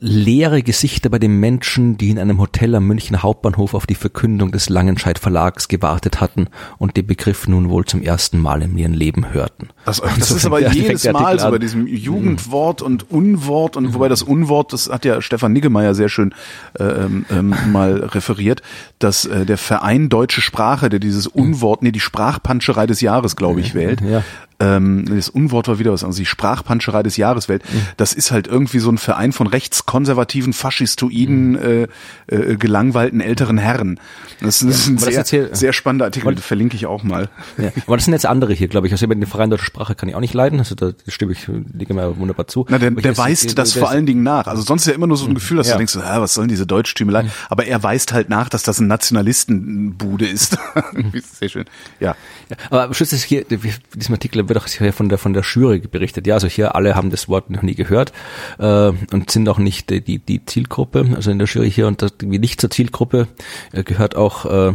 leere 0.00 0.62
Gesichter 0.62 1.10
bei 1.10 1.18
den 1.18 1.38
Menschen, 1.40 1.96
die 1.96 2.10
in 2.10 2.18
einem 2.18 2.38
Hotel 2.38 2.74
am 2.74 2.86
München 2.86 3.22
Hauptbahnhof 3.22 3.74
auf 3.74 3.86
die 3.86 3.94
Verkündung 3.94 4.52
des 4.52 4.68
Langenscheidt 4.68 5.18
Verlags 5.18 5.68
gewartet 5.68 6.20
hatten 6.20 6.48
und 6.78 6.96
den 6.96 7.06
Begriff 7.06 7.48
nun 7.48 7.70
wohl 7.70 7.84
zum 7.84 8.02
ersten 8.02 8.38
Mal 8.38 8.62
in 8.62 8.76
ihrem 8.76 8.92
Leben 8.92 9.32
hörten. 9.32 9.68
Das, 9.84 10.00
das 10.00 10.28
so 10.28 10.36
ist 10.36 10.46
aber 10.46 10.72
jedes 10.72 11.04
Mal 11.12 11.38
so 11.38 11.50
bei 11.50 11.58
diesem 11.58 11.86
Jugendwort 11.86 12.82
und 12.82 13.10
Unwort 13.10 13.76
und 13.76 13.94
wobei 13.94 14.08
das 14.08 14.22
Unwort, 14.22 14.72
das 14.72 14.90
hat 14.90 15.04
ja 15.04 15.20
Stefan 15.20 15.52
Niggemeier 15.52 15.94
sehr 15.94 16.08
schön 16.08 16.34
äh, 16.78 16.84
ähm, 16.84 17.26
ähm, 17.30 17.54
mal 17.72 18.04
referiert, 18.04 18.62
dass 18.98 19.24
äh, 19.24 19.46
der 19.46 19.58
Verein 19.58 20.08
Deutsche 20.08 20.40
Sprache, 20.40 20.88
der 20.88 21.00
dieses 21.00 21.26
Unwort, 21.26 21.82
nee, 21.82 21.92
die 21.92 22.00
Sprachpanscherei 22.00 22.86
des 22.86 23.00
Jahres, 23.00 23.36
glaube 23.36 23.60
ich, 23.60 23.74
wählt, 23.74 24.00
ja 24.00 24.22
ähm, 24.60 25.04
das 25.08 25.28
Unwort 25.28 25.68
war 25.68 25.78
wieder 25.78 25.92
was, 25.92 26.02
also 26.02 26.18
die 26.18 26.26
Sprachpanscherei 26.26 27.02
des 27.02 27.16
Jahres 27.16 27.48
wählt. 27.48 27.62
Mhm. 27.72 27.82
Das 27.96 28.12
ist 28.12 28.32
halt 28.32 28.48
irgendwie 28.48 28.80
so 28.80 28.90
ein 28.90 28.98
Verein 28.98 29.32
von 29.32 29.46
rechtskonservativen, 29.46 30.52
faschistoiden, 30.52 31.50
mhm. 31.50 31.88
äh, 32.26 32.34
äh, 32.34 32.56
gelangweilten 32.56 33.20
älteren 33.20 33.58
Herren. 33.58 34.00
Das, 34.40 34.62
ist 34.62 34.88
ein 34.88 34.98
sehr, 34.98 35.24
hier, 35.24 35.54
sehr 35.54 35.72
spannender 35.72 36.06
Artikel, 36.06 36.34
den 36.34 36.42
verlinke 36.42 36.76
ich 36.76 36.86
auch 36.86 37.02
mal. 37.02 37.28
Ja, 37.56 37.70
aber 37.86 37.96
das 37.96 38.04
sind 38.04 38.14
jetzt 38.14 38.26
andere 38.26 38.52
hier, 38.52 38.68
glaube 38.68 38.86
ich. 38.86 38.92
Also 38.92 39.06
dem 39.06 39.26
Verein 39.26 39.50
Deutsche 39.50 39.64
Sprache 39.64 39.94
kann 39.94 40.08
ich 40.08 40.14
auch 40.14 40.20
nicht 40.20 40.34
leiden, 40.34 40.58
also 40.58 40.74
da 40.74 40.92
stimme 41.06 41.32
ich, 41.32 41.48
lege 41.72 41.94
mir 41.94 42.18
wunderbar 42.18 42.48
zu. 42.48 42.66
Na, 42.68 42.78
der, 42.78 42.90
der 42.90 43.16
weist 43.16 43.58
das 43.58 43.72
der 43.72 43.82
vor 43.82 43.90
allen 43.90 44.06
Dingen 44.06 44.22
nach. 44.22 44.46
Also 44.46 44.62
sonst 44.62 44.82
ist 44.82 44.88
ja 44.88 44.94
immer 44.94 45.06
nur 45.06 45.16
so 45.16 45.26
ein 45.26 45.30
mhm. 45.30 45.34
Gefühl, 45.34 45.56
dass 45.56 45.68
ja. 45.68 45.74
du 45.74 45.78
denkst, 45.78 45.96
ah, 45.96 46.20
was 46.20 46.34
sollen 46.34 46.48
diese 46.48 46.66
Deutschtümelei? 46.66 47.24
Mhm. 47.24 47.30
Aber 47.48 47.66
er 47.66 47.82
weist 47.82 48.12
halt 48.12 48.28
nach, 48.28 48.48
dass 48.48 48.64
das 48.64 48.80
ein 48.80 48.88
Nationalistenbude 48.88 50.26
ist. 50.26 50.58
sehr 51.38 51.48
schön. 51.48 51.64
Ja. 52.00 52.16
ja 52.48 52.56
aber 52.70 52.84
am 52.84 52.94
Schluss 52.94 53.12
ist 53.12 53.22
hier, 53.22 53.44
diesem 53.44 54.14
Artikel 54.14 54.47
wird 54.48 54.58
auch 54.58 54.66
hier 54.66 54.92
von 54.92 55.08
der 55.08 55.18
von 55.18 55.32
der 55.32 55.42
Jury 55.42 55.78
berichtet. 55.80 56.26
Ja, 56.26 56.34
also 56.34 56.48
hier 56.48 56.74
alle 56.74 56.94
haben 56.94 57.10
das 57.10 57.28
Wort 57.28 57.50
noch 57.50 57.62
nie 57.62 57.74
gehört 57.74 58.12
äh, 58.58 58.88
und 59.12 59.30
sind 59.30 59.48
auch 59.48 59.58
nicht 59.58 59.90
die 59.90 60.18
die 60.18 60.44
Zielgruppe. 60.44 61.06
Also 61.14 61.30
in 61.30 61.38
der 61.38 61.48
Jury 61.48 61.70
hier 61.70 61.86
und 61.86 62.02
das, 62.02 62.12
wie 62.20 62.38
nicht 62.38 62.60
zur 62.60 62.70
Zielgruppe 62.70 63.28
äh, 63.72 63.82
gehört 63.82 64.16
auch 64.16 64.44
äh, 64.44 64.72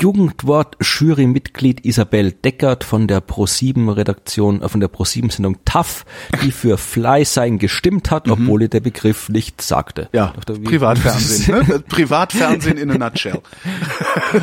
Jugendwort 0.00 0.76
Jury-Mitglied 0.80 1.84
Isabel 1.86 2.32
Deckert 2.32 2.84
von 2.84 3.06
der 3.08 3.22
Pro7-Redaktion, 3.22 4.60
äh, 4.62 4.68
von 4.68 4.80
der 4.80 4.90
Pro7-Sendung 4.90 5.58
TAF, 5.64 6.04
die 6.42 6.52
für 6.52 6.76
Fly 6.76 7.24
sein 7.24 7.58
gestimmt 7.58 8.10
hat, 8.10 8.26
mhm. 8.26 8.32
obwohl 8.32 8.62
ihr 8.62 8.68
der 8.68 8.80
Begriff 8.80 9.28
nicht 9.28 9.62
sagte. 9.62 10.08
Ja, 10.12 10.34
Privatfernsehen, 10.64 11.66
ne? 11.66 11.78
Privatfernsehen 11.88 12.76
in 12.76 12.90
a 12.90 12.98
nutshell. 12.98 13.40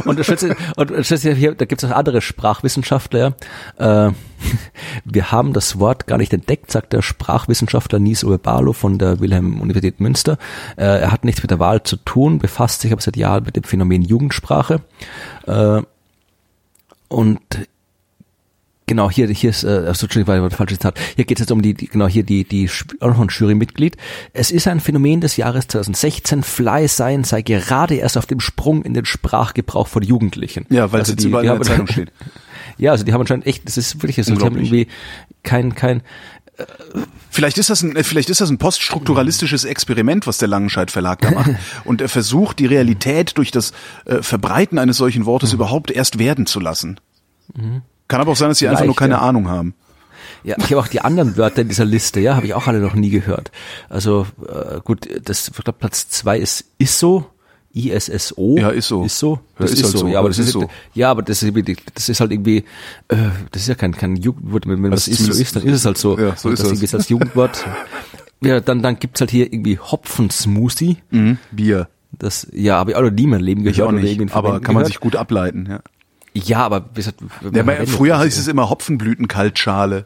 und, 0.05 0.19
und 0.19 1.09
ja 1.09 1.33
hier, 1.33 1.53
da 1.53 1.65
gibt 1.65 1.83
es 1.83 1.89
auch 1.89 1.95
andere 1.95 2.21
Sprachwissenschaftler, 2.21 3.35
äh, 3.77 4.11
wir 5.05 5.31
haben 5.31 5.53
das 5.53 5.79
Wort 5.79 6.07
gar 6.07 6.17
nicht 6.17 6.33
entdeckt, 6.33 6.71
sagt 6.71 6.93
der 6.93 7.01
Sprachwissenschaftler 7.01 7.99
Nies 7.99 8.23
Uebalo 8.23 8.73
von 8.73 8.97
der 8.97 9.19
Wilhelm 9.19 9.61
Universität 9.61 9.99
Münster. 9.99 10.37
Äh, 10.75 11.01
er 11.01 11.11
hat 11.11 11.25
nichts 11.25 11.41
mit 11.41 11.51
der 11.51 11.59
Wahl 11.59 11.83
zu 11.83 11.97
tun, 11.97 12.39
befasst 12.39 12.81
sich 12.81 12.91
aber 12.91 13.01
seit 13.01 13.17
Jahren 13.17 13.43
mit 13.43 13.55
dem 13.55 13.63
Phänomen 13.63 14.01
Jugendsprache. 14.01 14.81
Äh, 15.47 15.81
und 17.07 17.39
Genau, 18.85 19.09
hier, 19.09 19.27
hier 19.29 19.49
ist, 19.49 19.63
äh, 19.63 19.67
also, 19.67 20.05
Entschuldigung, 20.05 20.27
war 20.27 20.43
ein 20.43 20.51
falsches 20.51 20.79
Zitat. 20.79 20.99
Hier 21.15 21.23
geht 21.25 21.37
es 21.37 21.43
jetzt 21.43 21.51
um 21.51 21.61
die, 21.61 21.73
die, 21.73 21.87
genau, 21.87 22.07
hier 22.07 22.23
die, 22.23 22.43
die, 22.43 22.69
auch 22.99 23.07
noch 23.07 23.21
ein 23.21 23.29
Jurymitglied. 23.29 23.95
Es 24.33 24.51
ist 24.51 24.67
ein 24.67 24.81
Phänomen 24.81 25.21
des 25.21 25.37
Jahres 25.37 25.67
2016. 25.67 26.43
Fly 26.43 26.87
sein 26.87 27.23
sei 27.23 27.41
gerade 27.43 27.95
erst 27.95 28.17
auf 28.17 28.25
dem 28.25 28.41
Sprung 28.41 28.83
in 28.83 28.93
den 28.93 29.05
Sprachgebrauch 29.05 29.87
von 29.87 30.03
Jugendlichen. 30.03 30.65
Ja, 30.69 30.91
weil 30.91 30.99
also 30.99 31.13
es 31.13 31.17
jetzt 31.17 31.25
überall 31.25 31.45
in 31.45 31.53
der 31.53 31.61
Zeitung 31.61 31.87
steht. 31.87 32.11
Ja, 32.77 32.91
also 32.91 33.03
die 33.03 33.13
haben 33.13 33.21
anscheinend 33.21 33.45
echt, 33.45 33.65
das 33.67 33.77
ist 33.77 34.01
wirklich 34.01 34.25
so, 34.25 34.35
die 34.35 34.43
haben 34.43 34.55
irgendwie 34.55 34.87
kein, 35.43 35.75
kein, 35.75 36.01
Vielleicht 37.29 37.57
ist 37.57 37.69
das 37.71 37.81
ein, 37.81 37.95
äh, 37.95 38.03
vielleicht 38.03 38.29
ist 38.29 38.41
das 38.41 38.49
ein 38.49 38.59
poststrukturalistisches 38.59 39.65
Experiment, 39.65 40.27
was 40.27 40.37
der 40.37 40.47
Langenscheidt 40.47 40.91
Verlag 40.91 41.21
da 41.21 41.31
macht. 41.31 41.51
Und 41.83 41.99
er 42.01 42.09
versucht, 42.09 42.59
die 42.59 42.67
Realität 42.67 43.37
durch 43.37 43.49
das 43.49 43.73
äh, 44.05 44.21
Verbreiten 44.21 44.77
eines 44.77 44.97
solchen 44.97 45.25
Wortes 45.25 45.51
Mhm. 45.51 45.55
überhaupt 45.55 45.91
erst 45.91 46.19
werden 46.19 46.45
zu 46.45 46.59
lassen. 46.59 46.99
Kann 48.07 48.21
aber 48.21 48.31
auch 48.31 48.35
sein, 48.35 48.49
dass 48.49 48.59
sie 48.59 48.67
einfach 48.67 48.85
nur 48.85 48.95
keine 48.95 49.15
ja. 49.15 49.21
Ahnung 49.21 49.49
haben. 49.49 49.73
Ja, 50.43 50.55
ich 50.57 50.65
habe 50.65 50.79
auch 50.79 50.87
die 50.87 51.01
anderen 51.01 51.37
Wörter 51.37 51.61
in 51.61 51.69
dieser 51.69 51.85
Liste, 51.85 52.19
ja, 52.19 52.35
habe 52.35 52.45
ich 52.45 52.53
auch 52.53 52.67
alle 52.67 52.79
noch 52.79 52.93
nie 52.93 53.09
gehört. 53.09 53.51
Also 53.89 54.27
äh, 54.47 54.79
gut, 54.83 55.07
das 55.23 55.47
ich 55.47 55.63
glaub, 55.63 55.79
Platz 55.79 56.09
zwei 56.09 56.37
ist 56.37 56.65
ISO, 56.77 57.29
ISSO. 57.73 58.55
Ja, 58.57 58.69
ist 58.69 58.87
so. 58.87 59.03
Ist 59.03 59.17
so. 59.19 59.33
Ja, 59.35 59.39
Das 59.59 59.71
ist 59.71 59.77
ist, 59.79 59.83
halt 59.85 59.97
so. 59.97 60.07
Ja, 60.07 60.19
aber 60.19 60.27
Das 60.29 60.37
das, 60.37 60.45
ist 60.47 60.55
ist, 60.55 60.61
so. 60.61 60.69
ja, 60.93 61.11
aber 61.11 61.21
das 61.23 61.41
ist, 61.41 61.49
irgendwie- 61.55 61.75
das 61.93 62.09
ist 62.09 62.19
halt 62.19 62.31
irgendwie, 62.31 62.57
äh, 63.07 63.15
das 63.51 63.63
ist 63.63 63.67
ja 63.67 63.75
kein 63.75 63.93
kein 63.93 64.15
Jugendwort. 64.15 64.67
Wenn, 64.67 64.91
Also 64.91 65.09
ist 65.11 65.23
so 65.23 65.31
ist, 65.31 65.55
dann 65.55 65.63
ist 65.63 65.73
es 65.75 65.85
halt 65.85 65.97
so. 65.97 66.17
Ja, 66.19 66.35
so 66.35 66.47
Und 66.49 66.53
ist 66.53 66.59
das 66.63 66.71
es. 66.71 66.81
irgendwie 66.81 66.95
als 66.95 67.09
Jugendwort. 67.09 67.65
Ja, 68.45 68.59
dann 68.59 68.81
dann 68.81 68.99
gibt's 68.99 69.21
halt 69.21 69.31
hier 69.31 69.45
irgendwie 69.53 69.79
Hopfensmoothie. 69.79 70.97
Mhm. 71.11 71.37
Bier. 71.51 71.87
Das 72.11 72.45
ja, 72.51 72.75
habe 72.75 72.91
ich 72.91 72.97
auch 72.97 73.01
noch 73.01 73.09
nie 73.09 73.23
in 73.23 73.29
meinem 73.29 73.41
Leben 73.41 73.63
gehört. 73.63 73.77
Ich 73.77 73.81
auch 73.81 73.91
nicht. 73.93 74.35
Aber 74.35 74.59
kann 74.59 74.73
man 74.73 74.81
gehört. 74.83 74.87
sich 74.87 74.99
gut 74.99 75.15
ableiten, 75.15 75.65
ja. 75.69 75.79
Ja, 76.33 76.65
aber 76.65 76.89
wie 76.91 76.95
gesagt, 76.95 77.21
Ja, 77.21 77.27
aber 77.61 77.63
verwendet 77.71 77.89
früher 77.89 78.15
das 78.15 78.23
hieß 78.25 78.39
es 78.39 78.47
immer 78.49 78.69
Hopfenblütenkaltschale. 78.69 80.05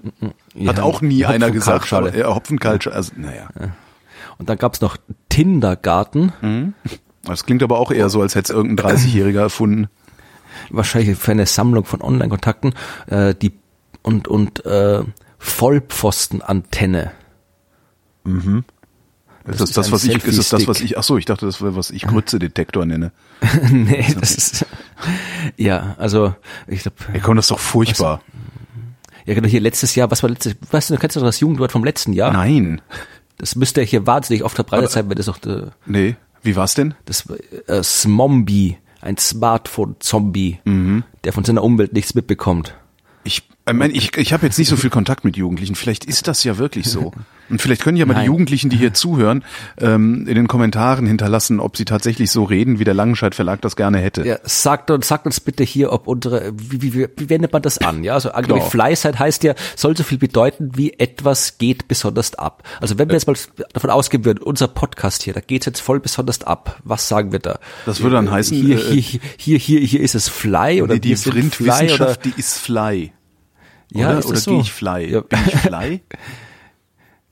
Hat 0.67 0.77
Ja, 0.77 0.83
auch 0.83 1.01
nie 1.01 1.25
einer 1.25 1.49
gesagt. 1.49 1.89
Ja, 1.89 2.35
Hopfenkaltschale. 2.35 2.95
Also, 2.95 3.13
naja. 3.17 3.49
Und 4.37 4.49
dann 4.49 4.57
gab's 4.59 4.81
noch 4.81 4.97
Tindergarten. 5.29 6.31
Mhm. 6.41 6.73
Das 7.27 7.45
klingt 7.45 7.63
aber 7.63 7.79
auch 7.79 7.91
eher 7.91 8.09
so, 8.09 8.21
als 8.21 8.35
hätte 8.35 8.51
es 8.53 8.55
irgendein 8.57 8.97
30-Jähriger 8.97 9.41
erfunden. 9.41 9.87
wahrscheinlich 10.69 11.17
für 11.17 11.31
eine 11.31 11.45
Sammlung 11.45 11.85
von 11.85 12.01
Online-Kontakten, 12.01 12.73
äh, 13.07 13.35
die 13.35 13.53
und 14.01 14.27
und 14.27 14.65
äh, 14.65 15.03
Vollpfostenantenne. 15.39 17.11
Ist 19.45 19.61
das, 19.61 19.69
ist 19.69 19.77
das, 19.77 19.87
ein 19.87 19.91
was 19.93 20.03
ich, 20.03 20.23
ist 20.25 20.37
das 20.37 20.49
das, 20.49 20.67
was 20.67 20.81
ich, 20.81 20.97
ach 20.97 21.03
so, 21.03 21.17
ich 21.17 21.23
dachte, 21.25 21.45
das 21.45 21.61
wäre, 21.61 21.75
was 21.75 21.89
ich 21.91 22.01
Grütze-Detektor 22.07 22.85
nenne. 22.85 23.11
nee, 23.71 24.05
das 24.19 24.35
ist 24.35 24.65
ja, 25.55 25.95
also 25.97 26.35
ich 26.67 26.81
glaube, 26.81 26.97
Ey, 27.13 27.21
komm, 27.21 27.37
das 27.37 27.45
ist 27.45 27.51
doch 27.51 27.59
furchtbar. 27.59 28.21
ja 29.25 29.33
genau 29.33 29.47
hier 29.47 29.61
letztes 29.61 29.95
Jahr, 29.95 30.11
was 30.11 30.21
war 30.23 30.29
letztes, 30.29 30.55
weißt 30.71 30.89
du, 30.89 30.97
kennst 30.97 31.15
du 31.15 31.21
das 31.21 31.39
Jugendwort 31.39 31.71
vom 31.71 31.83
letzten 31.85 32.11
Jahr? 32.13 32.33
Nein. 32.33 32.81
Das 33.37 33.55
müsste 33.55 33.81
hier 33.83 34.05
wahnsinnig 34.07 34.43
oft 34.43 34.55
verbreitet 34.55 34.89
sein, 34.91 35.07
weil 35.07 35.15
das 35.15 35.29
auch 35.29 35.37
äh, 35.45 35.67
Nee. 35.85 36.15
Wie 36.47 36.55
war's 36.55 36.73
denn? 36.73 36.93
das 37.05 37.25
äh, 37.67 37.83
Smombie, 37.83 38.77
ein 39.01 39.17
Smartphone-Zombie, 39.17 40.59
Mhm. 40.65 41.03
der 41.23 41.33
von 41.33 41.43
seiner 41.43 41.63
Umwelt 41.63 41.93
nichts 41.93 42.15
mitbekommt. 42.15 42.73
Ich, 43.23 43.43
ich, 43.67 43.73
mein, 43.73 43.93
ich, 43.93 44.15
ich 44.17 44.31
habe 44.33 44.45
jetzt 44.45 44.57
nicht 44.57 44.69
so 44.69 44.77
viel 44.77 44.89
Kontakt 44.89 45.25
mit 45.25 45.35
Jugendlichen. 45.37 45.75
Vielleicht 45.75 46.05
ist 46.05 46.27
das 46.27 46.43
ja 46.43 46.57
wirklich 46.57 46.87
so. 46.89 47.11
Und 47.49 47.61
vielleicht 47.61 47.81
können 47.81 47.97
ja 47.97 48.05
mal 48.05 48.13
die 48.13 48.19
Nein. 48.19 48.27
Jugendlichen, 48.27 48.69
die 48.69 48.77
hier 48.77 48.93
zuhören, 48.93 49.43
ähm, 49.79 50.27
in 50.27 50.35
den 50.35 50.47
Kommentaren 50.47 51.05
hinterlassen, 51.05 51.59
ob 51.59 51.77
sie 51.77 51.85
tatsächlich 51.85 52.31
so 52.31 52.43
reden, 52.43 52.79
wie 52.79 52.83
der 52.83 52.93
Langenscheidt 52.93 53.35
Verlag 53.35 53.61
das 53.61 53.75
gerne 53.75 53.99
hätte. 53.99 54.25
Ja, 54.25 54.39
sagt 54.43 54.91
uns, 54.91 55.07
sagt 55.07 55.25
uns 55.25 55.39
bitte 55.39 55.63
hier, 55.63 55.91
ob 55.91 56.07
unsere, 56.07 56.51
wie, 56.55 56.81
wie, 56.81 56.93
wie, 56.93 57.07
wie 57.15 57.29
wendet 57.29 57.53
man 57.53 57.61
das 57.61 57.77
an? 57.77 58.03
Ja, 58.03 58.13
also 58.13 58.31
angeblich 58.31 58.57
Genau. 58.57 58.69
Fleißheit 58.69 59.19
heißt 59.19 59.43
ja, 59.43 59.53
soll 59.75 59.95
so 59.95 60.03
viel 60.03 60.17
bedeuten, 60.17 60.71
wie 60.75 60.93
etwas 60.93 61.57
geht 61.57 61.87
besonders 61.87 62.35
ab. 62.35 62.63
Also 62.81 62.97
wenn 62.97 63.07
wir 63.09 63.13
jetzt 63.13 63.27
mal 63.27 63.35
davon 63.73 63.89
ausgehen 63.89 64.25
würden, 64.25 64.43
unser 64.43 64.67
Podcast 64.67 65.23
hier, 65.23 65.33
da 65.33 65.41
geht's 65.41 65.65
jetzt 65.65 65.79
voll 65.79 65.99
besonders 65.99 66.43
ab. 66.43 66.79
Was 66.83 67.07
sagen 67.07 67.31
wir 67.31 67.39
da? 67.39 67.59
Das 67.85 68.01
würde 68.01 68.15
dann 68.15 68.31
heißen, 68.31 68.57
hier, 68.57 68.77
äh, 68.77 69.01
hier, 69.01 69.21
hier, 69.37 69.57
hier, 69.57 69.79
hier 69.79 70.01
ist 70.01 70.15
es 70.15 70.27
Fly 70.27 70.81
oder 70.81 70.95
die 70.95 71.09
die 71.09 71.15
Vrindwissenschaft, 71.15 72.25
die 72.25 72.33
ist 72.35 72.57
Fly. 72.57 73.11
ja, 73.91 74.09
oder 74.09 74.19
ist 74.19 74.25
oder 74.25 74.37
so? 74.37 74.51
gehe 74.51 74.61
ich 74.61 74.71
Fly? 74.71 75.11
Ja. 75.11 75.21
Bin 75.21 75.39
ich 75.45 75.55
Fly? 75.55 76.01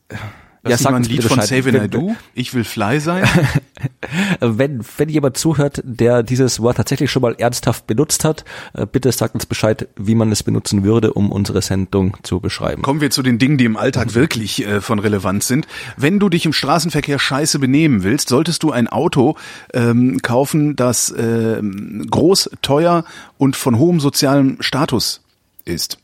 Das 0.08 0.82
Ja, 0.82 0.89
ist 0.89 0.95
ein 0.95 1.03
Lied 1.03 1.24
von. 1.24 1.39
Save 1.41 1.58
and 1.70 1.78
I 1.78 1.82
Wenn- 1.82 1.89
Do. 1.91 2.16
Ich 2.34 2.53
will 2.56 2.64
Fly 2.64 2.99
sein. 2.99 3.24
Wenn, 4.39 4.82
wenn 4.97 5.10
jemand 5.10 5.38
zuhört, 5.38 5.82
der 5.84 6.24
dieses 6.24 6.60
Wort 6.62 6.78
tatsächlich 6.78 7.12
schon 7.12 7.22
mal 7.22 7.36
ernsthaft 7.38 7.86
benutzt 7.88 8.24
hat, 8.24 8.45
äh, 8.74 8.86
bitte 8.86 9.12
sagt 9.12 9.36
uns 9.36 9.45
Bescheid, 9.45 9.88
wie 9.97 10.16
man 10.16 10.32
es 10.32 10.43
benutzen 10.43 10.84
würde, 10.84 11.14
um 11.14 11.32
unsere 11.32 11.62
Sendung 11.62 12.18
zu 12.24 12.39
beschreiben. 12.39 12.82
Kommen 12.82 13.01
wir 13.01 13.12
zu 13.12 13.22
den 13.22 13.38
Dingen, 13.38 13.58
die 13.58 13.66
im 13.66 13.78
Alltag 13.78 14.16
wirklich 14.16 14.66
äh, 14.66 14.80
von 14.82 14.99
Relevanz 14.99 15.47
sind. 15.47 15.68
Wenn 15.97 16.20
du 16.20 16.30
dich 16.30 16.45
im 16.45 16.53
Straßenverkehr 16.53 17.20
scheiße 17.20 17.60
benehmen 17.60 18.03
willst, 18.03 18.30
solltest 18.30 18.64
du 18.64 18.72
ein 18.72 18.88
Auto 18.88 19.36
ähm, 19.74 20.22
kaufen, 20.22 20.76
das 20.76 21.14
ähm, 21.18 22.08
groß, 22.10 22.51
teuer 22.62 23.03
und 23.38 23.56
von 23.56 23.78
hohem 23.78 23.99
sozialem 23.99 24.58
Status 24.62 25.22
ist. 25.66 25.97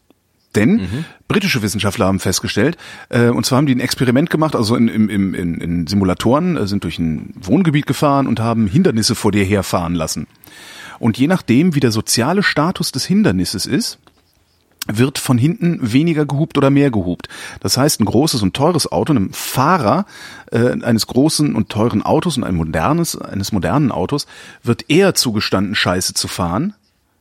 Denn 0.55 1.05
britische 1.29 1.61
Wissenschaftler 1.61 2.07
haben 2.07 2.19
festgestellt, 2.19 2.77
äh, 3.09 3.29
und 3.29 3.45
zwar 3.45 3.57
haben 3.57 3.67
die 3.67 3.75
ein 3.75 3.79
Experiment 3.79 4.29
gemacht, 4.29 4.55
also 4.55 4.75
in, 4.75 4.87
im- 4.89 5.09
in, 5.09 5.33
in 5.61 5.87
Simulatoren, 5.87 6.57
äh, 6.57 6.67
sind 6.67 6.83
durch 6.83 6.99
ein 6.99 7.33
Wohngebiet 7.41 7.85
gefahren 7.87 8.27
und 8.27 8.39
haben 8.41 8.67
Hindernisse 8.67 9.15
vor 9.15 9.31
dir 9.31 9.45
herfahren 9.45 9.95
lassen. 9.95 10.27
Und 10.99 11.17
je 11.17 11.27
nachdem, 11.27 11.73
wie 11.73 11.79
der 11.79 11.91
soziale 11.91 12.43
Status 12.43 12.91
des 12.91 13.05
Hindernisses 13.05 13.65
ist, 13.65 13.97
wird 14.87 15.19
von 15.19 15.37
hinten 15.37 15.79
weniger 15.93 16.25
gehupt 16.25 16.57
oder 16.57 16.69
mehr 16.71 16.89
gehupt. 16.91 17.29
Das 17.59 17.77
heißt, 17.77 18.01
ein 18.01 18.05
großes 18.05 18.41
und 18.41 18.55
teures 18.55 18.91
Auto, 18.91 19.13
einem 19.13 19.31
Fahrer 19.31 20.05
äh, 20.51 20.71
eines 20.81 21.05
großen 21.07 21.55
und 21.55 21.69
teuren 21.69 22.01
Autos 22.01 22.35
und 22.35 22.43
ein 22.43 22.55
modernes, 22.55 23.15
eines 23.15 23.51
modernen 23.51 23.91
Autos 23.91 24.25
wird 24.63 24.89
eher 24.89 25.13
zugestanden, 25.13 25.75
Scheiße 25.75 26.13
zu 26.15 26.27
fahren, 26.27 26.73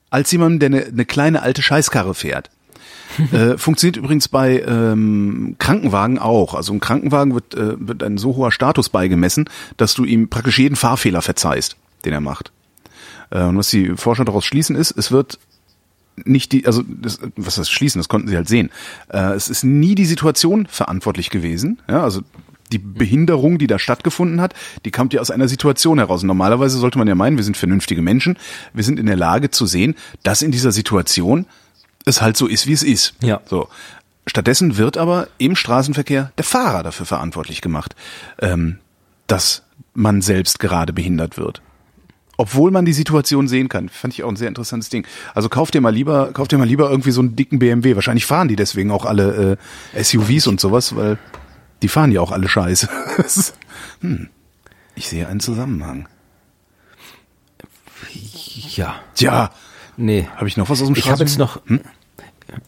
als 0.08 0.32
jemandem, 0.32 0.58
der 0.58 0.80
eine, 0.80 0.88
eine 0.88 1.04
kleine 1.04 1.42
alte 1.42 1.62
Scheißkarre 1.62 2.14
fährt. 2.14 2.50
äh, 3.32 3.58
funktioniert 3.58 3.96
übrigens 3.96 4.28
bei 4.28 4.60
ähm, 4.60 5.56
Krankenwagen 5.58 6.18
auch. 6.18 6.54
Also 6.54 6.72
im 6.72 6.80
Krankenwagen 6.80 7.34
wird, 7.34 7.54
äh, 7.54 7.74
wird 7.78 8.02
ein 8.02 8.18
so 8.18 8.36
hoher 8.36 8.52
Status 8.52 8.88
beigemessen, 8.88 9.48
dass 9.76 9.94
du 9.94 10.04
ihm 10.04 10.28
praktisch 10.28 10.58
jeden 10.58 10.76
Fahrfehler 10.76 11.22
verzeihst, 11.22 11.76
den 12.04 12.12
er 12.12 12.20
macht. 12.20 12.52
Äh, 13.30 13.42
und 13.42 13.56
was 13.56 13.70
die 13.70 13.96
Forscher 13.96 14.24
daraus 14.24 14.44
schließen 14.44 14.76
ist, 14.76 14.92
es 14.96 15.10
wird 15.10 15.38
nicht 16.24 16.52
die, 16.52 16.66
also 16.66 16.82
das, 16.86 17.20
was 17.36 17.54
das 17.54 17.70
schließen, 17.70 17.98
das 17.98 18.08
konnten 18.08 18.28
sie 18.28 18.36
halt 18.36 18.48
sehen. 18.48 18.70
Äh, 19.08 19.32
es 19.32 19.48
ist 19.48 19.64
nie 19.64 19.94
die 19.94 20.04
Situation 20.04 20.66
verantwortlich 20.66 21.30
gewesen. 21.30 21.80
Ja, 21.88 22.02
also 22.02 22.22
die 22.72 22.78
Behinderung, 22.78 23.58
die 23.58 23.66
da 23.66 23.78
stattgefunden 23.78 24.40
hat, 24.40 24.54
die 24.84 24.90
kommt 24.90 25.12
ja 25.12 25.20
aus 25.20 25.30
einer 25.30 25.48
Situation 25.48 25.98
heraus. 25.98 26.22
Normalerweise 26.22 26.78
sollte 26.78 26.98
man 26.98 27.08
ja 27.08 27.14
meinen, 27.14 27.36
wir 27.36 27.44
sind 27.44 27.56
vernünftige 27.56 28.02
Menschen, 28.02 28.38
wir 28.72 28.84
sind 28.84 28.98
in 29.00 29.06
der 29.06 29.16
Lage 29.16 29.50
zu 29.50 29.66
sehen, 29.66 29.96
dass 30.22 30.42
in 30.42 30.52
dieser 30.52 30.72
Situation 30.72 31.46
es 32.04 32.20
halt 32.22 32.36
so 32.36 32.46
ist, 32.46 32.66
wie 32.66 32.72
es 32.72 32.82
ist. 32.82 33.14
Ja. 33.22 33.40
So. 33.46 33.68
Stattdessen 34.26 34.76
wird 34.76 34.96
aber 34.96 35.28
im 35.38 35.56
Straßenverkehr 35.56 36.32
der 36.36 36.44
Fahrer 36.44 36.82
dafür 36.82 37.06
verantwortlich 37.06 37.60
gemacht, 37.60 37.96
ähm, 38.40 38.78
dass 39.26 39.62
man 39.94 40.22
selbst 40.22 40.60
gerade 40.60 40.92
behindert 40.92 41.36
wird 41.36 41.62
obwohl 42.40 42.70
man 42.70 42.86
die 42.86 42.94
Situation 42.94 43.48
sehen 43.48 43.68
kann. 43.68 43.90
Fand 43.90 44.14
ich 44.14 44.22
auch 44.22 44.30
ein 44.30 44.36
sehr 44.36 44.48
interessantes 44.48 44.88
Ding. 44.88 45.06
Also 45.34 45.50
kauf 45.50 45.70
dir 45.70 45.82
mal 45.82 45.92
lieber, 45.92 46.32
kauf 46.32 46.48
dir 46.48 46.56
mal 46.56 46.66
lieber 46.66 46.90
irgendwie 46.90 47.10
so 47.10 47.20
einen 47.20 47.36
dicken 47.36 47.58
BMW. 47.58 47.96
Wahrscheinlich 47.96 48.24
fahren 48.24 48.48
die 48.48 48.56
deswegen 48.56 48.90
auch 48.92 49.04
alle 49.04 49.58
äh, 49.94 50.02
SUVs 50.02 50.46
und 50.46 50.58
sowas, 50.58 50.96
weil 50.96 51.18
die 51.82 51.88
fahren 51.88 52.12
ja 52.12 52.22
auch 52.22 52.32
alle 52.32 52.48
Scheiße. 52.48 52.88
Hm. 54.00 54.30
Ich 54.94 55.08
sehe 55.08 55.28
einen 55.28 55.40
Zusammenhang. 55.40 56.08
Ja. 58.74 59.00
Tja, 59.14 59.50
Nee. 60.00 60.26
habe 60.36 60.48
ich 60.48 60.56
noch 60.56 60.68
was 60.70 60.80
aus 60.80 60.86
dem 60.88 60.96
Ich 60.96 61.10
habe 61.10 61.20
jetzt 61.20 61.38
noch, 61.38 61.60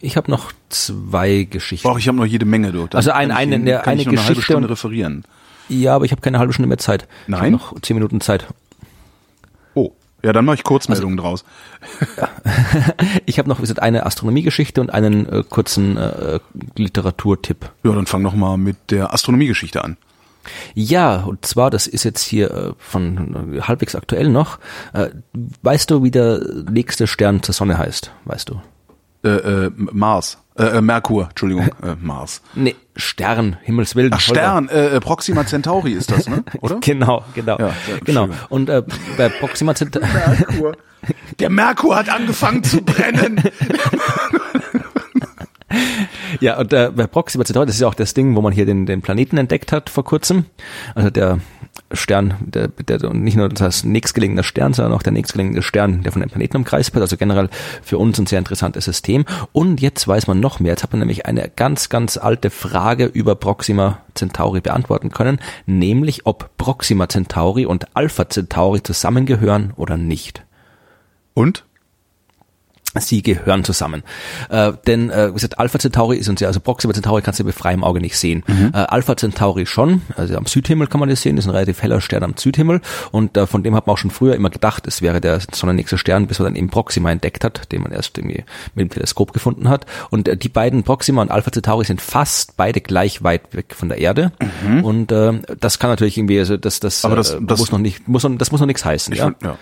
ich 0.00 0.16
habe 0.16 0.30
noch 0.30 0.52
zwei 0.68 1.44
Geschichten. 1.44 1.88
Boah, 1.88 1.98
ich 1.98 2.06
habe 2.08 2.16
noch 2.18 2.26
jede 2.26 2.44
Menge 2.44 2.72
dort. 2.72 2.94
Also 2.94 3.10
ein- 3.12 3.30
eine- 3.30 3.56
eine- 3.56 3.80
kann 3.82 3.98
ich 3.98 4.06
eine 4.06 4.14
noch 4.16 4.22
eine 4.22 4.26
halbe 4.28 4.34
Geschichte 4.34 4.42
Stunde 4.42 4.66
und- 4.68 4.72
referieren. 4.72 5.24
Ja, 5.68 5.94
aber 5.96 6.04
ich 6.04 6.10
habe 6.12 6.20
keine 6.20 6.38
halbe 6.38 6.52
Stunde 6.52 6.68
mehr 6.68 6.78
Zeit. 6.78 7.08
Ich 7.22 7.28
Nein? 7.28 7.54
hab 7.54 7.72
noch 7.72 7.80
zehn 7.80 7.96
Minuten 7.96 8.20
Zeit. 8.20 8.46
Oh, 9.74 9.92
ja, 10.22 10.32
dann 10.32 10.44
mache 10.44 10.56
ich 10.56 10.64
Kurzmeldungen 10.64 11.16
draus. 11.16 11.44
Ich 13.26 13.38
habe 13.38 13.48
noch 13.48 13.58
wie 13.58 13.62
gesagt, 13.62 13.80
eine 13.80 14.04
Astronomiegeschichte 14.06 14.80
und 14.80 14.90
einen 14.90 15.26
äh, 15.28 15.42
kurzen 15.48 15.96
äh, 15.96 16.40
Literaturtipp. 16.76 17.70
Ja, 17.84 17.92
dann 17.92 18.06
fang 18.06 18.22
noch 18.22 18.34
mal 18.34 18.56
mit 18.56 18.76
der 18.90 19.12
Astronomiegeschichte 19.14 19.82
an. 19.82 19.96
Ja, 20.74 21.16
und 21.22 21.46
zwar, 21.46 21.70
das 21.70 21.86
ist 21.86 22.04
jetzt 22.04 22.22
hier 22.22 22.50
äh, 22.50 22.72
von 22.78 23.54
äh, 23.54 23.60
halbwegs 23.62 23.94
aktuell 23.94 24.28
noch. 24.28 24.58
Äh, 24.92 25.08
weißt 25.62 25.90
du, 25.90 26.02
wie 26.02 26.10
der 26.10 26.40
nächste 26.70 27.06
Stern 27.06 27.42
zur 27.42 27.54
Sonne 27.54 27.78
heißt? 27.78 28.10
Weißt 28.24 28.48
du? 28.48 28.60
Äh, 29.24 29.28
äh, 29.28 29.70
Mars, 29.76 30.38
äh, 30.56 30.80
Merkur, 30.80 31.28
Entschuldigung, 31.28 31.66
äh, 31.82 31.94
Mars. 32.00 32.42
Nee, 32.54 32.74
Stern, 32.96 33.56
Himmels 33.62 33.94
Willen. 33.94 34.12
Ach, 34.12 34.20
Stern, 34.20 34.68
äh, 34.68 35.00
Proxima 35.00 35.46
Centauri 35.46 35.92
ist 35.92 36.10
das, 36.10 36.28
ne? 36.28 36.44
Oder? 36.60 36.78
Genau, 36.80 37.24
genau, 37.34 37.58
Ja, 37.58 37.72
genau. 38.04 38.28
Und 38.48 38.68
äh, 38.68 38.82
bei 39.16 39.28
Proxima 39.28 39.74
Centauri, 39.74 40.06
Merkur. 40.48 40.76
Der 41.38 41.50
Merkur 41.50 41.96
hat 41.96 42.08
angefangen 42.08 42.62
zu 42.62 42.82
brennen. 42.82 43.42
Ja, 46.40 46.58
und 46.58 46.72
äh, 46.72 46.90
bei 46.94 47.06
Proxima 47.06 47.44
Centauri, 47.44 47.66
das 47.66 47.76
ist 47.76 47.80
ja 47.80 47.88
auch 47.88 47.94
das 47.94 48.14
Ding, 48.14 48.34
wo 48.36 48.40
man 48.40 48.52
hier 48.52 48.66
den, 48.66 48.86
den 48.86 49.02
Planeten 49.02 49.38
entdeckt 49.38 49.72
hat 49.72 49.90
vor 49.90 50.04
kurzem. 50.04 50.46
Also 50.94 51.10
der 51.10 51.38
Stern, 51.92 52.34
der, 52.40 52.68
der 52.68 53.12
nicht 53.12 53.36
nur 53.36 53.48
das 53.48 53.84
nächstgelegene 53.84 54.42
Stern, 54.42 54.74
sondern 54.74 54.92
auch 54.94 55.02
der 55.02 55.12
nächstgelegene 55.12 55.62
Stern, 55.62 56.02
der 56.02 56.12
von 56.12 56.20
den 56.20 56.30
Planeten 56.30 56.56
umkreist 56.56 56.94
wird. 56.94 57.02
Also 57.02 57.16
generell 57.16 57.48
für 57.82 57.98
uns 57.98 58.18
ein 58.18 58.26
sehr 58.26 58.38
interessantes 58.38 58.84
System. 58.84 59.24
Und 59.52 59.80
jetzt 59.80 60.06
weiß 60.06 60.26
man 60.26 60.40
noch 60.40 60.60
mehr. 60.60 60.72
Jetzt 60.72 60.82
hat 60.82 60.92
man 60.92 61.00
nämlich 61.00 61.26
eine 61.26 61.50
ganz, 61.54 61.88
ganz 61.88 62.16
alte 62.16 62.50
Frage 62.50 63.06
über 63.06 63.34
Proxima 63.34 63.98
Centauri 64.14 64.60
beantworten 64.60 65.10
können, 65.10 65.38
nämlich 65.66 66.26
ob 66.26 66.56
Proxima 66.56 67.08
Centauri 67.08 67.66
und 67.66 67.96
Alpha 67.96 68.28
Centauri 68.28 68.82
zusammengehören 68.82 69.72
oder 69.76 69.96
nicht. 69.96 70.44
Und? 71.34 71.64
Sie 72.98 73.22
gehören 73.22 73.64
zusammen. 73.64 74.02
Äh, 74.50 74.72
denn, 74.86 75.08
äh, 75.10 75.30
wie 75.30 75.34
gesagt, 75.34 75.58
Alpha 75.58 75.78
Centauri 75.78 76.18
ist 76.18 76.28
uns 76.28 76.40
ja, 76.40 76.48
also 76.48 76.60
Proxima 76.60 76.92
Centauri 76.92 77.22
kannst 77.22 77.40
du 77.40 77.44
mit 77.44 77.54
freiem 77.54 77.84
Auge 77.84 78.00
nicht 78.00 78.18
sehen. 78.18 78.44
Mhm. 78.46 78.72
Äh, 78.74 78.78
Alpha 78.78 79.16
Centauri 79.16 79.64
schon, 79.66 80.02
also 80.16 80.36
am 80.36 80.46
Südhimmel 80.46 80.86
kann 80.88 81.00
man 81.00 81.08
das 81.08 81.22
sehen, 81.22 81.36
das 81.36 81.46
ist 81.46 81.48
ein 81.50 81.54
relativ 81.54 81.82
heller 81.82 82.00
Stern 82.00 82.22
am 82.22 82.36
Südhimmel 82.36 82.80
und 83.10 83.36
äh, 83.36 83.46
von 83.46 83.62
dem 83.62 83.74
hat 83.74 83.86
man 83.86 83.94
auch 83.94 83.98
schon 83.98 84.10
früher 84.10 84.34
immer 84.34 84.50
gedacht, 84.50 84.86
es 84.86 85.00
wäre 85.00 85.20
der 85.20 85.40
sonnennächste 85.52 85.96
Stern, 85.96 86.26
bis 86.26 86.38
man 86.38 86.46
dann 86.46 86.56
eben 86.56 86.68
Proxima 86.68 87.10
entdeckt 87.10 87.44
hat, 87.44 87.72
den 87.72 87.82
man 87.82 87.92
erst 87.92 88.18
irgendwie 88.18 88.44
mit 88.74 88.82
dem 88.82 88.90
Teleskop 88.90 89.32
gefunden 89.32 89.68
hat. 89.68 89.86
Und 90.10 90.28
äh, 90.28 90.36
die 90.36 90.48
beiden 90.50 90.82
Proxima 90.82 91.22
und 91.22 91.30
Alpha 91.30 91.50
Centauri 91.50 91.84
sind 91.86 92.00
fast 92.02 92.56
beide 92.56 92.80
gleich 92.80 93.22
weit 93.22 93.54
weg 93.54 93.74
von 93.74 93.88
der 93.88 93.98
Erde. 93.98 94.32
Mhm. 94.66 94.84
Und 94.84 95.12
äh, 95.12 95.32
das 95.58 95.78
kann 95.78 95.90
natürlich 95.90 96.18
irgendwie, 96.18 96.38
also 96.38 96.56
das, 96.56 96.80
das, 96.80 97.04
Aber 97.04 97.16
das, 97.16 97.30
äh, 97.32 97.38
das 97.40 97.58
muss 97.58 97.72
noch 97.72 97.78
nicht, 97.78 98.06
muss 98.08 98.22
noch, 98.22 98.36
das 98.36 98.50
muss 98.52 98.60
noch 98.60 98.66
nichts 98.66 98.84
heißen. 98.84 99.12
Ich 99.12 99.18
ja? 99.20 99.26
find- 99.26 99.42
ja. 99.42 99.56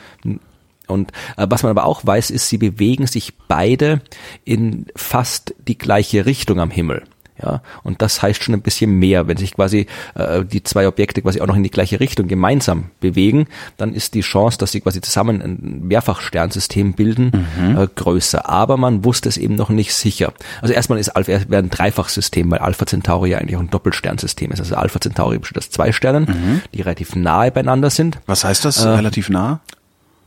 Und 0.91 1.13
äh, 1.37 1.47
was 1.49 1.63
man 1.63 1.71
aber 1.71 1.85
auch 1.85 2.05
weiß, 2.05 2.31
ist, 2.31 2.49
sie 2.49 2.59
bewegen 2.59 3.07
sich 3.07 3.35
beide 3.49 4.01
in 4.45 4.87
fast 4.97 5.55
die 5.67 5.79
gleiche 5.79 6.27
Richtung 6.27 6.61
am 6.61 6.71
Himmel. 6.71 7.05
Ja, 7.43 7.63
und 7.83 8.03
das 8.03 8.21
heißt 8.21 8.43
schon 8.43 8.55
ein 8.55 8.61
bisschen 8.61 8.99
mehr. 8.99 9.27
Wenn 9.27 9.37
sich 9.37 9.55
quasi 9.55 9.87
äh, 10.15 10.45
die 10.45 10.63
zwei 10.63 10.87
Objekte 10.87 11.23
quasi 11.23 11.41
auch 11.41 11.47
noch 11.47 11.57
in 11.57 11.63
die 11.63 11.71
gleiche 11.71 12.01
Richtung 12.01 12.29
gemeinsam 12.29 12.91
bewegen, 13.01 13.47
dann 13.77 13.95
ist 13.95 14.15
die 14.15 14.21
Chance, 14.21 14.59
dass 14.59 14.73
sie 14.73 14.81
quasi 14.81 15.01
zusammen 15.01 15.41
ein 15.41 15.81
Mehrfachsternsystem 15.87 16.93
bilden, 16.93 17.47
äh, 17.77 17.87
größer. 17.95 18.49
Aber 18.49 18.77
man 18.77 19.05
wusste 19.05 19.29
es 19.29 19.39
eben 19.39 19.55
noch 19.55 19.71
nicht 19.71 19.95
sicher. 19.95 20.33
Also 20.61 20.75
erstmal 20.75 20.99
ist 20.99 21.11
Alpha 21.11 21.33
wäre 21.49 21.63
ein 21.63 21.71
Dreifachsystem, 21.71 22.51
weil 22.51 22.59
Alpha 22.59 22.85
Centauri 22.85 23.31
ja 23.31 23.39
eigentlich 23.39 23.57
auch 23.57 23.61
ein 23.61 23.71
Doppelsternsystem 23.71 24.51
ist. 24.51 24.61
Also 24.61 24.75
Alpha 24.75 25.01
Centauri 25.01 25.39
besteht 25.39 25.59
aus 25.59 25.71
zwei 25.71 25.93
Sternen, 25.93 26.61
die 26.75 26.83
relativ 26.83 27.17
nahe 27.17 27.51
beieinander 27.51 27.91
sind. 27.91 28.19
Was 28.27 28.45
heißt 28.45 28.65
das? 28.65 28.85
Relativ 28.85 29.31
nah? 29.31 29.61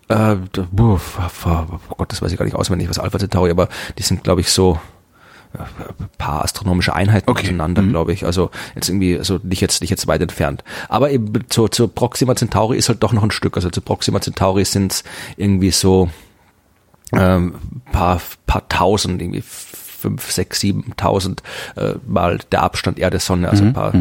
Äh, 0.09 0.35
oh 0.57 0.99
Gott, 1.97 2.11
das 2.11 2.21
weiß 2.21 2.31
ich 2.31 2.37
gar 2.37 2.45
nicht 2.45 2.55
auswendig, 2.55 2.89
was 2.89 2.99
Alpha 2.99 3.19
Centauri, 3.19 3.51
aber 3.51 3.69
die 3.97 4.03
sind, 4.03 4.23
glaube 4.23 4.41
ich, 4.41 4.49
so 4.49 4.79
äh, 5.53 5.59
ein 5.59 6.09
paar 6.17 6.43
astronomische 6.43 6.95
Einheiten 6.95 7.29
Okay. 7.29 7.47
auseinander, 7.47 7.83
glaube 7.83 8.13
ich. 8.13 8.25
Also 8.25 8.51
jetzt 8.75 8.89
irgendwie, 8.89 9.17
also 9.17 9.39
nicht 9.43 9.61
jetzt, 9.61 9.81
nicht 9.81 9.89
jetzt 9.89 10.07
weit 10.07 10.21
entfernt. 10.21 10.63
Aber 10.89 11.11
eben 11.11 11.49
zu, 11.49 11.67
zu 11.67 11.87
Proxima 11.87 12.35
Centauri 12.35 12.77
ist 12.77 12.89
halt 12.89 13.01
doch 13.03 13.13
noch 13.13 13.23
ein 13.23 13.31
Stück. 13.31 13.55
Also 13.55 13.69
zu 13.69 13.81
Proxima 13.81 14.19
Centauri 14.19 14.65
sind 14.65 14.91
es 14.91 15.03
irgendwie 15.37 15.71
so 15.71 16.09
ähm, 17.13 17.55
paar, 17.91 18.21
paar 18.45 18.67
tausend, 18.69 19.21
irgendwie 19.21 19.43
fünf, 19.45 20.31
sechs, 20.31 20.59
siebentausend 20.59 21.43
äh, 21.77 21.93
mal 22.05 22.39
der 22.51 22.63
Abstand 22.63 22.99
Erde 22.99 23.19
Sonne, 23.19 23.49
also 23.49 23.63
ein 23.63 23.73
paar 23.73 23.93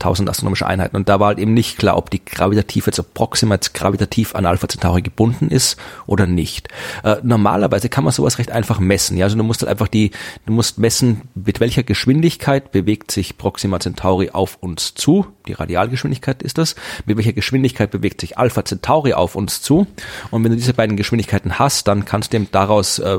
tausend 0.00 0.28
astronomische 0.28 0.66
Einheiten. 0.66 0.96
Und 0.96 1.08
da 1.08 1.20
war 1.20 1.28
halt 1.28 1.38
eben 1.38 1.54
nicht 1.54 1.78
klar, 1.78 1.96
ob 1.96 2.10
die 2.10 2.24
gravitativ 2.24 2.86
jetzt, 2.86 2.98
ob 2.98 3.14
Proxima 3.14 3.54
jetzt 3.54 3.74
gravitativ 3.74 4.34
an 4.34 4.46
Alpha 4.46 4.68
Centauri 4.68 5.02
gebunden 5.02 5.48
ist 5.48 5.76
oder 6.06 6.26
nicht. 6.26 6.68
Äh, 7.04 7.16
normalerweise 7.22 7.88
kann 7.88 8.04
man 8.04 8.12
sowas 8.12 8.38
recht 8.38 8.50
einfach 8.50 8.80
messen. 8.80 9.16
Ja, 9.16 9.26
also 9.26 9.36
du 9.36 9.44
musst 9.44 9.62
halt 9.62 9.70
einfach 9.70 9.88
die, 9.88 10.10
du 10.46 10.52
musst 10.52 10.78
messen, 10.78 11.22
mit 11.34 11.60
welcher 11.60 11.82
Geschwindigkeit 11.82 12.72
bewegt 12.72 13.10
sich 13.10 13.38
Proxima 13.38 13.78
Centauri 13.78 14.30
auf 14.30 14.56
uns 14.60 14.94
zu. 14.94 15.26
Die 15.46 15.52
Radialgeschwindigkeit 15.52 16.42
ist 16.42 16.58
das. 16.58 16.74
Mit 17.06 17.16
welcher 17.16 17.32
Geschwindigkeit 17.32 17.90
bewegt 17.90 18.20
sich 18.20 18.38
Alpha 18.38 18.64
Centauri 18.64 19.12
auf 19.12 19.34
uns 19.34 19.62
zu. 19.62 19.86
Und 20.30 20.44
wenn 20.44 20.50
du 20.50 20.56
diese 20.56 20.74
beiden 20.74 20.96
Geschwindigkeiten 20.96 21.58
hast, 21.58 21.88
dann 21.88 22.04
kannst 22.04 22.32
du 22.32 22.36
eben 22.36 22.48
daraus 22.50 22.98
äh, 22.98 23.18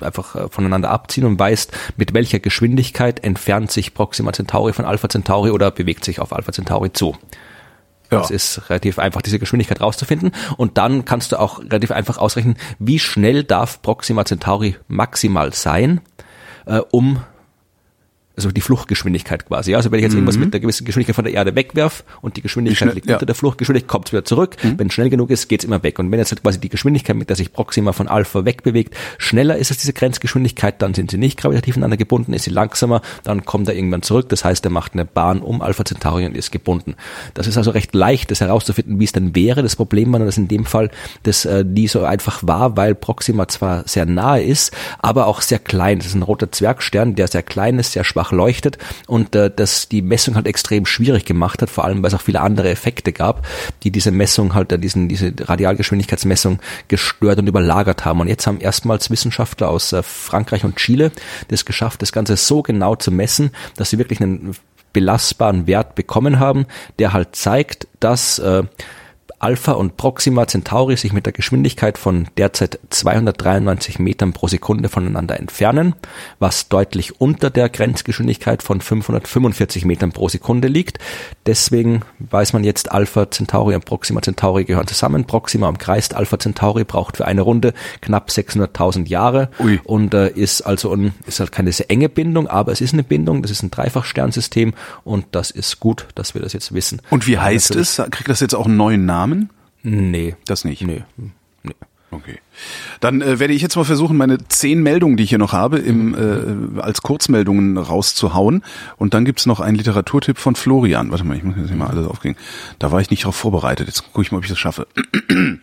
einfach 0.00 0.36
äh, 0.36 0.48
voneinander 0.48 0.90
abziehen 0.90 1.24
und 1.24 1.38
weißt, 1.38 1.72
mit 1.96 2.14
welcher 2.14 2.38
Geschwindigkeit 2.38 3.24
entfernt 3.24 3.70
sich 3.70 3.94
Proxima 3.94 4.32
Centauri 4.32 4.72
von 4.72 4.84
Alpha 4.84 5.08
Centauri 5.08 5.50
oder 5.50 5.70
bewegt 5.70 6.04
sich 6.04 6.11
auf 6.20 6.32
Alpha 6.32 6.52
Centauri 6.52 6.92
zu. 6.92 7.16
Ja. 8.10 8.18
Das 8.18 8.30
ist 8.30 8.68
relativ 8.68 8.98
einfach, 8.98 9.22
diese 9.22 9.38
Geschwindigkeit 9.38 9.80
rauszufinden. 9.80 10.32
Und 10.58 10.76
dann 10.76 11.04
kannst 11.06 11.32
du 11.32 11.40
auch 11.40 11.60
relativ 11.60 11.90
einfach 11.90 12.18
ausrechnen, 12.18 12.56
wie 12.78 12.98
schnell 12.98 13.42
darf 13.42 13.80
Proxima 13.80 14.24
Centauri 14.24 14.76
maximal 14.86 15.54
sein, 15.54 16.02
äh, 16.66 16.80
um 16.90 17.22
also 18.36 18.50
die 18.50 18.60
Fluchtgeschwindigkeit 18.60 19.46
quasi. 19.46 19.74
Also 19.74 19.90
wenn 19.90 19.98
ich 19.98 20.04
jetzt 20.04 20.14
irgendwas 20.14 20.38
mit 20.38 20.52
einer 20.52 20.60
gewissen 20.60 20.84
Geschwindigkeit 20.84 21.16
von 21.16 21.24
der 21.24 21.34
Erde 21.34 21.54
wegwerf 21.54 22.04
und 22.20 22.36
die 22.36 22.42
Geschwindigkeit 22.42 22.78
schnell- 22.78 22.94
liegt 22.94 23.08
ja. 23.08 23.16
unter 23.16 23.26
der 23.26 23.34
Fluchtgeschwindigkeit, 23.34 23.88
kommt 23.88 24.06
es 24.06 24.12
wieder 24.12 24.24
zurück. 24.24 24.56
Wenn 24.62 24.86
es 24.86 24.94
schnell 24.94 25.10
genug 25.10 25.30
ist, 25.30 25.48
geht 25.48 25.60
es 25.60 25.64
immer 25.64 25.82
weg. 25.82 25.98
Und 25.98 26.10
wenn 26.10 26.18
jetzt 26.18 26.32
halt 26.32 26.42
quasi 26.42 26.58
die 26.60 26.68
Geschwindigkeit, 26.68 27.16
mit 27.16 27.28
der 27.28 27.36
sich 27.36 27.52
Proxima 27.52 27.92
von 27.92 28.08
Alpha 28.08 28.44
wegbewegt, 28.44 28.94
schneller 29.18 29.56
ist 29.56 29.70
als 29.70 29.80
diese 29.80 29.92
Grenzgeschwindigkeit, 29.92 30.80
dann 30.80 30.94
sind 30.94 31.10
sie 31.10 31.18
nicht 31.18 31.38
gravitativ 31.38 31.76
aneinander 31.76 31.96
gebunden, 31.96 32.32
ist 32.32 32.44
sie 32.44 32.50
langsamer, 32.50 33.02
dann 33.24 33.44
kommt 33.44 33.68
er 33.68 33.74
irgendwann 33.74 34.02
zurück. 34.02 34.28
Das 34.28 34.44
heißt, 34.44 34.64
er 34.64 34.70
macht 34.70 34.94
eine 34.94 35.04
Bahn 35.04 35.40
um 35.40 35.60
Alpha 35.60 35.84
Centauri 35.84 36.26
und 36.26 36.36
ist 36.36 36.52
gebunden. 36.52 36.94
Das 37.34 37.46
ist 37.46 37.56
also 37.56 37.70
recht 37.70 37.94
leicht, 37.94 38.30
das 38.30 38.40
herauszufinden, 38.40 38.98
wie 38.98 39.04
es 39.04 39.12
denn 39.12 39.34
wäre. 39.34 39.62
Das 39.62 39.76
Problem 39.76 40.12
war, 40.12 40.20
dass 40.20 40.38
in 40.38 40.48
dem 40.48 40.64
Fall 40.64 40.90
das 41.22 41.44
äh, 41.44 41.64
nie 41.64 41.88
so 41.88 42.04
einfach 42.04 42.42
war, 42.42 42.76
weil 42.76 42.94
Proxima 42.94 43.48
zwar 43.48 43.86
sehr 43.86 44.06
nahe 44.06 44.42
ist, 44.42 44.72
aber 45.00 45.26
auch 45.26 45.42
sehr 45.42 45.58
klein. 45.58 45.98
Das 45.98 46.06
ist 46.06 46.14
ein 46.14 46.22
roter 46.22 46.50
Zwergstern, 46.50 47.14
der 47.14 47.28
sehr 47.28 47.42
klein 47.42 47.78
ist, 47.78 47.92
sehr 47.92 48.04
schwach 48.04 48.21
leuchtet 48.30 48.78
und 49.08 49.34
äh, 49.34 49.50
das 49.54 49.88
die 49.88 50.02
Messung 50.02 50.36
halt 50.36 50.46
extrem 50.46 50.86
schwierig 50.86 51.24
gemacht 51.24 51.62
hat, 51.62 51.70
vor 51.70 51.84
allem 51.84 52.02
weil 52.02 52.08
es 52.08 52.14
auch 52.14 52.20
viele 52.20 52.40
andere 52.40 52.70
Effekte 52.70 53.12
gab, 53.12 53.46
die 53.82 53.90
diese 53.90 54.12
Messung 54.12 54.54
halt, 54.54 54.70
äh, 54.70 54.78
diesen, 54.78 55.08
diese 55.08 55.32
Radialgeschwindigkeitsmessung 55.40 56.60
gestört 56.88 57.38
und 57.38 57.48
überlagert 57.48 58.04
haben. 58.04 58.20
Und 58.20 58.28
jetzt 58.28 58.46
haben 58.46 58.60
erstmals 58.60 59.10
Wissenschaftler 59.10 59.68
aus 59.68 59.92
äh, 59.92 60.02
Frankreich 60.02 60.64
und 60.64 60.76
Chile 60.76 61.10
das 61.48 61.64
geschafft, 61.64 62.02
das 62.02 62.12
Ganze 62.12 62.36
so 62.36 62.62
genau 62.62 62.94
zu 62.94 63.10
messen, 63.10 63.50
dass 63.76 63.90
sie 63.90 63.98
wirklich 63.98 64.20
einen 64.20 64.54
belastbaren 64.92 65.66
Wert 65.66 65.94
bekommen 65.94 66.38
haben, 66.38 66.66
der 66.98 67.12
halt 67.12 67.34
zeigt, 67.34 67.88
dass 67.98 68.38
äh, 68.38 68.64
Alpha 69.42 69.72
und 69.72 69.96
Proxima 69.96 70.46
Centauri 70.46 70.96
sich 70.96 71.12
mit 71.12 71.26
der 71.26 71.32
Geschwindigkeit 71.32 71.98
von 71.98 72.28
derzeit 72.36 72.78
293 72.90 73.98
Metern 73.98 74.32
pro 74.32 74.46
Sekunde 74.46 74.88
voneinander 74.88 75.36
entfernen, 75.40 75.96
was 76.38 76.68
deutlich 76.68 77.20
unter 77.20 77.50
der 77.50 77.68
Grenzgeschwindigkeit 77.68 78.62
von 78.62 78.80
545 78.80 79.84
Metern 79.84 80.12
pro 80.12 80.28
Sekunde 80.28 80.68
liegt. 80.68 81.00
Deswegen 81.44 82.02
weiß 82.20 82.52
man 82.52 82.62
jetzt, 82.62 82.92
Alpha 82.92 83.32
Centauri 83.32 83.74
und 83.74 83.84
Proxima 83.84 84.22
Centauri 84.22 84.64
gehören 84.64 84.86
zusammen. 84.86 85.24
Proxima 85.24 85.68
umkreist 85.68 86.14
Alpha 86.14 86.38
Centauri, 86.38 86.84
braucht 86.84 87.16
für 87.16 87.24
eine 87.24 87.42
Runde 87.42 87.74
knapp 88.00 88.28
600.000 88.28 89.08
Jahre 89.08 89.50
Ui. 89.58 89.80
und 89.82 90.14
äh, 90.14 90.28
ist 90.28 90.62
also 90.62 90.94
ein, 90.94 91.14
ist 91.26 91.40
halt 91.40 91.50
keine 91.50 91.72
sehr 91.72 91.90
enge 91.90 92.08
Bindung, 92.08 92.46
aber 92.46 92.70
es 92.70 92.80
ist 92.80 92.92
eine 92.92 93.02
Bindung, 93.02 93.42
das 93.42 93.50
ist 93.50 93.64
ein 93.64 93.72
Dreifachsternsystem 93.72 94.72
und 95.02 95.26
das 95.32 95.50
ist 95.50 95.80
gut, 95.80 96.06
dass 96.14 96.34
wir 96.34 96.42
das 96.42 96.52
jetzt 96.52 96.72
wissen. 96.72 97.02
Und 97.10 97.26
wie 97.26 97.38
heißt 97.38 97.74
es? 97.74 97.96
Kriegt 98.12 98.28
das 98.28 98.38
jetzt 98.38 98.54
auch 98.54 98.66
einen 98.66 98.76
neuen 98.76 99.04
Namen? 99.04 99.31
Nee. 99.82 100.36
Das 100.46 100.64
nicht. 100.64 100.82
Nee. 100.82 101.04
nee. 101.16 101.32
Okay. 102.12 102.38
Dann 103.00 103.22
äh, 103.22 103.40
werde 103.40 103.54
ich 103.54 103.62
jetzt 103.62 103.74
mal 103.74 103.84
versuchen, 103.84 104.18
meine 104.18 104.36
zehn 104.48 104.82
Meldungen, 104.82 105.16
die 105.16 105.24
ich 105.24 105.30
hier 105.30 105.38
noch 105.38 105.54
habe, 105.54 105.78
im, 105.78 106.76
äh, 106.76 106.80
als 106.80 107.00
Kurzmeldungen 107.00 107.78
rauszuhauen. 107.78 108.62
Und 108.98 109.14
dann 109.14 109.24
gibt's 109.24 109.46
noch 109.46 109.60
einen 109.60 109.76
Literaturtipp 109.76 110.38
von 110.38 110.54
Florian. 110.54 111.10
Warte 111.10 111.24
mal, 111.24 111.36
ich 111.36 111.42
muss 111.42 111.56
jetzt 111.56 111.68
hier 111.68 111.76
mal 111.76 111.88
alles 111.88 112.06
aufkriegen. 112.06 112.36
Da 112.78 112.92
war 112.92 113.00
ich 113.00 113.10
nicht 113.10 113.22
darauf 113.22 113.36
vorbereitet. 113.36 113.86
Jetzt 113.86 114.04
gucke 114.04 114.22
ich 114.22 114.30
mal, 114.30 114.38
ob 114.38 114.44
ich 114.44 114.50
das 114.50 114.58
schaffe. 114.58 114.86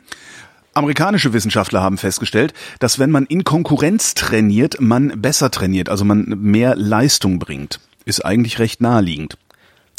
Amerikanische 0.74 1.34
Wissenschaftler 1.34 1.82
haben 1.82 1.98
festgestellt, 1.98 2.54
dass 2.80 2.98
wenn 3.00 3.12
man 3.12 3.26
in 3.26 3.44
Konkurrenz 3.44 4.16
trainiert, 4.16 4.82
man 4.82 5.22
besser 5.22 5.52
trainiert, 5.52 5.90
also 5.90 6.04
man 6.04 6.26
mehr 6.40 6.76
Leistung 6.76 7.38
bringt. 7.38 7.80
Ist 8.06 8.26
eigentlich 8.26 8.60
recht 8.60 8.82
naheliegend. 8.82 9.38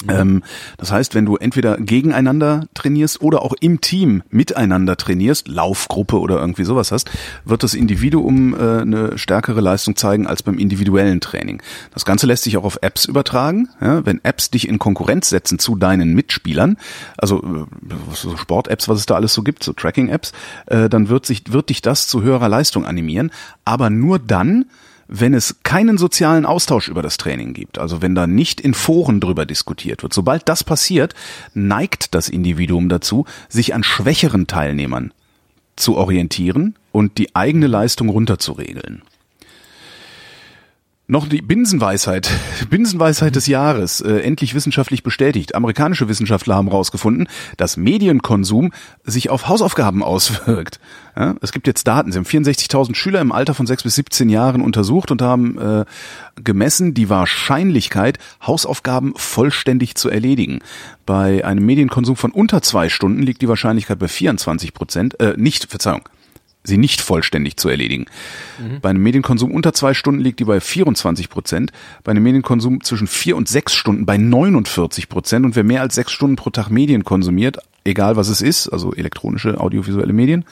Ähm, 0.08 0.42
das 0.78 0.92
heißt, 0.92 1.14
wenn 1.14 1.26
du 1.26 1.36
entweder 1.36 1.76
gegeneinander 1.76 2.66
trainierst 2.74 3.20
oder 3.20 3.42
auch 3.42 3.54
im 3.60 3.80
Team 3.80 4.22
miteinander 4.30 4.96
trainierst, 4.96 5.48
Laufgruppe 5.48 6.18
oder 6.18 6.38
irgendwie 6.40 6.64
sowas 6.64 6.92
hast, 6.92 7.10
wird 7.44 7.62
das 7.62 7.74
Individuum 7.74 8.54
äh, 8.54 8.80
eine 8.80 9.18
stärkere 9.18 9.60
Leistung 9.60 9.96
zeigen 9.96 10.26
als 10.26 10.42
beim 10.42 10.58
individuellen 10.58 11.20
Training. 11.20 11.62
Das 11.92 12.04
Ganze 12.04 12.26
lässt 12.26 12.44
sich 12.44 12.56
auch 12.56 12.64
auf 12.64 12.78
Apps 12.82 13.04
übertragen. 13.04 13.68
Ja, 13.80 14.04
wenn 14.06 14.20
Apps 14.24 14.50
dich 14.50 14.68
in 14.68 14.78
Konkurrenz 14.78 15.28
setzen 15.28 15.58
zu 15.58 15.76
deinen 15.76 16.14
Mitspielern, 16.14 16.76
also 17.16 17.42
äh, 17.42 17.94
so 18.14 18.36
Sport-Apps, 18.36 18.88
was 18.88 18.98
es 18.98 19.06
da 19.06 19.14
alles 19.14 19.34
so 19.34 19.42
gibt, 19.42 19.62
so 19.64 19.72
Tracking-Apps, 19.72 20.32
äh, 20.66 20.88
dann 20.88 21.08
wird 21.08 21.26
sich 21.26 21.52
wird 21.52 21.68
dich 21.68 21.82
das 21.82 22.06
zu 22.06 22.22
höherer 22.22 22.48
Leistung 22.48 22.84
animieren, 22.84 23.30
aber 23.64 23.90
nur 23.90 24.18
dann, 24.18 24.66
wenn 25.12 25.34
es 25.34 25.56
keinen 25.64 25.98
sozialen 25.98 26.46
Austausch 26.46 26.88
über 26.88 27.02
das 27.02 27.16
Training 27.16 27.52
gibt, 27.52 27.78
also 27.78 28.00
wenn 28.00 28.14
da 28.14 28.28
nicht 28.28 28.60
in 28.60 28.74
Foren 28.74 29.20
drüber 29.20 29.44
diskutiert 29.44 30.04
wird, 30.04 30.14
sobald 30.14 30.48
das 30.48 30.62
passiert, 30.62 31.14
neigt 31.52 32.14
das 32.14 32.28
Individuum 32.28 32.88
dazu, 32.88 33.26
sich 33.48 33.74
an 33.74 33.82
schwächeren 33.82 34.46
Teilnehmern 34.46 35.12
zu 35.74 35.96
orientieren 35.96 36.76
und 36.92 37.18
die 37.18 37.34
eigene 37.34 37.66
Leistung 37.66 38.08
runterzuregeln. 38.08 39.02
Noch 41.10 41.26
die 41.26 41.42
Binsenweisheit, 41.42 42.30
Binsenweisheit 42.70 43.34
des 43.34 43.48
Jahres, 43.48 44.00
äh, 44.00 44.18
endlich 44.20 44.54
wissenschaftlich 44.54 45.02
bestätigt. 45.02 45.56
Amerikanische 45.56 46.06
Wissenschaftler 46.06 46.54
haben 46.54 46.68
herausgefunden, 46.68 47.26
dass 47.56 47.76
Medienkonsum 47.76 48.70
sich 49.02 49.28
auf 49.28 49.48
Hausaufgaben 49.48 50.02
auswirkt. 50.04 50.78
Ja, 51.16 51.34
es 51.40 51.50
gibt 51.50 51.66
jetzt 51.66 51.88
Daten. 51.88 52.12
Sie 52.12 52.18
haben 52.18 52.26
64.000 52.26 52.94
Schüler 52.94 53.20
im 53.20 53.32
Alter 53.32 53.54
von 53.54 53.66
6 53.66 53.82
bis 53.82 53.96
17 53.96 54.28
Jahren 54.28 54.60
untersucht 54.60 55.10
und 55.10 55.20
haben 55.20 55.58
äh, 55.58 55.84
gemessen 56.44 56.94
die 56.94 57.10
Wahrscheinlichkeit, 57.10 58.18
Hausaufgaben 58.46 59.14
vollständig 59.16 59.96
zu 59.96 60.10
erledigen. 60.10 60.60
Bei 61.06 61.44
einem 61.44 61.66
Medienkonsum 61.66 62.14
von 62.14 62.30
unter 62.30 62.62
zwei 62.62 62.88
Stunden 62.88 63.22
liegt 63.22 63.42
die 63.42 63.48
Wahrscheinlichkeit 63.48 63.98
bei 63.98 64.06
24 64.06 64.74
Prozent, 64.74 65.18
äh, 65.18 65.34
nicht, 65.36 65.64
Verzeihung, 65.68 66.02
sie 66.70 66.78
nicht 66.78 67.02
vollständig 67.02 67.58
zu 67.58 67.68
erledigen. 67.68 68.06
Mhm. 68.58 68.80
Bei 68.80 68.88
einem 68.88 69.02
Medienkonsum 69.02 69.52
unter 69.52 69.74
zwei 69.74 69.92
Stunden 69.92 70.20
liegt 70.20 70.40
die 70.40 70.44
bei 70.44 70.60
24 70.60 71.28
Prozent, 71.28 71.72
bei 72.02 72.12
einem 72.12 72.22
Medienkonsum 72.22 72.82
zwischen 72.82 73.06
vier 73.06 73.36
und 73.36 73.48
sechs 73.48 73.74
Stunden 73.74 74.06
bei 74.06 74.16
49 74.16 75.10
Prozent 75.10 75.44
und 75.44 75.56
wer 75.56 75.64
mehr 75.64 75.82
als 75.82 75.94
sechs 75.94 76.12
Stunden 76.12 76.36
pro 76.36 76.50
Tag 76.50 76.70
Medien 76.70 77.04
konsumiert, 77.04 77.58
egal 77.84 78.16
was 78.16 78.28
es 78.28 78.40
ist, 78.40 78.68
also 78.68 78.94
elektronische, 78.94 79.60
audiovisuelle 79.60 80.12
Medien, 80.12 80.44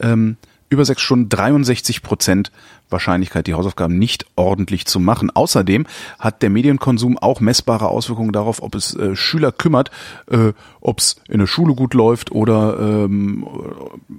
ähm, 0.00 0.36
über 0.68 0.84
sechs 0.84 1.02
Stunden 1.02 1.28
63 1.28 2.02
Prozent 2.02 2.50
Wahrscheinlichkeit, 2.88 3.46
die 3.46 3.54
Hausaufgaben 3.54 3.98
nicht 3.98 4.26
ordentlich 4.36 4.86
zu 4.86 5.00
machen. 5.00 5.30
Außerdem 5.30 5.86
hat 6.18 6.42
der 6.42 6.50
Medienkonsum 6.50 7.18
auch 7.18 7.40
messbare 7.40 7.88
Auswirkungen 7.88 8.32
darauf, 8.32 8.62
ob 8.62 8.74
es 8.74 8.94
äh, 8.94 9.16
Schüler 9.16 9.52
kümmert, 9.52 9.90
äh, 10.30 10.52
ob 10.80 10.98
es 10.98 11.16
in 11.28 11.38
der 11.38 11.46
Schule 11.46 11.74
gut 11.74 11.94
läuft 11.94 12.32
oder, 12.32 12.78
ähm, 12.78 13.46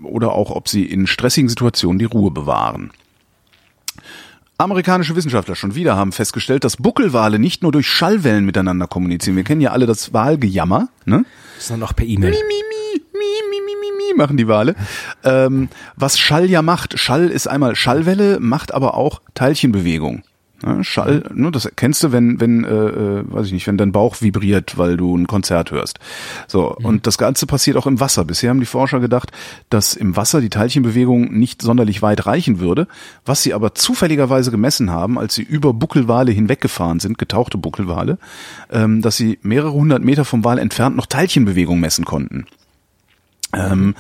oder 0.03 0.33
auch, 0.33 0.51
ob 0.51 0.67
sie 0.67 0.85
in 0.85 1.07
stressigen 1.07 1.49
Situationen 1.49 1.99
die 1.99 2.05
Ruhe 2.05 2.31
bewahren. 2.31 2.91
Amerikanische 4.59 5.15
Wissenschaftler 5.15 5.55
schon 5.55 5.75
wieder 5.75 5.95
haben 5.95 6.11
festgestellt, 6.11 6.63
dass 6.63 6.77
Buckelwale 6.77 7.37
nicht 7.37 7.61
nur 7.61 7.71
durch 7.71 7.87
Schallwellen 7.87 8.43
miteinander 8.43 8.87
kommunizieren. 8.87 9.35
Wir 9.35 9.43
kennen 9.43 9.61
ja 9.61 9.71
alle 9.71 9.85
das 9.85 10.13
Wahlgejammer, 10.13 10.89
ne? 11.05 11.25
Sondern 11.59 11.87
auch 11.87 11.95
per 11.95 12.07
E-Mail. 12.07 12.31
Mi, 12.31 12.37
mi, 12.37 12.63
mi, 12.69 12.86
machen 14.17 14.37
die 14.37 14.47
Wale. 14.47 14.75
Ähm, 15.23 15.69
was 15.95 16.19
Schall 16.19 16.49
ja 16.49 16.61
macht, 16.61 16.99
Schall 16.99 17.29
ist 17.29 17.47
einmal 17.47 17.75
Schallwelle, 17.75 18.39
macht 18.39 18.73
aber 18.73 18.95
auch 18.95 19.21
Teilchenbewegung. 19.33 20.23
Ja, 20.63 20.83
Schall, 20.83 21.23
ne, 21.35 21.51
das 21.51 21.69
kennst 21.75 22.03
du, 22.03 22.11
wenn, 22.11 22.39
wenn, 22.39 22.63
äh, 22.63 22.69
äh, 22.69 23.23
weiß 23.27 23.45
ich 23.45 23.53
nicht, 23.53 23.67
wenn 23.67 23.77
dein 23.77 23.91
Bauch 23.91 24.21
vibriert, 24.21 24.75
weil 24.77 24.97
du 24.97 25.15
ein 25.15 25.27
Konzert 25.27 25.69
hörst. 25.69 25.99
So, 26.47 26.75
mhm. 26.79 26.85
und 26.85 27.07
das 27.07 27.19
Ganze 27.19 27.45
passiert 27.45 27.77
auch 27.77 27.85
im 27.85 27.99
Wasser. 27.99 28.25
Bisher 28.25 28.49
haben 28.49 28.59
die 28.59 28.65
Forscher 28.65 28.99
gedacht, 28.99 29.31
dass 29.69 29.93
im 29.93 30.15
Wasser 30.15 30.41
die 30.41 30.49
Teilchenbewegung 30.49 31.31
nicht 31.37 31.61
sonderlich 31.61 32.01
weit 32.01 32.25
reichen 32.25 32.59
würde, 32.59 32.87
was 33.23 33.43
sie 33.43 33.53
aber 33.53 33.75
zufälligerweise 33.75 34.49
gemessen 34.49 34.89
haben, 34.89 35.19
als 35.19 35.35
sie 35.35 35.43
über 35.43 35.73
Buckelwale 35.73 36.31
hinweggefahren 36.31 36.99
sind, 36.99 37.19
getauchte 37.19 37.59
Buckelwale, 37.59 38.17
ähm, 38.71 39.03
dass 39.03 39.15
sie 39.15 39.37
mehrere 39.43 39.73
hundert 39.73 40.03
Meter 40.03 40.25
vom 40.25 40.43
Wal 40.43 40.57
entfernt 40.57 40.95
noch 40.95 41.05
Teilchenbewegung 41.05 41.79
messen 41.79 42.03
konnten. 42.03 42.47
Ähm, 43.53 43.95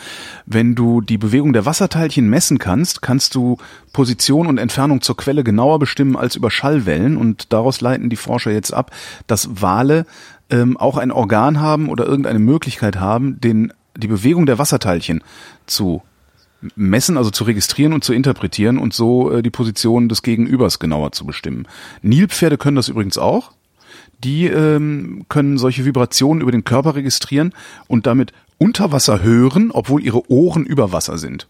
wenn 0.45 0.75
du 0.75 0.99
die 0.99 1.17
Bewegung 1.17 1.53
der 1.53 1.65
Wasserteilchen 1.65 2.29
messen 2.29 2.59
kannst, 2.59 3.01
kannst 3.01 3.33
du 3.33 3.57
Position 3.93 4.47
und 4.47 4.57
Entfernung 4.57 5.01
zur 5.01 5.15
Quelle 5.15 5.43
genauer 5.43 5.79
bestimmen 5.79 6.17
als 6.17 6.35
über 6.35 6.51
Schallwellen 6.51 7.15
und 7.15 7.53
daraus 7.53 7.79
leiten 7.79 8.09
die 8.09 8.17
Forscher 8.17 8.51
jetzt 8.51 8.73
ab, 8.73 8.91
dass 9.25 9.61
Wale 9.61 10.05
ähm, 10.49 10.75
auch 10.77 10.97
ein 10.97 11.11
Organ 11.11 11.59
haben 11.59 11.89
oder 11.89 12.05
irgendeine 12.05 12.39
Möglichkeit 12.39 12.99
haben, 12.99 13.39
den, 13.39 13.71
die 13.95 14.07
Bewegung 14.07 14.45
der 14.45 14.59
Wasserteilchen 14.59 15.23
zu 15.65 16.01
messen, 16.75 17.17
also 17.17 17.29
zu 17.29 17.43
registrieren 17.43 17.93
und 17.93 18.03
zu 18.03 18.13
interpretieren 18.13 18.77
und 18.77 18.93
so 18.93 19.31
äh, 19.31 19.43
die 19.43 19.49
Position 19.49 20.09
des 20.09 20.23
Gegenübers 20.23 20.79
genauer 20.79 21.11
zu 21.11 21.25
bestimmen. 21.25 21.67
Nilpferde 22.01 22.57
können 22.57 22.75
das 22.75 22.89
übrigens 22.89 23.17
auch. 23.17 23.51
Die 24.23 24.47
ähm, 24.47 25.25
können 25.29 25.59
solche 25.59 25.85
Vibrationen 25.85 26.41
über 26.41 26.51
den 26.51 26.63
Körper 26.63 26.95
registrieren 26.95 27.53
und 27.87 28.07
damit 28.07 28.33
unter 28.57 28.91
Wasser 28.91 29.21
hören, 29.21 29.71
obwohl 29.71 30.03
ihre 30.03 30.29
Ohren 30.29 30.65
über 30.65 30.91
Wasser 30.91 31.17
sind. 31.17 31.47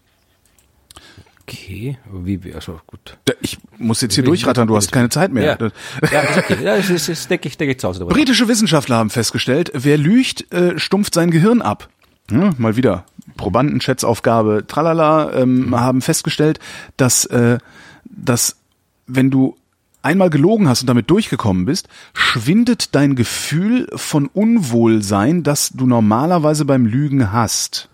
Okay, 1.50 1.98
wie, 2.12 2.54
also 2.54 2.82
gut. 2.88 3.18
Ich 3.40 3.58
muss 3.78 4.02
jetzt 4.02 4.16
hier 4.16 4.26
wie, 4.26 4.28
durchrattern, 4.28 4.68
du 4.68 4.76
hast 4.76 4.92
keine 4.92 5.08
Zeit 5.08 5.32
mehr. 5.32 5.58
Ja, 5.62 6.10
ja 6.12 6.20
ist 6.22 6.38
okay. 6.38 6.58
Ja, 6.62 6.76
das, 6.76 6.90
ist, 6.90 7.08
das 7.08 7.28
decke 7.30 7.48
ich, 7.48 7.58
decke 7.58 7.72
ich 7.72 7.80
zu 7.80 7.88
Hause. 7.88 8.00
Darüber. 8.00 8.14
Britische 8.14 8.50
Wissenschaftler 8.50 8.98
haben 8.98 9.10
festgestellt, 9.10 9.72
wer 9.74 9.98
lügt, 9.98 10.52
äh, 10.52 10.78
stumpft 10.78 11.14
sein 11.14 11.32
Gehirn 11.32 11.62
ab. 11.62 11.88
Ja, 12.30 12.52
mal 12.58 12.76
wieder 12.76 13.06
Probandenschätzaufgabe, 13.38 14.66
tralala, 14.68 15.32
ähm, 15.34 15.68
mhm. 15.68 15.80
haben 15.80 16.02
festgestellt, 16.02 16.60
dass, 16.98 17.24
äh, 17.26 17.60
dass 18.04 18.58
wenn 19.06 19.32
du 19.32 19.56
einmal 20.02 20.30
gelogen 20.30 20.68
hast 20.68 20.82
und 20.82 20.88
damit 20.88 21.10
durchgekommen 21.10 21.66
bist, 21.66 21.88
schwindet 22.14 22.96
dein 22.96 23.16
Gefühl 23.16 23.88
von 23.96 24.28
Unwohlsein, 24.28 25.44
das 25.44 25.70
du 25.70 25.86
normalerweise 25.86 26.66
beim 26.66 26.86
Lügen 26.86 27.32
hast. 27.32 27.90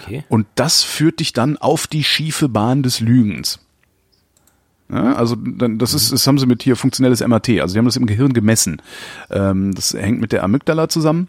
Okay. 0.00 0.24
Und 0.28 0.46
das 0.54 0.82
führt 0.82 1.20
dich 1.20 1.32
dann 1.32 1.56
auf 1.56 1.86
die 1.86 2.04
schiefe 2.04 2.48
Bahn 2.48 2.82
des 2.82 3.00
Lügens. 3.00 3.60
Ja, 4.88 5.14
also 5.14 5.34
das 5.34 5.94
ist, 5.94 6.12
das 6.12 6.26
haben 6.28 6.38
sie 6.38 6.46
mit 6.46 6.62
hier 6.62 6.76
funktionelles 6.76 7.26
MRT, 7.26 7.60
also 7.60 7.74
die 7.74 7.78
haben 7.78 7.86
das 7.86 7.96
im 7.96 8.06
Gehirn 8.06 8.32
gemessen. 8.32 8.80
Ähm, 9.30 9.74
das 9.74 9.94
hängt 9.94 10.20
mit 10.20 10.30
der 10.30 10.44
Amygdala 10.44 10.88
zusammen 10.88 11.28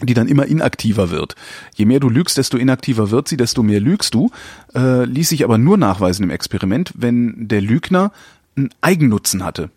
die 0.00 0.14
dann 0.14 0.28
immer 0.28 0.46
inaktiver 0.46 1.10
wird. 1.10 1.34
Je 1.74 1.84
mehr 1.84 2.00
du 2.00 2.08
lügst, 2.08 2.38
desto 2.38 2.56
inaktiver 2.56 3.10
wird 3.10 3.28
sie, 3.28 3.36
desto 3.36 3.62
mehr 3.62 3.80
lügst 3.80 4.14
du. 4.14 4.30
Äh, 4.74 5.04
ließ 5.04 5.30
sich 5.30 5.42
aber 5.42 5.58
nur 5.58 5.76
nachweisen 5.76 6.22
im 6.22 6.30
Experiment, 6.30 6.92
wenn 6.94 7.48
der 7.48 7.60
Lügner 7.60 8.12
einen 8.58 8.74
Eigennutzen 8.80 9.44
hatte. 9.44 9.70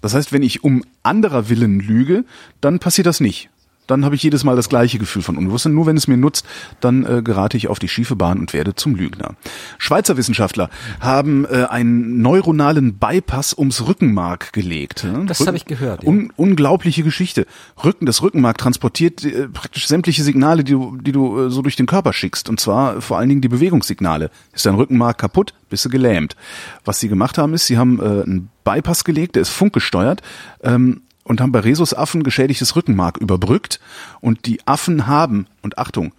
Das 0.00 0.14
heißt, 0.14 0.32
wenn 0.32 0.42
ich 0.42 0.62
um 0.62 0.84
anderer 1.02 1.48
Willen 1.48 1.80
lüge, 1.80 2.24
dann 2.60 2.78
passiert 2.78 3.06
das 3.06 3.20
nicht 3.20 3.50
dann 3.86 4.04
habe 4.04 4.14
ich 4.14 4.22
jedes 4.22 4.44
Mal 4.44 4.56
das 4.56 4.68
gleiche 4.68 4.98
Gefühl 4.98 5.22
von 5.22 5.36
Unbewusstsein. 5.36 5.74
Nur 5.74 5.86
wenn 5.86 5.96
es 5.96 6.08
mir 6.08 6.16
nutzt, 6.16 6.46
dann 6.80 7.04
äh, 7.04 7.22
gerate 7.22 7.56
ich 7.56 7.68
auf 7.68 7.78
die 7.78 7.88
schiefe 7.88 8.16
Bahn 8.16 8.38
und 8.38 8.52
werde 8.52 8.74
zum 8.74 8.94
Lügner. 8.94 9.34
Schweizer 9.78 10.16
Wissenschaftler 10.16 10.70
haben 11.00 11.44
äh, 11.44 11.64
einen 11.64 12.22
neuronalen 12.22 12.98
Bypass 12.98 13.56
ums 13.56 13.86
Rückenmark 13.86 14.52
gelegt. 14.52 15.06
Das 15.26 15.46
habe 15.46 15.56
ich 15.56 15.64
gehört. 15.64 16.02
Ja. 16.02 16.08
Un 16.08 16.32
unglaubliche 16.36 17.02
Geschichte. 17.02 17.46
Rücken, 17.82 18.06
das 18.06 18.22
Rückenmark 18.22 18.58
transportiert 18.58 19.24
äh, 19.24 19.48
praktisch 19.48 19.86
sämtliche 19.86 20.22
Signale, 20.22 20.64
die 20.64 20.72
du, 20.72 20.96
die 20.96 21.12
du 21.12 21.46
äh, 21.46 21.50
so 21.50 21.62
durch 21.62 21.76
den 21.76 21.86
Körper 21.86 22.12
schickst. 22.12 22.48
Und 22.48 22.60
zwar 22.60 23.00
vor 23.00 23.18
allen 23.18 23.28
Dingen 23.28 23.40
die 23.40 23.48
Bewegungssignale. 23.48 24.30
Ist 24.52 24.66
dein 24.66 24.74
Rückenmark 24.74 25.18
kaputt, 25.18 25.54
bist 25.68 25.84
du 25.84 25.88
gelähmt. 25.88 26.36
Was 26.84 27.00
sie 27.00 27.08
gemacht 27.08 27.38
haben, 27.38 27.54
ist, 27.54 27.66
sie 27.66 27.78
haben 27.78 28.00
äh, 28.00 28.04
einen 28.04 28.50
Bypass 28.64 29.04
gelegt, 29.04 29.36
der 29.36 29.42
ist 29.42 29.50
funkgesteuert. 29.50 30.22
Ähm, 30.62 31.02
und 31.24 31.40
haben 31.40 31.52
bei 31.52 31.60
Rhesusaffen 31.60 32.22
geschädigtes 32.22 32.76
Rückenmark 32.76 33.16
überbrückt 33.16 33.80
und 34.20 34.46
die 34.46 34.60
Affen 34.66 35.06
haben, 35.06 35.46
und 35.62 35.78
Achtung, 35.78 36.12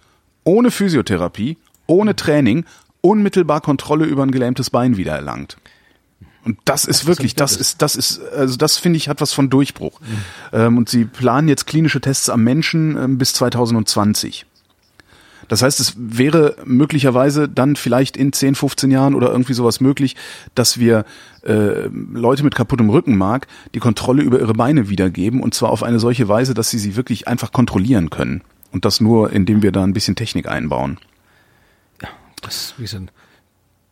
ohne 0.44 0.70
Physiotherapie, 0.70 1.56
ohne 1.86 2.16
Training, 2.16 2.64
unmittelbar 3.00 3.60
Kontrolle 3.60 4.04
über 4.04 4.24
ein 4.24 4.32
gelähmtes 4.32 4.70
Bein 4.70 4.96
wiedererlangt. 4.96 5.56
Und 6.44 6.58
das 6.64 6.84
ist 6.84 7.00
das 7.00 7.06
wirklich, 7.06 7.34
das 7.34 7.56
ist, 7.56 7.82
das 7.82 7.96
ist, 7.96 8.20
also 8.20 8.56
das 8.56 8.76
finde 8.76 8.98
ich 8.98 9.08
hat 9.08 9.20
was 9.20 9.32
von 9.32 9.50
Durchbruch. 9.50 10.00
Mhm. 10.00 10.06
Ähm, 10.52 10.78
und 10.78 10.88
sie 10.88 11.04
planen 11.04 11.48
jetzt 11.48 11.66
klinische 11.66 12.00
Tests 12.00 12.28
am 12.28 12.44
Menschen 12.44 12.96
ähm, 12.96 13.18
bis 13.18 13.34
2020. 13.34 14.46
Das 15.48 15.62
heißt, 15.62 15.80
es 15.80 15.94
wäre 15.96 16.56
möglicherweise 16.64 17.48
dann 17.48 17.76
vielleicht 17.76 18.16
in 18.16 18.32
10, 18.32 18.54
15 18.54 18.90
Jahren 18.90 19.14
oder 19.14 19.30
irgendwie 19.30 19.54
sowas 19.54 19.80
möglich, 19.80 20.16
dass 20.54 20.78
wir 20.78 21.04
äh, 21.44 21.88
Leute 22.12 22.42
mit 22.42 22.54
kaputtem 22.54 22.90
Rückenmark 22.90 23.46
die 23.74 23.80
Kontrolle 23.80 24.22
über 24.22 24.40
ihre 24.40 24.54
Beine 24.54 24.88
wiedergeben 24.88 25.40
und 25.40 25.54
zwar 25.54 25.70
auf 25.70 25.82
eine 25.82 25.98
solche 25.98 26.28
Weise, 26.28 26.54
dass 26.54 26.70
sie 26.70 26.78
sie 26.78 26.96
wirklich 26.96 27.28
einfach 27.28 27.52
kontrollieren 27.52 28.10
können. 28.10 28.42
Und 28.72 28.84
das 28.84 29.00
nur, 29.00 29.32
indem 29.32 29.62
wir 29.62 29.72
da 29.72 29.84
ein 29.84 29.92
bisschen 29.92 30.16
Technik 30.16 30.48
einbauen. 30.48 30.98
Ja, 32.02 32.08
das 32.42 32.74
wie 32.78 32.86
sind 32.86 33.12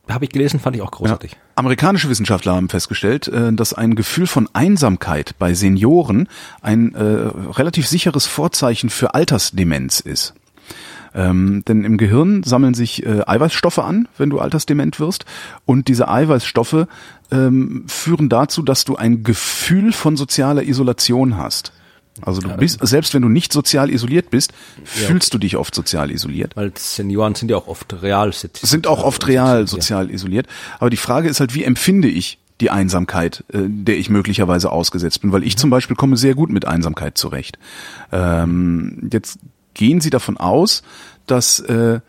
habe 0.08 0.24
ich 0.24 0.30
gelesen, 0.30 0.60
fand 0.60 0.76
ich 0.76 0.82
auch 0.82 0.90
großartig. 0.90 1.32
Ja. 1.32 1.38
Amerikanische 1.54 2.08
Wissenschaftler 2.08 2.54
haben 2.54 2.68
festgestellt, 2.68 3.28
äh, 3.28 3.52
dass 3.52 3.72
ein 3.72 3.94
Gefühl 3.94 4.26
von 4.26 4.48
Einsamkeit 4.52 5.34
bei 5.38 5.54
Senioren 5.54 6.28
ein 6.60 6.94
äh, 6.94 7.02
relativ 7.02 7.88
sicheres 7.88 8.26
Vorzeichen 8.26 8.90
für 8.90 9.14
Altersdemenz 9.14 10.00
ist. 10.00 10.34
Ähm, 11.14 11.62
denn 11.66 11.84
im 11.84 11.96
Gehirn 11.96 12.42
sammeln 12.42 12.74
sich 12.74 13.06
äh, 13.06 13.22
Eiweißstoffe 13.26 13.78
an, 13.78 14.08
wenn 14.18 14.30
du 14.30 14.40
altersdement 14.40 14.98
wirst. 14.98 15.24
Und 15.64 15.88
diese 15.88 16.08
Eiweißstoffe 16.08 16.86
ähm, 17.30 17.84
führen 17.86 18.28
dazu, 18.28 18.62
dass 18.62 18.84
du 18.84 18.96
ein 18.96 19.22
Gefühl 19.22 19.92
von 19.92 20.16
sozialer 20.16 20.64
Isolation 20.64 21.36
hast. 21.36 21.72
Also 22.22 22.40
du 22.40 22.48
bist, 22.56 22.78
selbst 22.86 23.12
wenn 23.12 23.22
du 23.22 23.28
nicht 23.28 23.52
sozial 23.52 23.90
isoliert 23.90 24.30
bist, 24.30 24.52
fühlst 24.84 25.32
ja. 25.32 25.32
du 25.32 25.38
dich 25.38 25.56
oft 25.56 25.74
sozial 25.74 26.10
isoliert. 26.10 26.56
Weil 26.56 26.72
Senioren 26.76 27.34
sind 27.34 27.50
ja 27.50 27.56
auch 27.56 27.66
oft 27.66 28.02
real. 28.02 28.32
Sind 28.32 28.86
auch 28.86 29.02
oft 29.02 29.26
real 29.26 29.66
sozial 29.66 30.08
ja. 30.08 30.14
isoliert. 30.14 30.46
Aber 30.78 30.90
die 30.90 30.96
Frage 30.96 31.28
ist 31.28 31.40
halt, 31.40 31.54
wie 31.54 31.64
empfinde 31.64 32.08
ich 32.08 32.38
die 32.60 32.70
Einsamkeit, 32.70 33.42
äh, 33.52 33.62
der 33.66 33.98
ich 33.98 34.10
möglicherweise 34.10 34.70
ausgesetzt 34.70 35.22
bin? 35.22 35.32
Weil 35.32 35.42
ich 35.42 35.54
mhm. 35.56 35.58
zum 35.58 35.70
Beispiel 35.70 35.96
komme 35.96 36.16
sehr 36.16 36.36
gut 36.36 36.50
mit 36.50 36.66
Einsamkeit 36.66 37.18
zurecht. 37.18 37.58
Ähm, 38.12 39.08
jetzt 39.12 39.40
gehen 39.74 40.00
Sie 40.00 40.10
davon 40.10 40.36
aus, 40.36 40.82
dass 41.26 41.60
äh, 41.60 42.00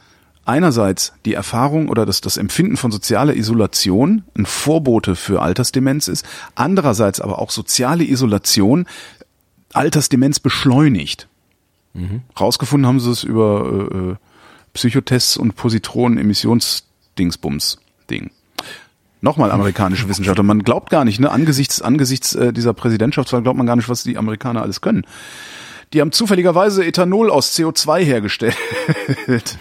einerseits 0.46 1.14
die 1.26 1.34
Erfahrung 1.34 1.90
oder 1.90 2.06
das, 2.06 2.22
das 2.22 2.38
Empfinden 2.38 2.78
von 2.78 2.92
sozialer 2.92 3.36
Isolation 3.36 4.24
ein 4.38 4.46
Vorbote 4.46 5.16
für 5.16 5.42
Altersdemenz 5.42 6.08
ist, 6.08 6.24
andererseits 6.54 7.20
aber 7.20 7.40
auch 7.40 7.50
soziale 7.52 8.04
Isolation 8.04 8.86
Altersdemenz 9.74 10.40
beschleunigt. 10.40 11.28
Mhm. 11.94 12.22
Rausgefunden 12.40 12.88
haben 12.88 13.00
sie 13.00 13.10
es 13.12 13.24
über 13.24 13.90
äh, 13.92 13.98
äh 13.98 14.16
Psychotests 14.74 15.38
und 15.38 15.56
Positronen-Emissionsdingsbums-Ding. 15.56 18.32
Nochmal 19.22 19.52
amerikanische 19.52 20.10
Wissenschaftler. 20.10 20.44
Man 20.44 20.64
glaubt 20.64 20.90
gar 20.90 21.06
nicht, 21.06 21.22
ne? 21.22 21.32
Angesichts, 21.32 21.82
angesichts 21.82 22.36
äh, 22.36 22.52
dieser 22.52 22.74
Präsidentschaftswahl 22.74 23.42
glaubt 23.42 23.58
man 23.58 23.66
gar 23.66 23.78
nicht, 23.78 23.88
was 23.88 24.04
die 24.04 24.18
Amerikaner 24.18 24.62
alles 24.62 24.82
können. 24.82 25.06
Die 25.94 26.02
haben 26.02 26.12
zufälligerweise 26.12 26.86
Ethanol 26.86 27.30
aus 27.30 27.56
CO2 27.56 28.00
hergestellt. 28.00 28.58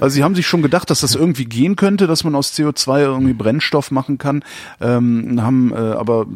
also 0.00 0.08
sie 0.14 0.24
haben 0.24 0.34
sich 0.34 0.46
schon 0.46 0.62
gedacht, 0.62 0.90
dass 0.90 1.00
das 1.00 1.14
irgendwie 1.14 1.44
gehen 1.44 1.76
könnte, 1.76 2.06
dass 2.06 2.24
man 2.24 2.34
aus 2.34 2.52
CO2 2.52 3.00
irgendwie 3.00 3.32
Brennstoff 3.32 3.90
machen 3.90 4.18
kann, 4.18 4.44
ähm, 4.80 5.40
haben 5.42 5.72
äh, 5.72 5.76
aber 5.76 6.26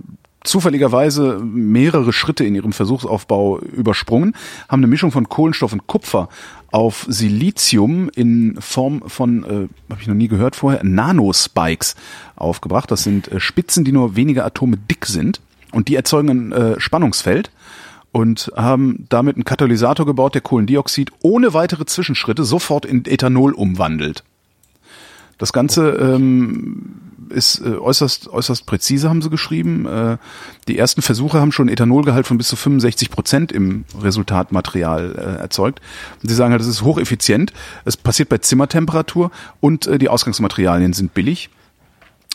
zufälligerweise 0.44 1.40
mehrere 1.42 2.12
Schritte 2.12 2.44
in 2.44 2.54
ihrem 2.54 2.72
Versuchsaufbau 2.72 3.60
übersprungen, 3.60 4.34
haben 4.68 4.80
eine 4.80 4.88
Mischung 4.88 5.12
von 5.12 5.28
Kohlenstoff 5.28 5.72
und 5.72 5.86
Kupfer 5.86 6.28
auf 6.70 7.06
Silizium 7.08 8.08
in 8.14 8.56
Form 8.60 9.02
von, 9.06 9.44
äh, 9.44 9.68
habe 9.90 10.00
ich 10.00 10.08
noch 10.08 10.14
nie 10.14 10.28
gehört 10.28 10.56
vorher, 10.56 10.82
Nanospikes 10.82 11.94
aufgebracht. 12.34 12.90
Das 12.90 13.04
sind 13.04 13.30
äh, 13.30 13.40
Spitzen, 13.40 13.84
die 13.84 13.92
nur 13.92 14.16
wenige 14.16 14.44
Atome 14.44 14.78
dick 14.78 15.06
sind 15.06 15.40
und 15.70 15.88
die 15.88 15.96
erzeugen 15.96 16.28
ein 16.28 16.52
äh, 16.52 16.80
Spannungsfeld 16.80 17.50
und 18.12 18.52
haben 18.54 19.06
damit 19.08 19.36
einen 19.36 19.44
Katalysator 19.44 20.06
gebaut, 20.06 20.34
der 20.34 20.42
Kohlendioxid 20.42 21.10
ohne 21.22 21.54
weitere 21.54 21.86
Zwischenschritte 21.86 22.44
sofort 22.44 22.84
in 22.84 23.04
Ethanol 23.06 23.52
umwandelt. 23.52 24.22
Das 25.38 25.52
Ganze 25.52 25.90
ähm, 25.90 27.00
ist 27.30 27.60
äh, 27.60 27.70
äußerst, 27.70 28.28
äußerst 28.28 28.66
präzise, 28.66 29.08
haben 29.08 29.22
sie 29.22 29.30
geschrieben. 29.30 29.86
Äh, 29.86 30.18
die 30.68 30.78
ersten 30.78 31.02
Versuche 31.02 31.40
haben 31.40 31.52
schon 31.52 31.68
Ethanolgehalt 31.68 32.26
von 32.26 32.38
bis 32.38 32.48
zu 32.48 32.56
65 32.56 33.10
Prozent 33.10 33.50
im 33.50 33.84
Resultatmaterial 34.00 35.14
äh, 35.16 35.40
erzeugt. 35.40 35.80
Und 36.22 36.28
sie 36.28 36.34
sagen 36.34 36.52
halt, 36.52 36.60
das 36.60 36.68
ist 36.68 36.82
hocheffizient. 36.82 37.52
Es 37.84 37.96
passiert 37.96 38.28
bei 38.28 38.38
Zimmertemperatur 38.38 39.30
und 39.60 39.86
äh, 39.86 39.98
die 39.98 40.08
Ausgangsmaterialien 40.08 40.92
sind 40.92 41.14
billig. 41.14 41.50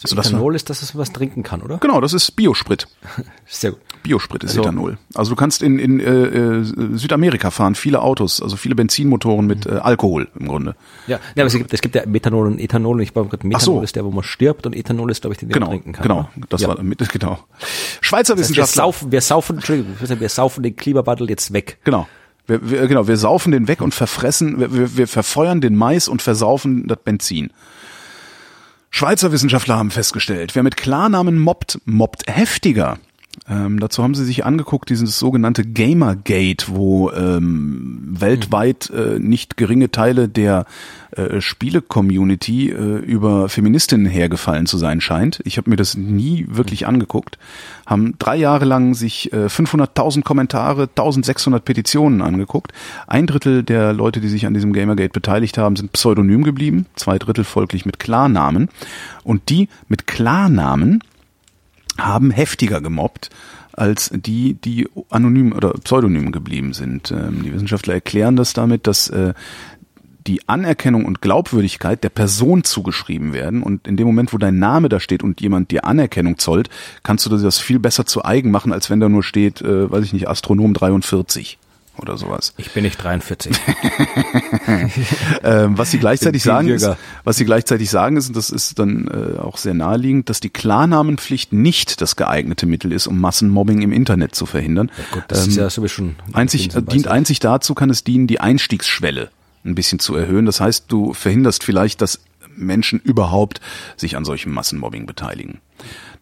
Also 0.03 0.15
Ethanol 0.15 0.55
ist, 0.55 0.69
dass 0.69 0.81
es 0.81 0.95
was 0.95 1.11
trinken 1.11 1.43
kann, 1.43 1.61
oder? 1.61 1.77
Genau, 1.77 2.01
das 2.01 2.13
ist 2.13 2.31
Biosprit. 2.31 2.87
Sehr 3.47 3.71
gut. 3.71 3.81
Biosprit 4.03 4.43
ist 4.43 4.51
also, 4.51 4.61
Ethanol. 4.61 4.97
Also 5.13 5.31
du 5.31 5.35
kannst 5.35 5.61
in, 5.61 5.79
in 5.79 5.99
äh, 5.99 6.03
äh, 6.05 6.63
Südamerika 6.97 7.51
fahren 7.51 7.75
viele 7.75 8.01
Autos, 8.01 8.41
also 8.41 8.55
viele 8.55 8.75
Benzinmotoren 8.75 9.45
mit 9.45 9.65
äh, 9.65 9.71
Alkohol 9.71 10.27
im 10.39 10.47
Grunde. 10.47 10.75
Ja, 11.07 11.17
ja 11.35 11.43
aber 11.43 11.45
es 11.45 11.53
gibt, 11.53 11.73
es 11.73 11.81
gibt 11.81 11.95
ja 11.95 12.05
Methanol 12.05 12.47
und 12.47 12.59
Ethanol. 12.59 12.97
Und 12.97 13.01
ich 13.01 13.13
glaube, 13.13 13.29
Methanol 13.43 13.59
so. 13.59 13.81
ist 13.81 13.95
der, 13.95 14.05
wo 14.05 14.11
man 14.11 14.23
stirbt 14.23 14.65
und 14.65 14.75
Ethanol 14.75 15.11
ist, 15.11 15.21
glaube 15.21 15.33
ich, 15.33 15.39
den, 15.39 15.49
den 15.49 15.53
genau, 15.53 15.67
man 15.67 15.75
trinken 15.75 15.93
kann. 15.93 16.03
Genau, 16.03 16.19
oder? 16.19 16.47
das 16.49 16.61
ja. 16.61 16.67
war 16.69 16.81
mit, 16.81 16.97
genau. 17.11 17.39
Schweizer 18.01 18.35
das 18.35 18.41
heißt, 18.43 18.49
Wissenschaftler. 18.51 18.83
Wir 18.83 18.85
saufen, 18.85 19.11
wir 19.11 19.21
saufen, 19.21 19.55
Entschuldigung, 19.57 19.95
wir 19.99 20.29
saufen 20.29 20.63
den 20.63 20.75
Klimawandel 20.75 21.29
jetzt 21.29 21.53
weg. 21.53 21.79
Genau. 21.83 22.07
Wir, 22.47 22.69
wir, 22.69 22.87
genau, 22.87 23.07
wir 23.07 23.17
saufen 23.17 23.51
den 23.51 23.67
weg 23.67 23.81
und 23.81 23.93
verfressen, 23.93 24.59
wir, 24.59 24.97
wir 24.97 25.07
verfeuern 25.07 25.59
den 25.59 25.75
Mais 25.75 26.07
und 26.07 26.21
versaufen 26.21 26.87
das 26.87 26.99
Benzin. 27.03 27.51
Schweizer 28.89 29.31
Wissenschaftler 29.31 29.77
haben 29.77 29.91
festgestellt, 29.91 30.55
wer 30.55 30.63
mit 30.63 30.77
Klarnamen 30.77 31.37
mobbt, 31.37 31.79
mobbt 31.85 32.23
heftiger. 32.27 32.97
Ähm, 33.49 33.79
dazu 33.79 34.03
haben 34.03 34.13
sie 34.13 34.25
sich 34.25 34.45
angeguckt, 34.45 34.89
dieses 34.89 35.17
sogenannte 35.17 35.63
Gamergate, 35.63 36.65
wo 36.67 37.11
ähm, 37.11 38.15
weltweit 38.19 38.89
äh, 38.89 39.19
nicht 39.19 39.55
geringe 39.55 39.89
Teile 39.89 40.27
der 40.27 40.65
äh, 41.11 41.39
Spiele-Community 41.39 42.69
äh, 42.69 42.97
über 42.97 43.47
Feministinnen 43.47 44.05
hergefallen 44.05 44.65
zu 44.65 44.77
sein 44.77 44.99
scheint. 44.99 45.39
Ich 45.45 45.57
habe 45.57 45.69
mir 45.69 45.77
das 45.77 45.95
nie 45.95 46.45
wirklich 46.49 46.87
angeguckt. 46.87 47.37
Haben 47.85 48.15
drei 48.19 48.35
Jahre 48.35 48.65
lang 48.65 48.93
sich 48.93 49.31
äh, 49.31 49.45
500.000 49.45 50.23
Kommentare, 50.23 50.89
1.600 50.93 51.59
Petitionen 51.59 52.21
angeguckt. 52.21 52.73
Ein 53.07 53.27
Drittel 53.27 53.63
der 53.63 53.93
Leute, 53.93 54.19
die 54.19 54.27
sich 54.27 54.45
an 54.45 54.53
diesem 54.53 54.73
Gamergate 54.73 55.13
beteiligt 55.13 55.57
haben, 55.57 55.77
sind 55.77 55.93
pseudonym 55.93 56.43
geblieben. 56.43 56.85
Zwei 56.95 57.17
Drittel 57.17 57.45
folglich 57.45 57.85
mit 57.85 57.97
Klarnamen. 57.99 58.67
Und 59.23 59.49
die 59.49 59.69
mit 59.87 60.05
Klarnamen 60.05 61.01
haben 61.97 62.31
heftiger 62.31 62.81
gemobbt 62.81 63.29
als 63.73 64.09
die, 64.13 64.55
die 64.55 64.89
anonym 65.09 65.53
oder 65.53 65.73
pseudonym 65.73 66.31
geblieben 66.31 66.73
sind. 66.73 67.11
Ähm, 67.11 67.43
die 67.43 67.53
Wissenschaftler 67.53 67.93
erklären 67.93 68.35
das 68.35 68.53
damit, 68.53 68.87
dass 68.87 69.09
äh, 69.09 69.33
die 70.25 70.47
Anerkennung 70.49 71.05
und 71.05 71.21
Glaubwürdigkeit 71.21 72.03
der 72.03 72.09
Person 72.09 72.63
zugeschrieben 72.63 73.33
werden. 73.33 73.63
Und 73.63 73.87
in 73.87 73.95
dem 73.95 74.07
Moment, 74.07 74.33
wo 74.33 74.37
dein 74.37 74.59
Name 74.59 74.89
da 74.89 74.99
steht 74.99 75.23
und 75.23 75.41
jemand 75.41 75.71
dir 75.71 75.85
Anerkennung 75.85 76.37
zollt, 76.37 76.69
kannst 77.03 77.25
du 77.25 77.29
das 77.29 77.59
viel 77.59 77.79
besser 77.79 78.05
zu 78.05 78.25
eigen 78.25 78.51
machen, 78.51 78.73
als 78.73 78.89
wenn 78.89 78.99
da 78.99 79.09
nur 79.09 79.23
steht, 79.23 79.61
äh, 79.61 79.89
weiß 79.89 80.03
ich 80.03 80.13
nicht, 80.13 80.27
Astronom 80.27 80.73
43 80.73 81.59
oder 81.99 82.17
sowas. 82.17 82.53
Ich 82.57 82.71
bin 82.71 82.83
nicht 82.83 83.01
43. 83.01 83.55
ähm, 85.43 85.77
was 85.77 85.91
sie 85.91 85.99
gleichzeitig 85.99 86.43
sagen, 86.43 86.69
ist, 86.69 86.89
was 87.23 87.37
sie 87.37 87.45
gleichzeitig 87.45 87.89
sagen 87.89 88.17
ist, 88.17 88.27
und 88.27 88.37
das 88.37 88.49
ist 88.49 88.79
dann 88.79 89.07
äh, 89.07 89.39
auch 89.39 89.57
sehr 89.57 89.73
naheliegend, 89.73 90.29
dass 90.29 90.39
die 90.39 90.49
Klarnamenpflicht 90.49 91.53
nicht 91.53 92.01
das 92.01 92.15
geeignete 92.15 92.65
Mittel 92.65 92.91
ist, 92.91 93.07
um 93.07 93.19
Massenmobbing 93.19 93.81
im 93.81 93.91
Internet 93.91 94.35
zu 94.35 94.45
verhindern. 94.45 94.91
Ja 94.97 95.03
gut, 95.11 95.23
das 95.27 95.43
ähm, 95.43 95.49
ist 95.49 95.55
ja 95.57 95.69
sowieso 95.69 95.87
schon. 95.87 96.15
Einzig, 96.33 96.69
dient 96.69 97.07
einzig 97.07 97.39
dazu, 97.39 97.73
kann 97.73 97.89
es 97.89 98.03
dienen, 98.03 98.27
die 98.27 98.39
Einstiegsschwelle 98.39 99.29
ein 99.65 99.75
bisschen 99.75 99.99
zu 99.99 100.15
erhöhen. 100.15 100.45
Das 100.45 100.59
heißt, 100.59 100.85
du 100.87 101.13
verhinderst 101.13 101.63
vielleicht, 101.63 102.01
dass 102.01 102.19
Menschen 102.55 102.99
überhaupt 102.99 103.61
sich 103.95 104.17
an 104.17 104.25
solchem 104.25 104.53
Massenmobbing 104.53 105.05
beteiligen. 105.05 105.59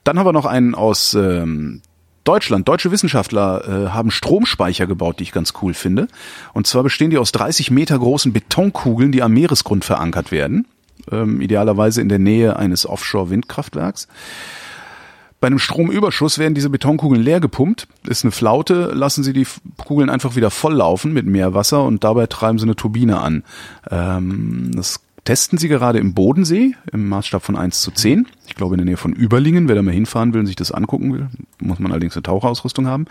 Dann 0.03 0.19
haben 0.19 0.25
wir 0.25 0.33
noch 0.33 0.45
einen 0.45 0.75
aus 0.75 1.13
ähm, 1.13 1.81
Deutschland, 2.25 2.67
deutsche 2.67 2.91
Wissenschaftler 2.91 3.63
äh, 3.67 3.89
haben 3.89 4.11
Stromspeicher 4.11 4.87
gebaut, 4.87 5.19
die 5.19 5.23
ich 5.23 5.31
ganz 5.31 5.53
cool 5.61 5.73
finde. 5.73 6.07
Und 6.53 6.67
zwar 6.67 6.83
bestehen 6.83 7.11
die 7.11 7.17
aus 7.17 7.31
30 7.31 7.71
Meter 7.71 7.97
großen 7.97 8.33
Betonkugeln, 8.33 9.11
die 9.11 9.21
am 9.21 9.33
Meeresgrund 9.33 9.85
verankert 9.85 10.31
werden. 10.31 10.67
Ähm, 11.11 11.39
idealerweise 11.39 12.01
in 12.01 12.09
der 12.09 12.19
Nähe 12.19 12.57
eines 12.57 12.87
Offshore-Windkraftwerks. 12.87 14.07
Bei 15.39 15.47
einem 15.47 15.59
Stromüberschuss 15.59 16.39
werden 16.39 16.55
diese 16.55 16.71
Betonkugeln 16.71 17.21
leer 17.21 17.39
gepumpt, 17.39 17.87
ist 18.07 18.23
eine 18.23 18.31
Flaute, 18.31 18.91
lassen 18.93 19.23
Sie 19.23 19.33
die 19.33 19.45
Kugeln 19.85 20.09
einfach 20.09 20.35
wieder 20.35 20.49
volllaufen 20.49 21.13
mit 21.13 21.27
Meerwasser 21.27 21.83
und 21.83 22.03
dabei 22.03 22.25
treiben 22.25 22.57
Sie 22.57 22.63
eine 22.65 22.75
Turbine 22.75 23.19
an. 23.19 23.43
Ähm, 23.91 24.71
das 24.73 25.01
testen 25.25 25.57
sie 25.57 25.67
gerade 25.67 25.99
im 25.99 26.13
Bodensee 26.13 26.75
im 26.93 27.09
Maßstab 27.09 27.43
von 27.43 27.57
1 27.57 27.81
zu 27.81 27.91
10. 27.91 28.27
Ich 28.47 28.55
glaube 28.55 28.75
in 28.75 28.77
der 28.77 28.85
Nähe 28.85 28.97
von 28.97 29.11
Überlingen. 29.11 29.67
Wer 29.67 29.75
da 29.75 29.81
mal 29.81 29.91
hinfahren 29.91 30.33
will 30.33 30.41
und 30.41 30.45
sich 30.45 30.55
das 30.55 30.71
angucken 30.71 31.13
will, 31.13 31.27
muss 31.59 31.79
man 31.79 31.91
allerdings 31.91 32.15
eine 32.15 32.23
Tauchausrüstung 32.23 32.87
haben. 32.87 33.07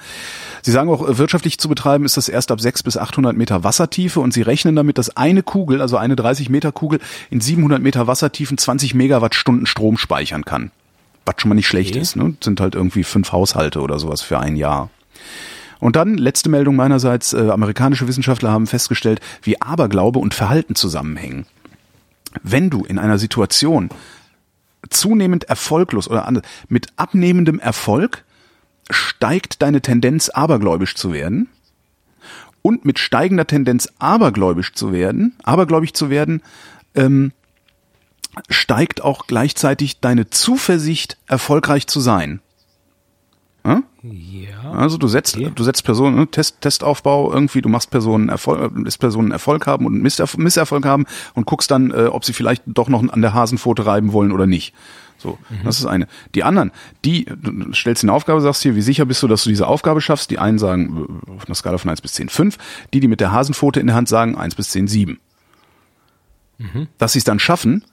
Sie 0.62 0.70
sagen 0.70 0.88
auch, 0.88 1.06
äh, 1.06 1.18
wirtschaftlich 1.18 1.58
zu 1.58 1.68
betreiben 1.68 2.04
ist 2.04 2.16
das 2.16 2.28
erst 2.28 2.52
ab 2.52 2.60
6 2.60 2.84
bis 2.84 2.96
800 2.96 3.36
Meter 3.36 3.64
Wassertiefe 3.64 4.20
und 4.20 4.32
sie 4.32 4.42
rechnen 4.42 4.76
damit, 4.76 4.96
dass 4.96 5.16
eine 5.16 5.42
Kugel, 5.42 5.82
also 5.82 5.96
eine 5.96 6.14
30 6.14 6.48
Meter 6.48 6.70
Kugel, 6.70 7.00
in 7.30 7.40
700 7.40 7.82
Meter 7.82 8.06
Wassertiefen 8.06 8.58
20 8.58 8.94
Megawattstunden 8.94 9.66
Strom 9.66 9.98
speichern 9.98 10.44
kann. 10.44 10.70
Was 11.26 11.34
schon 11.38 11.48
mal 11.48 11.56
nicht 11.56 11.68
schlecht 11.68 11.90
okay. 11.90 12.00
ist. 12.00 12.14
Ne? 12.14 12.36
Sind 12.40 12.60
halt 12.60 12.76
irgendwie 12.76 13.02
fünf 13.02 13.32
Haushalte 13.32 13.80
oder 13.80 13.98
sowas 13.98 14.22
für 14.22 14.38
ein 14.38 14.56
Jahr. 14.56 14.88
Und 15.80 15.96
dann, 15.96 16.16
letzte 16.16 16.48
Meldung 16.48 16.76
meinerseits, 16.76 17.32
äh, 17.32 17.50
amerikanische 17.50 18.06
Wissenschaftler 18.06 18.52
haben 18.52 18.68
festgestellt, 18.68 19.20
wie 19.42 19.60
Aberglaube 19.60 20.20
und 20.20 20.32
Verhalten 20.32 20.76
zusammenhängen 20.76 21.46
wenn 22.42 22.70
du 22.70 22.84
in 22.84 22.98
einer 22.98 23.18
Situation 23.18 23.90
zunehmend 24.90 25.44
erfolglos 25.44 26.08
oder 26.08 26.30
mit 26.68 26.88
abnehmendem 26.96 27.58
Erfolg 27.58 28.24
steigt 28.90 29.62
deine 29.62 29.80
Tendenz 29.80 30.28
abergläubisch 30.28 30.94
zu 30.94 31.12
werden 31.12 31.48
und 32.62 32.84
mit 32.84 32.98
steigender 32.98 33.46
Tendenz 33.46 33.88
abergläubisch 33.98 34.72
zu 34.72 34.92
werden, 34.92 35.34
abergläubig 35.42 35.94
zu 35.94 36.10
werden, 36.10 36.42
ähm, 36.94 37.32
steigt 38.48 39.02
auch 39.02 39.26
gleichzeitig 39.26 40.00
deine 40.00 40.28
Zuversicht, 40.30 41.16
erfolgreich 41.26 41.86
zu 41.86 42.00
sein. 42.00 42.40
Hm? 43.66 43.84
Ja. 44.02 44.72
Also 44.72 44.98
du 44.98 45.08
setzt, 45.08 45.36
okay. 45.36 45.50
du 45.54 45.64
setzt 45.64 45.84
Personen, 45.84 46.16
ne, 46.16 46.26
Test, 46.26 46.60
Testaufbau 46.60 47.32
irgendwie, 47.32 47.62
du 47.62 47.70
machst 47.70 47.90
Personen 47.90 48.28
Erfolg, 48.28 48.72
lässt 48.76 49.00
Personen 49.00 49.30
Erfolg 49.30 49.66
haben 49.66 49.86
und 49.86 50.02
Misserfolg, 50.02 50.42
Misserfolg 50.42 50.84
haben 50.84 51.06
und 51.34 51.46
guckst 51.46 51.70
dann, 51.70 51.90
äh, 51.90 52.06
ob 52.06 52.24
sie 52.24 52.34
vielleicht 52.34 52.62
doch 52.66 52.88
noch 52.90 53.02
an 53.08 53.22
der 53.22 53.32
Hasenpfote 53.32 53.86
reiben 53.86 54.12
wollen 54.12 54.32
oder 54.32 54.46
nicht. 54.46 54.74
So, 55.16 55.38
mhm. 55.48 55.64
das 55.64 55.78
ist 55.78 55.86
eine. 55.86 56.06
Die 56.34 56.44
anderen, 56.44 56.70
die, 57.06 57.24
du 57.24 57.72
stellst 57.72 58.02
eine 58.02 58.12
Aufgabe, 58.12 58.42
sagst 58.42 58.62
hier, 58.62 58.76
wie 58.76 58.82
sicher 58.82 59.06
bist 59.06 59.22
du, 59.22 59.28
dass 59.28 59.44
du 59.44 59.48
diese 59.48 59.66
Aufgabe 59.66 60.02
schaffst? 60.02 60.30
Die 60.30 60.38
einen 60.38 60.58
sagen, 60.58 61.06
äh, 61.26 61.30
auf 61.30 61.46
einer 61.46 61.54
Skala 61.54 61.78
von 61.78 61.90
1 61.90 62.02
bis 62.02 62.12
10, 62.12 62.28
5. 62.28 62.58
Die, 62.92 63.00
die 63.00 63.08
mit 63.08 63.20
der 63.20 63.32
Hasenpfote 63.32 63.80
in 63.80 63.86
der 63.86 63.96
Hand 63.96 64.10
sagen, 64.10 64.36
1 64.36 64.54
bis 64.56 64.70
10, 64.70 64.88
7. 64.88 65.18
Mhm. 66.58 66.88
Dass 66.98 67.14
sie 67.14 67.20
es 67.20 67.24
dann 67.24 67.38
schaffen, 67.38 67.84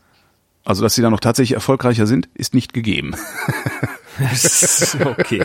also 0.65 0.84
dass 0.84 0.95
sie 0.95 1.02
dann 1.02 1.11
noch 1.11 1.22
tatsächlich 1.22 1.53
erfolgreicher 1.53 2.06
sind, 2.06 2.27
ist 2.34 2.53
nicht 2.53 2.73
gegeben. 2.73 3.15
okay. 5.06 5.43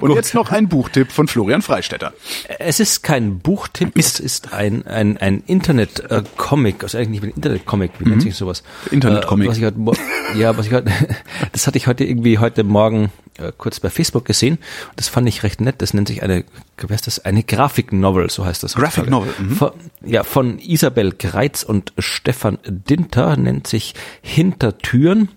Und 0.00 0.14
jetzt 0.14 0.34
noch 0.34 0.50
ein 0.50 0.68
Buchtipp 0.68 1.12
von 1.12 1.28
Florian 1.28 1.62
Freistetter. 1.62 2.12
Es 2.58 2.80
ist 2.80 3.02
kein 3.02 3.38
Buchtipp, 3.38 3.92
es 3.96 4.20
ist 4.20 4.52
ein, 4.52 4.86
ein, 4.86 5.16
ein 5.18 5.42
Internet-Comic, 5.46 6.82
also 6.82 6.98
eigentlich 6.98 7.22
nicht 7.22 7.24
ein 7.24 7.36
Internet-Comic, 7.36 7.92
wie 7.98 8.08
nennt 8.08 8.22
sich 8.22 8.34
sowas? 8.34 8.62
Internet-Comic. 8.90 9.46
Äh, 9.46 9.50
was 9.50 9.58
ich 9.58 9.64
heute, 9.64 10.38
ja, 10.38 10.56
was 10.56 10.66
ich 10.66 10.72
heute, 10.72 10.92
das 11.52 11.66
hatte 11.66 11.78
ich 11.78 11.86
heute 11.86 12.04
irgendwie 12.04 12.38
heute 12.38 12.64
Morgen 12.64 13.10
äh, 13.40 13.52
kurz 13.56 13.80
bei 13.80 13.90
Facebook 13.90 14.24
gesehen. 14.24 14.58
Das 14.96 15.08
fand 15.08 15.28
ich 15.28 15.42
recht 15.42 15.60
nett. 15.60 15.76
Das 15.78 15.94
nennt 15.94 16.08
sich 16.08 16.22
eine, 16.22 16.44
heißt 16.88 17.06
das? 17.06 17.24
Eine 17.24 17.42
Graphic-Novel, 17.42 18.30
so 18.30 18.44
heißt 18.44 18.62
das. 18.62 18.74
Graphic 18.74 19.08
Novel, 19.08 19.32
mhm. 19.38 19.56
Von, 19.56 19.70
ja, 20.04 20.24
von 20.24 20.58
Isabel 20.58 21.12
Greitz 21.12 21.62
und 21.62 21.92
Stefan 21.98 22.58
Dinter 22.66 23.36
nennt 23.36 23.66
sich 23.66 23.94
Hintertüren 24.20 25.28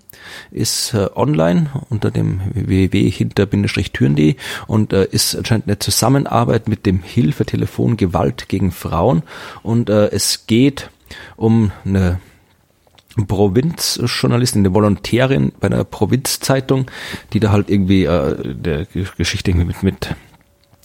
ist 0.51 0.93
äh, 0.93 1.09
online 1.15 1.69
unter 1.89 2.11
dem 2.11 2.41
www.hinter-türen.de 2.53 4.35
und 4.67 4.93
äh, 4.93 5.07
ist 5.11 5.35
anscheinend 5.35 5.67
eine 5.67 5.79
Zusammenarbeit 5.79 6.67
mit 6.67 6.85
dem 6.85 7.01
Hilfetelefon 7.01 7.97
Gewalt 7.97 8.49
gegen 8.49 8.71
Frauen 8.71 9.23
und 9.61 9.89
äh, 9.89 10.07
es 10.07 10.47
geht 10.47 10.89
um 11.35 11.71
eine 11.85 12.19
Provinzjournalistin, 13.27 14.61
eine 14.61 14.73
Volontärin 14.73 15.51
bei 15.59 15.67
einer 15.67 15.83
Provinzzeitung, 15.83 16.89
die 17.31 17.39
da 17.39 17.51
halt 17.51 17.69
irgendwie 17.69 18.05
äh, 18.05 18.55
der 18.55 18.87
Geschichte 19.17 19.53
mit, 19.53 19.83
mit 19.83 20.15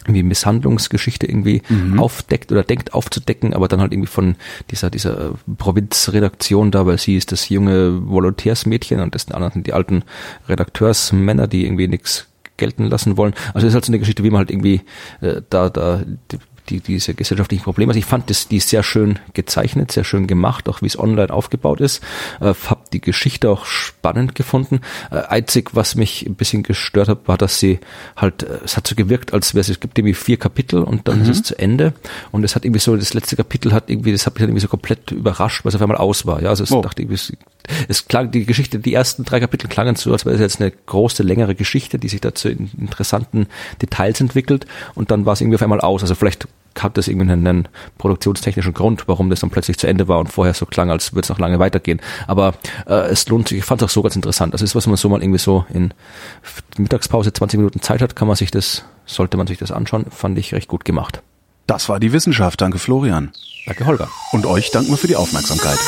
irgendwie 0.04 0.22
Misshandlungsgeschichte 0.22 1.26
irgendwie 1.26 1.62
aufdeckt 1.98 2.50
oder 2.50 2.62
denkt 2.62 2.94
aufzudecken, 2.94 3.52
aber 3.54 3.68
dann 3.68 3.80
halt 3.80 3.92
irgendwie 3.92 4.08
von 4.08 4.36
dieser, 4.70 4.90
dieser 4.90 5.30
äh, 5.30 5.30
Provinzredaktion 5.58 6.70
da, 6.70 6.86
weil 6.86 6.98
sie 6.98 7.16
ist 7.16 7.32
das 7.32 7.48
junge 7.48 8.08
Volontärsmädchen 8.08 9.00
und 9.00 9.14
das 9.14 9.22
sind 9.22 9.34
anderen 9.34 9.62
die 9.62 9.72
alten 9.72 10.04
Redakteursmänner, 10.48 11.46
die 11.46 11.64
irgendwie 11.64 11.88
nichts 11.88 12.26
gelten 12.56 12.84
lassen 12.84 13.16
wollen. 13.16 13.34
Also 13.54 13.66
es 13.66 13.72
ist 13.72 13.74
halt 13.74 13.84
so 13.84 13.90
eine 13.90 13.98
Geschichte, 13.98 14.24
wie 14.24 14.30
man 14.30 14.40
halt 14.40 14.50
irgendwie 14.50 14.82
äh, 15.20 15.42
da, 15.50 15.70
da 15.70 16.02
die, 16.68 16.80
die, 16.80 16.94
diese 16.94 17.14
gesellschaftlichen 17.14 17.64
Probleme. 17.64 17.90
Also 17.90 17.98
ich 17.98 18.04
fand 18.04 18.30
das, 18.30 18.48
die 18.48 18.60
sehr 18.60 18.82
schön 18.82 19.18
gezeichnet, 19.34 19.92
sehr 19.92 20.04
schön 20.04 20.26
gemacht, 20.26 20.68
auch 20.68 20.82
wie 20.82 20.86
es 20.86 20.98
online 20.98 21.30
aufgebaut 21.32 21.80
ist. 21.80 22.02
Äh, 22.40 22.54
hab 22.68 22.90
die 22.90 23.00
Geschichte 23.00 23.50
auch 23.50 23.64
spannend 23.66 24.34
gefunden. 24.34 24.80
Äh, 25.10 25.20
einzig, 25.28 25.70
was 25.74 25.94
mich 25.94 26.26
ein 26.26 26.34
bisschen 26.34 26.62
gestört 26.62 27.08
hat, 27.08 27.26
war, 27.26 27.38
dass 27.38 27.58
sie 27.58 27.78
halt, 28.16 28.42
äh, 28.42 28.58
es 28.64 28.76
hat 28.76 28.86
so 28.86 28.94
gewirkt, 28.94 29.32
als 29.32 29.54
wäre 29.54 29.60
es, 29.60 29.68
es 29.68 29.80
gibt 29.80 29.98
irgendwie 29.98 30.14
vier 30.14 30.36
Kapitel 30.38 30.82
und 30.82 31.08
dann 31.08 31.22
ist 31.22 31.28
es 31.28 31.42
zu 31.42 31.58
Ende. 31.58 31.92
Und 32.32 32.44
es 32.44 32.54
hat 32.54 32.64
irgendwie 32.64 32.80
so, 32.80 32.96
das 32.96 33.14
letzte 33.14 33.36
Kapitel 33.36 33.72
hat 33.72 33.90
irgendwie, 33.90 34.12
das 34.12 34.26
hat 34.26 34.34
mich 34.34 34.40
dann 34.40 34.50
irgendwie 34.50 34.62
so 34.62 34.68
komplett 34.68 35.10
überrascht, 35.10 35.64
weil 35.64 35.70
es 35.70 35.74
auf 35.76 35.82
einmal 35.82 35.98
aus 35.98 36.26
war. 36.26 36.42
Ja, 36.42 36.50
also 36.50 36.64
es 36.64 36.72
Oh. 36.72 36.82
dachte 36.82 37.02
ich, 37.02 37.10
es, 37.10 37.32
es 37.88 38.08
klang, 38.08 38.30
die 38.30 38.44
Geschichte, 38.44 38.78
die 38.78 38.94
ersten 38.94 39.24
drei 39.24 39.40
Kapitel 39.40 39.68
klangen 39.68 39.96
so, 39.96 40.12
als 40.12 40.24
wäre 40.24 40.34
es 40.34 40.40
jetzt 40.40 40.60
eine 40.60 40.70
große, 40.70 41.22
längere 41.22 41.54
Geschichte, 41.54 41.98
die 41.98 42.08
sich 42.08 42.20
dazu 42.20 42.48
in 42.48 42.70
interessanten 42.78 43.46
Details 43.82 44.20
entwickelt 44.20 44.66
und 44.94 45.10
dann 45.10 45.26
war 45.26 45.32
es 45.32 45.40
irgendwie 45.40 45.56
auf 45.56 45.62
einmal 45.62 45.80
aus. 45.80 46.02
Also 46.02 46.14
vielleicht 46.14 46.46
hat 46.78 46.96
das 46.96 47.08
irgendwie 47.08 47.30
einen, 47.30 47.46
einen 47.46 47.68
produktionstechnischen 47.98 48.74
Grund, 48.74 49.08
warum 49.08 49.30
das 49.30 49.40
dann 49.40 49.50
plötzlich 49.50 49.78
zu 49.78 49.86
Ende 49.86 50.08
war 50.08 50.18
und 50.18 50.28
vorher 50.28 50.54
so 50.54 50.66
klang, 50.66 50.90
als 50.90 51.12
würde 51.12 51.22
es 51.22 51.28
noch 51.28 51.38
lange 51.38 51.58
weitergehen. 51.58 52.00
Aber 52.26 52.54
äh, 52.86 53.08
es 53.08 53.28
lohnt 53.28 53.48
sich, 53.48 53.58
ich 53.58 53.64
fand 53.64 53.82
es 53.82 53.86
auch 53.86 53.92
so 53.92 54.02
ganz 54.02 54.16
interessant. 54.16 54.54
Das 54.54 54.62
ist, 54.62 54.74
was 54.74 54.86
man 54.86 54.96
so 54.96 55.08
mal 55.08 55.22
irgendwie 55.22 55.38
so 55.38 55.64
in 55.72 55.92
Mittagspause 56.76 57.32
20 57.32 57.58
Minuten 57.58 57.80
Zeit 57.80 58.02
hat, 58.02 58.16
kann 58.16 58.28
man 58.28 58.36
sich 58.36 58.50
das, 58.50 58.84
sollte 59.06 59.36
man 59.36 59.46
sich 59.46 59.58
das 59.58 59.72
anschauen, 59.72 60.06
fand 60.10 60.38
ich 60.38 60.54
recht 60.54 60.68
gut 60.68 60.84
gemacht. 60.84 61.22
Das 61.66 61.88
war 61.88 62.00
die 62.00 62.12
Wissenschaft. 62.12 62.60
Danke, 62.60 62.78
Florian. 62.78 63.32
Danke, 63.66 63.84
Holger. 63.84 64.08
Und 64.32 64.46
euch 64.46 64.70
danken 64.70 64.90
wir 64.90 64.96
für 64.96 65.08
die 65.08 65.16
Aufmerksamkeit. 65.16 65.78